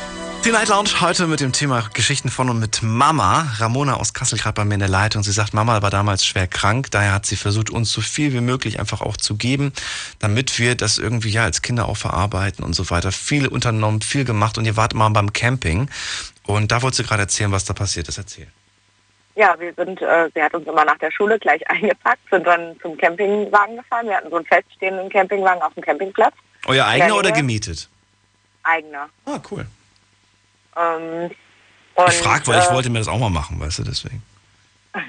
Die 0.43 0.51
Night 0.51 0.69
Lounge 0.69 0.89
heute 1.01 1.27
mit 1.27 1.39
dem 1.39 1.51
Thema 1.53 1.87
Geschichten 1.93 2.29
von 2.29 2.49
und 2.49 2.59
mit 2.59 2.81
Mama. 2.81 3.53
Ramona 3.59 3.97
aus 3.97 4.15
Kassel 4.15 4.39
gerade 4.39 4.55
bei 4.55 4.65
mir 4.65 4.73
in 4.73 4.79
der 4.79 4.89
Leitung. 4.89 5.21
Sie 5.21 5.31
sagt, 5.31 5.53
Mama 5.53 5.83
war 5.83 5.91
damals 5.91 6.25
schwer 6.25 6.47
krank, 6.47 6.89
daher 6.89 7.13
hat 7.13 7.27
sie 7.27 7.35
versucht, 7.35 7.69
uns 7.69 7.91
so 7.91 8.01
viel 8.01 8.33
wie 8.33 8.41
möglich 8.41 8.79
einfach 8.79 9.01
auch 9.01 9.17
zu 9.17 9.35
geben, 9.35 9.71
damit 10.17 10.57
wir 10.57 10.73
das 10.73 10.97
irgendwie 10.97 11.29
ja 11.29 11.43
als 11.43 11.61
Kinder 11.61 11.87
auch 11.87 11.97
verarbeiten 11.97 12.65
und 12.65 12.73
so 12.73 12.89
weiter. 12.89 13.11
Viel 13.11 13.47
unternommen, 13.47 14.01
viel 14.01 14.25
gemacht 14.25 14.57
und 14.57 14.65
ihr 14.65 14.75
wart 14.75 14.95
mal 14.95 15.09
beim 15.09 15.31
Camping. 15.31 15.91
Und 16.47 16.71
da 16.71 16.81
wolltest 16.81 17.01
du 17.01 17.03
gerade 17.03 17.21
erzählen, 17.21 17.51
was 17.51 17.65
da 17.65 17.73
passiert 17.73 18.07
ist. 18.07 18.17
Erzähl. 18.17 18.47
Ja, 19.35 19.55
wir 19.59 19.75
sind, 19.75 20.01
äh, 20.01 20.29
sie 20.33 20.41
hat 20.41 20.55
uns 20.55 20.65
immer 20.65 20.85
nach 20.85 20.97
der 20.97 21.11
Schule 21.11 21.37
gleich 21.37 21.61
eingepackt, 21.69 22.21
sind 22.31 22.47
dann 22.47 22.75
zum 22.81 22.97
Campingwagen 22.97 23.75
gefahren. 23.77 24.07
Wir 24.07 24.17
hatten 24.17 24.31
so 24.31 24.37
einen 24.37 24.45
feststehenden 24.47 25.07
Campingwagen 25.09 25.61
auf 25.61 25.73
dem 25.75 25.83
Campingplatz. 25.83 26.33
Euer 26.65 26.87
eigener 26.87 27.09
der 27.09 27.15
oder 27.17 27.31
gemietet? 27.31 27.87
Eigener. 28.63 29.07
Ah, 29.25 29.39
cool. 29.51 29.67
Ähm, 30.77 31.31
und, 31.95 32.07
ich 32.09 32.17
frage, 32.17 32.47
weil 32.47 32.59
ich 32.59 32.69
äh, 32.69 32.73
wollte 32.73 32.89
mir 32.89 32.99
das 32.99 33.07
auch 33.07 33.19
mal 33.19 33.29
machen, 33.29 33.59
weißt 33.59 33.79
du, 33.79 33.83
deswegen. 33.83 34.23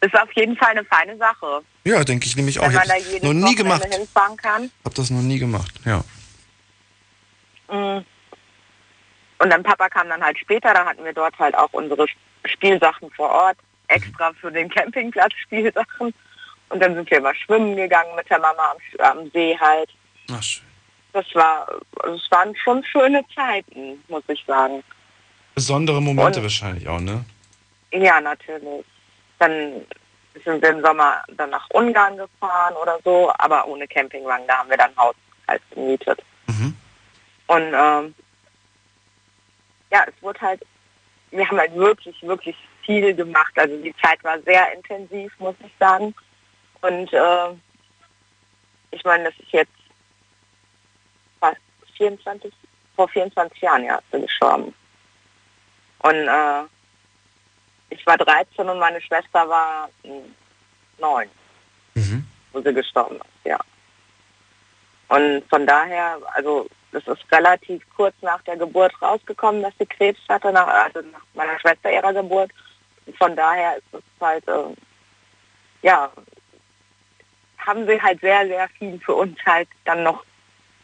Ist 0.00 0.14
auf 0.14 0.30
jeden 0.32 0.56
Fall 0.56 0.70
eine 0.70 0.84
feine 0.84 1.16
Sache. 1.16 1.62
Ja, 1.84 2.04
denke 2.04 2.26
ich 2.26 2.36
nämlich 2.36 2.58
auch. 2.58 2.64
wenn 2.64 2.70
Ich 2.72 2.76
man 2.76 2.88
da 2.88 2.94
habe 2.94 3.02
jedes 3.04 3.22
noch 3.22 3.32
nie 3.32 3.42
Wochenende 3.42 3.62
gemacht. 3.62 3.94
hinfahren 3.94 4.36
kann. 4.36 4.70
Hab 4.84 4.94
das 4.94 5.10
noch 5.10 5.22
nie 5.22 5.38
gemacht, 5.38 5.72
ja. 5.84 6.02
Mm. 7.68 8.04
Und 9.38 9.50
dann 9.50 9.62
Papa 9.62 9.88
kam 9.88 10.08
dann 10.08 10.22
halt 10.22 10.38
später, 10.38 10.72
da 10.72 10.84
hatten 10.84 11.04
wir 11.04 11.12
dort 11.12 11.38
halt 11.38 11.54
auch 11.56 11.72
unsere 11.72 12.06
Spielsachen 12.44 13.10
vor 13.10 13.30
Ort, 13.30 13.58
extra 13.88 14.32
für 14.40 14.50
den 14.50 14.68
Campingplatz 14.70 15.32
Spielsachen. 15.42 16.14
Und 16.68 16.80
dann 16.80 16.94
sind 16.94 17.10
wir 17.10 17.18
immer 17.18 17.34
schwimmen 17.34 17.76
gegangen 17.76 18.14
mit 18.16 18.28
der 18.28 18.40
Mama 18.40 18.74
am, 18.98 19.18
am 19.18 19.30
See 19.30 19.56
halt. 19.60 19.90
Ach, 20.32 20.42
schön. 20.42 20.65
Das 21.16 21.24
war, 21.34 21.66
also 22.00 22.14
es 22.16 22.30
waren 22.30 22.54
schon 22.56 22.84
schöne 22.84 23.24
Zeiten, 23.34 24.04
muss 24.08 24.22
ich 24.28 24.44
sagen. 24.46 24.84
Besondere 25.54 26.02
Momente 26.02 26.40
Und- 26.40 26.42
wahrscheinlich 26.44 26.86
auch, 26.86 27.00
ne? 27.00 27.24
Ja, 27.90 28.20
natürlich. 28.20 28.84
Dann 29.38 29.80
sind 30.44 30.60
wir 30.60 30.68
im 30.68 30.82
Sommer 30.82 31.24
dann 31.38 31.48
nach 31.48 31.66
Ungarn 31.70 32.18
gefahren 32.18 32.74
oder 32.82 32.98
so, 33.02 33.32
aber 33.38 33.66
ohne 33.66 33.88
Campingwagen, 33.88 34.46
da 34.46 34.58
haben 34.58 34.68
wir 34.68 34.76
dann 34.76 34.94
Haus 34.98 35.14
halt 35.48 35.62
gemietet. 35.70 36.22
Und 37.48 37.62
ähm, 37.72 38.14
ja, 39.90 40.04
es 40.06 40.20
wurde 40.20 40.40
halt, 40.42 40.62
wir 41.30 41.48
haben 41.48 41.58
halt 41.58 41.74
wirklich, 41.74 42.20
wirklich 42.24 42.56
viel 42.84 43.14
gemacht. 43.14 43.52
Also 43.56 43.74
die 43.82 43.94
Zeit 44.02 44.22
war 44.22 44.38
sehr 44.42 44.70
intensiv, 44.74 45.32
muss 45.38 45.54
ich 45.64 45.72
sagen. 45.78 46.14
Und 46.82 47.10
äh, 47.10 47.48
ich 48.90 49.02
meine, 49.04 49.24
das 49.24 49.34
ist 49.38 49.52
jetzt 49.52 49.72
24, 51.96 52.52
vor 52.94 53.08
24 53.08 53.60
Jahren 53.60 53.84
ja, 53.84 53.96
ist 53.96 54.04
sie 54.12 54.20
gestorben. 54.20 54.74
Und 56.00 56.28
äh, 56.28 56.62
ich 57.90 58.06
war 58.06 58.16
13 58.16 58.68
und 58.68 58.78
meine 58.78 59.00
Schwester 59.00 59.48
war 59.48 59.88
hm, 60.02 60.34
9, 60.98 61.30
wo 62.52 62.60
sie 62.60 62.74
gestorben 62.74 63.16
ist, 63.16 63.44
ja. 63.44 63.58
Und 65.08 65.44
von 65.48 65.66
daher, 65.66 66.18
also 66.34 66.68
es 66.92 67.06
ist 67.06 67.24
relativ 67.30 67.82
kurz 67.94 68.14
nach 68.22 68.42
der 68.42 68.56
Geburt 68.56 68.92
rausgekommen, 69.00 69.62
dass 69.62 69.74
sie 69.78 69.86
Krebs 69.86 70.20
hatte, 70.28 70.52
nach, 70.52 70.66
also 70.66 71.00
nach 71.00 71.22
meiner 71.34 71.58
Schwester 71.60 71.92
ihrer 71.92 72.12
Geburt. 72.12 72.50
Von 73.18 73.36
daher 73.36 73.76
ist 73.76 73.84
es 73.92 74.02
halt, 74.20 74.46
äh, 74.48 74.74
ja, 75.82 76.10
haben 77.58 77.86
sie 77.86 78.00
halt 78.00 78.20
sehr, 78.20 78.46
sehr 78.46 78.68
viel 78.70 78.98
für 79.00 79.14
uns 79.14 79.38
halt 79.44 79.68
dann 79.84 80.02
noch 80.02 80.24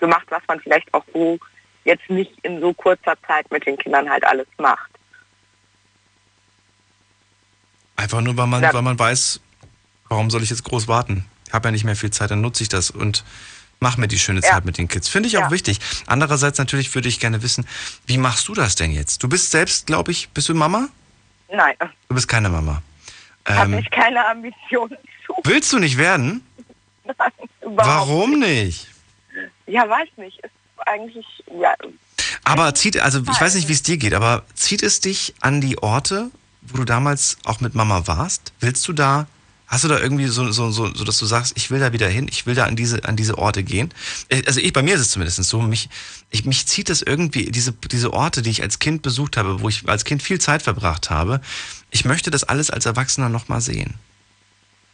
gemacht, 0.03 0.27
was 0.31 0.43
man 0.49 0.61
vielleicht 0.61 0.93
auch 0.93 1.05
so 1.15 1.39
jetzt 1.85 2.09
nicht 2.11 2.33
in 2.43 2.61
so 2.61 2.75
kurzer 2.75 3.15
Zeit 3.27 3.51
mit 3.51 3.65
den 3.65 3.79
Kindern 3.79 4.11
halt 4.11 4.25
alles 4.27 4.47
macht. 4.59 4.91
Einfach 7.97 8.21
nur, 8.21 8.37
weil 8.37 8.47
man, 8.49 8.63
weil 8.63 8.83
man 8.83 8.99
weiß, 8.99 9.41
warum 10.09 10.29
soll 10.31 10.43
ich 10.43 10.51
jetzt 10.51 10.65
groß 10.65 10.89
warten? 10.89 11.25
Ich 11.47 11.53
habe 11.55 11.69
ja 11.69 11.73
nicht 11.73 11.85
mehr 11.85 11.97
viel 11.97 12.11
Zeit, 12.11 12.31
dann 12.31 12.41
nutze 12.41 12.63
ich 12.63 12.69
das 12.69 12.91
und 12.91 13.25
mache 13.81 14.01
mir 14.01 14.09
die 14.09 14.19
schöne 14.19 14.41
Zeit 14.41 14.65
mit 14.65 14.79
den 14.79 14.89
Kids. 14.89 15.09
Finde 15.09 15.29
ich 15.29 15.37
auch 15.39 15.43
Ja. 15.43 15.51
wichtig. 15.51 15.79
Andererseits 16.07 16.59
natürlich 16.59 16.93
würde 16.95 17.09
ich 17.09 17.21
gerne 17.21 17.43
wissen, 17.43 17.67
wie 18.07 18.19
machst 18.19 18.49
du 18.49 18.55
das 18.55 18.75
denn 18.75 18.91
jetzt? 18.91 19.23
Du 19.23 19.29
bist 19.29 19.51
selbst, 19.51 19.87
glaube 19.87 20.11
ich, 20.11 20.31
bist 20.31 20.49
du 20.49 20.55
Mama? 20.55 20.89
Nein, 21.53 21.75
Du 22.09 22.15
bist 22.15 22.29
keine 22.29 22.49
Mama. 22.49 22.83
habe 23.49 23.73
Ähm, 23.73 23.79
ich 23.79 23.91
keine 23.91 24.25
Ambitionen 24.27 24.97
zu. 25.27 25.35
willst 25.45 25.73
du 25.73 25.79
nicht 25.79 25.99
werden? 25.99 26.45
Nein, 27.05 27.33
Warum 27.61 28.39
nicht? 28.39 28.89
Ja, 29.67 29.89
weiß 29.89 30.09
nicht. 30.17 30.39
Ist 30.41 30.51
eigentlich, 30.87 31.27
ja, 31.61 31.75
Aber 32.45 32.75
zieht, 32.75 32.99
also 32.99 33.21
ich 33.21 33.41
weiß 33.41 33.55
nicht, 33.55 33.69
wie 33.69 33.73
es 33.73 33.83
dir 33.83 33.97
geht, 33.97 34.15
aber 34.15 34.45
zieht 34.55 34.83
es 34.83 35.01
dich 35.01 35.35
an 35.41 35.61
die 35.61 35.79
Orte, 35.79 36.31
wo 36.63 36.77
du 36.77 36.85
damals 36.85 37.39
auch 37.45 37.61
mit 37.61 37.75
Mama 37.75 38.07
warst? 38.07 38.53
Willst 38.61 38.87
du 38.89 38.93
da, 38.93 39.27
hast 39.69 39.85
du 39.85 39.89
da 39.89 39.99
irgendwie 39.99 40.27
so, 40.27 40.51
so, 40.51 40.71
so, 40.71 40.93
so 40.93 41.05
dass 41.05 41.19
du 41.19 41.27
sagst, 41.27 41.53
ich 41.57 41.71
will 41.71 41.79
da 41.81 41.93
wieder 41.93 42.09
hin, 42.09 42.27
ich 42.29 42.47
will 42.47 42.55
da 42.57 42.65
an 42.65 42.75
diese, 42.77 43.05
an 43.05 43.17
diese 43.17 43.39
Orte 43.39 43.63
gehen? 43.63 43.93
Äh, 44.29 44.43
Also 44.47 44.61
ich, 44.61 44.73
bei 44.73 44.83
mir 44.83 44.95
ist 44.95 45.01
es 45.01 45.11
zumindest 45.11 45.43
so, 45.45 45.61
mich, 45.61 45.89
ich, 46.31 46.45
mich 46.45 46.67
zieht 46.67 46.91
es 46.91 47.03
irgendwie, 47.03 47.51
diese, 47.53 47.73
diese 47.73 48.13
Orte, 48.13 48.43
die 48.43 48.51
ich 48.51 48.63
als 48.63 48.81
Kind 48.81 49.03
besucht 49.03 49.37
habe, 49.37 49.61
wo 49.61 49.69
ich 49.69 49.89
als 49.89 50.05
Kind 50.05 50.23
viel 50.23 50.41
Zeit 50.41 50.63
verbracht 50.63 51.11
habe, 51.11 51.41
ich 51.91 52.05
möchte 52.05 52.31
das 52.31 52.43
alles 52.45 52.71
als 52.71 52.87
Erwachsener 52.87 53.29
nochmal 53.29 53.61
sehen. 53.61 53.95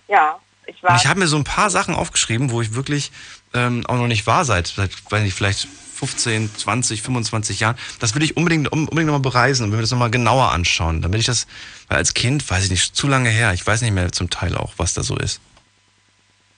ja, 0.08 0.38
ich 0.66 0.82
war. 0.82 0.90
Und 0.90 0.96
ich 0.96 1.06
habe 1.06 1.18
mir 1.18 1.28
so 1.28 1.36
ein 1.36 1.44
paar 1.44 1.70
Sachen 1.70 1.94
aufgeschrieben, 1.94 2.50
wo 2.50 2.60
ich 2.60 2.74
wirklich 2.74 3.10
ähm, 3.54 3.84
auch 3.86 3.96
noch 3.96 4.06
nicht 4.06 4.26
war 4.26 4.44
seit, 4.44 4.68
seit 4.68 4.90
weiß 5.10 5.22
nicht, 5.22 5.34
vielleicht 5.34 5.68
15, 5.98 6.54
20, 6.54 7.02
25 7.02 7.60
Jahren. 7.60 7.76
Das 7.98 8.14
will 8.14 8.22
ich 8.22 8.36
unbedingt, 8.36 8.70
unbedingt 8.70 9.06
nochmal 9.06 9.20
bereisen 9.20 9.64
und 9.64 9.70
mir 9.70 9.80
das 9.80 9.90
nochmal 9.90 10.10
genauer 10.10 10.52
anschauen. 10.52 11.02
Damit 11.02 11.20
ich 11.20 11.26
das, 11.26 11.46
weil 11.88 11.98
als 11.98 12.14
Kind, 12.14 12.48
weiß 12.48 12.64
ich 12.64 12.70
nicht, 12.70 12.94
zu 12.94 13.08
lange 13.08 13.30
her, 13.30 13.52
ich 13.52 13.66
weiß 13.66 13.82
nicht 13.82 13.92
mehr 13.92 14.12
zum 14.12 14.30
Teil 14.30 14.56
auch, 14.56 14.74
was 14.76 14.94
da 14.94 15.02
so 15.02 15.16
ist. 15.16 15.40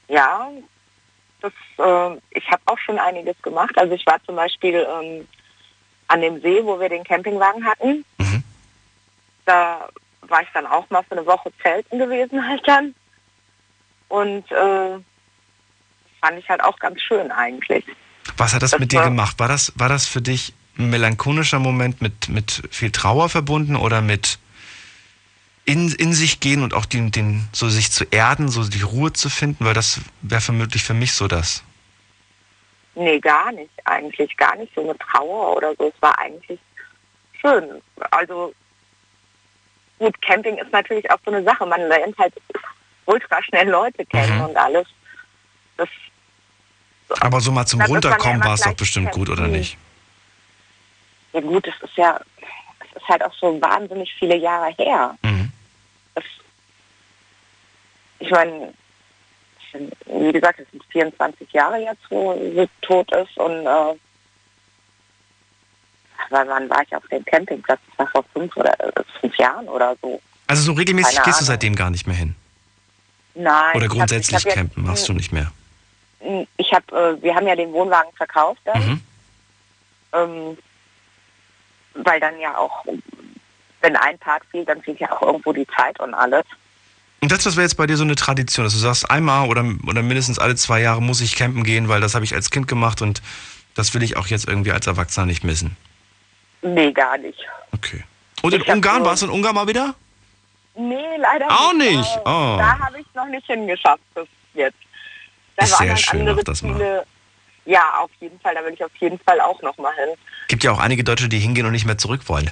Ja, 0.08 0.50
das, 1.40 1.52
äh, 1.78 2.18
ich 2.30 2.46
habe 2.50 2.62
auch 2.66 2.78
schon 2.78 2.98
einiges 2.98 3.40
gemacht. 3.42 3.76
Also 3.78 3.94
ich 3.94 4.04
war 4.06 4.22
zum 4.24 4.36
Beispiel 4.36 4.86
ähm, 5.00 5.26
an 6.08 6.20
dem 6.20 6.40
See, 6.42 6.60
wo 6.64 6.78
wir 6.78 6.88
den 6.88 7.04
Campingwagen 7.04 7.64
hatten. 7.64 8.04
Da 9.46 9.88
war 10.22 10.42
ich 10.42 10.48
dann 10.54 10.66
auch 10.66 10.88
mal 10.90 11.02
für 11.02 11.16
eine 11.16 11.26
Woche 11.26 11.50
zelten 11.62 11.98
gewesen 11.98 12.46
halt 12.46 12.62
dann. 12.66 12.94
Und 14.08 14.50
äh, 14.52 14.98
fand 16.20 16.38
ich 16.38 16.48
halt 16.48 16.62
auch 16.62 16.78
ganz 16.78 17.00
schön 17.02 17.30
eigentlich. 17.30 17.84
Was 18.36 18.54
hat 18.54 18.62
das, 18.62 18.72
Das 18.72 18.80
mit 18.80 18.92
dir 18.92 19.02
gemacht? 19.02 19.38
War 19.38 19.48
das, 19.48 19.72
war 19.76 19.88
das 19.88 20.06
für 20.06 20.20
dich 20.22 20.52
ein 20.78 20.90
melancholischer 20.90 21.58
Moment 21.58 22.00
mit, 22.00 22.28
mit 22.28 22.62
viel 22.70 22.90
Trauer 22.90 23.28
verbunden 23.28 23.76
oder 23.76 24.00
mit 24.02 24.38
in, 25.64 25.92
in 25.92 26.12
sich 26.12 26.40
gehen 26.40 26.62
und 26.62 26.74
auch 26.74 26.86
den, 26.86 27.10
den, 27.10 27.48
so 27.52 27.68
sich 27.68 27.90
zu 27.92 28.04
erden, 28.10 28.48
so 28.48 28.64
die 28.68 28.82
Ruhe 28.82 29.12
zu 29.12 29.28
finden? 29.28 29.64
Weil 29.64 29.74
das 29.74 30.00
wäre 30.22 30.40
vermutlich 30.40 30.82
für 30.84 30.94
mich 30.94 31.12
so 31.12 31.28
das. 31.28 31.62
Nee, 32.94 33.20
gar 33.20 33.52
nicht. 33.52 33.70
Eigentlich 33.84 34.36
gar 34.36 34.56
nicht 34.56 34.72
so 34.74 34.82
eine 34.82 34.96
Trauer 34.98 35.56
oder 35.56 35.74
so. 35.76 35.88
Es 35.94 36.02
war 36.02 36.18
eigentlich 36.18 36.58
schön. 37.40 37.80
Also 38.10 38.52
gut, 39.98 40.20
Camping 40.22 40.56
ist 40.58 40.72
natürlich 40.72 41.10
auch 41.10 41.18
so 41.24 41.30
eine 41.30 41.42
Sache. 41.44 41.66
Man 41.66 41.80
lernt 41.88 42.16
halt 42.18 42.34
ultra 43.06 43.42
schnell 43.42 43.68
Leute 43.68 44.04
kennen 44.06 44.38
Mhm. 44.38 44.44
und 44.46 44.56
alles. 44.56 44.86
Das, 45.76 45.88
Aber 47.20 47.40
so 47.40 47.50
mal 47.52 47.66
zum 47.66 47.80
ja 47.80 47.86
Runterkommen 47.86 48.44
war 48.44 48.54
es 48.54 48.60
doch 48.60 48.74
bestimmt 48.74 49.10
gut, 49.12 49.28
oder 49.28 49.46
nicht? 49.48 49.76
ja 51.32 51.40
gut, 51.40 51.66
das 51.66 51.74
ist 51.82 51.96
ja, 51.96 52.20
das 52.80 53.02
ist 53.02 53.08
halt 53.08 53.22
auch 53.22 53.34
so 53.34 53.60
wahnsinnig 53.60 54.12
viele 54.18 54.36
Jahre 54.36 54.72
her. 54.76 55.16
Mhm. 55.22 55.52
Das, 56.14 56.24
ich 58.18 58.30
meine, 58.30 58.72
es 59.72 59.80
wie 60.06 60.32
gesagt, 60.32 60.60
es 60.60 60.70
sind 60.70 60.82
24 60.90 61.52
Jahre 61.52 61.78
jetzt, 61.78 62.02
wo 62.10 62.34
sie 62.34 62.68
tot 62.82 63.10
ist 63.12 63.36
und 63.36 63.66
äh, 63.66 63.94
weil 66.30 66.46
wann 66.48 66.68
war 66.68 66.82
ich 66.82 66.94
auf 66.94 67.06
dem 67.08 67.24
Campingplatz? 67.24 67.80
Das 67.88 67.98
war 67.98 68.06
vor 68.08 68.24
fünf 68.32 68.56
oder 68.56 68.78
äh, 68.80 69.02
fünf 69.20 69.36
Jahren 69.36 69.68
oder 69.68 69.96
so. 70.02 70.20
Also 70.46 70.62
so 70.62 70.72
regelmäßig 70.72 71.16
Keine 71.16 71.24
gehst 71.26 71.40
du 71.40 71.44
seitdem 71.44 71.76
gar 71.76 71.90
nicht 71.90 72.06
mehr 72.06 72.16
hin? 72.16 72.34
Nein. 73.34 73.76
Oder 73.76 73.88
grundsätzlich 73.88 74.38
ich 74.38 74.46
hab 74.46 74.54
campen 74.54 74.84
machst 74.84 75.08
du 75.08 75.12
nicht 75.12 75.32
mehr? 75.32 75.52
Ich 76.56 76.72
habe, 76.72 77.16
äh, 77.18 77.22
wir 77.22 77.34
haben 77.34 77.46
ja 77.46 77.56
den 77.56 77.72
Wohnwagen 77.72 78.12
verkauft 78.14 78.60
dann, 78.64 78.86
Mhm. 78.86 79.00
ähm, 80.12 80.58
weil 81.94 82.20
dann 82.20 82.38
ja 82.38 82.56
auch, 82.56 82.84
wenn 83.80 83.96
ein 83.96 84.18
Part 84.18 84.42
fehlt, 84.50 84.68
dann 84.68 84.82
fehlt 84.82 85.00
ja 85.00 85.10
auch 85.12 85.22
irgendwo 85.22 85.52
die 85.52 85.66
Zeit 85.76 85.98
und 86.00 86.12
alles. 86.14 86.44
Und 87.22 87.32
das, 87.32 87.44
das 87.44 87.56
wäre 87.56 87.64
jetzt 87.64 87.76
bei 87.76 87.86
dir 87.86 87.96
so 87.96 88.04
eine 88.04 88.14
Tradition, 88.16 88.64
dass 88.64 88.72
du 88.72 88.78
sagst, 88.78 89.10
einmal 89.10 89.48
oder, 89.48 89.64
oder 89.86 90.02
mindestens 90.02 90.38
alle 90.38 90.56
zwei 90.56 90.80
Jahre 90.80 91.02
muss 91.02 91.20
ich 91.20 91.36
campen 91.36 91.64
gehen, 91.64 91.88
weil 91.88 92.00
das 92.00 92.14
habe 92.14 92.24
ich 92.24 92.34
als 92.34 92.50
Kind 92.50 92.66
gemacht 92.68 93.02
und 93.02 93.20
das 93.74 93.92
will 93.94 94.02
ich 94.02 94.16
auch 94.16 94.26
jetzt 94.26 94.48
irgendwie 94.48 94.72
als 94.72 94.86
Erwachsener 94.86 95.26
nicht 95.26 95.44
missen. 95.44 95.76
Nee, 96.62 96.92
gar 96.92 97.16
nicht. 97.18 97.38
Okay. 97.72 98.04
Und 98.42 98.54
in 98.54 98.60
Ich 98.62 98.68
hab 98.68 98.76
Ungarn, 98.76 99.04
warst 99.04 99.22
du 99.22 99.26
in 99.26 99.32
Ungarn 99.32 99.54
mal 99.54 99.66
wieder? 99.68 99.94
Nee, 100.74 101.16
leider 101.18 101.46
Auch 101.50 101.72
nicht. 101.74 101.96
nicht? 101.96 102.16
Da, 102.24 102.54
Oh. 102.54 102.56
da 102.58 102.78
habe 102.78 103.00
ich 103.00 103.06
noch 103.14 103.26
nicht 103.26 103.46
hingeschafft 103.46 104.02
bis 104.14 104.26
jetzt. 104.54 104.76
Da 105.60 105.66
Ist 105.66 105.76
sehr 105.76 105.88
dann 105.88 105.96
schön, 105.98 106.24
mach 106.24 106.42
das 106.42 106.62
mal. 106.62 106.72
Ziele. 106.72 107.06
Ja, 107.66 107.98
auf 108.00 108.10
jeden 108.18 108.40
Fall. 108.40 108.54
Da 108.54 108.64
will 108.64 108.72
ich 108.72 108.82
auf 108.82 108.96
jeden 108.98 109.18
Fall 109.18 109.38
auch 109.42 109.60
noch 109.60 109.76
mal 109.76 109.94
hin. 109.94 110.08
Gibt 110.48 110.64
ja 110.64 110.72
auch 110.72 110.78
einige 110.78 111.04
Deutsche, 111.04 111.28
die 111.28 111.38
hingehen 111.38 111.66
und 111.66 111.72
nicht 111.72 111.84
mehr 111.84 111.98
zurück 111.98 112.22
wollen. 112.28 112.50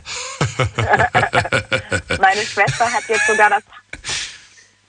Meine 2.20 2.43
Schwester 2.43 2.93
hat 2.93 3.09
jetzt 3.09 3.26
sogar 3.26 3.48
das. 3.48 3.62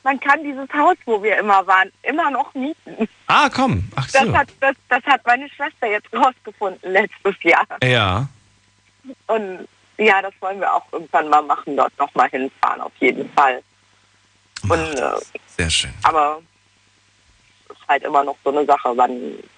Man 0.03 0.19
kann 0.19 0.43
dieses 0.43 0.67
Haus, 0.73 0.97
wo 1.05 1.23
wir 1.23 1.37
immer 1.37 1.65
waren, 1.65 1.91
immer 2.03 2.29
noch 2.29 2.53
mieten. 2.53 3.07
Ah, 3.27 3.49
komm. 3.49 3.89
Ach 3.95 4.09
so. 4.09 4.25
Das 4.25 4.35
hat, 4.35 4.49
das, 4.59 4.75
das 4.89 5.03
hat 5.05 5.25
meine 5.25 5.49
Schwester 5.49 5.87
jetzt 5.87 6.13
rausgefunden 6.13 6.91
letztes 6.91 7.35
Jahr. 7.43 7.65
Ja. 7.81 8.27
Und 9.27 9.65
ja, 9.97 10.21
das 10.21 10.33
wollen 10.41 10.59
wir 10.59 10.73
auch 10.73 10.85
irgendwann 10.91 11.29
mal 11.29 11.41
machen, 11.43 11.77
dort 11.77 11.97
noch 11.97 12.13
mal 12.15 12.29
hinfahren, 12.29 12.81
auf 12.81 12.91
jeden 12.99 13.31
Fall. 13.31 13.61
Und, 14.63 14.95
äh, 14.95 15.11
Sehr 15.57 15.69
schön. 15.69 15.93
aber 16.03 16.41
halt 17.89 18.03
immer 18.03 18.23
noch 18.23 18.37
so 18.43 18.51
eine 18.51 18.65
Sache, 18.65 18.93
wann 18.95 19.11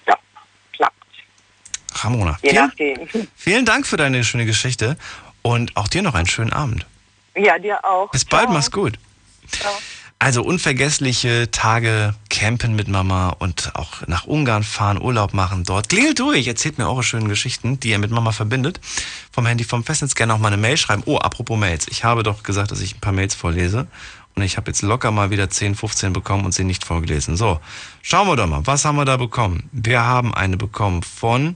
ja, 0.07 0.17
klappt. 0.73 0.95
Ramona. 1.93 2.39
Je 2.41 2.49
Vielen, 2.49 2.65
nachdem. 2.65 3.27
vielen 3.35 3.65
Dank 3.65 3.85
für 3.85 3.97
deine 3.97 4.23
schöne 4.23 4.45
Geschichte 4.45 4.97
und 5.41 5.75
auch 5.77 5.87
dir 5.87 6.01
noch 6.01 6.15
einen 6.15 6.27
schönen 6.27 6.53
Abend. 6.53 6.85
Ja, 7.35 7.59
dir 7.59 7.83
auch. 7.85 8.09
Bis 8.11 8.25
bald, 8.25 8.45
Ciao. 8.45 8.53
mach's 8.53 8.71
gut. 8.71 8.97
Ciao. 9.51 9.71
Also 10.23 10.43
unvergessliche 10.43 11.49
Tage 11.49 12.13
campen 12.29 12.75
mit 12.75 12.87
Mama 12.87 13.35
und 13.39 13.71
auch 13.73 14.05
nach 14.05 14.25
Ungarn 14.25 14.61
fahren, 14.61 15.01
Urlaub 15.01 15.33
machen 15.33 15.63
dort. 15.63 15.89
Klingelt 15.89 16.19
durch, 16.19 16.45
erzählt 16.45 16.77
mir 16.77 16.87
eure 16.87 17.01
schönen 17.01 17.27
Geschichten, 17.27 17.79
die 17.79 17.89
ihr 17.89 17.97
mit 17.97 18.11
Mama 18.11 18.31
verbindet. 18.31 18.79
Vom 19.31 19.47
Handy 19.47 19.63
vom 19.63 19.83
Festnetz 19.83 20.13
gerne 20.13 20.35
auch 20.35 20.37
mal 20.37 20.49
eine 20.49 20.57
Mail 20.57 20.77
schreiben. 20.77 21.01
Oh, 21.07 21.17
apropos 21.17 21.57
Mails. 21.57 21.87
Ich 21.89 22.03
habe 22.03 22.21
doch 22.21 22.43
gesagt, 22.43 22.69
dass 22.69 22.81
ich 22.81 22.95
ein 22.95 22.99
paar 22.99 23.13
Mails 23.13 23.33
vorlese. 23.33 23.87
Und 24.35 24.43
ich 24.43 24.57
habe 24.57 24.71
jetzt 24.71 24.81
locker 24.81 25.11
mal 25.11 25.29
wieder 25.29 25.49
10, 25.49 25.75
15 25.75 26.13
bekommen 26.13 26.45
und 26.45 26.53
sie 26.53 26.63
nicht 26.63 26.85
vorgelesen. 26.85 27.37
So, 27.37 27.59
schauen 28.01 28.27
wir 28.27 28.35
doch 28.35 28.47
mal, 28.47 28.65
was 28.65 28.85
haben 28.85 28.95
wir 28.95 29.05
da 29.05 29.17
bekommen? 29.17 29.69
Wir 29.71 30.03
haben 30.03 30.33
eine 30.33 30.57
bekommen 30.57 31.03
von 31.03 31.55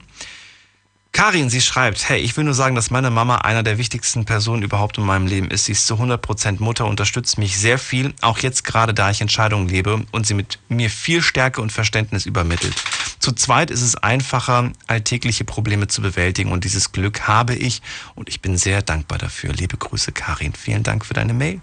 Karin, 1.16 1.48
sie 1.48 1.62
schreibt, 1.62 2.10
hey, 2.10 2.20
ich 2.20 2.36
will 2.36 2.44
nur 2.44 2.52
sagen, 2.52 2.74
dass 2.74 2.90
meine 2.90 3.10
Mama 3.10 3.36
einer 3.36 3.62
der 3.62 3.78
wichtigsten 3.78 4.26
Personen 4.26 4.62
überhaupt 4.62 4.98
in 4.98 5.04
meinem 5.06 5.26
Leben 5.26 5.50
ist. 5.50 5.64
Sie 5.64 5.72
ist 5.72 5.86
zu 5.86 5.94
100% 5.94 6.62
Mutter, 6.62 6.84
unterstützt 6.84 7.38
mich 7.38 7.56
sehr 7.56 7.78
viel, 7.78 8.12
auch 8.20 8.36
jetzt 8.40 8.64
gerade, 8.64 8.92
da 8.92 9.10
ich 9.10 9.22
Entscheidungen 9.22 9.66
lebe 9.66 10.04
und 10.12 10.26
sie 10.26 10.34
mit 10.34 10.58
mir 10.68 10.90
viel 10.90 11.22
Stärke 11.22 11.62
und 11.62 11.72
Verständnis 11.72 12.26
übermittelt. 12.26 12.74
Zu 13.18 13.32
zweit 13.32 13.70
ist 13.70 13.80
es 13.80 13.96
einfacher, 13.96 14.72
alltägliche 14.88 15.44
Probleme 15.44 15.88
zu 15.88 16.02
bewältigen 16.02 16.52
und 16.52 16.64
dieses 16.64 16.92
Glück 16.92 17.26
habe 17.26 17.54
ich 17.54 17.80
und 18.14 18.28
ich 18.28 18.42
bin 18.42 18.58
sehr 18.58 18.82
dankbar 18.82 19.16
dafür. 19.16 19.54
Liebe 19.54 19.78
Grüße, 19.78 20.12
Karin. 20.12 20.52
Vielen 20.52 20.82
Dank 20.82 21.06
für 21.06 21.14
deine 21.14 21.32
Mail. 21.32 21.62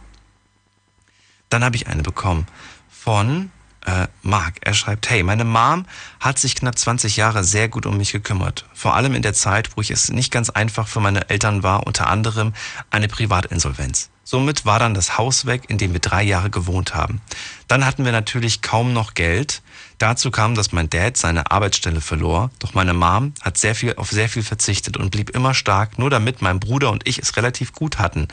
Dann 1.53 1.63
habe 1.63 1.75
ich 1.75 1.85
eine 1.85 2.01
bekommen 2.01 2.47
von 2.89 3.51
äh, 3.85 4.07
Marc. 4.23 4.55
Er 4.61 4.73
schreibt, 4.73 5.07
hey, 5.11 5.21
meine 5.21 5.45
Mom 5.45 5.85
hat 6.19 6.39
sich 6.39 6.55
knapp 6.55 6.79
20 6.79 7.15
Jahre 7.15 7.43
sehr 7.43 7.69
gut 7.69 7.85
um 7.85 7.95
mich 7.95 8.11
gekümmert. 8.11 8.65
Vor 8.73 8.95
allem 8.95 9.13
in 9.13 9.21
der 9.21 9.35
Zeit, 9.35 9.77
wo 9.77 9.81
ich 9.81 9.91
es 9.91 10.09
nicht 10.09 10.31
ganz 10.31 10.49
einfach 10.49 10.87
für 10.87 10.99
meine 10.99 11.29
Eltern 11.29 11.61
war, 11.61 11.85
unter 11.85 12.07
anderem 12.07 12.53
eine 12.89 13.07
Privatinsolvenz. 13.07 14.09
Somit 14.23 14.65
war 14.65 14.79
dann 14.79 14.95
das 14.95 15.19
Haus 15.19 15.45
weg, 15.45 15.65
in 15.67 15.77
dem 15.77 15.93
wir 15.93 15.99
drei 15.99 16.23
Jahre 16.23 16.49
gewohnt 16.49 16.95
haben. 16.95 17.21
Dann 17.67 17.85
hatten 17.85 18.03
wir 18.03 18.13
natürlich 18.13 18.63
kaum 18.63 18.91
noch 18.91 19.13
Geld. 19.13 19.61
Dazu 19.99 20.31
kam, 20.31 20.55
dass 20.55 20.71
mein 20.71 20.89
Dad 20.89 21.17
seine 21.17 21.51
Arbeitsstelle 21.51 22.01
verlor, 22.01 22.49
doch 22.57 22.73
meine 22.73 22.95
Mom 22.95 23.33
hat 23.41 23.57
sehr 23.57 23.75
viel 23.75 23.93
auf 23.97 24.09
sehr 24.09 24.27
viel 24.27 24.41
verzichtet 24.41 24.97
und 24.97 25.11
blieb 25.11 25.29
immer 25.29 25.53
stark, 25.53 25.99
nur 25.99 26.09
damit 26.09 26.41
mein 26.41 26.59
Bruder 26.59 26.89
und 26.89 27.07
ich 27.07 27.19
es 27.19 27.37
relativ 27.37 27.73
gut 27.73 27.99
hatten. 27.99 28.27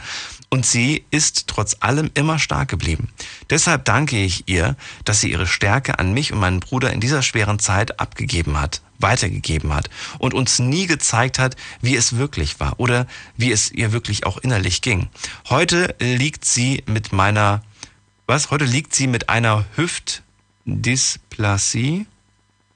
Und 0.53 0.67
sie 0.67 1.05
ist 1.13 1.47
trotz 1.47 1.77
allem 1.79 2.11
immer 2.15 2.41
stark 2.41 2.69
geblieben. 2.69 3.13
Deshalb 3.51 3.85
danke 3.85 4.21
ich 4.21 4.49
ihr, 4.49 4.75
dass 5.05 5.21
sie 5.21 5.31
ihre 5.31 5.47
Stärke 5.47 6.01
an 6.01 6.13
mich 6.13 6.33
und 6.33 6.41
meinen 6.41 6.59
Bruder 6.59 6.93
in 6.93 6.99
dieser 6.99 7.23
schweren 7.23 7.61
Zeit 7.61 8.01
abgegeben 8.01 8.61
hat, 8.61 8.83
weitergegeben 8.99 9.73
hat 9.73 9.91
und 10.19 10.35
uns 10.35 10.59
nie 10.59 10.89
gezeigt 10.89 11.39
hat, 11.39 11.55
wie 11.83 11.95
es 11.95 12.17
wirklich 12.17 12.59
war 12.59 12.81
oder 12.81 13.07
wie 13.37 13.53
es 13.53 13.71
ihr 13.71 13.93
wirklich 13.93 14.27
auch 14.27 14.39
innerlich 14.39 14.83
ging. 14.83 15.09
Heute 15.49 15.95
liegt 16.01 16.45
sie 16.45 16.83
mit 16.87 17.13
meiner, 17.13 17.63
was? 18.27 18.51
Heute 18.51 18.65
liegt 18.65 18.93
sie 18.93 19.07
mit 19.07 19.29
einer 19.29 19.67
Hüftdysplasie 19.77 22.07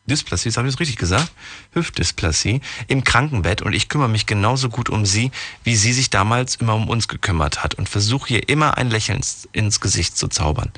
Dysplasie, 0.06 0.51
das 0.51 0.59
habe 0.59 0.68
ich 0.68 0.74
das 0.74 0.81
richtig 0.81 0.97
gesagt? 0.97 1.32
Hüftdysplasie 1.72 2.60
im 2.89 3.05
Krankenbett 3.05 3.62
und 3.62 3.72
ich 3.72 3.89
kümmere 3.89 4.09
mich 4.09 4.26
genauso 4.26 4.68
gut 4.68 4.90
um 4.90 5.06
sie, 5.06 5.31
wie 5.62 5.76
sie 5.76 5.94
sich 5.94 6.10
damals 6.10 6.56
immer 6.56 6.74
um 6.74 6.89
uns 6.89 7.09
gekümmert 7.09 7.64
hat 7.64 7.74
und 7.74 7.89
versuche 7.89 8.35
ihr 8.35 8.48
immer 8.48 8.76
ein 8.76 8.90
Lächeln 8.90 9.22
ins, 9.52 9.81
Gesicht 9.81 10.16
zu 10.16 10.28
zaubern. 10.28 10.72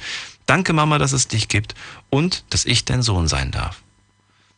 Danke 0.46 0.72
Mama, 0.72 0.98
dass 0.98 1.12
es 1.12 1.26
dich 1.26 1.48
gibt 1.48 1.74
und 2.08 2.44
dass 2.50 2.64
ich 2.64 2.84
dein 2.84 3.02
Sohn 3.02 3.26
sein 3.26 3.50
darf. 3.50 3.82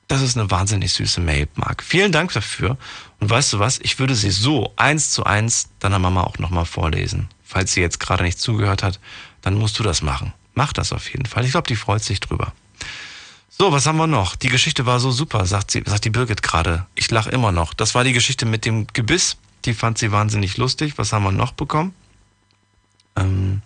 Das 0.07 0.23
ist 0.23 0.37
eine 0.37 0.51
wahnsinnig 0.51 0.93
süße 0.93 1.21
Mail, 1.21 1.49
Marc. 1.55 1.83
Vielen 1.83 2.13
Dank 2.13 2.33
dafür. 2.33 2.79
Und 3.21 3.29
weißt 3.29 3.53
du 3.53 3.59
was? 3.59 3.79
Ich 3.79 3.99
würde 3.99 4.15
sie 4.15 4.31
so 4.31 4.73
eins 4.77 5.11
zu 5.11 5.25
eins 5.25 5.69
deiner 5.81 5.99
Mama 5.99 6.23
auch 6.23 6.39
nochmal 6.39 6.65
vorlesen. 6.65 7.29
Falls 7.43 7.73
sie 7.73 7.81
jetzt 7.81 8.01
gerade 8.01 8.25
nicht 8.25 8.39
zugehört 8.39 8.83
hat, 8.83 9.01
dann 9.43 9.55
musst 9.55 9.79
du 9.79 9.83
das 9.83 10.01
machen. 10.01 10.33
Mach 10.55 10.73
das 10.73 10.93
auf 10.93 11.11
jeden 11.13 11.27
Fall. 11.27 11.45
Ich 11.45 11.53
glaube, 11.53 11.69
die 11.69 11.77
freut 11.77 12.03
sich 12.03 12.21
drüber. 12.21 12.53
So, 13.61 13.73
was 13.73 13.87
haben 13.87 13.97
wir 13.97 14.07
noch? 14.07 14.37
Die 14.37 14.51
Geschichte 14.51 14.87
war 14.87 15.01
so 15.01 15.11
super, 15.11 15.45
sagt 15.45 15.73
sie, 15.73 15.83
sagt 15.85 16.05
die 16.05 16.11
Birgit 16.11 16.45
gerade. 16.45 16.87
Ich 16.95 17.11
lache 17.11 17.31
immer 17.31 17.51
noch. 17.51 17.75
Das 17.75 17.97
war 17.97 18.05
die 18.05 18.13
Geschichte 18.13 18.47
mit 18.47 18.65
dem 18.65 18.87
Gebiss. 18.93 19.37
Die 19.65 19.75
fand 19.75 19.99
sie 19.99 20.13
wahnsinnig 20.13 20.59
lustig. 20.59 20.93
Was 20.97 21.13
haben 21.13 21.25
wir 21.25 21.33
noch 21.33 21.51
bekommen? 21.51 21.93
Ähm, 23.17 23.63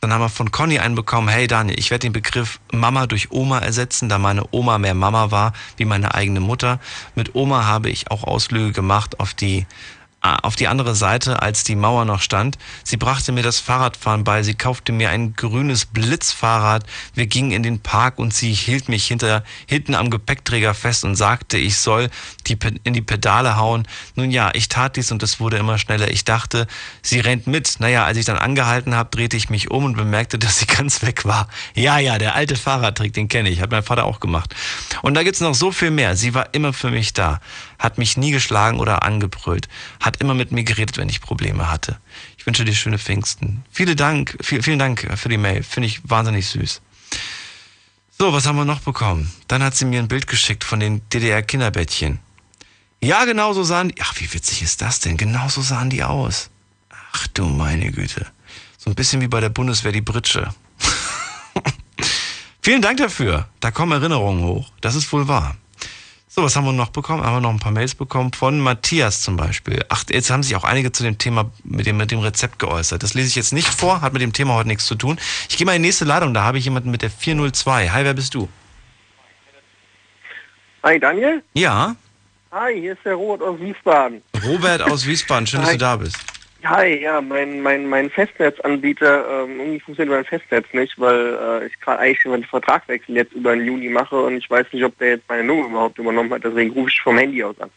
dann 0.00 0.12
haben 0.12 0.20
wir 0.20 0.28
von 0.28 0.52
Conny 0.52 0.78
einen 0.78 0.94
bekommen, 0.94 1.26
hey 1.26 1.48
Daniel, 1.48 1.76
ich 1.76 1.90
werde 1.90 2.06
den 2.06 2.12
Begriff 2.12 2.60
Mama 2.72 3.08
durch 3.08 3.32
Oma 3.32 3.58
ersetzen, 3.58 4.08
da 4.08 4.18
meine 4.18 4.44
Oma 4.52 4.78
mehr 4.78 4.94
Mama 4.94 5.32
war 5.32 5.54
wie 5.76 5.86
meine 5.86 6.14
eigene 6.14 6.38
Mutter. 6.38 6.78
Mit 7.16 7.34
Oma 7.34 7.64
habe 7.64 7.90
ich 7.90 8.12
auch 8.12 8.22
Ausflüge 8.22 8.70
gemacht 8.70 9.18
auf 9.18 9.34
die 9.34 9.66
auf 10.22 10.54
die 10.54 10.68
andere 10.68 10.94
Seite, 10.94 11.40
als 11.40 11.64
die 11.64 11.76
Mauer 11.76 12.04
noch 12.04 12.20
stand. 12.20 12.58
Sie 12.84 12.98
brachte 12.98 13.32
mir 13.32 13.42
das 13.42 13.58
Fahrradfahren 13.58 14.22
bei. 14.22 14.42
Sie 14.42 14.54
kaufte 14.54 14.92
mir 14.92 15.10
ein 15.10 15.34
grünes 15.34 15.86
Blitzfahrrad. 15.86 16.84
Wir 17.14 17.26
gingen 17.26 17.52
in 17.52 17.62
den 17.62 17.80
Park 17.80 18.18
und 18.18 18.34
sie 18.34 18.52
hielt 18.52 18.88
mich 18.88 19.06
hinter, 19.06 19.44
hinten 19.66 19.94
am 19.94 20.10
Gepäckträger 20.10 20.74
fest 20.74 21.04
und 21.04 21.16
sagte, 21.16 21.56
ich 21.56 21.78
soll 21.78 22.10
die, 22.46 22.58
in 22.84 22.92
die 22.92 23.00
Pedale 23.00 23.56
hauen. 23.56 23.88
Nun 24.14 24.30
ja, 24.30 24.50
ich 24.52 24.68
tat 24.68 24.96
dies 24.96 25.10
und 25.10 25.22
es 25.22 25.40
wurde 25.40 25.56
immer 25.56 25.78
schneller. 25.78 26.10
Ich 26.10 26.24
dachte, 26.24 26.66
sie 27.00 27.20
rennt 27.20 27.46
mit. 27.46 27.76
Naja, 27.78 28.04
als 28.04 28.18
ich 28.18 28.26
dann 28.26 28.36
angehalten 28.36 28.94
habe, 28.94 29.10
drehte 29.10 29.38
ich 29.38 29.48
mich 29.48 29.70
um 29.70 29.84
und 29.84 29.96
bemerkte, 29.96 30.38
dass 30.38 30.58
sie 30.58 30.66
ganz 30.66 31.02
weg 31.02 31.24
war. 31.24 31.48
Ja, 31.74 31.98
ja, 31.98 32.18
der 32.18 32.34
alte 32.34 32.56
Fahrradtrick, 32.56 33.14
den 33.14 33.28
kenne 33.28 33.48
ich. 33.48 33.62
Hat 33.62 33.70
mein 33.70 33.82
Vater 33.82 34.04
auch 34.04 34.20
gemacht. 34.20 34.54
Und 35.00 35.14
da 35.14 35.22
gibt's 35.22 35.40
noch 35.40 35.54
so 35.54 35.72
viel 35.72 35.90
mehr. 35.90 36.14
Sie 36.14 36.34
war 36.34 36.52
immer 36.52 36.74
für 36.74 36.90
mich 36.90 37.14
da 37.14 37.40
hat 37.80 37.98
mich 37.98 38.16
nie 38.16 38.30
geschlagen 38.30 38.78
oder 38.78 39.02
angebrüllt, 39.02 39.68
hat 39.98 40.18
immer 40.18 40.34
mit 40.34 40.52
mir 40.52 40.62
geredet, 40.62 40.98
wenn 40.98 41.08
ich 41.08 41.20
Probleme 41.20 41.68
hatte. 41.68 41.98
Ich 42.36 42.46
wünsche 42.46 42.64
dir 42.64 42.74
schöne 42.74 42.98
Pfingsten. 42.98 43.64
Vielen 43.72 43.96
Dank, 43.96 44.36
viel, 44.42 44.62
vielen 44.62 44.78
Dank 44.78 45.08
für 45.16 45.30
die 45.30 45.38
Mail. 45.38 45.62
Finde 45.62 45.88
ich 45.88 46.08
wahnsinnig 46.08 46.46
süß. 46.46 46.82
So, 48.18 48.32
was 48.34 48.46
haben 48.46 48.56
wir 48.56 48.66
noch 48.66 48.80
bekommen? 48.80 49.32
Dann 49.48 49.62
hat 49.62 49.74
sie 49.74 49.86
mir 49.86 49.98
ein 49.98 50.08
Bild 50.08 50.26
geschickt 50.26 50.62
von 50.62 50.78
den 50.78 51.00
DDR-Kinderbettchen. 51.08 52.18
Ja, 53.02 53.24
genau 53.24 53.54
so 53.54 53.64
sahen 53.64 53.88
die. 53.88 53.94
Ach, 54.02 54.14
wie 54.20 54.32
witzig 54.32 54.60
ist 54.60 54.82
das 54.82 55.00
denn? 55.00 55.16
Genau 55.16 55.48
so 55.48 55.62
sahen 55.62 55.88
die 55.88 56.04
aus. 56.04 56.50
Ach 57.12 57.26
du 57.28 57.46
meine 57.46 57.90
Güte. 57.90 58.26
So 58.76 58.90
ein 58.90 58.94
bisschen 58.94 59.22
wie 59.22 59.28
bei 59.28 59.40
der 59.40 59.48
Bundeswehr 59.48 59.92
die 59.92 60.02
Britsche. 60.02 60.54
Vielen 62.62 62.82
Dank 62.82 62.98
dafür. 62.98 63.48
Da 63.60 63.70
kommen 63.70 63.92
Erinnerungen 63.92 64.44
hoch. 64.44 64.70
Das 64.82 64.94
ist 64.94 65.10
wohl 65.14 65.26
wahr. 65.26 65.56
So, 66.40 66.46
was 66.46 66.56
haben 66.56 66.64
wir 66.64 66.72
noch 66.72 66.88
bekommen? 66.88 67.22
Haben 67.22 67.36
wir 67.36 67.40
noch 67.42 67.50
ein 67.50 67.58
paar 67.58 67.70
Mails 67.70 67.94
bekommen 67.94 68.32
von 68.32 68.60
Matthias 68.60 69.20
zum 69.20 69.36
Beispiel. 69.36 69.84
Ach, 69.90 70.04
jetzt 70.08 70.30
haben 70.30 70.42
sich 70.42 70.56
auch 70.56 70.64
einige 70.64 70.90
zu 70.90 71.02
dem 71.02 71.18
Thema 71.18 71.50
mit 71.64 71.84
dem, 71.84 71.98
mit 71.98 72.12
dem 72.12 72.20
Rezept 72.20 72.58
geäußert. 72.58 73.02
Das 73.02 73.12
lese 73.12 73.28
ich 73.28 73.34
jetzt 73.34 73.52
nicht 73.52 73.68
vor, 73.68 74.00
hat 74.00 74.14
mit 74.14 74.22
dem 74.22 74.32
Thema 74.32 74.54
heute 74.54 74.68
nichts 74.68 74.86
zu 74.86 74.94
tun. 74.94 75.18
Ich 75.50 75.58
gehe 75.58 75.66
mal 75.66 75.76
in 75.76 75.82
die 75.82 75.88
nächste 75.88 76.06
Ladung, 76.06 76.32
da 76.32 76.42
habe 76.42 76.56
ich 76.56 76.64
jemanden 76.64 76.90
mit 76.90 77.02
der 77.02 77.10
402. 77.10 77.90
Hi, 77.90 78.04
wer 78.04 78.14
bist 78.14 78.34
du? 78.34 78.48
Hi, 80.82 80.98
Daniel? 80.98 81.42
Ja, 81.52 81.94
Hi, 82.52 82.80
hier 82.80 82.94
ist 82.94 83.04
der 83.04 83.14
Robert 83.14 83.46
aus 83.46 83.60
Wiesbaden. 83.60 84.22
Robert 84.44 84.82
aus 84.82 85.06
Wiesbaden, 85.06 85.46
schön, 85.46 85.60
dass 85.60 85.68
Hi. 85.68 85.76
du 85.76 85.84
da 85.84 85.96
bist. 85.96 86.16
Hi, 86.64 87.02
ja, 87.02 87.20
mein, 87.20 87.62
mein, 87.62 87.88
mein 87.88 88.10
Festnetzanbieter, 88.10 89.44
ähm, 89.44 89.60
irgendwie 89.60 89.80
funktioniert 89.80 90.16
mein 90.16 90.24
Festnetz 90.24 90.66
nicht, 90.72 90.98
weil 90.98 91.38
äh, 91.62 91.66
ich 91.66 91.80
gerade 91.80 92.00
eigentlich 92.00 92.24
meinen 92.26 92.44
Vertragwechsel 92.44 93.16
jetzt 93.16 93.32
über 93.32 93.54
den 93.54 93.64
Juni 93.64 93.88
mache 93.88 94.16
und 94.16 94.36
ich 94.36 94.50
weiß 94.50 94.66
nicht, 94.72 94.84
ob 94.84 94.96
der 94.98 95.10
jetzt 95.10 95.28
meine 95.28 95.44
Nummer 95.44 95.66
überhaupt 95.66 95.98
übernommen 95.98 96.30
hat, 96.32 96.44
deswegen 96.44 96.72
rufe 96.72 96.90
ich 96.90 97.00
vom 97.00 97.16
Handy 97.16 97.42
aus 97.42 97.58
an. 97.60 97.70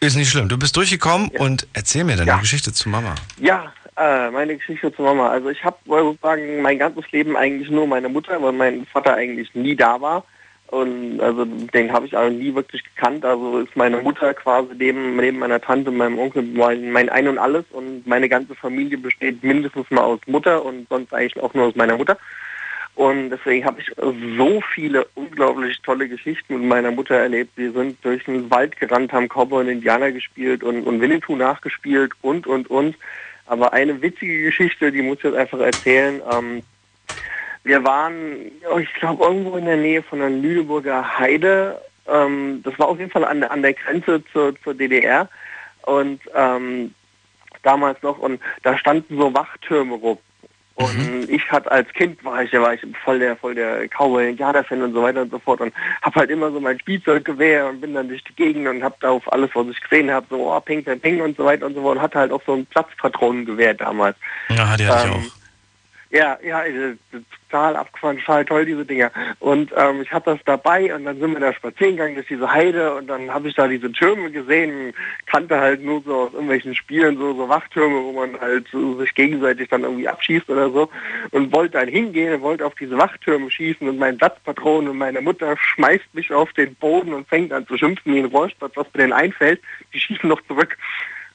Ist 0.00 0.16
nicht 0.16 0.30
schlimm. 0.30 0.48
Du 0.48 0.58
bist 0.58 0.74
durchgekommen 0.76 1.28
und 1.38 1.68
erzähl 1.74 2.04
mir 2.04 2.16
deine 2.16 2.40
Geschichte 2.40 2.72
zu 2.72 2.88
Mama. 2.88 3.14
Ja, 3.38 3.70
äh, 3.98 4.30
meine 4.30 4.56
Geschichte 4.56 4.90
zu 4.94 5.02
Mama. 5.02 5.28
Also 5.28 5.50
ich 5.50 5.62
habe 5.62 5.76
sozusagen 5.86 6.62
mein 6.62 6.78
ganzes 6.78 7.04
Leben 7.12 7.36
eigentlich 7.36 7.68
nur 7.68 7.86
meine 7.86 8.08
Mutter, 8.08 8.40
weil 8.42 8.52
mein 8.52 8.86
Vater 8.86 9.14
eigentlich 9.14 9.54
nie 9.54 9.76
da 9.76 10.00
war. 10.00 10.24
Und 10.70 11.20
also 11.20 11.44
den 11.44 11.92
habe 11.92 12.06
ich 12.06 12.16
auch 12.16 12.30
nie 12.30 12.54
wirklich 12.54 12.84
gekannt. 12.84 13.24
Also 13.24 13.58
ist 13.58 13.74
meine 13.74 13.96
Mutter 13.96 14.32
quasi 14.34 14.68
neben, 14.78 15.16
neben 15.16 15.40
meiner 15.40 15.60
Tante, 15.60 15.90
meinem 15.90 16.18
Onkel 16.18 16.42
mein, 16.42 16.92
mein 16.92 17.08
Ein 17.08 17.26
und 17.26 17.38
Alles. 17.38 17.64
Und 17.72 18.06
meine 18.06 18.28
ganze 18.28 18.54
Familie 18.54 18.96
besteht 18.96 19.42
mindestens 19.42 19.90
mal 19.90 20.02
aus 20.02 20.20
Mutter 20.26 20.64
und 20.64 20.88
sonst 20.88 21.12
eigentlich 21.12 21.42
auch 21.42 21.54
nur 21.54 21.66
aus 21.66 21.74
meiner 21.74 21.96
Mutter. 21.96 22.16
Und 22.94 23.30
deswegen 23.30 23.64
habe 23.64 23.80
ich 23.80 23.90
so 23.96 24.60
viele 24.72 25.06
unglaublich 25.14 25.80
tolle 25.82 26.08
Geschichten 26.08 26.60
mit 26.60 26.68
meiner 26.68 26.92
Mutter 26.92 27.16
erlebt. 27.16 27.50
Wir 27.56 27.72
sind 27.72 27.96
durch 28.04 28.24
den 28.24 28.48
Wald 28.50 28.78
gerannt, 28.78 29.12
haben 29.12 29.28
Cowboy 29.28 29.64
und 29.64 29.70
Indianer 29.70 30.12
gespielt 30.12 30.62
und, 30.62 30.84
und 30.84 31.00
Winnetou 31.00 31.34
nachgespielt 31.34 32.12
und, 32.22 32.46
und, 32.46 32.70
und. 32.70 32.96
Aber 33.46 33.72
eine 33.72 34.00
witzige 34.02 34.44
Geschichte, 34.44 34.92
die 34.92 35.02
muss 35.02 35.18
ich 35.18 35.24
jetzt 35.24 35.36
einfach 35.36 35.58
erzählen. 35.58 36.22
Ähm, 36.32 36.62
wir 37.64 37.84
waren, 37.84 38.50
oh, 38.72 38.78
ich 38.78 38.92
glaube, 38.94 39.24
irgendwo 39.24 39.56
in 39.56 39.66
der 39.66 39.76
Nähe 39.76 40.02
von 40.02 40.20
der 40.20 40.30
Lüneburger 40.30 41.18
Heide. 41.18 41.80
Ähm, 42.08 42.62
das 42.64 42.78
war 42.78 42.88
auf 42.88 42.98
jeden 42.98 43.10
Fall 43.10 43.24
an, 43.24 43.42
an 43.42 43.62
der 43.62 43.74
Grenze 43.74 44.22
zur, 44.32 44.54
zur 44.62 44.74
DDR. 44.74 45.28
Und 45.82 46.20
ähm, 46.34 46.94
damals 47.62 48.02
noch, 48.02 48.18
und 48.18 48.40
da 48.62 48.76
standen 48.78 49.16
so 49.18 49.34
Wachtürme 49.34 49.94
rum. 49.94 50.18
Und 50.80 51.28
ich 51.28 51.50
hatte 51.52 51.70
als 51.70 51.92
Kind 51.92 52.24
war 52.24 52.42
ich, 52.42 52.52
ja 52.52 52.62
war 52.62 52.72
ich 52.72 52.80
voll 53.04 53.18
der, 53.18 53.36
voll 53.36 53.54
der 53.54 53.86
Cowboy 53.88 54.30
Indianer-Fan 54.30 54.80
und 54.80 54.94
so 54.94 55.02
weiter 55.02 55.22
und 55.22 55.30
so 55.30 55.38
fort 55.38 55.60
und 55.60 55.74
habe 56.00 56.20
halt 56.20 56.30
immer 56.30 56.50
so 56.50 56.58
mein 56.58 56.78
Spielzeuggewehr 56.80 57.68
und 57.68 57.82
bin 57.82 57.92
dann 57.92 58.08
durch 58.08 58.24
die 58.24 58.34
Gegend 58.34 58.66
und 58.66 58.82
habe 58.82 58.94
da 59.00 59.10
auf 59.10 59.30
alles, 59.30 59.50
was 59.52 59.66
ich 59.66 59.80
gesehen 59.82 60.10
habe, 60.10 60.24
so 60.30 60.50
oh, 60.50 60.60
ping, 60.60 60.82
ping, 60.82 60.98
ping 60.98 61.20
und 61.20 61.36
so 61.36 61.44
weiter 61.44 61.66
und 61.66 61.74
so 61.74 61.82
fort 61.82 61.98
und 61.98 62.02
hatte 62.02 62.18
halt 62.18 62.32
auch 62.32 62.40
so 62.46 62.54
ein 62.54 62.64
Platzpatronengewehr 62.64 63.74
damals. 63.74 64.16
Ja, 64.48 64.74
die 64.78 64.86
hatte 64.86 65.06
ich 65.06 65.14
Ähm, 65.14 65.22
auch. 65.26 65.39
Ja, 66.12 66.36
ja, 66.42 66.64
total 67.48 67.76
abgefahren, 67.76 68.18
total 68.18 68.44
toll, 68.44 68.66
diese 68.66 68.84
Dinger. 68.84 69.12
Und 69.38 69.72
ähm, 69.76 70.02
ich 70.02 70.10
hatte 70.12 70.32
das 70.32 70.40
dabei 70.44 70.92
und 70.92 71.04
dann 71.04 71.20
sind 71.20 71.32
wir 71.32 71.38
da 71.38 71.52
spazieren 71.52 71.92
gegangen 71.92 72.16
durch 72.16 72.26
diese 72.26 72.50
Heide 72.50 72.96
und 72.96 73.06
dann 73.06 73.32
habe 73.32 73.48
ich 73.48 73.54
da 73.54 73.68
diese 73.68 73.92
Türme 73.92 74.28
gesehen, 74.32 74.92
kannte 75.26 75.60
halt 75.60 75.84
nur 75.84 76.02
so 76.02 76.22
aus 76.22 76.32
irgendwelchen 76.32 76.74
Spielen 76.74 77.16
so, 77.16 77.32
so 77.34 77.48
Wachtürme, 77.48 78.02
wo 78.02 78.10
man 78.10 78.40
halt 78.40 78.66
so 78.72 78.98
sich 78.98 79.14
gegenseitig 79.14 79.68
dann 79.68 79.84
irgendwie 79.84 80.08
abschießt 80.08 80.50
oder 80.50 80.68
so 80.70 80.90
und 81.30 81.52
wollte 81.54 81.78
dann 81.78 81.88
hingehen 81.88 82.34
und 82.34 82.40
wollte 82.42 82.66
auf 82.66 82.74
diese 82.74 82.98
Wachtürme 82.98 83.48
schießen 83.48 83.88
und 83.88 83.98
mein 83.98 84.18
Satzpatron 84.18 84.88
und 84.88 84.98
meine 84.98 85.20
Mutter 85.20 85.56
schmeißt 85.56 86.12
mich 86.12 86.32
auf 86.32 86.52
den 86.54 86.74
Boden 86.74 87.12
und 87.12 87.28
fängt 87.28 87.52
an 87.52 87.68
zu 87.68 87.76
schimpfen 87.76 88.14
wie 88.14 88.18
ein 88.18 88.24
Rohrspatz, 88.24 88.72
was 88.74 88.86
mir 88.94 89.02
denn 89.02 89.12
einfällt. 89.12 89.60
Die 89.94 90.00
schießen 90.00 90.28
noch 90.28 90.40
zurück. 90.48 90.76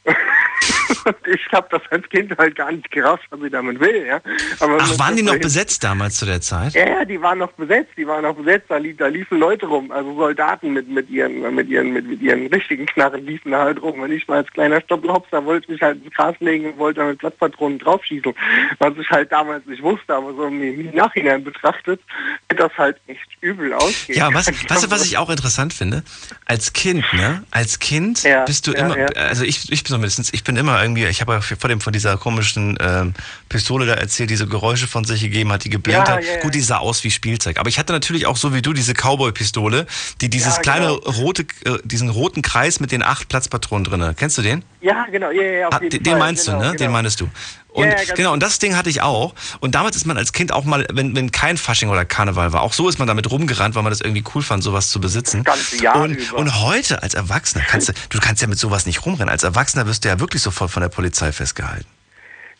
Und 0.05 1.15
ich 1.27 1.51
habe 1.51 1.67
das 1.71 1.81
als 1.89 2.07
Kind 2.09 2.35
halt 2.37 2.55
gar 2.55 2.71
nicht 2.71 2.89
gerafft, 2.91 3.25
was 3.29 3.41
ich 3.41 3.51
damit 3.51 3.79
will, 3.79 4.05
ja. 4.05 4.21
Aber 4.59 4.77
Ach, 4.79 4.99
waren 4.99 5.15
die 5.15 5.23
noch 5.23 5.37
besetzt 5.39 5.83
damals 5.83 6.17
zu 6.17 6.25
der 6.25 6.41
Zeit? 6.41 6.73
ja, 6.73 6.87
ja, 6.87 7.05
die 7.05 7.21
waren 7.21 7.39
noch 7.39 7.51
besetzt, 7.53 7.91
die 7.97 8.07
waren 8.07 8.23
noch 8.23 8.35
besetzt, 8.35 8.65
da, 8.69 8.77
lief, 8.77 8.97
da 8.97 9.07
liefen 9.07 9.39
Leute 9.39 9.65
rum, 9.65 9.91
also 9.91 10.15
Soldaten 10.15 10.73
mit, 10.73 10.87
mit 10.87 11.09
ihren, 11.09 11.53
mit 11.55 11.69
ihren, 11.69 11.91
mit, 11.91 12.07
mit 12.07 12.21
ihren 12.21 12.47
richtigen 12.47 12.85
Knarren 12.85 13.25
liefen 13.25 13.51
da 13.51 13.63
halt 13.63 13.81
rum. 13.81 13.99
Und 13.99 14.11
ich 14.11 14.27
war 14.27 14.37
als 14.37 14.51
kleiner 14.51 14.81
Stoppelhopster, 14.81 15.43
wollte 15.45 15.71
mich 15.71 15.81
halt 15.81 16.03
ins 16.03 16.13
Gras 16.13 16.35
legen 16.39 16.65
und 16.65 16.77
wollte 16.77 17.03
mit 17.03 17.19
Platzpatronen 17.19 17.79
draufschießen. 17.79 18.33
Was 18.79 18.93
ich 18.99 19.09
halt 19.09 19.31
damals 19.31 19.65
nicht 19.65 19.81
wusste, 19.81 20.15
aber 20.15 20.33
so 20.33 20.45
im, 20.47 20.91
Nachhinein 20.93 21.43
betrachtet, 21.43 22.01
hätte 22.49 22.63
das 22.63 22.77
halt 22.77 22.97
echt 23.07 23.25
übel 23.41 23.73
ausgehen. 23.73 24.19
Ja, 24.19 24.33
was, 24.33 24.47
weißt 24.69 24.85
du, 24.85 24.91
was 24.91 25.05
ich 25.05 25.17
auch 25.17 25.29
interessant 25.29 25.73
finde? 25.73 26.03
Als 26.45 26.73
Kind, 26.73 27.05
ne? 27.13 27.43
Als 27.51 27.79
Kind 27.79 28.23
bist 28.45 28.67
du 28.67 28.73
ja, 28.73 28.79
immer, 28.79 28.97
ja. 28.97 29.05
also 29.07 29.43
ich, 29.43 29.71
ich 29.71 29.83
zumindest, 29.95 30.33
ich 30.33 30.43
bin 30.43 30.55
immer 30.57 30.81
irgendwie, 30.81 31.05
ich 31.05 31.21
habe 31.21 31.33
ja 31.33 31.41
vor 31.41 31.69
dem 31.69 31.81
von 31.81 31.93
dieser 31.93 32.17
komischen 32.17 32.77
ähm, 32.79 33.13
Pistole 33.49 33.85
da 33.85 33.93
erzählt, 33.93 34.29
die 34.29 34.35
so 34.35 34.47
Geräusche 34.47 34.87
von 34.87 35.03
sich 35.05 35.21
gegeben 35.21 35.51
hat, 35.51 35.63
die 35.63 35.69
geblinkt 35.69 36.07
Ja, 36.07 36.15
hat. 36.15 36.23
ja. 36.23 36.39
Gut, 36.41 36.53
die 36.55 36.61
sah 36.61 36.77
aus 36.77 37.03
wie 37.03 37.11
Spielzeug. 37.11 37.57
Aber 37.57 37.69
ich 37.69 37.79
hatte 37.79 37.93
natürlich 37.93 38.25
auch 38.25 38.37
so 38.37 38.53
wie 38.53 38.61
du 38.61 38.73
diese 38.73 38.93
Cowboy-Pistole, 38.93 39.85
die 40.21 40.29
dieses 40.29 40.55
Ja, 40.57 40.61
kleine 40.61 40.85
genau. 40.87 40.97
rote, 41.11 41.43
äh, 41.65 41.77
diesen 41.83 42.09
roten 42.09 42.41
Kreis 42.41 42.79
mit 42.79 42.91
den 42.91 43.03
acht 43.03 43.29
Platzpatronen 43.29 43.83
drinne. 43.85 44.13
Kennst 44.17 44.37
du 44.37 44.41
den? 44.41 44.63
Ja, 44.81 45.05
genau, 45.11 45.31
ja, 45.31 45.41
ja, 45.43 45.67
auf 45.67 45.73
Ah, 45.73 45.79
jeden 45.81 45.89
den, 45.91 46.03
den 46.03 46.11
Fall. 46.11 46.19
meinst 46.19 46.45
genau, 46.45 46.57
du, 46.59 46.63
ne? 46.63 46.71
Genau. 46.71 46.83
Den 46.83 46.91
meinst 46.91 47.21
du. 47.21 47.29
Und 47.75 47.89
Ja, 47.89 48.01
ja, 48.01 48.13
genau, 48.13 48.31
und 48.31 48.41
das 48.41 48.57
Ding 48.59 48.77
hatte 48.77 48.89
ich 48.89 49.01
auch. 49.01 49.35
Und 49.59 49.75
damals 49.75 49.97
ist 49.97 50.05
man 50.05 50.17
als 50.17 50.31
Kind 50.31 50.53
auch 50.53 50.63
mal, 50.63 50.87
wenn, 50.93 51.13
wenn 51.13 51.31
kein 51.31 51.57
Fasching 51.57 51.89
oder 51.89 52.05
Karneval 52.05 52.53
war, 52.53 52.61
auch 52.61 52.71
so 52.71 52.87
ist 52.87 52.99
man 52.99 53.07
damit 53.07 53.29
rumgerannt, 53.29 53.75
weil 53.75 53.83
man 53.83 53.91
das 53.91 53.99
irgendwie 53.99 54.23
cool 54.33 54.41
fand, 54.41 54.63
sowas 54.63 54.89
zu 54.89 55.01
besitzen. 55.01 55.43
Das 55.43 55.55
ganze 55.55 55.83
Jahr 55.83 55.97
und, 55.97 56.15
über. 56.15 56.37
und 56.37 56.61
heute 56.61 57.03
als 57.03 57.15
Erwachsener 57.15 57.65
kannst 57.67 57.89
du, 57.89 57.93
du 58.09 58.19
kannst 58.19 58.41
ja 58.41 58.47
mit 58.47 58.57
sowas 58.57 58.85
nicht 58.85 59.05
rumrennen. 59.05 59.27
Als 59.27 59.43
Erwachsener 59.43 59.85
wirst 59.87 60.05
du 60.05 60.07
ja 60.07 60.21
wirklich 60.21 60.41
sofort 60.41 60.71
von 60.71 60.81
der 60.81 60.89
Polizei 60.89 61.33
festgehalten. 61.33 61.89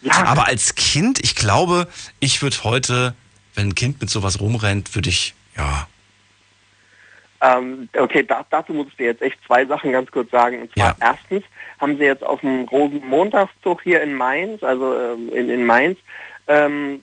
Ja. 0.01 0.25
Aber 0.25 0.47
als 0.47 0.75
Kind, 0.75 1.23
ich 1.23 1.35
glaube, 1.35 1.87
ich 2.19 2.41
würde 2.41 2.57
heute, 2.65 3.15
wenn 3.53 3.69
ein 3.69 3.75
Kind 3.75 4.01
mit 4.01 4.09
sowas 4.09 4.41
rumrennt, 4.41 4.95
würde 4.95 5.09
ich, 5.09 5.33
ja, 5.55 5.87
Ähm, 7.41 7.87
okay, 7.97 8.23
da, 8.23 8.45
dazu 8.49 8.73
muss 8.73 8.87
ich 8.87 8.97
dir 8.97 9.05
jetzt 9.05 9.21
echt 9.21 9.37
zwei 9.47 9.65
Sachen 9.65 9.93
ganz 9.93 10.11
kurz 10.11 10.29
sagen. 10.31 10.63
Und 10.63 10.73
zwar 10.73 10.97
erstens 10.99 11.43
haben 11.79 11.97
sie 11.97 12.03
jetzt 12.03 12.23
auf 12.23 12.41
dem 12.41 12.65
Rosenmontagszug 12.65 13.81
hier 13.81 14.01
in 14.01 14.13
Mainz, 14.13 14.63
also 14.63 14.95
ähm, 14.97 15.29
in, 15.33 15.49
in 15.49 15.65
Mainz, 15.65 15.97
ähm, 16.47 17.01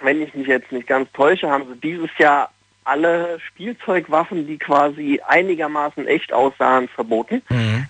wenn 0.00 0.22
ich 0.22 0.34
mich 0.34 0.46
jetzt 0.46 0.70
nicht 0.72 0.86
ganz 0.86 1.10
täusche, 1.12 1.50
haben 1.50 1.64
sie 1.68 1.80
dieses 1.80 2.10
Jahr 2.18 2.50
alle 2.84 3.38
Spielzeugwaffen, 3.40 4.46
die 4.46 4.56
quasi 4.56 5.20
einigermaßen 5.26 6.06
echt 6.06 6.32
aussahen, 6.32 6.88
verboten. 6.88 7.42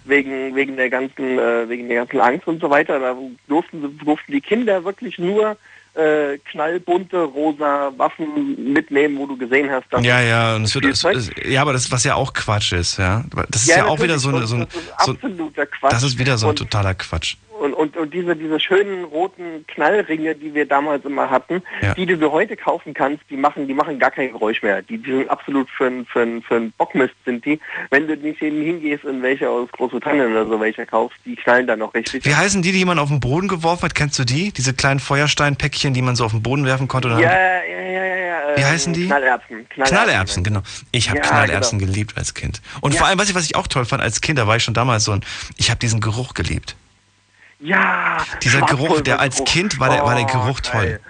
Wegen, 0.04 0.56
wegen 0.56 0.76
der 0.76 0.90
ganzen, 0.90 1.38
äh, 1.38 1.68
wegen 1.68 1.88
der 1.88 1.98
ganzen 1.98 2.20
Angst 2.20 2.48
und 2.48 2.60
so 2.60 2.68
weiter. 2.68 2.98
Da 2.98 3.16
durften, 3.46 3.98
durften 3.98 4.32
die 4.32 4.40
Kinder 4.40 4.84
wirklich 4.84 5.18
nur 5.18 5.56
äh, 5.98 6.38
knallbunte 6.50 7.18
rosa 7.24 7.92
Waffen 7.96 8.72
mitnehmen, 8.72 9.18
wo 9.18 9.26
du 9.26 9.36
gesehen 9.36 9.68
hast, 9.70 9.84
dass 9.90 10.04
ja, 10.04 10.20
ja, 10.20 10.54
und 10.56 10.64
es 10.64 10.74
wird, 10.74 10.84
es, 10.84 11.04
es, 11.04 11.30
ja, 11.44 11.60
aber 11.62 11.72
das, 11.72 11.90
was 11.90 12.04
ja 12.04 12.14
auch 12.14 12.32
Quatsch 12.32 12.72
ist, 12.72 12.98
ja. 12.98 13.24
Das 13.50 13.62
ist 13.62 13.68
ja, 13.68 13.84
auch 13.86 14.00
wieder 14.00 14.18
so 14.18 14.28
eine, 14.28 14.46
so, 14.46 14.56
ein- 14.56 14.66
so 14.70 15.12
absoluter 15.12 15.66
Quatsch. 15.66 15.92
das 15.92 16.02
ist 16.04 16.18
wieder 16.18 16.38
so 16.38 16.46
ein 16.46 16.50
Und- 16.50 16.56
totaler 16.58 16.94
Quatsch. 16.94 17.36
Und, 17.58 17.74
und, 17.74 17.96
und 17.96 18.14
diese, 18.14 18.36
diese 18.36 18.60
schönen 18.60 19.04
roten 19.04 19.64
Knallringe, 19.66 20.34
die 20.34 20.54
wir 20.54 20.64
damals 20.66 21.04
immer 21.04 21.28
hatten, 21.28 21.62
Ja. 21.82 21.94
die, 21.94 22.06
die 22.06 22.16
du 22.16 22.30
heute 22.30 22.56
kaufen 22.56 22.94
kannst, 22.94 23.22
die 23.30 23.36
machen, 23.36 23.66
die 23.66 23.74
machen 23.74 23.98
gar 23.98 24.10
kein 24.12 24.30
Geräusch 24.32 24.62
mehr. 24.62 24.82
Die, 24.82 24.98
die 24.98 25.10
sind 25.10 25.28
absolut 25.28 25.68
für 25.70 25.86
einen 25.86 26.06
für 26.06 26.20
ein- 26.22 26.42
für 26.42 26.56
ein 26.56 26.72
Bockmist 26.78 27.14
sind 27.24 27.44
die. 27.44 27.58
Wenn 27.90 28.06
du 28.06 28.16
nicht 28.16 28.38
hin- 28.38 28.62
hingehst 28.62 29.04
und 29.04 29.22
welche 29.22 29.50
aus 29.50 29.68
Großbritannien 29.72 30.30
oder 30.32 30.46
so 30.46 30.60
welche 30.60 30.86
kaufst, 30.86 31.18
die 31.24 31.34
knallen 31.36 31.66
dann 31.66 31.80
noch 31.80 31.92
richtig. 31.94 32.24
Wie 32.24 32.34
heißen 32.34 32.62
die, 32.62 32.72
die 32.72 32.84
man 32.84 32.98
auf 32.98 33.08
den 33.08 33.20
Boden 33.20 33.48
geworfen 33.48 33.82
hat? 33.82 33.94
Kennst 33.94 34.18
du 34.18 34.24
die? 34.24 34.52
Diese 34.52 34.72
kleinen 34.74 35.00
Feuersteinpäckchen, 35.00 35.94
die 35.94 36.02
man 36.02 36.14
so 36.16 36.24
auf 36.24 36.32
den 36.32 36.42
Boden 36.42 36.64
werfen 36.64 36.86
konnte? 36.88 37.08
Ja, 37.08 37.18
ja, 37.18 37.62
ja, 37.64 38.04
ja, 38.04 38.16
ja. 38.16 38.56
Wie 38.56 38.60
ähm, 38.60 38.66
heißen 38.68 38.92
die? 38.92 39.06
Knallerbsen. 39.06 39.68
Knallerbsen, 39.68 40.44
genau. 40.44 40.60
Ich 40.92 41.08
habe 41.10 41.18
Ja, 41.18 41.24
Knallerbsen 41.26 41.78
genau. 41.78 41.90
geliebt 41.92 42.16
als 42.16 42.34
Kind. 42.34 42.62
Und 42.80 42.92
Ja. 42.94 42.98
vor 43.00 43.08
allem, 43.08 43.18
was 43.18 43.28
ich, 43.28 43.34
was 43.34 43.44
ich 43.44 43.56
auch 43.56 43.66
toll 43.66 43.84
fand 43.84 44.02
als 44.02 44.20
Kind, 44.20 44.38
da 44.38 44.46
war 44.46 44.56
ich 44.56 44.62
schon 44.64 44.74
damals 44.74 45.04
so 45.04 45.12
ein, 45.12 45.22
ich 45.56 45.70
habe 45.70 45.78
diesen 45.80 46.00
Geruch 46.00 46.34
geliebt. 46.34 46.76
Ja. 47.60 48.18
Dieser 48.42 48.60
Geruch, 48.62 49.00
der 49.00 49.18
als 49.20 49.36
Schwarzpulvergeruch. 49.36 49.52
Kind 49.52 49.80
war 49.80 49.88
der, 49.90 50.04
war 50.04 50.14
der 50.14 50.24
Oh, 50.24 50.44
Geruch 50.44 50.60
toll. 50.60 51.00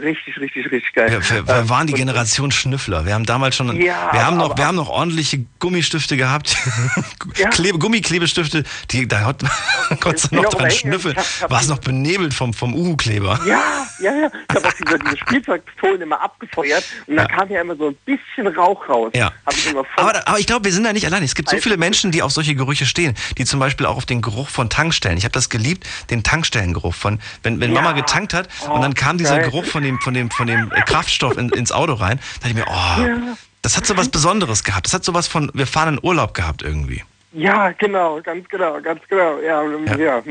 Richtig, 0.00 0.38
richtig, 0.38 0.66
richtig 0.70 0.92
geil. 0.94 1.10
Wir, 1.10 1.30
wir, 1.30 1.46
wir 1.46 1.68
waren 1.68 1.86
die 1.86 1.92
Generation 1.92 2.50
Schnüffler. 2.50 3.04
Wir 3.06 3.14
haben 3.14 3.26
damals 3.26 3.56
schon, 3.56 3.68
Ja, 3.80 4.10
wir 4.12 4.24
haben 4.24 4.36
noch, 4.36 4.56
wir 4.56 4.66
haben 4.66 4.76
noch 4.76 4.88
ordentliche 4.88 5.44
Gummistifte 5.58 6.16
gehabt, 6.16 6.56
Klebe, 7.50 7.78
Gummiklebestifte, 7.78 8.64
die 8.90 9.08
da 9.08 9.20
hat 9.20 9.42
konntest 10.00 10.30
du 10.30 10.36
noch 10.36 10.44
noch 10.44 10.54
dran 10.54 10.70
schnüffeln. 10.70 11.16
War 11.48 11.60
es 11.60 11.68
noch 11.68 11.78
benebelt 11.78 12.34
vom 12.34 12.54
vom 12.54 12.74
Uhu-Kleber? 12.74 13.40
Ja, 13.46 13.60
ja, 14.00 14.12
ja. 14.14 14.30
Ich 14.50 14.56
habe 14.56 14.68
auch 14.68 14.72
diese, 14.72 14.98
diese 14.98 15.16
Spielzeugpistolen 15.18 16.00
immer 16.02 16.20
abgefeuert 16.22 16.84
und 17.06 17.16
da 17.16 17.24
kam 17.26 17.50
ja 17.50 17.60
immer 17.60 17.76
so 17.76 17.88
ein 17.88 17.96
bisschen 18.04 18.46
Rauch 18.46 18.88
raus. 18.88 19.12
Ja. 19.14 19.32
Ich 19.50 19.74
Aber, 19.96 20.26
aber 20.28 20.38
ich 20.38 20.46
glaube, 20.46 20.64
wir 20.64 20.72
sind 20.72 20.84
da 20.84 20.92
nicht 20.92 21.06
allein. 21.06 21.22
Es 21.22 21.34
gibt 21.34 21.48
so 21.48 21.56
viele 21.58 21.76
Menschen, 21.76 22.12
die 22.12 22.22
auf 22.22 22.32
solche 22.32 22.54
Gerüche 22.54 22.86
stehen, 22.86 23.14
die 23.36 23.44
zum 23.44 23.60
Beispiel 23.60 23.86
auch 23.86 23.96
auf 23.96 24.06
den 24.06 24.22
Geruch 24.22 24.48
von 24.48 24.70
Tankstellen. 24.70 25.18
Ich 25.18 25.24
habe 25.24 25.32
das 25.32 25.48
geliebt, 25.48 25.86
den 26.10 26.22
Tankstellengeruch 26.22 26.94
von, 26.94 27.18
wenn, 27.42 27.60
wenn 27.60 27.72
Ja. 27.72 27.80
Mama 27.82 27.92
getankt 27.92 28.34
hat 28.34 28.48
und 28.70 28.80
dann 28.82 28.92
Oh, 28.92 28.94
kam 28.94 29.18
dieser 29.18 29.36
geil. 29.36 29.50
Geruch 29.50 29.64
von 29.64 29.82
dem, 29.88 30.00
von 30.00 30.14
dem, 30.14 30.30
von 30.30 30.46
dem 30.46 30.70
äh, 30.72 30.82
Kraftstoff 30.82 31.36
in, 31.36 31.48
ins 31.50 31.72
Auto 31.72 31.94
rein. 31.94 32.18
Da 32.40 32.48
dachte 32.48 32.50
ich 32.50 32.54
mir, 32.54 32.66
oh, 32.68 33.02
Ja. 33.02 33.36
das 33.62 33.76
hat 33.76 33.86
so 33.86 33.96
was 33.96 34.08
Besonderes 34.08 34.64
gehabt. 34.64 34.86
Das 34.86 34.94
hat 34.94 35.04
so 35.04 35.14
was 35.14 35.26
von, 35.28 35.50
wir 35.54 35.66
fahren 35.66 35.94
in 35.94 36.00
Urlaub 36.02 36.34
gehabt 36.34 36.62
irgendwie. 36.62 37.02
Ja, 37.32 37.72
genau, 37.72 38.22
ganz 38.22 38.48
genau, 38.48 38.80
ganz 38.80 39.02
genau. 39.06 39.38
Ja, 39.40 39.62
ja. 39.98 40.22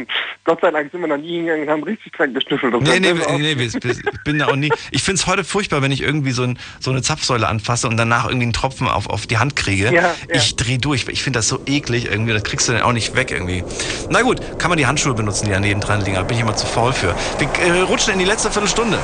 Gott 0.45 0.59
sei 0.61 0.71
Dank 0.71 0.91
sind 0.91 1.01
wir 1.01 1.07
noch 1.07 1.17
nie 1.17 1.35
hingegangen 1.35 1.63
und 1.65 1.69
haben 1.69 1.83
richtig 1.83 2.11
dran 2.13 2.33
geschnüffelt. 2.33 2.73
Nee, 2.81 2.99
nee, 2.99 3.13
nee, 3.13 3.55
nee, 3.55 3.63
ich 3.65 4.23
bin 4.23 4.39
da 4.39 4.47
auch 4.47 4.55
nie. 4.55 4.71
Ich 4.89 5.03
finde 5.03 5.19
es 5.21 5.27
heute 5.27 5.43
furchtbar, 5.43 5.83
wenn 5.83 5.91
ich 5.91 6.01
irgendwie 6.01 6.31
so, 6.31 6.41
ein, 6.41 6.57
so 6.79 6.89
eine 6.89 7.03
Zapfsäule 7.03 7.47
anfasse 7.47 7.87
und 7.87 7.97
danach 7.97 8.25
irgendwie 8.25 8.45
einen 8.45 8.53
Tropfen 8.53 8.87
auf, 8.87 9.07
auf 9.11 9.27
die 9.27 9.37
Hand 9.37 9.55
kriege. 9.55 9.93
Ja, 9.93 10.01
ja. 10.01 10.13
Ich 10.31 10.55
drehe 10.55 10.79
durch. 10.79 11.07
Ich 11.09 11.21
finde 11.21 11.37
das 11.37 11.47
so 11.47 11.61
eklig 11.67 12.05
irgendwie. 12.09 12.33
Das 12.33 12.43
kriegst 12.43 12.67
du 12.67 12.73
dann 12.73 12.81
auch 12.81 12.93
nicht 12.93 13.15
weg 13.15 13.29
irgendwie. 13.29 13.63
Na 14.09 14.23
gut, 14.23 14.41
kann 14.57 14.69
man 14.69 14.79
die 14.79 14.87
Handschuhe 14.87 15.13
benutzen, 15.13 15.45
die 15.45 15.51
daneben 15.51 15.79
dran 15.81 16.01
liegen. 16.01 16.15
Da 16.15 16.23
bin 16.23 16.35
ich 16.35 16.41
immer 16.41 16.55
zu 16.55 16.65
faul 16.65 16.93
für. 16.93 17.15
Wir 17.37 17.47
äh, 17.75 17.81
rutschen 17.81 18.13
in 18.13 18.19
die 18.19 18.25
letzte 18.25 18.49
Viertelstunde. 18.49 18.97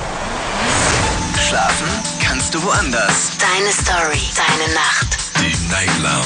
Schlafen 1.53 1.87
kannst 2.19 2.55
du 2.55 2.63
woanders. 2.63 3.37
Deine 3.37 3.71
Story, 3.71 4.23
deine 4.35 4.73
Nacht. 4.73 5.19
Die 5.37 5.55
Night 5.71 5.95
Lounge. 6.01 6.25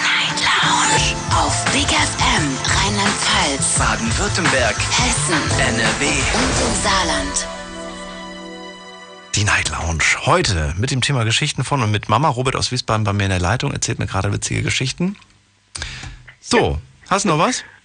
Night 0.00 0.40
Lounge. 0.40 1.14
Auf 1.36 1.62
Big 1.72 1.88
FM, 1.88 2.56
Rheinland-Pfalz, 2.64 3.78
Baden-Württemberg, 3.78 4.76
Hessen, 4.78 5.60
NRW. 5.60 6.06
und 6.08 6.54
im 6.64 6.82
Saarland. 6.82 7.46
Die 9.34 9.44
Night 9.44 9.68
Lounge. 9.68 10.04
Heute 10.24 10.72
mit 10.78 10.90
dem 10.90 11.02
Thema 11.02 11.24
Geschichten 11.24 11.62
von 11.62 11.82
und 11.82 11.90
mit 11.90 12.08
Mama 12.08 12.30
Robert 12.30 12.56
aus 12.56 12.72
Wiesbaden 12.72 13.04
bei 13.04 13.12
mir 13.12 13.24
in 13.24 13.30
der 13.30 13.40
Leitung. 13.40 13.72
Erzählt 13.72 13.98
mir 13.98 14.06
gerade 14.06 14.32
witzige 14.32 14.62
Geschichten. 14.62 15.18
So, 16.40 16.80
hast 17.10 17.26
du 17.26 17.28
noch 17.28 17.38
was? 17.38 17.62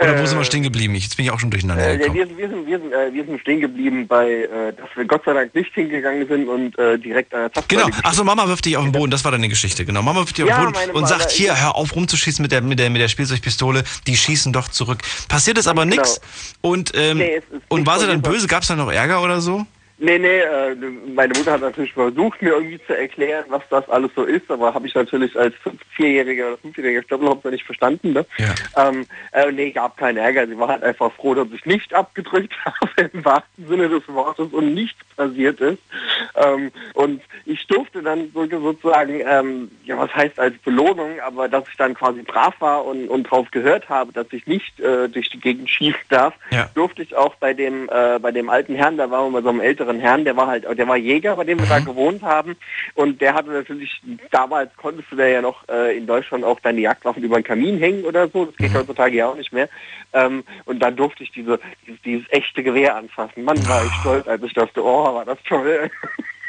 Oder 0.00 0.20
wo 0.20 0.26
sind 0.26 0.38
wir 0.38 0.44
stehen 0.44 0.64
geblieben? 0.64 0.94
Jetzt 0.96 1.16
bin 1.16 1.24
ich 1.24 1.30
auch 1.30 1.38
schon 1.38 1.50
durcheinander 1.50 1.86
Äh, 1.86 2.04
ja, 2.04 2.12
wir, 2.12 2.26
sind, 2.26 2.36
wir, 2.36 2.48
sind, 2.48 2.66
wir, 2.66 2.78
sind, 2.80 2.92
äh, 2.92 3.12
wir 3.12 3.24
sind 3.24 3.40
stehen 3.40 3.60
geblieben 3.60 4.08
bei, 4.08 4.28
äh, 4.28 4.72
dass 4.72 4.88
wir 4.96 5.04
Gott 5.04 5.22
sei 5.24 5.32
Dank 5.34 5.54
nicht 5.54 5.72
hingegangen 5.72 6.26
sind 6.26 6.48
und 6.48 6.76
äh, 6.78 6.98
direkt 6.98 7.32
an 7.32 7.42
der 7.42 7.52
Zapfsäule 7.52 7.84
Genau. 7.84 7.96
Achso, 8.02 8.24
Mama 8.24 8.48
wirft 8.48 8.64
dich 8.64 8.76
auf 8.76 8.82
den 8.82 8.90
Boden. 8.92 9.12
Das 9.12 9.24
war 9.24 9.30
deine 9.30 9.48
Geschichte. 9.48 9.84
Genau. 9.84 10.02
Mama 10.02 10.20
wirft 10.20 10.36
dich 10.36 10.44
auf 10.44 10.50
den 10.50 10.72
Boden 10.72 10.90
und 10.90 10.94
Mama, 10.94 11.06
sagt, 11.06 11.30
hier, 11.30 11.60
hör 11.60 11.76
auf 11.76 11.94
rumzuschießen 11.94 12.42
mit 12.42 12.50
der, 12.50 12.62
mit 12.62 12.80
der, 12.80 12.90
mit 12.90 13.00
der 13.00 13.08
Spielzeugpistole. 13.08 13.84
Die 14.08 14.16
schießen 14.16 14.52
doch 14.52 14.66
zurück. 14.68 14.98
Passiert 15.28 15.58
ist 15.58 15.68
aber 15.68 15.84
Genau. 15.84 15.96
nichts. 15.96 16.20
Und, 16.60 16.90
ähm, 16.94 17.18
Nee, 17.18 17.40
und 17.68 17.86
war 17.86 18.00
sie 18.00 18.06
dann 18.08 18.20
böse? 18.20 18.48
Gab 18.48 18.62
es 18.62 18.68
dann 18.68 18.78
noch 18.78 18.90
Ärger 18.90 19.22
oder 19.22 19.40
so? 19.40 19.64
Nee, 19.98 20.18
nee, 20.18 20.40
äh, 20.40 20.74
meine 21.14 21.34
Mutter 21.38 21.52
hat 21.52 21.60
natürlich 21.60 21.92
versucht, 21.92 22.42
mir 22.42 22.54
irgendwie 22.54 22.80
zu 22.84 22.96
erklären, 22.96 23.44
was 23.48 23.62
das 23.70 23.88
alles 23.88 24.10
so 24.16 24.24
ist, 24.24 24.50
aber 24.50 24.74
habe 24.74 24.88
ich 24.88 24.94
natürlich 24.94 25.38
als 25.38 25.54
Vierjähriger 25.94 26.48
oder 26.48 26.58
Fünfjähriger 26.58 27.02
Stoppelhopfer 27.04 27.50
nicht 27.52 27.64
verstanden. 27.64 28.12
Ne? 28.12 28.26
Ähm, 28.76 29.06
äh, 29.30 29.52
nee, 29.52 29.70
gab 29.70 29.96
keinen 29.96 30.16
Ärger. 30.16 30.48
Sie 30.48 30.58
war 30.58 30.66
halt 30.68 30.82
einfach 30.82 31.12
froh, 31.12 31.34
dass 31.34 31.46
ich 31.54 31.64
nicht 31.64 31.94
abgedrückt 31.94 32.52
habe 32.64 33.08
im 33.12 33.24
wahrsten 33.24 33.68
Sinne 33.68 33.88
des 33.88 34.02
Wortes 34.08 34.52
und 34.52 34.74
nichts 34.74 34.98
passiert 35.16 35.60
ist. 35.60 35.78
Ähm, 36.34 36.72
und 36.94 37.22
ich 37.46 37.64
durfte 37.68 38.02
dann 38.02 38.32
so- 38.34 38.46
sozusagen, 38.48 39.20
ähm, 39.24 39.70
ja, 39.84 39.96
was 39.96 40.12
heißt 40.12 40.40
als 40.40 40.58
Belohnung, 40.58 41.20
aber 41.20 41.48
dass 41.48 41.68
ich 41.68 41.76
dann 41.76 41.94
quasi 41.94 42.22
brav 42.22 42.54
war 42.60 42.84
und, 42.84 43.08
und 43.08 43.24
drauf 43.30 43.48
gehört 43.52 43.88
habe, 43.88 44.12
dass 44.12 44.26
ich 44.32 44.46
nicht 44.48 44.80
äh, 44.80 45.08
durch 45.08 45.30
die 45.30 45.38
Gegend 45.38 45.70
schießen 45.70 46.00
darf, 46.08 46.34
durfte 46.74 47.02
ich 47.02 47.14
auch 47.14 47.36
bei 47.36 47.54
dem 47.54 47.88
äh, 47.92 48.18
bei 48.18 48.32
dem 48.32 48.48
alten 48.50 48.74
Herrn, 48.74 48.96
da 48.96 49.08
waren 49.10 49.30
wir 49.32 49.40
bei 49.40 49.42
so 49.42 49.50
einem 49.50 49.60
älteren 49.60 49.83
Herrn, 50.00 50.24
der 50.24 50.36
war 50.36 50.46
halt, 50.46 50.64
der 50.76 50.88
war 50.88 50.96
Jäger, 50.96 51.36
bei 51.36 51.44
dem 51.44 51.58
wir 51.58 51.66
da 51.66 51.78
gewohnt 51.80 52.22
haben 52.22 52.56
und 52.94 53.20
der 53.20 53.34
hatte 53.34 53.50
natürlich, 53.50 54.00
damals 54.30 54.70
konntest 54.76 55.10
du 55.10 55.16
da 55.16 55.26
ja 55.26 55.40
noch 55.40 55.68
äh, 55.68 55.96
in 55.96 56.06
Deutschland 56.06 56.44
auch 56.44 56.60
deine 56.60 56.80
Jagdwaffen 56.80 57.22
über 57.22 57.38
den 57.38 57.44
Kamin 57.44 57.78
hängen 57.78 58.04
oder 58.04 58.28
so, 58.28 58.46
das 58.46 58.56
geht 58.56 58.74
heutzutage 58.74 59.16
ja 59.16 59.28
auch 59.28 59.36
nicht 59.36 59.52
mehr 59.52 59.68
ähm, 60.14 60.44
und 60.64 60.78
dann 60.80 60.96
durfte 60.96 61.24
ich 61.24 61.32
diese, 61.32 61.58
dieses, 61.86 62.00
dieses 62.02 62.24
echte 62.30 62.62
Gewehr 62.62 62.96
anfassen. 62.96 63.44
Mann, 63.44 63.68
war 63.68 63.84
ich 63.84 63.92
stolz, 64.00 64.26
als 64.26 64.42
ich 64.42 64.54
dachte, 64.54 64.82
oh, 64.82 65.14
war 65.14 65.24
das 65.24 65.38
toll. 65.46 65.90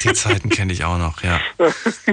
Die 0.03 0.14
Zeiten 0.14 0.49
kenne 0.49 0.72
ich 0.72 0.84
auch 0.84 0.98
noch, 0.98 1.24
ja. 1.24 1.40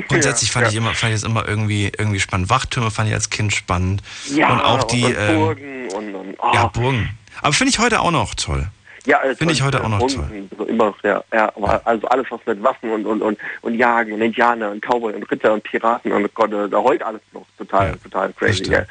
Grundsätzlich 0.09 0.51
fand 0.51 0.69
ich 0.69 0.77
immer, 0.77 0.95
fand 0.95 1.13
ich 1.13 1.17
es 1.17 1.25
immer 1.25 1.47
irgendwie, 1.47 1.93
irgendwie 1.97 2.21
spannend. 2.21 2.49
Wachtürme 2.49 2.91
fand 2.91 3.09
ich 3.09 3.15
als 3.15 3.29
Kind 3.29 3.53
spannend. 3.53 4.03
Ja, 4.29 4.53
und 4.53 4.61
auch 4.61 4.85
die, 4.85 5.05
und 5.05 5.17
ähm, 5.19 5.37
Burgen 5.37 5.89
und, 5.91 6.15
und 6.15 6.37
oh. 6.39 6.51
ja, 6.55 6.67
Burgen. 6.69 7.11
Aber 7.43 7.53
finde 7.53 7.71
ich 7.71 7.79
heute 7.79 8.01
auch 8.01 8.11
noch 8.11 8.35
toll. 8.35 8.69
Ja, 9.05 9.19
also 9.19 9.37
Finde 9.37 9.55
ich 9.55 9.63
heute 9.63 9.83
auch 9.83 9.89
noch 9.89 10.01
Runden, 10.01 10.49
So 10.57 10.65
immer 10.65 10.87
noch, 10.87 11.03
ja, 11.03 11.25
ja, 11.33 11.53
also 11.85 12.07
alles 12.07 12.27
was 12.31 12.41
mit 12.47 12.63
Waffen 12.63 12.91
und, 12.91 13.05
und, 13.05 13.21
und, 13.21 13.39
und 13.63 13.75
Jagen 13.75 14.13
und 14.13 14.23
Indianer 14.23 14.71
und 14.71 14.81
Cowboy 14.81 15.15
und 15.15 15.29
Ritter 15.31 15.53
und 15.53 15.65
Piraten 15.65 16.13
und 16.13 16.33
Gott, 16.35 16.53
äh, 16.53 16.69
da 16.69 16.79
heult 16.79 17.03
alles 17.03 17.21
noch 17.33 17.47
total, 17.59 17.97
total 17.97 18.33
crazy. 18.35 18.71
Ja. 18.71 18.85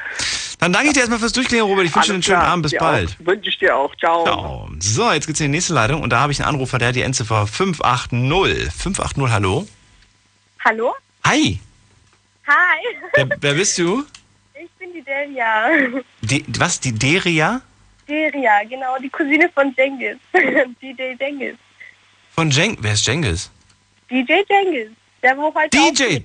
Dann 0.60 0.74
danke 0.74 0.90
ich 0.90 0.94
dir 0.94 1.00
erstmal 1.00 1.20
fürs 1.20 1.32
Durchklären, 1.34 1.66
Robert. 1.66 1.86
Ich 1.86 1.96
wünsche 1.96 2.10
dir 2.10 2.14
einen 2.16 2.24
schönen 2.24 2.40
klar, 2.40 2.52
Abend. 2.52 2.64
Bis 2.64 2.72
dir 2.72 2.80
bald. 2.80 3.18
Auch. 3.20 3.26
Wünsche 3.26 3.50
ich 3.50 3.58
dir 3.58 3.76
auch. 3.76 3.96
Ciao. 3.96 4.24
Ciao. 4.26 4.70
So, 4.80 5.12
jetzt 5.12 5.26
geht's 5.28 5.40
in 5.40 5.46
die 5.46 5.58
nächste 5.58 5.74
Leitung 5.74 6.04
und 6.04 6.12
da 6.12 6.20
habe 6.20 6.32
ich 6.32 6.40
einen 6.40 6.50
Anrufer, 6.50 6.78
der 6.78 6.90
hat 6.90 6.96
die 6.96 7.02
Endziffer 7.02 7.48
580. 7.48 8.72
580, 8.72 9.34
hallo? 9.34 9.68
Hallo? 10.64 10.94
Hi, 11.26 11.60
Hi. 12.48 12.98
wer, 13.16 13.30
wer 13.40 13.54
bist 13.54 13.78
du? 13.78 14.04
Ich 14.54 14.70
bin 14.78 14.94
die 14.94 15.02
Delia. 15.02 15.70
Die, 16.22 16.46
was, 16.60 16.80
die 16.80 16.92
Deria? 16.92 17.62
Delia, 18.16 18.64
genau, 18.66 18.98
die 19.00 19.10
Cousine 19.10 19.50
von 19.56 19.74
Jengis. 19.78 20.18
DJ 20.82 21.16
Jengis. 21.20 21.56
Von 22.36 22.50
Jeng, 22.52 22.78
wer 22.82 22.94
ist 22.94 23.08
Jengis? 23.08 23.50
DJ 24.10 24.34
Jengis. 24.50 24.90
Der 25.24 25.38
wo 25.38 25.54
heute 25.56 25.70
DJ, 25.70 26.20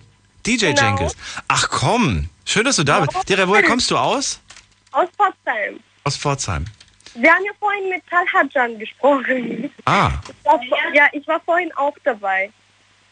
DJ 0.44 0.72
Genau. 0.72 0.82
Jengis. 0.82 1.16
Ach 1.46 1.68
komm, 1.70 2.28
schön, 2.44 2.64
dass 2.64 2.76
du 2.76 2.82
da 2.84 3.00
bist. 3.00 3.28
Deria, 3.28 3.46
woher 3.46 3.62
kommst 3.62 3.90
du 3.90 3.96
aus? 3.96 4.40
Aus 4.90 5.08
Potsdam. 5.16 5.78
Aus 6.04 6.16
Pforzheim. 6.16 6.64
Wir 7.14 7.30
haben 7.32 7.44
ja 7.44 7.52
vorhin 7.60 7.88
mit 7.88 8.02
Talhajan 8.10 8.78
gesprochen. 8.78 9.70
Ah, 9.84 10.10
Ich 10.38 10.50
war, 10.50 10.60
ja, 10.94 11.06
ich 11.12 11.26
war 11.28 11.40
vorhin 11.40 11.72
auch 11.76 11.94
dabei. 12.04 12.50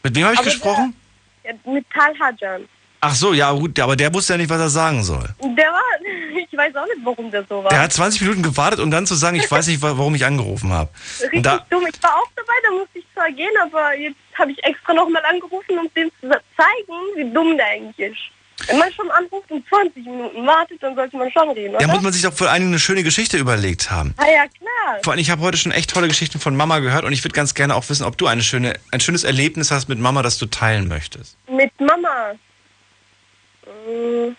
mit 0.03 0.15
wem 0.15 0.23
habe 0.25 0.33
ich 0.33 0.39
Aber 0.39 0.49
gesprochen? 0.49 0.95
Der, 1.43 1.55
mit 1.65 1.85
Talhajan. 1.91 2.67
Ach 3.07 3.15
so, 3.15 3.33
ja 3.33 3.51
gut, 3.51 3.79
aber 3.79 3.95
der 3.95 4.13
wusste 4.13 4.33
ja 4.33 4.37
nicht, 4.37 4.49
was 4.49 4.59
er 4.59 4.69
sagen 4.69 5.03
soll. 5.03 5.27
Der 5.41 5.67
war, 5.71 5.81
ich 6.51 6.57
weiß 6.57 6.75
auch 6.75 6.85
nicht, 6.85 6.99
warum 7.03 7.29
der 7.31 7.43
so 7.47 7.63
war. 7.63 7.69
Der 7.69 7.81
hat 7.81 7.93
20 7.93 8.21
Minuten 8.21 8.41
gewartet, 8.43 8.79
um 8.79 8.89
dann 8.91 9.05
zu 9.05 9.15
sagen, 9.15 9.37
ich 9.37 9.49
weiß 9.49 9.67
nicht, 9.67 9.81
wa- 9.81 9.93
warum 9.97 10.15
ich 10.15 10.25
angerufen 10.25 10.71
habe. 10.71 10.89
Richtig 11.21 11.43
da, 11.43 11.65
dumm. 11.69 11.85
Ich 11.87 12.01
war 12.03 12.15
auch 12.15 12.27
dabei, 12.35 12.53
da 12.63 12.71
musste 12.71 12.99
ich 12.99 13.05
zwar 13.13 13.31
gehen, 13.31 13.51
aber 13.63 13.95
jetzt 13.97 14.15
habe 14.39 14.51
ich 14.51 14.63
extra 14.63 14.93
nochmal 14.93 15.23
angerufen, 15.25 15.77
um 15.79 15.89
dem 15.95 16.09
zu 16.21 16.27
zeigen, 16.29 16.93
wie 17.15 17.33
dumm 17.33 17.55
der 17.57 17.67
eigentlich 17.67 18.11
ist. 18.11 18.19
Wenn 18.69 18.79
man 18.79 18.91
schon 18.93 19.11
anruft 19.11 19.51
und 19.51 19.67
20 19.67 20.05
Minuten 20.05 20.47
wartet, 20.47 20.81
dann 20.81 20.95
sollte 20.95 21.17
man 21.17 21.29
schon 21.29 21.49
reden, 21.51 21.73
da 21.73 21.79
oder? 21.79 21.87
muss 21.89 22.01
man 22.01 22.13
sich 22.13 22.21
doch 22.21 22.31
vor 22.33 22.49
allen 22.49 22.61
Dingen 22.61 22.71
eine 22.71 22.79
schöne 22.79 23.03
Geschichte 23.03 23.37
überlegt 23.37 23.91
haben. 23.91 24.13
ah 24.17 24.23
ja, 24.25 24.45
klar. 24.47 25.03
Vor 25.03 25.11
allem, 25.11 25.19
ich 25.19 25.29
habe 25.29 25.41
heute 25.41 25.57
schon 25.57 25.73
echt 25.73 25.89
tolle 25.93 26.07
Geschichten 26.07 26.39
von 26.39 26.55
Mama 26.55 26.79
gehört 26.79 27.03
und 27.03 27.11
ich 27.11 27.21
würde 27.23 27.33
ganz 27.35 27.53
gerne 27.53 27.75
auch 27.75 27.87
wissen, 27.89 28.05
ob 28.05 28.17
du 28.17 28.27
eine 28.27 28.41
schöne, 28.43 28.75
ein 28.91 29.01
schönes 29.01 29.25
Erlebnis 29.25 29.71
hast 29.71 29.89
mit 29.89 29.99
Mama, 29.99 30.21
das 30.23 30.37
du 30.37 30.45
teilen 30.45 30.87
möchtest. 30.87 31.35
Mit 31.49 31.69
Mama. 31.81 32.31
Mm. 33.65 34.35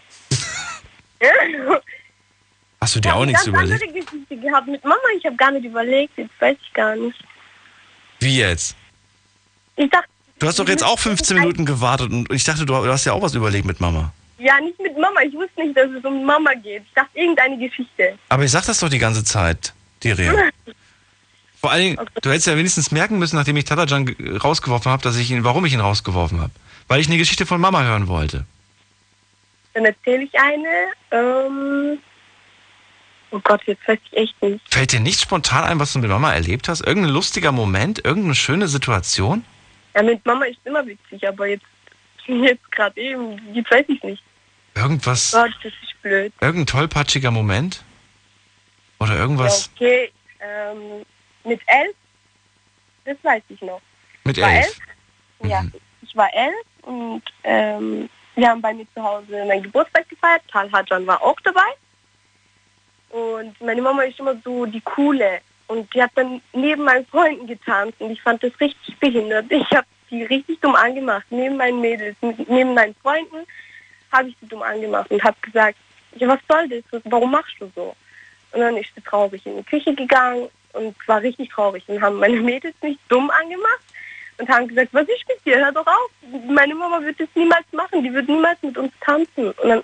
Hast 2.80 2.94
du 2.94 3.00
dir 3.00 3.08
Ich 3.08 3.14
auch 3.14 3.24
nichts 3.24 3.42
eine 3.46 3.52
ganz 3.52 3.64
überlegt? 3.68 3.82
andere 3.82 4.04
Geschichte 4.04 4.36
gehabt 4.36 4.66
mit 4.68 4.84
Mama. 4.84 4.96
Ich 5.18 5.24
habe 5.24 5.36
gar 5.36 5.50
nicht 5.50 5.64
überlegt. 5.64 6.16
Jetzt 6.16 6.30
weiß 6.40 6.56
ich 6.60 6.72
gar 6.72 6.94
nicht. 6.94 7.16
Wie 8.20 8.38
jetzt? 8.38 8.76
Ich 9.76 9.90
dachte, 9.90 10.08
Du 10.38 10.46
hast 10.46 10.58
doch 10.58 10.68
jetzt 10.68 10.84
auch 10.84 10.98
15 10.98 11.38
Minuten 11.38 11.64
gewartet 11.64 12.10
und 12.12 12.30
ich 12.30 12.44
dachte, 12.44 12.66
du 12.66 12.74
hast 12.76 13.06
ja 13.06 13.14
auch 13.14 13.22
was 13.22 13.34
überlegt 13.34 13.64
mit 13.64 13.80
Mama. 13.80 14.12
ja, 14.38 14.60
nicht 14.60 14.78
mit 14.78 14.96
Mama. 14.98 15.22
Ich 15.22 15.32
wusste 15.32 15.62
nicht, 15.64 15.74
dass 15.76 15.90
es 15.90 16.04
um 16.04 16.24
Mama 16.26 16.52
geht. 16.54 16.82
Ich 16.86 16.92
dachte, 16.94 17.18
irgendeine 17.18 17.56
Geschichte. 17.56 18.18
Aber 18.28 18.44
ich 18.44 18.50
sag 18.50 18.66
das 18.66 18.78
doch 18.80 18.90
die 18.90 18.98
ganze 18.98 19.24
Zeit, 19.24 19.72
Diria. 20.04 20.34
Vor 21.60 21.70
allen 21.72 21.82
Dingen, 21.96 22.06
du 22.20 22.28
hättest 22.30 22.46
ja 22.46 22.56
wenigstens 22.56 22.90
merken 22.90 23.18
müssen, 23.18 23.36
nachdem 23.36 23.56
ich 23.56 23.64
Tatajan 23.64 24.04
ge- 24.04 24.36
rausgeworfen 24.36 24.92
habe, 24.92 25.02
dass 25.02 25.16
ich 25.16 25.30
ihn, 25.30 25.42
warum 25.42 25.64
ich 25.64 25.72
ihn 25.72 25.80
rausgeworfen 25.80 26.38
habe. 26.40 26.52
Weil 26.86 27.00
ich 27.00 27.06
eine 27.08 27.16
Geschichte 27.16 27.46
von 27.46 27.58
Mama 27.60 27.82
hören 27.82 28.06
wollte. 28.08 28.44
Dann 29.76 29.84
erzähle 29.84 30.22
ich 30.22 30.32
eine. 30.40 30.90
Ähm 31.10 31.98
oh 33.30 33.38
Gott, 33.44 33.60
jetzt 33.66 33.86
weiß 33.86 33.98
ich 34.10 34.16
echt 34.16 34.42
nicht. 34.42 34.72
Fällt 34.72 34.92
dir 34.92 35.00
nicht 35.00 35.20
spontan 35.20 35.64
ein, 35.64 35.78
was 35.78 35.92
du 35.92 35.98
mit 35.98 36.08
Mama 36.08 36.32
erlebt 36.32 36.70
hast? 36.70 36.80
Irgendein 36.80 37.12
lustiger 37.12 37.52
Moment? 37.52 38.02
Irgendeine 38.02 38.34
schöne 38.34 38.68
Situation? 38.68 39.44
Ja, 39.94 40.02
mit 40.02 40.24
Mama 40.24 40.46
ist 40.46 40.58
immer 40.64 40.86
witzig, 40.86 41.28
aber 41.28 41.46
jetzt, 41.48 41.66
jetzt 42.26 42.72
gerade 42.72 42.98
eben, 42.98 43.38
jetzt 43.54 43.70
weiß 43.70 43.84
ich 43.88 44.02
nicht. 44.02 44.22
Irgendwas, 44.74 45.32
Gott, 45.32 45.52
das 45.62 45.72
ist 45.82 46.02
blöd. 46.02 46.32
irgendein 46.40 46.66
tollpatschiger 46.66 47.30
Moment? 47.30 47.84
Oder 48.98 49.18
irgendwas 49.18 49.70
Ja, 49.78 49.86
okay, 49.86 50.12
ähm, 50.40 51.04
mit 51.44 51.60
elf, 51.66 51.94
das 53.04 53.16
weiß 53.22 53.42
ich 53.50 53.60
noch. 53.60 53.82
mit 54.24 54.40
war 54.40 54.50
elf? 54.50 54.78
Mhm. 55.40 55.50
Ja, 55.50 55.64
ich 56.00 56.16
war 56.16 56.32
elf 56.32 56.66
und 56.82 57.22
ähm, 57.44 58.08
wir 58.36 58.48
haben 58.48 58.60
bei 58.60 58.72
mir 58.74 58.86
zu 58.94 59.02
Hause 59.02 59.44
meinen 59.46 59.62
Geburtstag 59.62 60.08
gefeiert. 60.08 60.42
Tal 60.52 60.70
Hajan 60.70 61.06
war 61.06 61.22
auch 61.22 61.40
dabei. 61.40 61.72
Und 63.10 63.60
meine 63.60 63.82
Mama 63.82 64.02
ist 64.02 64.20
immer 64.20 64.36
so 64.44 64.66
die 64.66 64.82
Coole. 64.82 65.40
Und 65.68 65.92
die 65.94 66.02
hat 66.02 66.12
dann 66.14 66.40
neben 66.52 66.84
meinen 66.84 67.06
Freunden 67.06 67.46
getanzt 67.46 68.00
und 68.00 68.10
ich 68.10 68.22
fand 68.22 68.42
das 68.42 68.52
richtig 68.60 68.96
behindert. 69.00 69.50
Ich 69.50 69.68
habe 69.72 69.86
die 70.10 70.22
richtig 70.22 70.60
dumm 70.60 70.76
angemacht, 70.76 71.26
neben 71.30 71.56
meinen 71.56 71.80
Mädels, 71.80 72.16
neben 72.20 72.74
meinen 72.74 72.94
Freunden 73.02 73.44
habe 74.12 74.28
ich 74.28 74.36
sie 74.40 74.46
dumm 74.46 74.62
angemacht 74.62 75.10
und 75.10 75.22
habe 75.24 75.36
gesagt, 75.42 75.76
ja, 76.14 76.28
was 76.28 76.38
soll 76.48 76.68
das? 76.68 77.02
Warum 77.04 77.32
machst 77.32 77.56
du 77.58 77.70
so? 77.74 77.96
Und 78.52 78.60
dann 78.60 78.76
ist 78.76 78.94
sie 78.94 79.00
traurig 79.00 79.44
in 79.44 79.56
die 79.56 79.64
Küche 79.64 79.92
gegangen 79.94 80.48
und 80.72 80.94
war 81.08 81.20
richtig 81.20 81.50
traurig. 81.50 81.82
Und 81.88 82.00
haben 82.00 82.18
meine 82.18 82.40
Mädels 82.40 82.76
mich 82.82 82.98
dumm 83.08 83.28
angemacht 83.30 83.82
und 84.38 84.48
haben 84.48 84.68
gesagt, 84.68 84.88
was 84.92 85.02
ist 85.08 85.24
mit 85.28 85.44
dir? 85.44 85.58
Hör 85.58 85.72
doch 85.72 85.86
auf. 85.86 86.10
Meine 86.48 86.74
Mama 86.74 87.00
wird 87.02 87.18
das 87.20 87.28
niemals 87.34 87.64
machen. 87.72 88.02
Die 88.02 88.12
wird 88.12 88.28
niemals 88.28 88.60
mit 88.62 88.76
uns 88.76 88.92
tanzen. 89.00 89.52
Dann, 89.62 89.82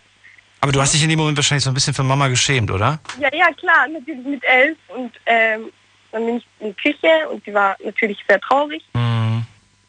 Aber 0.60 0.72
du 0.72 0.80
hast 0.80 0.94
dich 0.94 1.02
in 1.02 1.08
dem 1.08 1.18
Moment 1.18 1.36
wahrscheinlich 1.38 1.64
so 1.64 1.70
ein 1.70 1.74
bisschen 1.74 1.94
für 1.94 2.02
Mama 2.02 2.28
geschämt, 2.28 2.70
oder? 2.70 2.98
ja, 3.18 3.28
ja, 3.34 3.52
klar, 3.54 3.88
natürlich 3.88 4.24
mit 4.26 4.44
elf. 4.44 4.76
Und 4.88 5.12
ähm, 5.26 5.72
dann 6.12 6.26
bin 6.26 6.36
ich 6.38 6.46
in 6.60 6.68
die 6.68 6.74
Küche 6.74 7.28
und 7.30 7.44
sie 7.44 7.54
war 7.54 7.76
natürlich 7.84 8.18
sehr 8.28 8.40
traurig. 8.40 8.82
Mhm. 8.94 9.44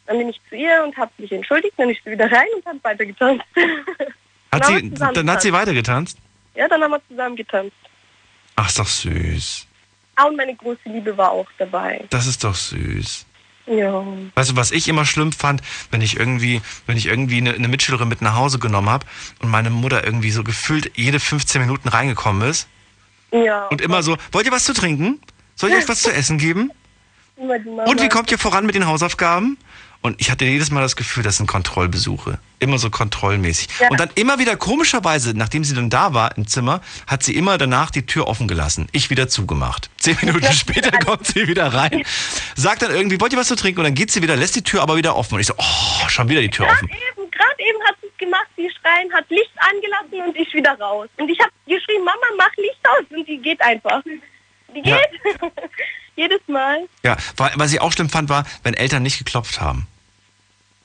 Dann 0.05 0.17
bin 0.17 0.29
ich 0.29 0.39
zu 0.49 0.55
ihr 0.55 0.83
und 0.83 0.95
habe 0.97 1.11
mich 1.17 1.31
entschuldigt. 1.31 1.73
Dann 1.77 1.89
ist 1.89 2.01
sie 2.03 2.11
wieder 2.11 2.31
rein 2.31 2.47
und 2.55 2.65
hat 2.65 2.83
weiter 2.83 3.05
getanzt. 3.05 3.45
Hat 4.51 4.65
Dann 4.65 4.77
sie, 4.81 4.89
dann 4.91 5.07
hat 5.31 5.41
sie 5.41 5.49
getanzt. 5.49 5.51
weitergetanzt? 5.53 6.17
Ja, 6.53 6.67
dann 6.67 6.83
haben 6.83 6.91
wir 6.91 7.01
zusammen 7.09 7.35
getanzt. 7.35 7.75
Ach, 8.55 8.67
ist 8.69 8.77
doch 8.77 8.85
süß. 8.87 9.65
Ah, 10.15 10.25
und 10.25 10.37
meine 10.37 10.53
große 10.55 10.77
Liebe 10.85 11.17
war 11.17 11.31
auch 11.31 11.47
dabei. 11.57 12.05
Das 12.11 12.27
ist 12.27 12.43
doch 12.43 12.53
süß. 12.53 13.25
Ja. 13.65 14.03
Weißt 14.35 14.51
du, 14.51 14.55
was 14.57 14.71
ich 14.71 14.87
immer 14.89 15.05
schlimm 15.05 15.31
fand, 15.31 15.61
wenn 15.89 16.01
ich 16.01 16.17
irgendwie, 16.17 16.61
wenn 16.85 16.97
ich 16.97 17.05
irgendwie 17.05 17.37
eine, 17.37 17.53
eine 17.53 17.67
Mitschülerin 17.69 18.09
mit 18.09 18.21
nach 18.21 18.35
Hause 18.35 18.59
genommen 18.59 18.89
habe 18.89 19.05
und 19.41 19.49
meine 19.49 19.69
Mutter 19.69 20.03
irgendwie 20.03 20.31
so 20.31 20.43
gefühlt 20.43 20.91
jede 20.95 21.19
15 21.19 21.61
Minuten 21.61 21.87
reingekommen 21.87 22.49
ist 22.49 22.67
Ja. 23.31 23.67
und 23.67 23.79
immer 23.81 24.03
so, 24.03 24.17
wollt 24.33 24.45
ihr 24.45 24.51
was 24.51 24.65
zu 24.65 24.73
trinken? 24.73 25.19
Soll 25.55 25.69
ich 25.69 25.77
euch 25.77 25.87
was 25.87 26.01
zu 26.01 26.11
essen 26.11 26.37
geben? 26.37 26.71
Und 27.37 28.01
wie 28.01 28.09
kommt 28.09 28.31
ihr 28.31 28.37
voran 28.37 28.65
mit 28.65 28.75
den 28.75 28.85
Hausaufgaben? 28.85 29.57
Und 30.03 30.19
ich 30.19 30.29
hatte 30.29 30.43
jedes 30.43 30.69
Mal 30.69 30.81
das 30.81 30.97
Gefühl, 30.97 31.23
das 31.23 31.37
sind 31.37 31.47
Kontrollbesuche. 31.47 32.37
Immer 32.59 32.77
so 32.77 32.89
kontrollmäßig. 32.89 33.69
Ja. 33.79 33.87
Und 33.89 34.01
dann 34.01 34.09
immer 34.15 34.37
wieder 34.37 34.57
komischerweise, 34.57 35.33
nachdem 35.33 35.63
sie 35.63 35.73
dann 35.73 35.89
da 35.89 36.13
war 36.13 36.35
im 36.35 36.45
Zimmer, 36.45 36.81
hat 37.07 37.23
sie 37.23 37.33
immer 37.33 37.57
danach 37.57 37.89
die 37.89 38.05
Tür 38.05 38.27
offen 38.27 38.49
gelassen. 38.49 38.89
Ich 38.91 39.09
wieder 39.09 39.29
zugemacht. 39.29 39.89
Zehn 39.97 40.17
Minuten 40.21 40.51
später 40.51 40.91
kommt 40.91 41.25
sie 41.25 41.47
wieder 41.47 41.73
rein, 41.73 42.03
sagt 42.55 42.81
dann 42.81 42.91
irgendwie, 42.91 43.19
wollt 43.21 43.31
ihr 43.31 43.39
was 43.39 43.47
zu 43.47 43.55
trinken? 43.55 43.79
Und 43.79 43.85
dann 43.85 43.95
geht 43.95 44.11
sie 44.11 44.21
wieder, 44.21 44.35
lässt 44.35 44.57
die 44.57 44.61
Tür 44.61 44.81
aber 44.81 44.97
wieder 44.97 45.15
offen. 45.15 45.35
Und 45.35 45.39
ich 45.39 45.47
so, 45.47 45.53
oh, 45.57 46.09
schon 46.09 46.27
wieder 46.27 46.41
die 46.41 46.49
Tür 46.49 46.65
offen. 46.65 46.89
Eben, 46.89 47.31
gerade 47.31 47.59
eben 47.59 47.79
hat 47.87 47.95
sie 48.01 48.07
es 48.07 48.17
gemacht, 48.17 48.47
sie 48.57 48.69
schreien, 48.81 49.13
hat 49.13 49.29
Licht 49.29 49.53
angelassen 49.57 50.27
und 50.27 50.35
ich 50.35 50.53
wieder 50.53 50.77
raus. 50.81 51.07
Und 51.15 51.29
ich 51.29 51.39
habe 51.39 51.51
geschrien, 51.65 52.03
Mama, 52.03 52.27
mach 52.37 52.53
Licht 52.57 52.81
aus. 52.89 53.05
Und 53.09 53.25
die 53.25 53.37
geht 53.37 53.61
einfach. 53.61 54.01
Die 54.75 54.81
geht. 54.81 54.85
Ja. 54.85 55.49
Jedes 56.17 56.41
Mal. 56.47 56.89
Ja, 57.03 57.15
weil, 57.37 57.51
was 57.55 57.71
ich 57.71 57.79
auch 57.79 57.91
schlimm 57.93 58.09
fand, 58.09 58.29
war, 58.29 58.45
wenn 58.63 58.73
Eltern 58.73 59.01
nicht 59.01 59.17
geklopft 59.17 59.61
haben. 59.61 59.87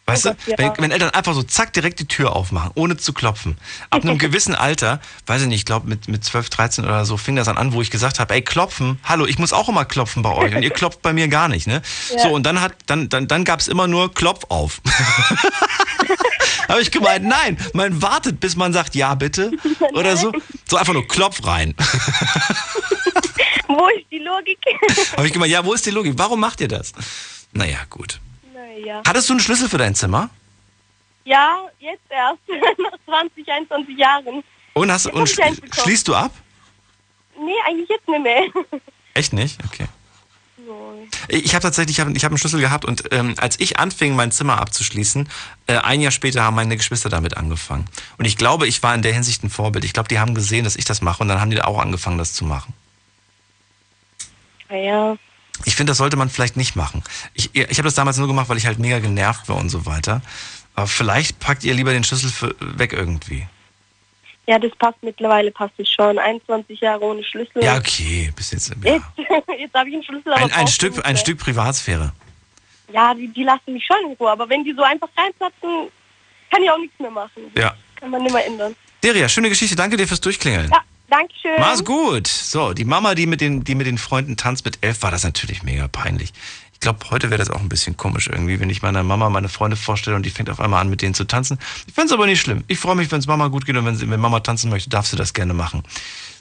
Weißt 0.09 0.27
Oh 0.27 0.31
du, 0.31 0.35
Gott, 0.37 0.47
ja. 0.47 0.59
wenn, 0.59 0.85
wenn 0.85 0.91
Eltern 0.91 1.11
einfach 1.11 1.35
so 1.35 1.43
zack 1.43 1.75
direkt 1.75 2.01
die 2.01 2.09
Tür 2.09 2.35
aufmachen, 2.35 2.71
ohne 2.75 2.97
zu 2.97 3.13
klopfen. 3.13 3.59
Ab 3.91 4.03
einem 4.03 4.17
gewissen 4.19 4.55
Alter, 4.55 5.01
weiß 5.27 5.43
ich 5.43 5.49
nicht, 5.49 5.59
ich 5.61 5.65
glaube 5.67 5.87
mit, 5.87 6.09
mit 6.09 6.25
12, 6.25 6.49
13 6.49 6.85
oder 6.87 7.05
so, 7.05 7.17
fing 7.19 7.37
das 7.37 7.47
dann 7.47 7.59
an, 7.59 7.75
wo 7.75 7.83
ich 7.83 7.91
gesagt 7.91 8.19
habe, 8.19 8.33
ey, 8.35 8.41
klopfen, 8.43 8.99
hallo, 9.05 9.27
ich 9.27 9.39
muss 9.39 9.53
auch 9.53 9.69
immer 9.69 9.85
klopfen 9.85 10.23
bei 10.23 10.33
euch 10.33 10.55
und 10.55 10.63
ihr 10.63 10.71
klopft 10.79 11.03
bei 11.03 11.13
mir 11.13 11.29
gar 11.29 11.49
nicht, 11.49 11.67
ne? 11.67 11.83
Ja. 12.11 12.23
So, 12.23 12.29
und 12.31 12.45
dann 12.45 12.61
hat, 12.61 12.73
dann, 12.87 13.09
dann, 13.11 13.29
dann 13.29 13.45
gab 13.45 13.61
es 13.61 13.69
immer 13.69 13.87
nur 13.87 14.13
Klopf 14.15 14.45
auf. 14.49 14.81
habe 16.69 16.81
ich 16.81 16.91
gemeint, 16.91 17.27
nein, 17.27 17.59
man 17.75 18.01
wartet, 18.01 18.41
bis 18.41 18.57
man 18.57 18.73
sagt, 18.73 18.95
ja, 18.95 19.15
bitte, 19.15 19.51
oder 19.93 20.17
so. 20.17 20.33
So 20.69 20.77
einfach 20.79 20.95
nur 20.95 21.07
Klopf 21.07 21.45
rein. 21.47 21.75
Wo 23.67 23.87
ist 23.89 24.07
die 24.11 24.19
Logik? 24.19 24.59
habe 25.17 25.27
ich 25.27 25.33
gemeint, 25.33 25.53
ja, 25.53 25.65
wo 25.65 25.75
ist 25.75 25.85
die 25.85 25.91
Logik? 25.91 26.15
Warum 26.17 26.41
macht 26.41 26.61
ihr 26.61 26.69
das? 26.69 26.93
Naja, 27.53 27.79
gut. 27.91 28.21
Naja. 28.79 29.03
Hattest 29.07 29.29
du 29.29 29.35
einen 29.35 29.41
Schlüssel 29.41 29.69
für 29.69 29.79
dein 29.79 29.95
Zimmer? 29.95 30.31
Ja, 31.25 31.67
jetzt 31.79 32.03
erst. 32.09 32.39
Nach 32.79 32.99
20, 33.05 33.49
21 33.49 33.99
Jahren. 33.99 34.43
Und, 34.75 34.91
hast, 34.93 35.07
Jetzt 35.07 35.15
und 35.15 35.37
bekommen. 35.37 35.73
schließt 35.75 36.09
du 36.09 36.15
ab? 36.15 36.33
Nee, 37.39 37.53
eigentlich 37.67 37.89
jetzt 37.89 38.09
nicht 38.09 38.23
mehr. 38.23 38.43
Echt 39.15 39.33
nicht? 39.33 39.59
Okay. 39.65 39.87
Ich 41.29 41.55
habe 41.55 41.63
tatsächlich, 41.63 41.97
ich 41.97 42.01
habe 42.05 42.13
hab 42.13 42.25
einen 42.25 42.37
Schlüssel 42.39 42.61
gehabt 42.61 42.85
und 42.85 43.05
ähm, 43.13 43.35
als 43.39 43.59
ich 43.59 43.79
anfing, 43.79 44.15
mein 44.15 44.31
Zimmer 44.33 44.61
abzuschließen, 44.61 45.29
äh, 45.67 45.77
ein 45.79 46.01
Jahr 46.01 46.11
später 46.11 46.43
haben 46.43 46.57
meine 46.57 46.77
Geschwister 46.77 47.09
damit 47.09 47.37
angefangen. 47.37 47.87
Und 48.19 48.27
ich 48.27 48.37
glaube, 48.37 48.67
ich 48.67 48.83
war 48.83 48.95
in 48.95 49.01
der 49.01 49.15
Hinsicht 49.15 49.43
ein 49.43 49.51
Vorbild. 49.51 49.85
Ich 49.85 49.95
glaube, 49.95 50.09
die 50.09 50.19
haben 50.19 50.35
gesehen, 50.35 50.65
dass 50.65 50.77
ich 50.77 50.85
das 50.85 51.01
mache 51.01 51.23
und 51.23 51.29
dann 51.29 51.41
haben 51.41 51.51
die 51.51 51.63
auch 51.63 51.79
angefangen, 51.79 52.19
das 52.19 52.35
zu 52.35 52.45
machen. 52.45 52.75
Naja. 54.69 55.17
Ich 55.65 55.77
finde, 55.77 55.91
das 55.91 55.99
sollte 55.99 56.17
man 56.17 56.31
vielleicht 56.31 56.57
nicht 56.57 56.77
machen. 56.77 57.03
Ich, 57.35 57.55
ich 57.55 57.79
habe 57.79 57.83
das 57.83 57.95
damals 57.95 58.17
nur 58.19 58.29
gemacht, 58.29 58.49
weil 58.49 58.57
ich 58.57 58.67
halt 58.67 58.79
mega 58.79 58.99
genervt 58.99 59.49
war 59.49 59.57
und 59.57 59.69
so 59.69 59.87
weiter. 59.87 60.23
Aber 60.75 60.87
vielleicht 60.87 61.41
packt 61.41 61.65
ihr 61.65 61.75
lieber 61.75 61.93
den 61.93 62.05
Schlüssel 62.05 62.31
für, 62.31 62.55
weg 62.61 62.93
irgendwie. 62.93 63.47
Ja, 64.47 64.59
das 64.59 64.71
passt 64.79 64.97
mittlerweile, 65.03 65.51
passt 65.51 65.75
es 65.79 65.91
schon. 65.91 66.19
21 66.19 66.81
Jahre 66.81 67.05
ohne 67.05 67.23
Schlüssel. 67.23 67.63
Ja, 67.63 67.77
okay, 67.77 68.33
bis 68.35 68.53
jetzt. 68.53 68.73
Ja. 68.83 68.95
Jetzt, 68.95 69.05
jetzt 69.59 69.75
habe 69.75 69.89
ich 69.89 69.95
einen 69.95 70.05
Schlüssel, 70.05 70.33
Ein, 70.33 70.53
ein, 70.53 70.67
Stück, 70.69 70.97
nicht 70.97 71.05
ein. 71.05 71.17
Stück 71.17 71.39
Privatsphäre. 71.39 72.13
Ja, 72.93 73.13
die, 73.13 73.29
die 73.29 73.43
lassen 73.43 73.75
mich 73.75 73.85
schon 73.85 74.11
in 74.11 74.17
Ruhe. 74.17 74.31
Aber 74.31 74.49
wenn 74.49 74.65
die 74.65 74.73
so 74.73 74.83
einfach 74.83 75.09
reinplatzen, 75.19 75.91
kann 76.51 76.63
ich 76.63 76.71
auch 76.71 76.79
nichts 76.79 76.99
mehr 76.99 77.11
machen. 77.11 77.43
Ja. 77.55 77.75
Kann 77.97 78.11
man 78.11 78.23
nicht 78.23 78.33
mehr 78.33 78.47
ändern. 78.47 78.75
Deria, 79.03 79.29
schöne 79.29 79.51
Geschichte. 79.51 79.77
Danke 79.77 79.97
dir 79.97 80.09
fürs 80.09 80.21
Durchklingeln. 80.21 80.71
Ja, 80.71 80.81
Dankeschön. 81.09 81.57
Mach's 81.59 81.85
gut. 81.85 82.27
So, 82.27 82.75
die 82.75 82.85
Mama, 82.85 83.15
die 83.15 83.27
mit 83.27 83.41
den, 83.41 83.65
die 83.65 83.75
mit 83.75 83.87
den 83.87 83.99
Freunden 83.99 84.37
tanzt 84.37 84.65
mit 84.65 84.79
elf, 84.83 85.03
war 85.03 85.11
das 85.11 85.25
natürlich 85.25 85.63
mega 85.63 85.89
peinlich. 85.89 86.33
Ich 86.75 86.81
glaube, 86.81 86.99
heute 87.11 87.31
wäre 87.31 87.39
das 87.39 87.51
auch 87.51 87.61
ein 87.61 87.69
bisschen 87.69 87.97
komisch 87.97 88.29
irgendwie, 88.29 88.61
wenn 88.61 88.71
ich 88.71 88.83
meiner 88.83 89.03
Mama 89.03 89.31
meine 89.31 89.49
Freunde 89.49 89.77
vorstelle 89.77 90.15
und 90.15 90.25
die 90.25 90.31
fängt 90.31 90.49
auf 90.49 90.61
einmal 90.61 90.81
an, 90.81 90.91
mit 90.91 91.03
denen 91.03 91.15
zu 91.15 91.25
tanzen. 91.25 91.59
Ich 91.87 91.95
find's 91.95 92.13
aber 92.13 92.27
nicht 92.27 92.41
schlimm. 92.41 92.63
Ich 92.69 92.79
freue 92.79 92.95
mich, 92.95 93.11
wenn 93.11 93.19
es 93.19 93.27
Mama 93.27 93.49
gut 93.49 93.67
geht 93.67 93.77
und 93.77 93.85
wenn, 93.85 93.97
sie, 93.97 94.09
wenn 94.09 94.21
Mama 94.21 94.41
tanzen 94.41 94.71
möchte, 94.71 94.89
darf 94.89 95.07
sie 95.07 95.17
das 95.17 95.33
gerne 95.33 95.55
machen. 95.55 95.83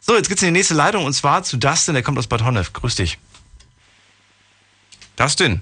So, 0.01 0.15
jetzt 0.15 0.29
geht's 0.29 0.43
in 0.43 0.49
die 0.49 0.59
nächste 0.59 0.75
Leitung 0.75 1.05
und 1.05 1.13
zwar 1.13 1.41
zu 1.43 1.57
Dustin, 1.57 1.95
der 1.95 2.03
kommt 2.03 2.19
aus 2.19 2.27
Bad 2.27 2.43
Honnef. 2.43 2.71
Grüß 2.73 2.95
dich. 2.95 3.17
Dustin. 5.15 5.61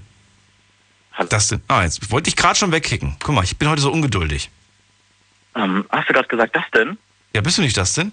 Dustin. 1.30 1.62
Ah, 1.68 1.84
jetzt 1.84 2.10
wollte 2.10 2.28
ich 2.28 2.36
gerade 2.36 2.58
schon 2.58 2.70
wegkicken. 2.72 3.16
Guck 3.22 3.34
mal, 3.34 3.44
ich 3.44 3.56
bin 3.56 3.70
heute 3.70 3.80
so 3.80 3.90
ungeduldig. 3.90 4.50
Ähm, 5.54 5.86
hast 5.88 6.08
du 6.08 6.12
gerade 6.12 6.28
gesagt, 6.28 6.54
das 6.54 6.64
denn? 6.74 6.98
Ja, 7.34 7.40
bist 7.40 7.56
du 7.56 7.62
nicht 7.62 7.76
Dustin? 7.76 8.12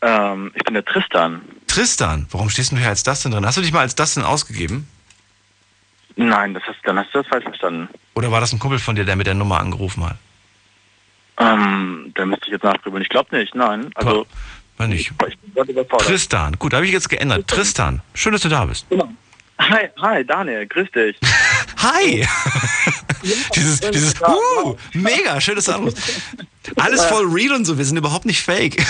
Ähm, 0.00 0.52
ich 0.54 0.62
bin 0.62 0.74
der 0.74 0.84
Tristan. 0.84 1.42
Tristan, 1.66 2.26
warum 2.30 2.50
stehst 2.50 2.72
du 2.72 2.76
hier 2.76 2.88
als 2.88 3.02
Dustin 3.02 3.32
drin? 3.32 3.44
Hast 3.44 3.56
du 3.56 3.62
dich 3.62 3.72
mal 3.72 3.80
als 3.80 3.94
Dustin 3.94 4.22
ausgegeben? 4.22 4.88
Nein, 6.16 6.54
das 6.54 6.62
hast, 6.64 6.78
dann 6.84 6.98
hast 6.98 7.14
du 7.14 7.18
das 7.18 7.26
falsch 7.28 7.44
verstanden. 7.44 7.88
Oder 8.14 8.32
war 8.32 8.40
das 8.40 8.52
ein 8.52 8.58
Kumpel 8.58 8.78
von 8.78 8.96
dir, 8.96 9.04
der 9.04 9.16
mit 9.16 9.26
der 9.26 9.34
Nummer 9.34 9.60
angerufen 9.60 10.04
hat? 10.04 10.16
Ähm, 11.38 12.12
da 12.16 12.26
müsste 12.26 12.46
ich 12.46 12.52
jetzt 12.52 12.64
nachgrübeln. 12.64 13.02
Ich 13.02 13.08
glaube 13.08 13.36
nicht, 13.36 13.54
nein. 13.54 13.90
Also, 13.94 14.26
War 14.76 14.88
nicht. 14.88 15.12
ich 15.12 15.68
überfordert. 15.68 16.08
Tristan, 16.08 16.56
gut, 16.58 16.74
habe 16.74 16.84
ich 16.84 16.92
jetzt 16.92 17.08
geändert. 17.08 17.46
Tristan, 17.46 18.02
schön, 18.14 18.32
dass 18.32 18.42
du 18.42 18.48
da 18.48 18.64
bist. 18.64 18.86
Hi, 19.60 19.88
hi, 20.00 20.24
Daniel, 20.24 20.66
grüß 20.66 20.90
dich. 20.90 21.16
Hi! 21.78 22.26
dieses, 23.54 23.80
dieses, 23.80 24.14
uh, 24.20 24.76
mega, 24.92 25.40
schön, 25.40 25.56
dass 25.56 25.64
du 25.66 25.72
anrufst. 25.72 25.98
Alles 26.76 27.04
voll 27.06 27.24
real 27.26 27.56
und 27.56 27.64
so, 27.64 27.78
wir 27.78 27.84
sind 27.84 27.96
überhaupt 27.96 28.26
nicht 28.26 28.42
fake. 28.42 28.76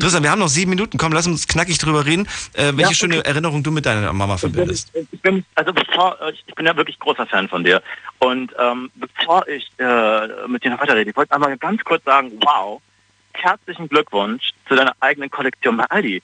Tristan, 0.00 0.22
wir 0.22 0.30
haben 0.30 0.38
noch 0.38 0.48
sieben 0.48 0.70
Minuten, 0.70 0.96
komm, 0.96 1.12
lass 1.12 1.26
uns 1.26 1.46
knackig 1.46 1.76
drüber 1.76 2.06
reden, 2.06 2.26
äh, 2.54 2.72
welche 2.74 2.80
Ja, 2.80 2.86
okay. 2.86 2.94
schöne 2.94 3.24
Erinnerung 3.24 3.62
du 3.62 3.70
mit 3.70 3.84
deiner 3.84 4.12
Mama 4.14 4.38
verbindest. 4.38 4.90
Ich 5.12 5.20
bin, 5.20 5.44
also 5.56 5.74
bevor, 5.74 6.16
ich 6.32 6.42
ich 6.46 6.54
bin 6.54 6.66
ja 6.66 6.76
wirklich 6.76 6.98
großer 6.98 7.26
Fan 7.26 7.48
von 7.48 7.64
dir. 7.64 7.82
Und 8.18 8.54
ähm, 8.58 8.90
bevor 8.94 9.46
ich 9.46 9.70
äh, 9.78 10.46
mit 10.48 10.64
dir 10.64 10.70
noch 10.70 10.80
weiterrede, 10.80 11.10
ich 11.10 11.16
wollte 11.16 11.34
einmal 11.34 11.56
ganz 11.58 11.84
kurz 11.84 12.04
sagen, 12.04 12.32
wow, 12.40 12.80
herzlichen 13.32 13.88
Glückwunsch 13.88 14.50
zu 14.66 14.74
deiner 14.74 14.94
eigenen 15.00 15.30
Kollektion 15.30 15.76
bei 15.76 15.84
Aldi. 15.84 16.22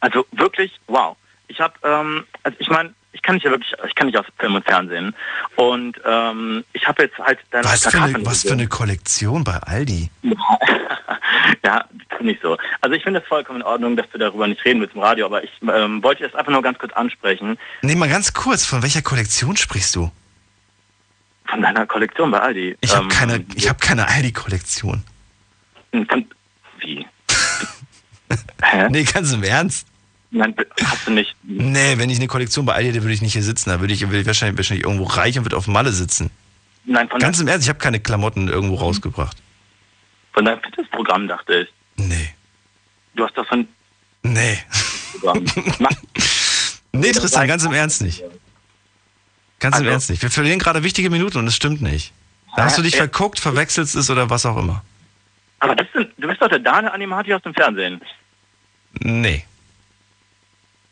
Also 0.00 0.26
wirklich, 0.32 0.72
wow. 0.86 1.16
Ich 1.48 1.60
habe, 1.60 1.74
ähm, 1.82 2.24
also 2.42 2.56
ich 2.60 2.68
meine, 2.68 2.94
ich 3.18 3.22
kann 3.22 3.34
nicht 3.34 3.44
ja 3.44 3.50
wirklich, 3.50 3.72
ich 3.84 3.94
kann 3.96 4.06
nicht 4.06 4.16
aus 4.16 4.26
Film 4.38 4.54
und 4.54 4.64
Fernsehen. 4.64 5.12
Und 5.56 6.00
ähm, 6.06 6.64
ich 6.72 6.86
habe 6.86 7.02
jetzt 7.02 7.18
halt 7.18 7.40
deine 7.50 7.64
Was 7.64 7.84
für, 7.84 8.00
eine, 8.00 8.24
was 8.24 8.42
für 8.42 8.52
eine 8.52 8.68
Kollektion 8.68 9.42
bei 9.44 9.56
Aldi. 9.56 10.10
Ja, 11.64 11.84
nicht 12.20 12.40
so. 12.42 12.56
Also 12.80 12.94
ich 12.94 13.02
finde 13.02 13.20
es 13.20 13.26
vollkommen 13.26 13.60
in 13.60 13.66
Ordnung, 13.66 13.96
dass 13.96 14.06
du 14.10 14.18
darüber 14.18 14.46
nicht 14.46 14.64
reden 14.64 14.80
willst 14.80 14.94
im 14.94 15.00
Radio, 15.02 15.26
aber 15.26 15.42
ich 15.42 15.50
ähm, 15.62 16.02
wollte 16.02 16.22
das 16.24 16.34
einfach 16.34 16.52
nur 16.52 16.62
ganz 16.62 16.78
kurz 16.78 16.92
ansprechen. 16.92 17.58
Nee, 17.82 17.94
mal 17.94 18.08
ganz 18.08 18.32
kurz, 18.32 18.64
von 18.64 18.82
welcher 18.82 19.02
Kollektion 19.02 19.56
sprichst 19.56 19.96
du? 19.96 20.10
Von 21.46 21.62
deiner 21.62 21.86
Kollektion 21.86 22.30
bei 22.30 22.40
Aldi. 22.40 22.76
Ich 22.80 22.94
habe 22.94 23.04
Ähm, 23.04 23.08
keine, 23.08 23.44
ich 23.54 23.68
hab 23.68 23.80
keine 23.80 24.06
Aldi-Kollektion. 24.08 25.02
Von, 25.92 26.26
wie? 26.80 27.06
Nee, 28.90 29.04
ganz 29.04 29.32
im 29.32 29.42
Ernst. 29.42 29.86
Nein, 30.30 30.54
hast 30.84 31.06
du 31.06 31.12
nicht. 31.12 31.34
Nee, 31.42 31.96
wenn 31.96 32.10
ich 32.10 32.18
eine 32.18 32.26
Kollektion 32.26 32.66
bei 32.66 32.74
Aldi 32.74 32.90
hätte, 32.90 33.02
würde 33.02 33.14
ich 33.14 33.22
nicht 33.22 33.32
hier 33.32 33.42
sitzen. 33.42 33.70
Da 33.70 33.80
würde 33.80 33.94
ich, 33.94 34.02
würde 34.02 34.20
ich 34.20 34.26
wahrscheinlich, 34.26 34.58
wahrscheinlich 34.58 34.84
irgendwo 34.84 35.04
reich 35.04 35.38
und 35.38 35.44
würde 35.44 35.56
auf 35.56 35.66
Malle 35.66 35.90
sitzen. 35.92 36.30
Nein, 36.84 37.08
von, 37.08 37.18
Ganz 37.18 37.40
im 37.40 37.48
Ernst, 37.48 37.64
ich 37.66 37.68
habe 37.70 37.78
keine 37.78 38.00
Klamotten 38.00 38.48
irgendwo 38.48 38.74
rausgebracht. 38.76 39.36
von 40.32 40.44
deinem 40.44 40.60
Fitnessprogramm 40.62 41.28
dachte 41.28 41.60
ich. 41.62 41.68
Nee. 41.96 42.30
Du 43.14 43.24
hast 43.24 43.36
das 43.36 43.46
von 43.48 43.66
Nee. 44.22 44.58
Nee, 46.92 47.12
Tristan, 47.12 47.46
ganz 47.46 47.64
im 47.64 47.72
Ernst 47.72 48.02
nicht. 48.02 48.22
Ganz 49.60 49.76
im 49.76 49.80
Also- 49.82 49.90
Ernst 49.92 50.10
nicht. 50.10 50.22
Wir 50.22 50.30
verlieren 50.30 50.58
gerade 50.58 50.82
wichtige 50.82 51.10
Minuten 51.10 51.38
und 51.38 51.46
es 51.46 51.54
stimmt 51.56 51.80
nicht. 51.82 52.12
Da 52.56 52.64
hast 52.64 52.78
du 52.78 52.82
dich 52.82 52.96
verguckt, 52.96 53.38
verwechselst 53.38 53.94
es 53.94 54.10
oder 54.10 54.30
was 54.30 54.46
auch 54.46 54.56
immer. 54.56 54.82
Aber 55.60 55.76
das 55.76 55.86
sind, 55.92 56.10
du 56.18 56.26
bist 56.28 56.40
doch 56.40 56.48
der 56.48 56.58
Dane 56.58 56.90
Animati 56.92 57.32
aus 57.34 57.42
dem 57.42 57.54
Fernsehen. 57.54 58.00
Nee. 59.00 59.44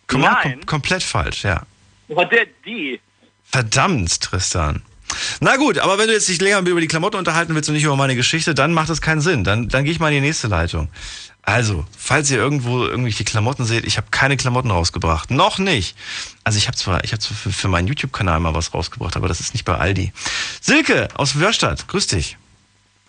Komm 0.07 0.21
Nein. 0.21 0.53
kom 0.53 0.67
komplett 0.67 1.03
falsch, 1.03 1.45
ja. 1.45 1.63
Aber 2.09 2.25
der, 2.27 2.47
die. 2.65 3.01
Verdammt, 3.45 4.21
Tristan. 4.21 4.83
Na 5.41 5.57
gut, 5.57 5.79
aber 5.79 5.99
wenn 5.99 6.09
du 6.09 6.15
jetzt 6.15 6.29
dich 6.29 6.41
länger 6.41 6.59
über 6.59 6.81
die 6.81 6.89
Klamotten 6.89 7.17
unterhalten 7.17 7.55
willst 7.55 7.69
und 7.69 7.75
nicht 7.75 7.85
über 7.85 7.97
meine 7.97 8.17
Geschichte, 8.17 8.55
dann 8.55 8.73
macht 8.73 8.89
das 8.89 9.01
keinen 9.01 9.21
Sinn. 9.21 9.45
Dann, 9.45 9.69
dann 9.69 9.85
gehe 9.85 9.93
ich 9.93 10.01
mal 10.01 10.09
in 10.09 10.15
die 10.15 10.27
nächste 10.27 10.49
Leitung. 10.49 10.89
Also, 11.43 11.87
falls 11.97 12.29
ihr 12.31 12.39
irgendwo 12.39 12.85
irgendwelche 12.85 13.23
Klamotten 13.23 13.65
seht, 13.65 13.85
ich 13.85 13.99
habe 13.99 14.09
keine 14.11 14.37
Klamotten 14.37 14.71
rausgebracht. 14.71 15.31
Noch 15.31 15.59
nicht. 15.59 15.97
Also 16.43 16.59
ich 16.59 16.67
habe 16.67 16.77
zwar, 16.77 17.05
ich 17.05 17.13
habe 17.13 17.21
zwar 17.21 17.37
für, 17.37 17.53
für 17.53 17.69
meinen 17.69 17.87
YouTube-Kanal 17.87 18.41
mal 18.41 18.55
was 18.55 18.75
rausgebracht, 18.75 19.17
aber 19.17 19.29
das 19.29 19.39
ist 19.39 19.55
nicht 19.55 19.65
bei 19.65 19.77
Aldi. 19.77 20.13
Silke 20.61 21.09
aus 21.15 21.39
Wörstadt, 21.39 21.87
grüß 21.87 22.09
dich. 22.09 22.37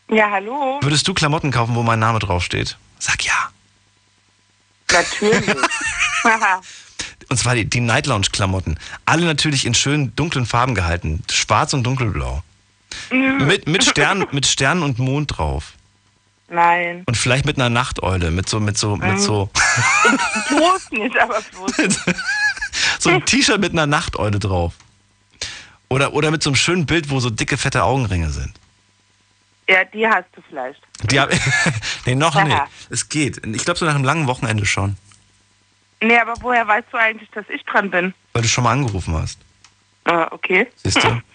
Ja, 0.09 0.29
hallo. 0.29 0.79
Würdest 0.81 1.07
du 1.07 1.15
Klamotten 1.15 1.49
kaufen, 1.49 1.73
wo 1.73 1.81
mein 1.81 1.99
Name 1.99 2.19
draufsteht? 2.19 2.77
Sag 2.99 3.25
ja. 3.25 3.49
Natürlich. 4.91 5.55
Und 7.29 7.37
zwar 7.37 7.55
die, 7.55 7.65
die 7.65 7.81
Night 7.81 8.07
Lounge 8.07 8.27
Klamotten. 8.31 8.77
Alle 9.05 9.25
natürlich 9.25 9.65
in 9.65 9.73
schönen 9.73 10.15
dunklen 10.15 10.45
Farben 10.45 10.75
gehalten. 10.75 11.23
Schwarz 11.29 11.73
und 11.73 11.83
dunkelblau. 11.83 12.43
Mit, 13.11 13.67
mit, 13.67 13.83
Sternen, 13.83 14.27
mit 14.31 14.45
Sternen 14.45 14.83
und 14.83 14.99
Mond 14.99 15.37
drauf. 15.37 15.73
Nein. 16.49 17.03
Und 17.05 17.17
vielleicht 17.17 17.45
mit 17.45 17.57
einer 17.57 17.69
Nachteule, 17.69 18.31
mit 18.31 18.47
so, 18.47 18.59
mit 18.59 18.77
so, 18.77 18.95
mit 18.95 19.19
so, 19.19 19.49
Bloß 20.49 20.91
nicht, 20.91 21.19
aber 21.19 21.41
bloß 21.51 21.77
nicht. 21.77 21.99
so 22.99 23.09
ein 23.09 23.25
T-Shirt 23.25 23.59
mit 23.59 23.73
einer 23.73 23.87
Nachteule 23.87 24.39
drauf. 24.39 24.73
Oder, 25.89 26.13
oder 26.13 26.31
mit 26.31 26.43
so 26.43 26.49
einem 26.49 26.55
schönen 26.55 26.85
Bild, 26.85 27.09
wo 27.09 27.19
so 27.19 27.29
dicke, 27.29 27.57
fette 27.57 27.83
Augenringe 27.83 28.29
sind. 28.29 28.53
Ja, 29.69 29.83
die 29.83 30.07
hast 30.07 30.27
du 30.33 30.41
vielleicht. 30.47 30.81
Die 31.03 31.19
hab, 31.19 31.29
nee, 32.05 32.15
noch 32.15 32.41
nicht. 32.41 32.57
Es 32.89 33.09
geht. 33.09 33.45
Ich 33.45 33.65
glaube, 33.65 33.77
so 33.77 33.85
nach 33.85 33.95
einem 33.95 34.05
langen 34.05 34.27
Wochenende 34.27 34.65
schon. 34.65 34.95
Nee, 36.01 36.17
aber 36.19 36.33
woher 36.41 36.67
weißt 36.67 36.87
du 36.91 36.97
eigentlich, 36.97 37.29
dass 37.31 37.45
ich 37.49 37.63
dran 37.65 37.89
bin? 37.89 38.13
Weil 38.33 38.41
du 38.43 38.47
schon 38.47 38.63
mal 38.63 38.71
angerufen 38.73 39.15
hast. 39.15 39.39
Ah, 40.05 40.27
okay. 40.31 40.67
Siehst 40.75 41.03
du? 41.03 41.21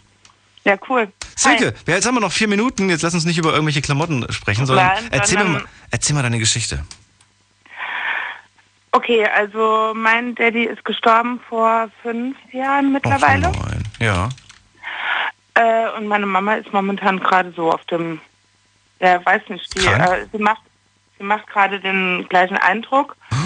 Ja, 0.65 0.77
cool. 0.89 1.13
Silke, 1.35 1.75
ja, 1.89 1.95
jetzt 1.95 2.07
haben 2.07 2.15
wir 2.15 2.21
noch 2.21 2.31
vier 2.31 2.47
Minuten. 2.47 2.89
Jetzt 2.89 3.03
lass 3.03 3.15
uns 3.15 3.25
nicht 3.25 3.37
über 3.37 3.51
irgendwelche 3.53 3.83
Klamotten 3.83 4.25
sprechen, 4.33 4.65
sondern 4.65 4.87
Nein, 4.95 5.09
erzähl, 5.11 5.39
mir 5.39 5.43
sondern- 5.47 5.63
mal, 5.65 5.69
erzähl 5.91 6.15
mal 6.15 6.23
deine 6.23 6.39
Geschichte. 6.39 6.85
Okay, 8.93 9.27
also 9.27 9.93
mein 9.97 10.37
Daddy 10.37 10.63
ist 10.65 10.85
gestorben 10.85 11.41
vor 11.49 11.89
fünf 12.03 12.37
Jahren 12.53 12.93
mittlerweile. 12.93 13.49
Och 13.49 13.57
nein. 13.71 13.83
Ja. 13.99 14.29
Äh, 15.55 15.91
und 15.99 16.07
meine 16.07 16.27
Mama 16.27 16.55
ist 16.55 16.73
momentan 16.73 17.19
gerade 17.19 17.53
so 17.57 17.73
auf 17.73 17.85
dem, 17.87 18.21
ja, 19.01 19.25
weiß 19.27 19.43
nicht, 19.49 19.75
die, 19.75 19.85
äh, 19.87 20.27
sie 20.31 20.39
macht, 20.39 20.63
sie 21.19 21.25
macht 21.25 21.47
gerade 21.49 21.81
den 21.81 22.25
gleichen 22.29 22.57
Eindruck. 22.57 23.17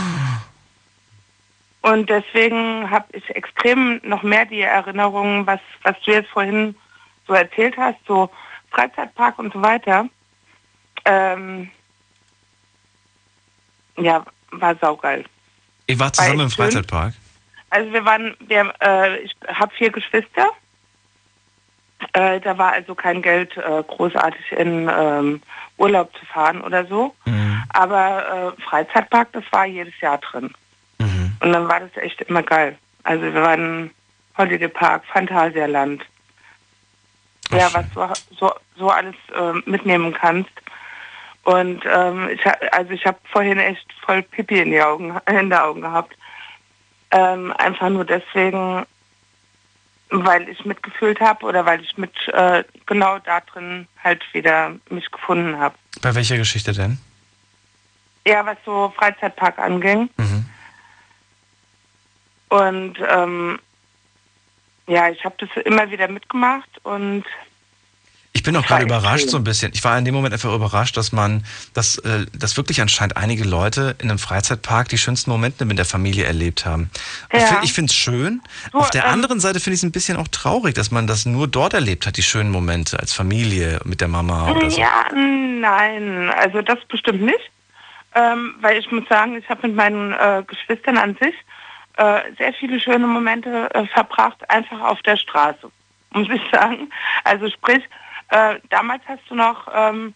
Und 1.87 2.11
deswegen 2.11 2.91
habe 2.91 3.07
ich 3.13 3.31
extrem 3.31 4.01
noch 4.03 4.25
mehr 4.25 4.45
die 4.45 4.61
Erinnerungen, 4.61 5.47
was, 5.47 5.61
was 5.85 5.95
du 6.05 6.11
jetzt 6.11 6.29
vorhin 6.31 6.75
so 7.29 7.33
erzählt 7.33 7.77
hast, 7.77 7.99
so 8.09 8.29
Freizeitpark 8.73 9.39
und 9.39 9.53
so 9.53 9.63
weiter. 9.63 10.09
Ähm, 11.05 11.71
ja, 13.97 14.25
war 14.51 14.75
saugeil. 14.81 15.25
Ihr 15.87 15.97
wart 16.01 16.17
zusammen 16.17 16.39
War 16.39 16.43
im 16.43 16.47
echt 16.49 16.57
schön. 16.57 16.65
Freizeitpark? 16.65 17.15
Also 17.71 17.93
wir 17.93 18.05
waren, 18.05 18.37
wir, 18.41 18.75
äh, 18.81 19.19
ich 19.19 19.37
habe 19.47 19.73
vier 19.77 19.91
Geschwister. 19.93 20.49
Äh, 22.15 22.41
da 22.41 22.59
war 22.59 22.73
also 22.73 22.97
kein 22.97 23.23
Geld, 23.23 23.57
äh, 23.57 23.85
großartig 23.87 24.51
in 24.51 24.91
ähm, 24.93 25.41
Urlaub 25.77 26.13
zu 26.19 26.27
fahren 26.27 26.63
oder 26.63 26.85
so. 26.87 27.15
Aber 27.69 28.55
äh, 28.59 28.63
Freizeitpark, 28.63 29.31
das 29.33 29.45
war 29.53 29.67
jedes 29.67 29.99
Jahr 30.01 30.19
drin. 30.19 30.53
Und 31.47 31.53
dann 31.53 31.69
war 31.69 31.79
das 31.79 31.97
echt 32.03 32.21
immer 32.23 32.43
geil. 32.43 32.77
Also 33.05 33.23
wir 33.23 33.35
waren 33.41 33.93
Holiday 34.37 34.67
Park, 34.67 35.05
Phantasialand. 35.13 36.05
Ja, 37.53 37.73
was 37.73 37.85
du 37.95 38.05
so, 38.37 38.53
so 38.77 38.91
alles 38.91 39.15
äh, 39.33 39.53
mitnehmen 39.65 40.13
kannst. 40.13 40.51
Und 41.45 41.85
ähm, 41.89 42.29
ich, 42.31 42.45
ha- 42.45 42.59
also 42.73 42.91
ich 42.91 43.07
habe 43.07 43.19
vorhin 43.31 43.61
echt 43.61 43.87
voll 44.05 44.23
Pipi 44.23 44.59
in, 44.59 44.73
die 44.73 44.83
Augen, 44.83 45.17
in 45.29 45.37
den 45.37 45.53
Augen 45.53 45.83
gehabt. 45.83 46.17
Ähm, 47.13 47.53
einfach 47.59 47.91
nur 47.91 48.05
deswegen, 48.05 48.85
weil 50.11 50.49
ich 50.49 50.65
mitgefühlt 50.65 51.21
habe 51.21 51.47
oder 51.47 51.65
weil 51.65 51.81
ich 51.81 51.97
mit 51.97 52.13
äh, 52.33 52.65
genau 52.87 53.21
da 53.21 53.39
drin 53.39 53.87
halt 54.03 54.25
wieder 54.35 54.73
mich 54.91 55.09
gefunden 55.13 55.61
habe. 55.61 55.77
Bei 56.03 56.13
welcher 56.13 56.39
Geschichte 56.39 56.73
denn? 56.73 56.99
Ja, 58.27 58.45
was 58.45 58.57
so 58.65 58.93
Freizeitpark 58.97 59.61
anging. 59.61 60.11
Und 62.49 62.95
ähm, 63.09 63.59
ja, 64.87 65.09
ich 65.09 65.25
habe 65.25 65.35
das 65.39 65.49
immer 65.65 65.91
wieder 65.91 66.09
mitgemacht 66.09 66.69
und 66.85 67.25
Ich 68.33 68.45
bin 68.45 68.57
auch 68.57 68.65
gerade 68.65 68.85
überrascht 68.85 69.29
so 69.31 69.37
ein 69.39 69.43
bisschen. 69.45 69.73
Ich 69.75 69.83
war 69.83 69.99
in 69.99 70.05
dem 70.05 70.15
Moment 70.15 70.33
einfach 70.33 70.55
überrascht, 70.55 70.97
dass 70.97 71.11
man, 71.11 71.45
dass, 71.75 71.99
äh, 71.99 72.27
dass 72.33 72.57
wirklich 72.57 72.81
anscheinend 72.81 73.17
einige 73.17 73.43
Leute 73.43 73.97
in 73.99 74.11
einem 74.11 74.21
Freizeitpark 74.21 74.89
die 74.89 74.99
schönsten 74.99 75.31
Momente 75.31 75.65
mit 75.65 75.79
der 75.79 75.87
Familie 75.87 76.25
erlebt 76.25 76.65
haben. 76.67 76.91
Ich 77.33 77.41
Ja. 77.41 77.61
Ich 77.65 77.73
finde 77.73 77.91
es 77.91 77.97
schön. 77.97 78.43
So, 78.73 78.79
Auf 78.79 78.91
der 78.91 79.07
ähm, 79.07 79.11
anderen 79.11 79.41
Seite 79.41 79.59
finde 79.59 79.75
ich 79.75 79.81
es 79.81 79.85
ein 79.85 79.91
bisschen 79.91 80.17
auch 80.19 80.29
traurig, 80.29 80.75
dass 80.75 80.93
man 80.93 81.09
das 81.09 81.27
nur 81.27 81.49
dort 81.49 81.75
erlebt 81.75 82.07
hat, 82.07 82.17
die 82.17 82.23
schönen 82.23 82.51
Momente 82.51 83.01
als 83.01 83.13
Familie 83.13 83.81
mit 83.85 84.01
der 84.01 84.09
Mama 84.09 84.51
oder 84.51 84.71
so. 84.71 84.81
Ja, 84.81 85.07
nein, 85.13 86.31
also 86.31 86.63
das 86.63 86.79
bestimmt 86.87 87.23
nicht. 87.23 87.51
Ähm, 88.15 88.55
weil 88.61 88.79
ich 88.79 88.91
muss 88.93 89.07
sagen, 89.09 89.37
ich 89.37 89.49
habe 89.49 89.67
mit 89.67 89.77
meinen 89.77 90.13
äh, 90.13 90.45
Geschwistern 90.47 90.97
an 90.97 91.17
sich 91.21 91.35
äh, 91.97 92.21
sehr 92.39 92.53
viele 92.55 92.79
schöne 92.81 93.07
Momente 93.07 93.75
äh, 93.75 93.87
verbracht, 93.87 94.49
einfach 94.51 94.81
auf 94.81 95.03
der 95.03 95.17
Straße, 95.17 95.71
muss 96.11 96.29
ich 96.29 96.43
sagen. 96.53 96.91
Also 97.25 97.51
sprich, 97.51 97.83
äh, 98.29 98.57
damals 98.71 99.03
hast 99.09 99.23
du 99.29 99.35
noch, 99.35 99.69
ähm, 99.75 100.15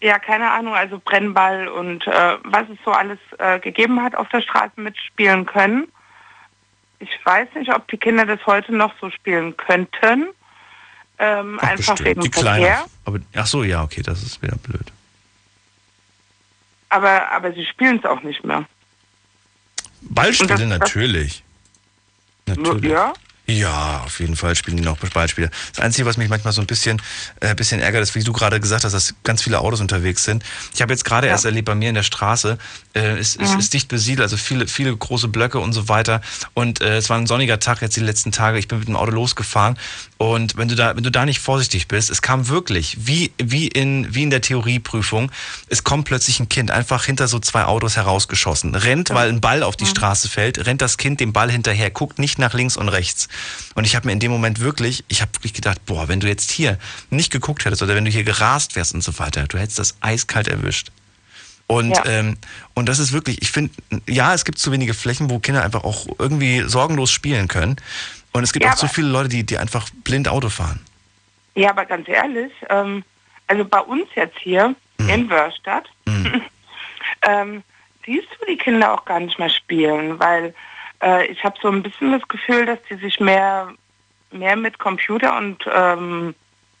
ja, 0.00 0.18
keine 0.18 0.50
Ahnung, 0.50 0.74
also 0.74 1.00
Brennball 1.04 1.68
und 1.68 2.06
äh, 2.06 2.38
was 2.44 2.68
es 2.68 2.78
so 2.84 2.90
alles 2.90 3.18
äh, 3.38 3.60
gegeben 3.60 4.02
hat 4.02 4.14
auf 4.14 4.28
der 4.30 4.40
Straße 4.40 4.80
mitspielen 4.80 5.46
können. 5.46 5.88
Ich 6.98 7.10
weiß 7.24 7.48
nicht, 7.56 7.74
ob 7.74 7.88
die 7.88 7.98
Kinder 7.98 8.26
das 8.26 8.44
heute 8.46 8.74
noch 8.74 8.94
so 9.00 9.10
spielen 9.10 9.56
könnten. 9.56 10.28
Ähm, 11.18 11.58
Ach, 11.60 11.68
einfach 11.68 11.94
bestimmt. 11.94 12.04
wegen 12.04 12.20
die 12.22 12.30
Verkehr. 12.30 12.54
Kleine. 12.56 12.84
Aber, 13.04 13.18
ach 13.34 13.46
so, 13.46 13.64
ja, 13.64 13.82
okay, 13.82 14.02
das 14.02 14.22
ist 14.22 14.42
wieder 14.42 14.56
blöd. 14.56 14.92
Aber, 16.88 17.30
aber 17.30 17.52
sie 17.52 17.64
spielen 17.64 17.98
es 17.98 18.04
auch 18.04 18.22
nicht 18.22 18.44
mehr. 18.44 18.64
Ballspiele 20.10 20.48
das- 20.68 20.78
natürlich. 20.78 21.42
Natürlich. 22.46 22.90
Ja? 22.90 23.12
Ja, 23.48 24.02
auf 24.06 24.20
jeden 24.20 24.36
Fall 24.36 24.54
spielen 24.54 24.76
die 24.76 24.84
noch 24.84 24.96
Ballspiele. 24.98 25.50
Das 25.74 25.84
Einzige, 25.84 26.06
was 26.06 26.16
mich 26.16 26.28
manchmal 26.28 26.52
so 26.52 26.60
ein 26.60 26.66
bisschen, 26.66 27.02
äh, 27.40 27.54
bisschen 27.56 27.80
ärgert, 27.80 28.02
ist, 28.02 28.14
wie 28.14 28.22
du 28.22 28.32
gerade 28.32 28.60
gesagt 28.60 28.84
hast, 28.84 28.92
dass 28.92 29.14
ganz 29.24 29.42
viele 29.42 29.58
Autos 29.58 29.80
unterwegs 29.80 30.22
sind. 30.22 30.44
Ich 30.72 30.80
habe 30.80 30.92
jetzt 30.92 31.04
gerade 31.04 31.26
erst 31.26 31.44
erlebt, 31.44 31.66
bei 31.66 31.74
mir 31.74 31.88
in 31.88 31.96
der 31.96 32.04
Straße 32.04 32.56
äh, 32.94 33.18
ist, 33.18 33.36
ist, 33.36 33.50
Ja. 33.52 33.58
ist 33.58 33.74
dicht 33.74 33.88
besiedelt, 33.88 34.22
also 34.22 34.36
viele, 34.36 34.68
viele 34.68 34.96
große 34.96 35.26
Blöcke 35.26 35.58
und 35.58 35.72
so 35.72 35.88
weiter. 35.88 36.20
Und 36.54 36.80
äh, 36.82 36.98
es 36.98 37.10
war 37.10 37.18
ein 37.18 37.26
sonniger 37.26 37.58
Tag 37.58 37.82
jetzt 37.82 37.96
die 37.96 38.00
letzten 38.00 38.30
Tage. 38.30 38.58
Ich 38.58 38.68
bin 38.68 38.78
mit 38.78 38.86
dem 38.88 38.96
Auto 38.96 39.10
losgefahren 39.10 39.76
und 40.22 40.56
wenn 40.56 40.68
du 40.68 40.76
da, 40.76 40.94
wenn 40.94 41.02
du 41.02 41.10
da 41.10 41.26
nicht 41.26 41.40
vorsichtig 41.40 41.88
bist, 41.88 42.08
es 42.08 42.22
kam 42.22 42.46
wirklich 42.46 42.96
wie 43.08 43.32
wie 43.38 43.66
in 43.66 44.14
wie 44.14 44.22
in 44.22 44.30
der 44.30 44.40
Theorieprüfung, 44.40 45.32
es 45.66 45.82
kommt 45.82 46.04
plötzlich 46.04 46.38
ein 46.38 46.48
Kind 46.48 46.70
einfach 46.70 47.04
hinter 47.04 47.26
so 47.26 47.40
zwei 47.40 47.64
Autos 47.64 47.96
herausgeschossen, 47.96 48.76
rennt, 48.76 49.10
weil 49.10 49.30
ein 49.30 49.40
Ball 49.40 49.64
auf 49.64 49.74
die 49.74 49.84
Straße 49.84 50.28
fällt, 50.28 50.64
rennt 50.64 50.80
das 50.80 50.96
Kind 50.96 51.18
dem 51.18 51.32
Ball 51.32 51.50
hinterher, 51.50 51.90
guckt 51.90 52.20
nicht 52.20 52.38
nach 52.38 52.54
links 52.54 52.76
und 52.76 52.88
rechts. 52.88 53.26
Und 53.74 53.84
ich 53.84 53.96
habe 53.96 54.06
mir 54.06 54.12
in 54.12 54.20
dem 54.20 54.30
Moment 54.30 54.60
wirklich, 54.60 55.02
ich 55.08 55.22
habe 55.22 55.34
wirklich 55.34 55.54
gedacht, 55.54 55.84
boah, 55.86 56.06
wenn 56.06 56.20
du 56.20 56.28
jetzt 56.28 56.52
hier 56.52 56.78
nicht 57.10 57.32
geguckt 57.32 57.64
hättest 57.64 57.82
oder 57.82 57.96
wenn 57.96 58.04
du 58.04 58.10
hier 58.12 58.22
gerast 58.22 58.76
wärst 58.76 58.94
und 58.94 59.02
so 59.02 59.18
weiter, 59.18 59.48
du 59.48 59.58
hättest 59.58 59.80
das 59.80 59.96
eiskalt 60.02 60.46
erwischt. 60.46 60.92
Und, 61.66 61.90
Ja. 61.90 62.04
ähm, 62.06 62.36
und 62.74 62.88
das 62.88 63.00
ist 63.00 63.10
wirklich, 63.10 63.42
ich 63.42 63.50
finde, 63.50 63.72
ja, 64.06 64.34
es 64.34 64.44
gibt 64.44 64.58
zu 64.58 64.70
wenige 64.70 64.94
Flächen, 64.94 65.30
wo 65.30 65.40
Kinder 65.40 65.64
einfach 65.64 65.82
auch 65.82 66.06
irgendwie 66.18 66.62
sorgenlos 66.66 67.10
spielen 67.10 67.48
können. 67.48 67.76
Und 68.32 68.42
es 68.44 68.52
gibt 68.52 68.64
Ja, 68.64 68.72
auch 68.72 68.78
aber- 68.78 68.88
viele 68.88 69.08
Leute, 69.08 69.28
die, 69.28 69.44
die 69.44 69.58
einfach 69.58 69.88
blind 70.04 70.28
Auto 70.28 70.48
fahren. 70.48 70.80
Ja, 71.54 71.70
aber 71.70 71.84
ganz 71.84 72.08
ehrlich, 72.08 72.52
ähm, 72.70 73.04
also 73.46 73.64
bei 73.64 73.80
uns 73.80 74.06
jetzt 74.14 74.38
hier 74.38 74.74
Mhm. 74.98 75.08
in 75.08 75.30
Wörstadt, 75.30 75.88
ähm, 77.22 77.62
siehst 78.06 78.28
du 78.40 78.46
die 78.46 78.56
Kinder 78.56 78.92
auch 78.94 79.04
gar 79.04 79.20
nicht 79.20 79.38
mehr 79.38 79.50
spielen, 79.50 80.18
weil 80.18 80.54
äh, 81.02 81.26
ich 81.26 81.42
habe 81.44 81.56
so 81.60 81.68
ein 81.68 81.82
bisschen 81.82 82.12
das 82.12 82.26
Gefühl, 82.28 82.64
dass 82.66 82.78
die 82.88 82.94
sich 82.96 83.20
mehr, 83.20 83.72
mehr 84.30 84.56
mit 84.56 84.78
Computer 84.78 85.36
und 85.36 85.64
ähm, 85.72 86.34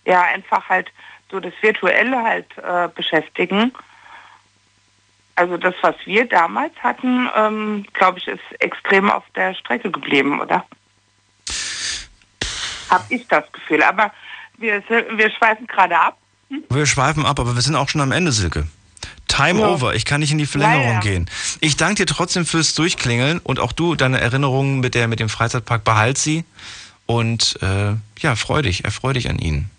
ja 0.06 0.22
einfach 0.22 0.68
halt 0.68 0.90
so 1.30 1.38
das 1.40 1.52
Virtuelle 1.60 2.22
halt 2.22 2.46
äh, 2.58 2.88
beschäftigen. 2.94 3.72
Also 5.36 5.56
das, 5.56 5.74
was 5.80 5.94
wir 6.04 6.26
damals 6.28 6.74
hatten, 6.82 7.28
ähm, 7.34 7.84
glaube 7.94 8.18
ich, 8.18 8.28
ist 8.28 8.40
extrem 8.60 9.10
auf 9.10 9.24
der 9.34 9.54
Strecke 9.54 9.90
geblieben, 9.90 10.40
oder? 10.40 10.64
Hab 12.92 13.10
ich 13.10 13.26
das 13.28 13.44
Gefühl. 13.52 13.82
Aber 13.82 14.12
wir, 14.58 14.82
wir 14.88 15.30
schweifen 15.30 15.66
gerade 15.66 15.98
ab. 15.98 16.18
Wir 16.70 16.86
schweifen 16.86 17.24
ab, 17.24 17.40
aber 17.40 17.54
wir 17.54 17.62
sind 17.62 17.74
auch 17.76 17.88
schon 17.88 18.00
am 18.00 18.12
Ende, 18.12 18.30
Silke. 18.32 18.66
Time 19.28 19.60
Ja. 19.60 19.68
over. 19.68 19.94
Ich 19.94 20.04
kann 20.04 20.20
nicht 20.20 20.30
in 20.32 20.38
die 20.38 20.46
Verlängerung 20.46 20.86
Leider. 20.88 21.00
gehen. 21.00 21.30
Ich 21.60 21.76
danke 21.76 22.04
dir 22.04 22.06
trotzdem 22.06 22.44
fürs 22.44 22.74
Durchklingeln 22.74 23.38
und 23.38 23.58
auch 23.60 23.72
du, 23.72 23.94
deine 23.94 24.20
Erinnerungen 24.20 24.80
mit, 24.80 24.94
der, 24.94 25.08
mit 25.08 25.20
dem 25.20 25.30
Freizeitpark, 25.30 25.84
behalt 25.84 26.18
sie. 26.18 26.44
Und 27.06 27.58
äh, 27.62 27.94
ja, 28.20 28.36
freu 28.36 28.60
dich, 28.62 28.84
erfreu 28.84 29.14
dich 29.14 29.28
an 29.30 29.38
ihnen. 29.38 29.70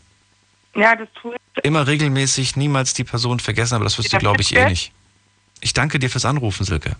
Ja, 0.75 0.95
das 0.95 1.07
tue 1.21 1.35
ich. 1.35 1.63
Immer 1.63 1.85
regelmäßig, 1.85 2.55
niemals 2.55 2.95
die 2.95 3.03
Person 3.03 3.39
vergessen, 3.39 3.75
aber 3.75 3.83
das 3.83 3.97
wirst 3.99 4.07
du, 4.07 4.13
Wieder 4.13 4.19
glaube 4.19 4.41
ich, 4.41 4.55
eh 4.55 4.65
nicht. 4.65 4.91
Ich 5.61 5.73
danke 5.73 5.99
dir 5.99 6.09
fürs 6.09 6.25
Anrufen, 6.25 6.65
Silke. 6.65 6.95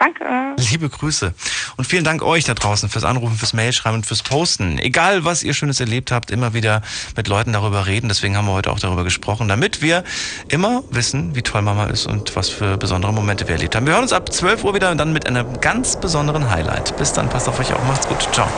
Danke. 0.00 0.24
Liebe 0.56 0.88
Grüße. 0.88 1.34
Und 1.76 1.84
vielen 1.84 2.04
Dank 2.04 2.22
euch 2.22 2.44
da 2.44 2.54
draußen 2.54 2.88
fürs 2.88 3.04
Anrufen, 3.04 3.36
fürs 3.36 3.52
Mailschreiben 3.52 3.98
und 3.98 4.06
fürs 4.06 4.22
Posten. 4.22 4.78
Egal, 4.78 5.26
was 5.26 5.42
ihr 5.42 5.52
Schönes 5.52 5.78
erlebt 5.78 6.10
habt, 6.10 6.30
immer 6.30 6.54
wieder 6.54 6.80
mit 7.16 7.28
Leuten 7.28 7.52
darüber 7.52 7.86
reden. 7.86 8.08
Deswegen 8.08 8.34
haben 8.34 8.46
wir 8.46 8.54
heute 8.54 8.70
auch 8.72 8.80
darüber 8.80 9.04
gesprochen, 9.04 9.46
damit 9.46 9.82
wir 9.82 10.02
immer 10.48 10.82
wissen, 10.90 11.34
wie 11.34 11.42
toll 11.42 11.60
Mama 11.60 11.84
ist 11.84 12.06
und 12.06 12.34
was 12.34 12.48
für 12.48 12.78
besondere 12.78 13.12
Momente 13.12 13.46
wir 13.46 13.56
erlebt 13.56 13.76
haben. 13.76 13.84
Wir 13.84 13.92
hören 13.92 14.04
uns 14.04 14.14
ab 14.14 14.32
12 14.32 14.64
Uhr 14.64 14.74
wieder 14.74 14.90
und 14.90 14.96
dann 14.96 15.12
mit 15.12 15.26
einem 15.26 15.60
ganz 15.60 16.00
besonderen 16.00 16.48
Highlight. 16.48 16.96
Bis 16.96 17.12
dann, 17.12 17.28
passt 17.28 17.46
auf 17.46 17.60
euch 17.60 17.74
auf, 17.74 17.84
macht's 17.84 18.08
gut. 18.08 18.26
Ciao. 18.32 18.48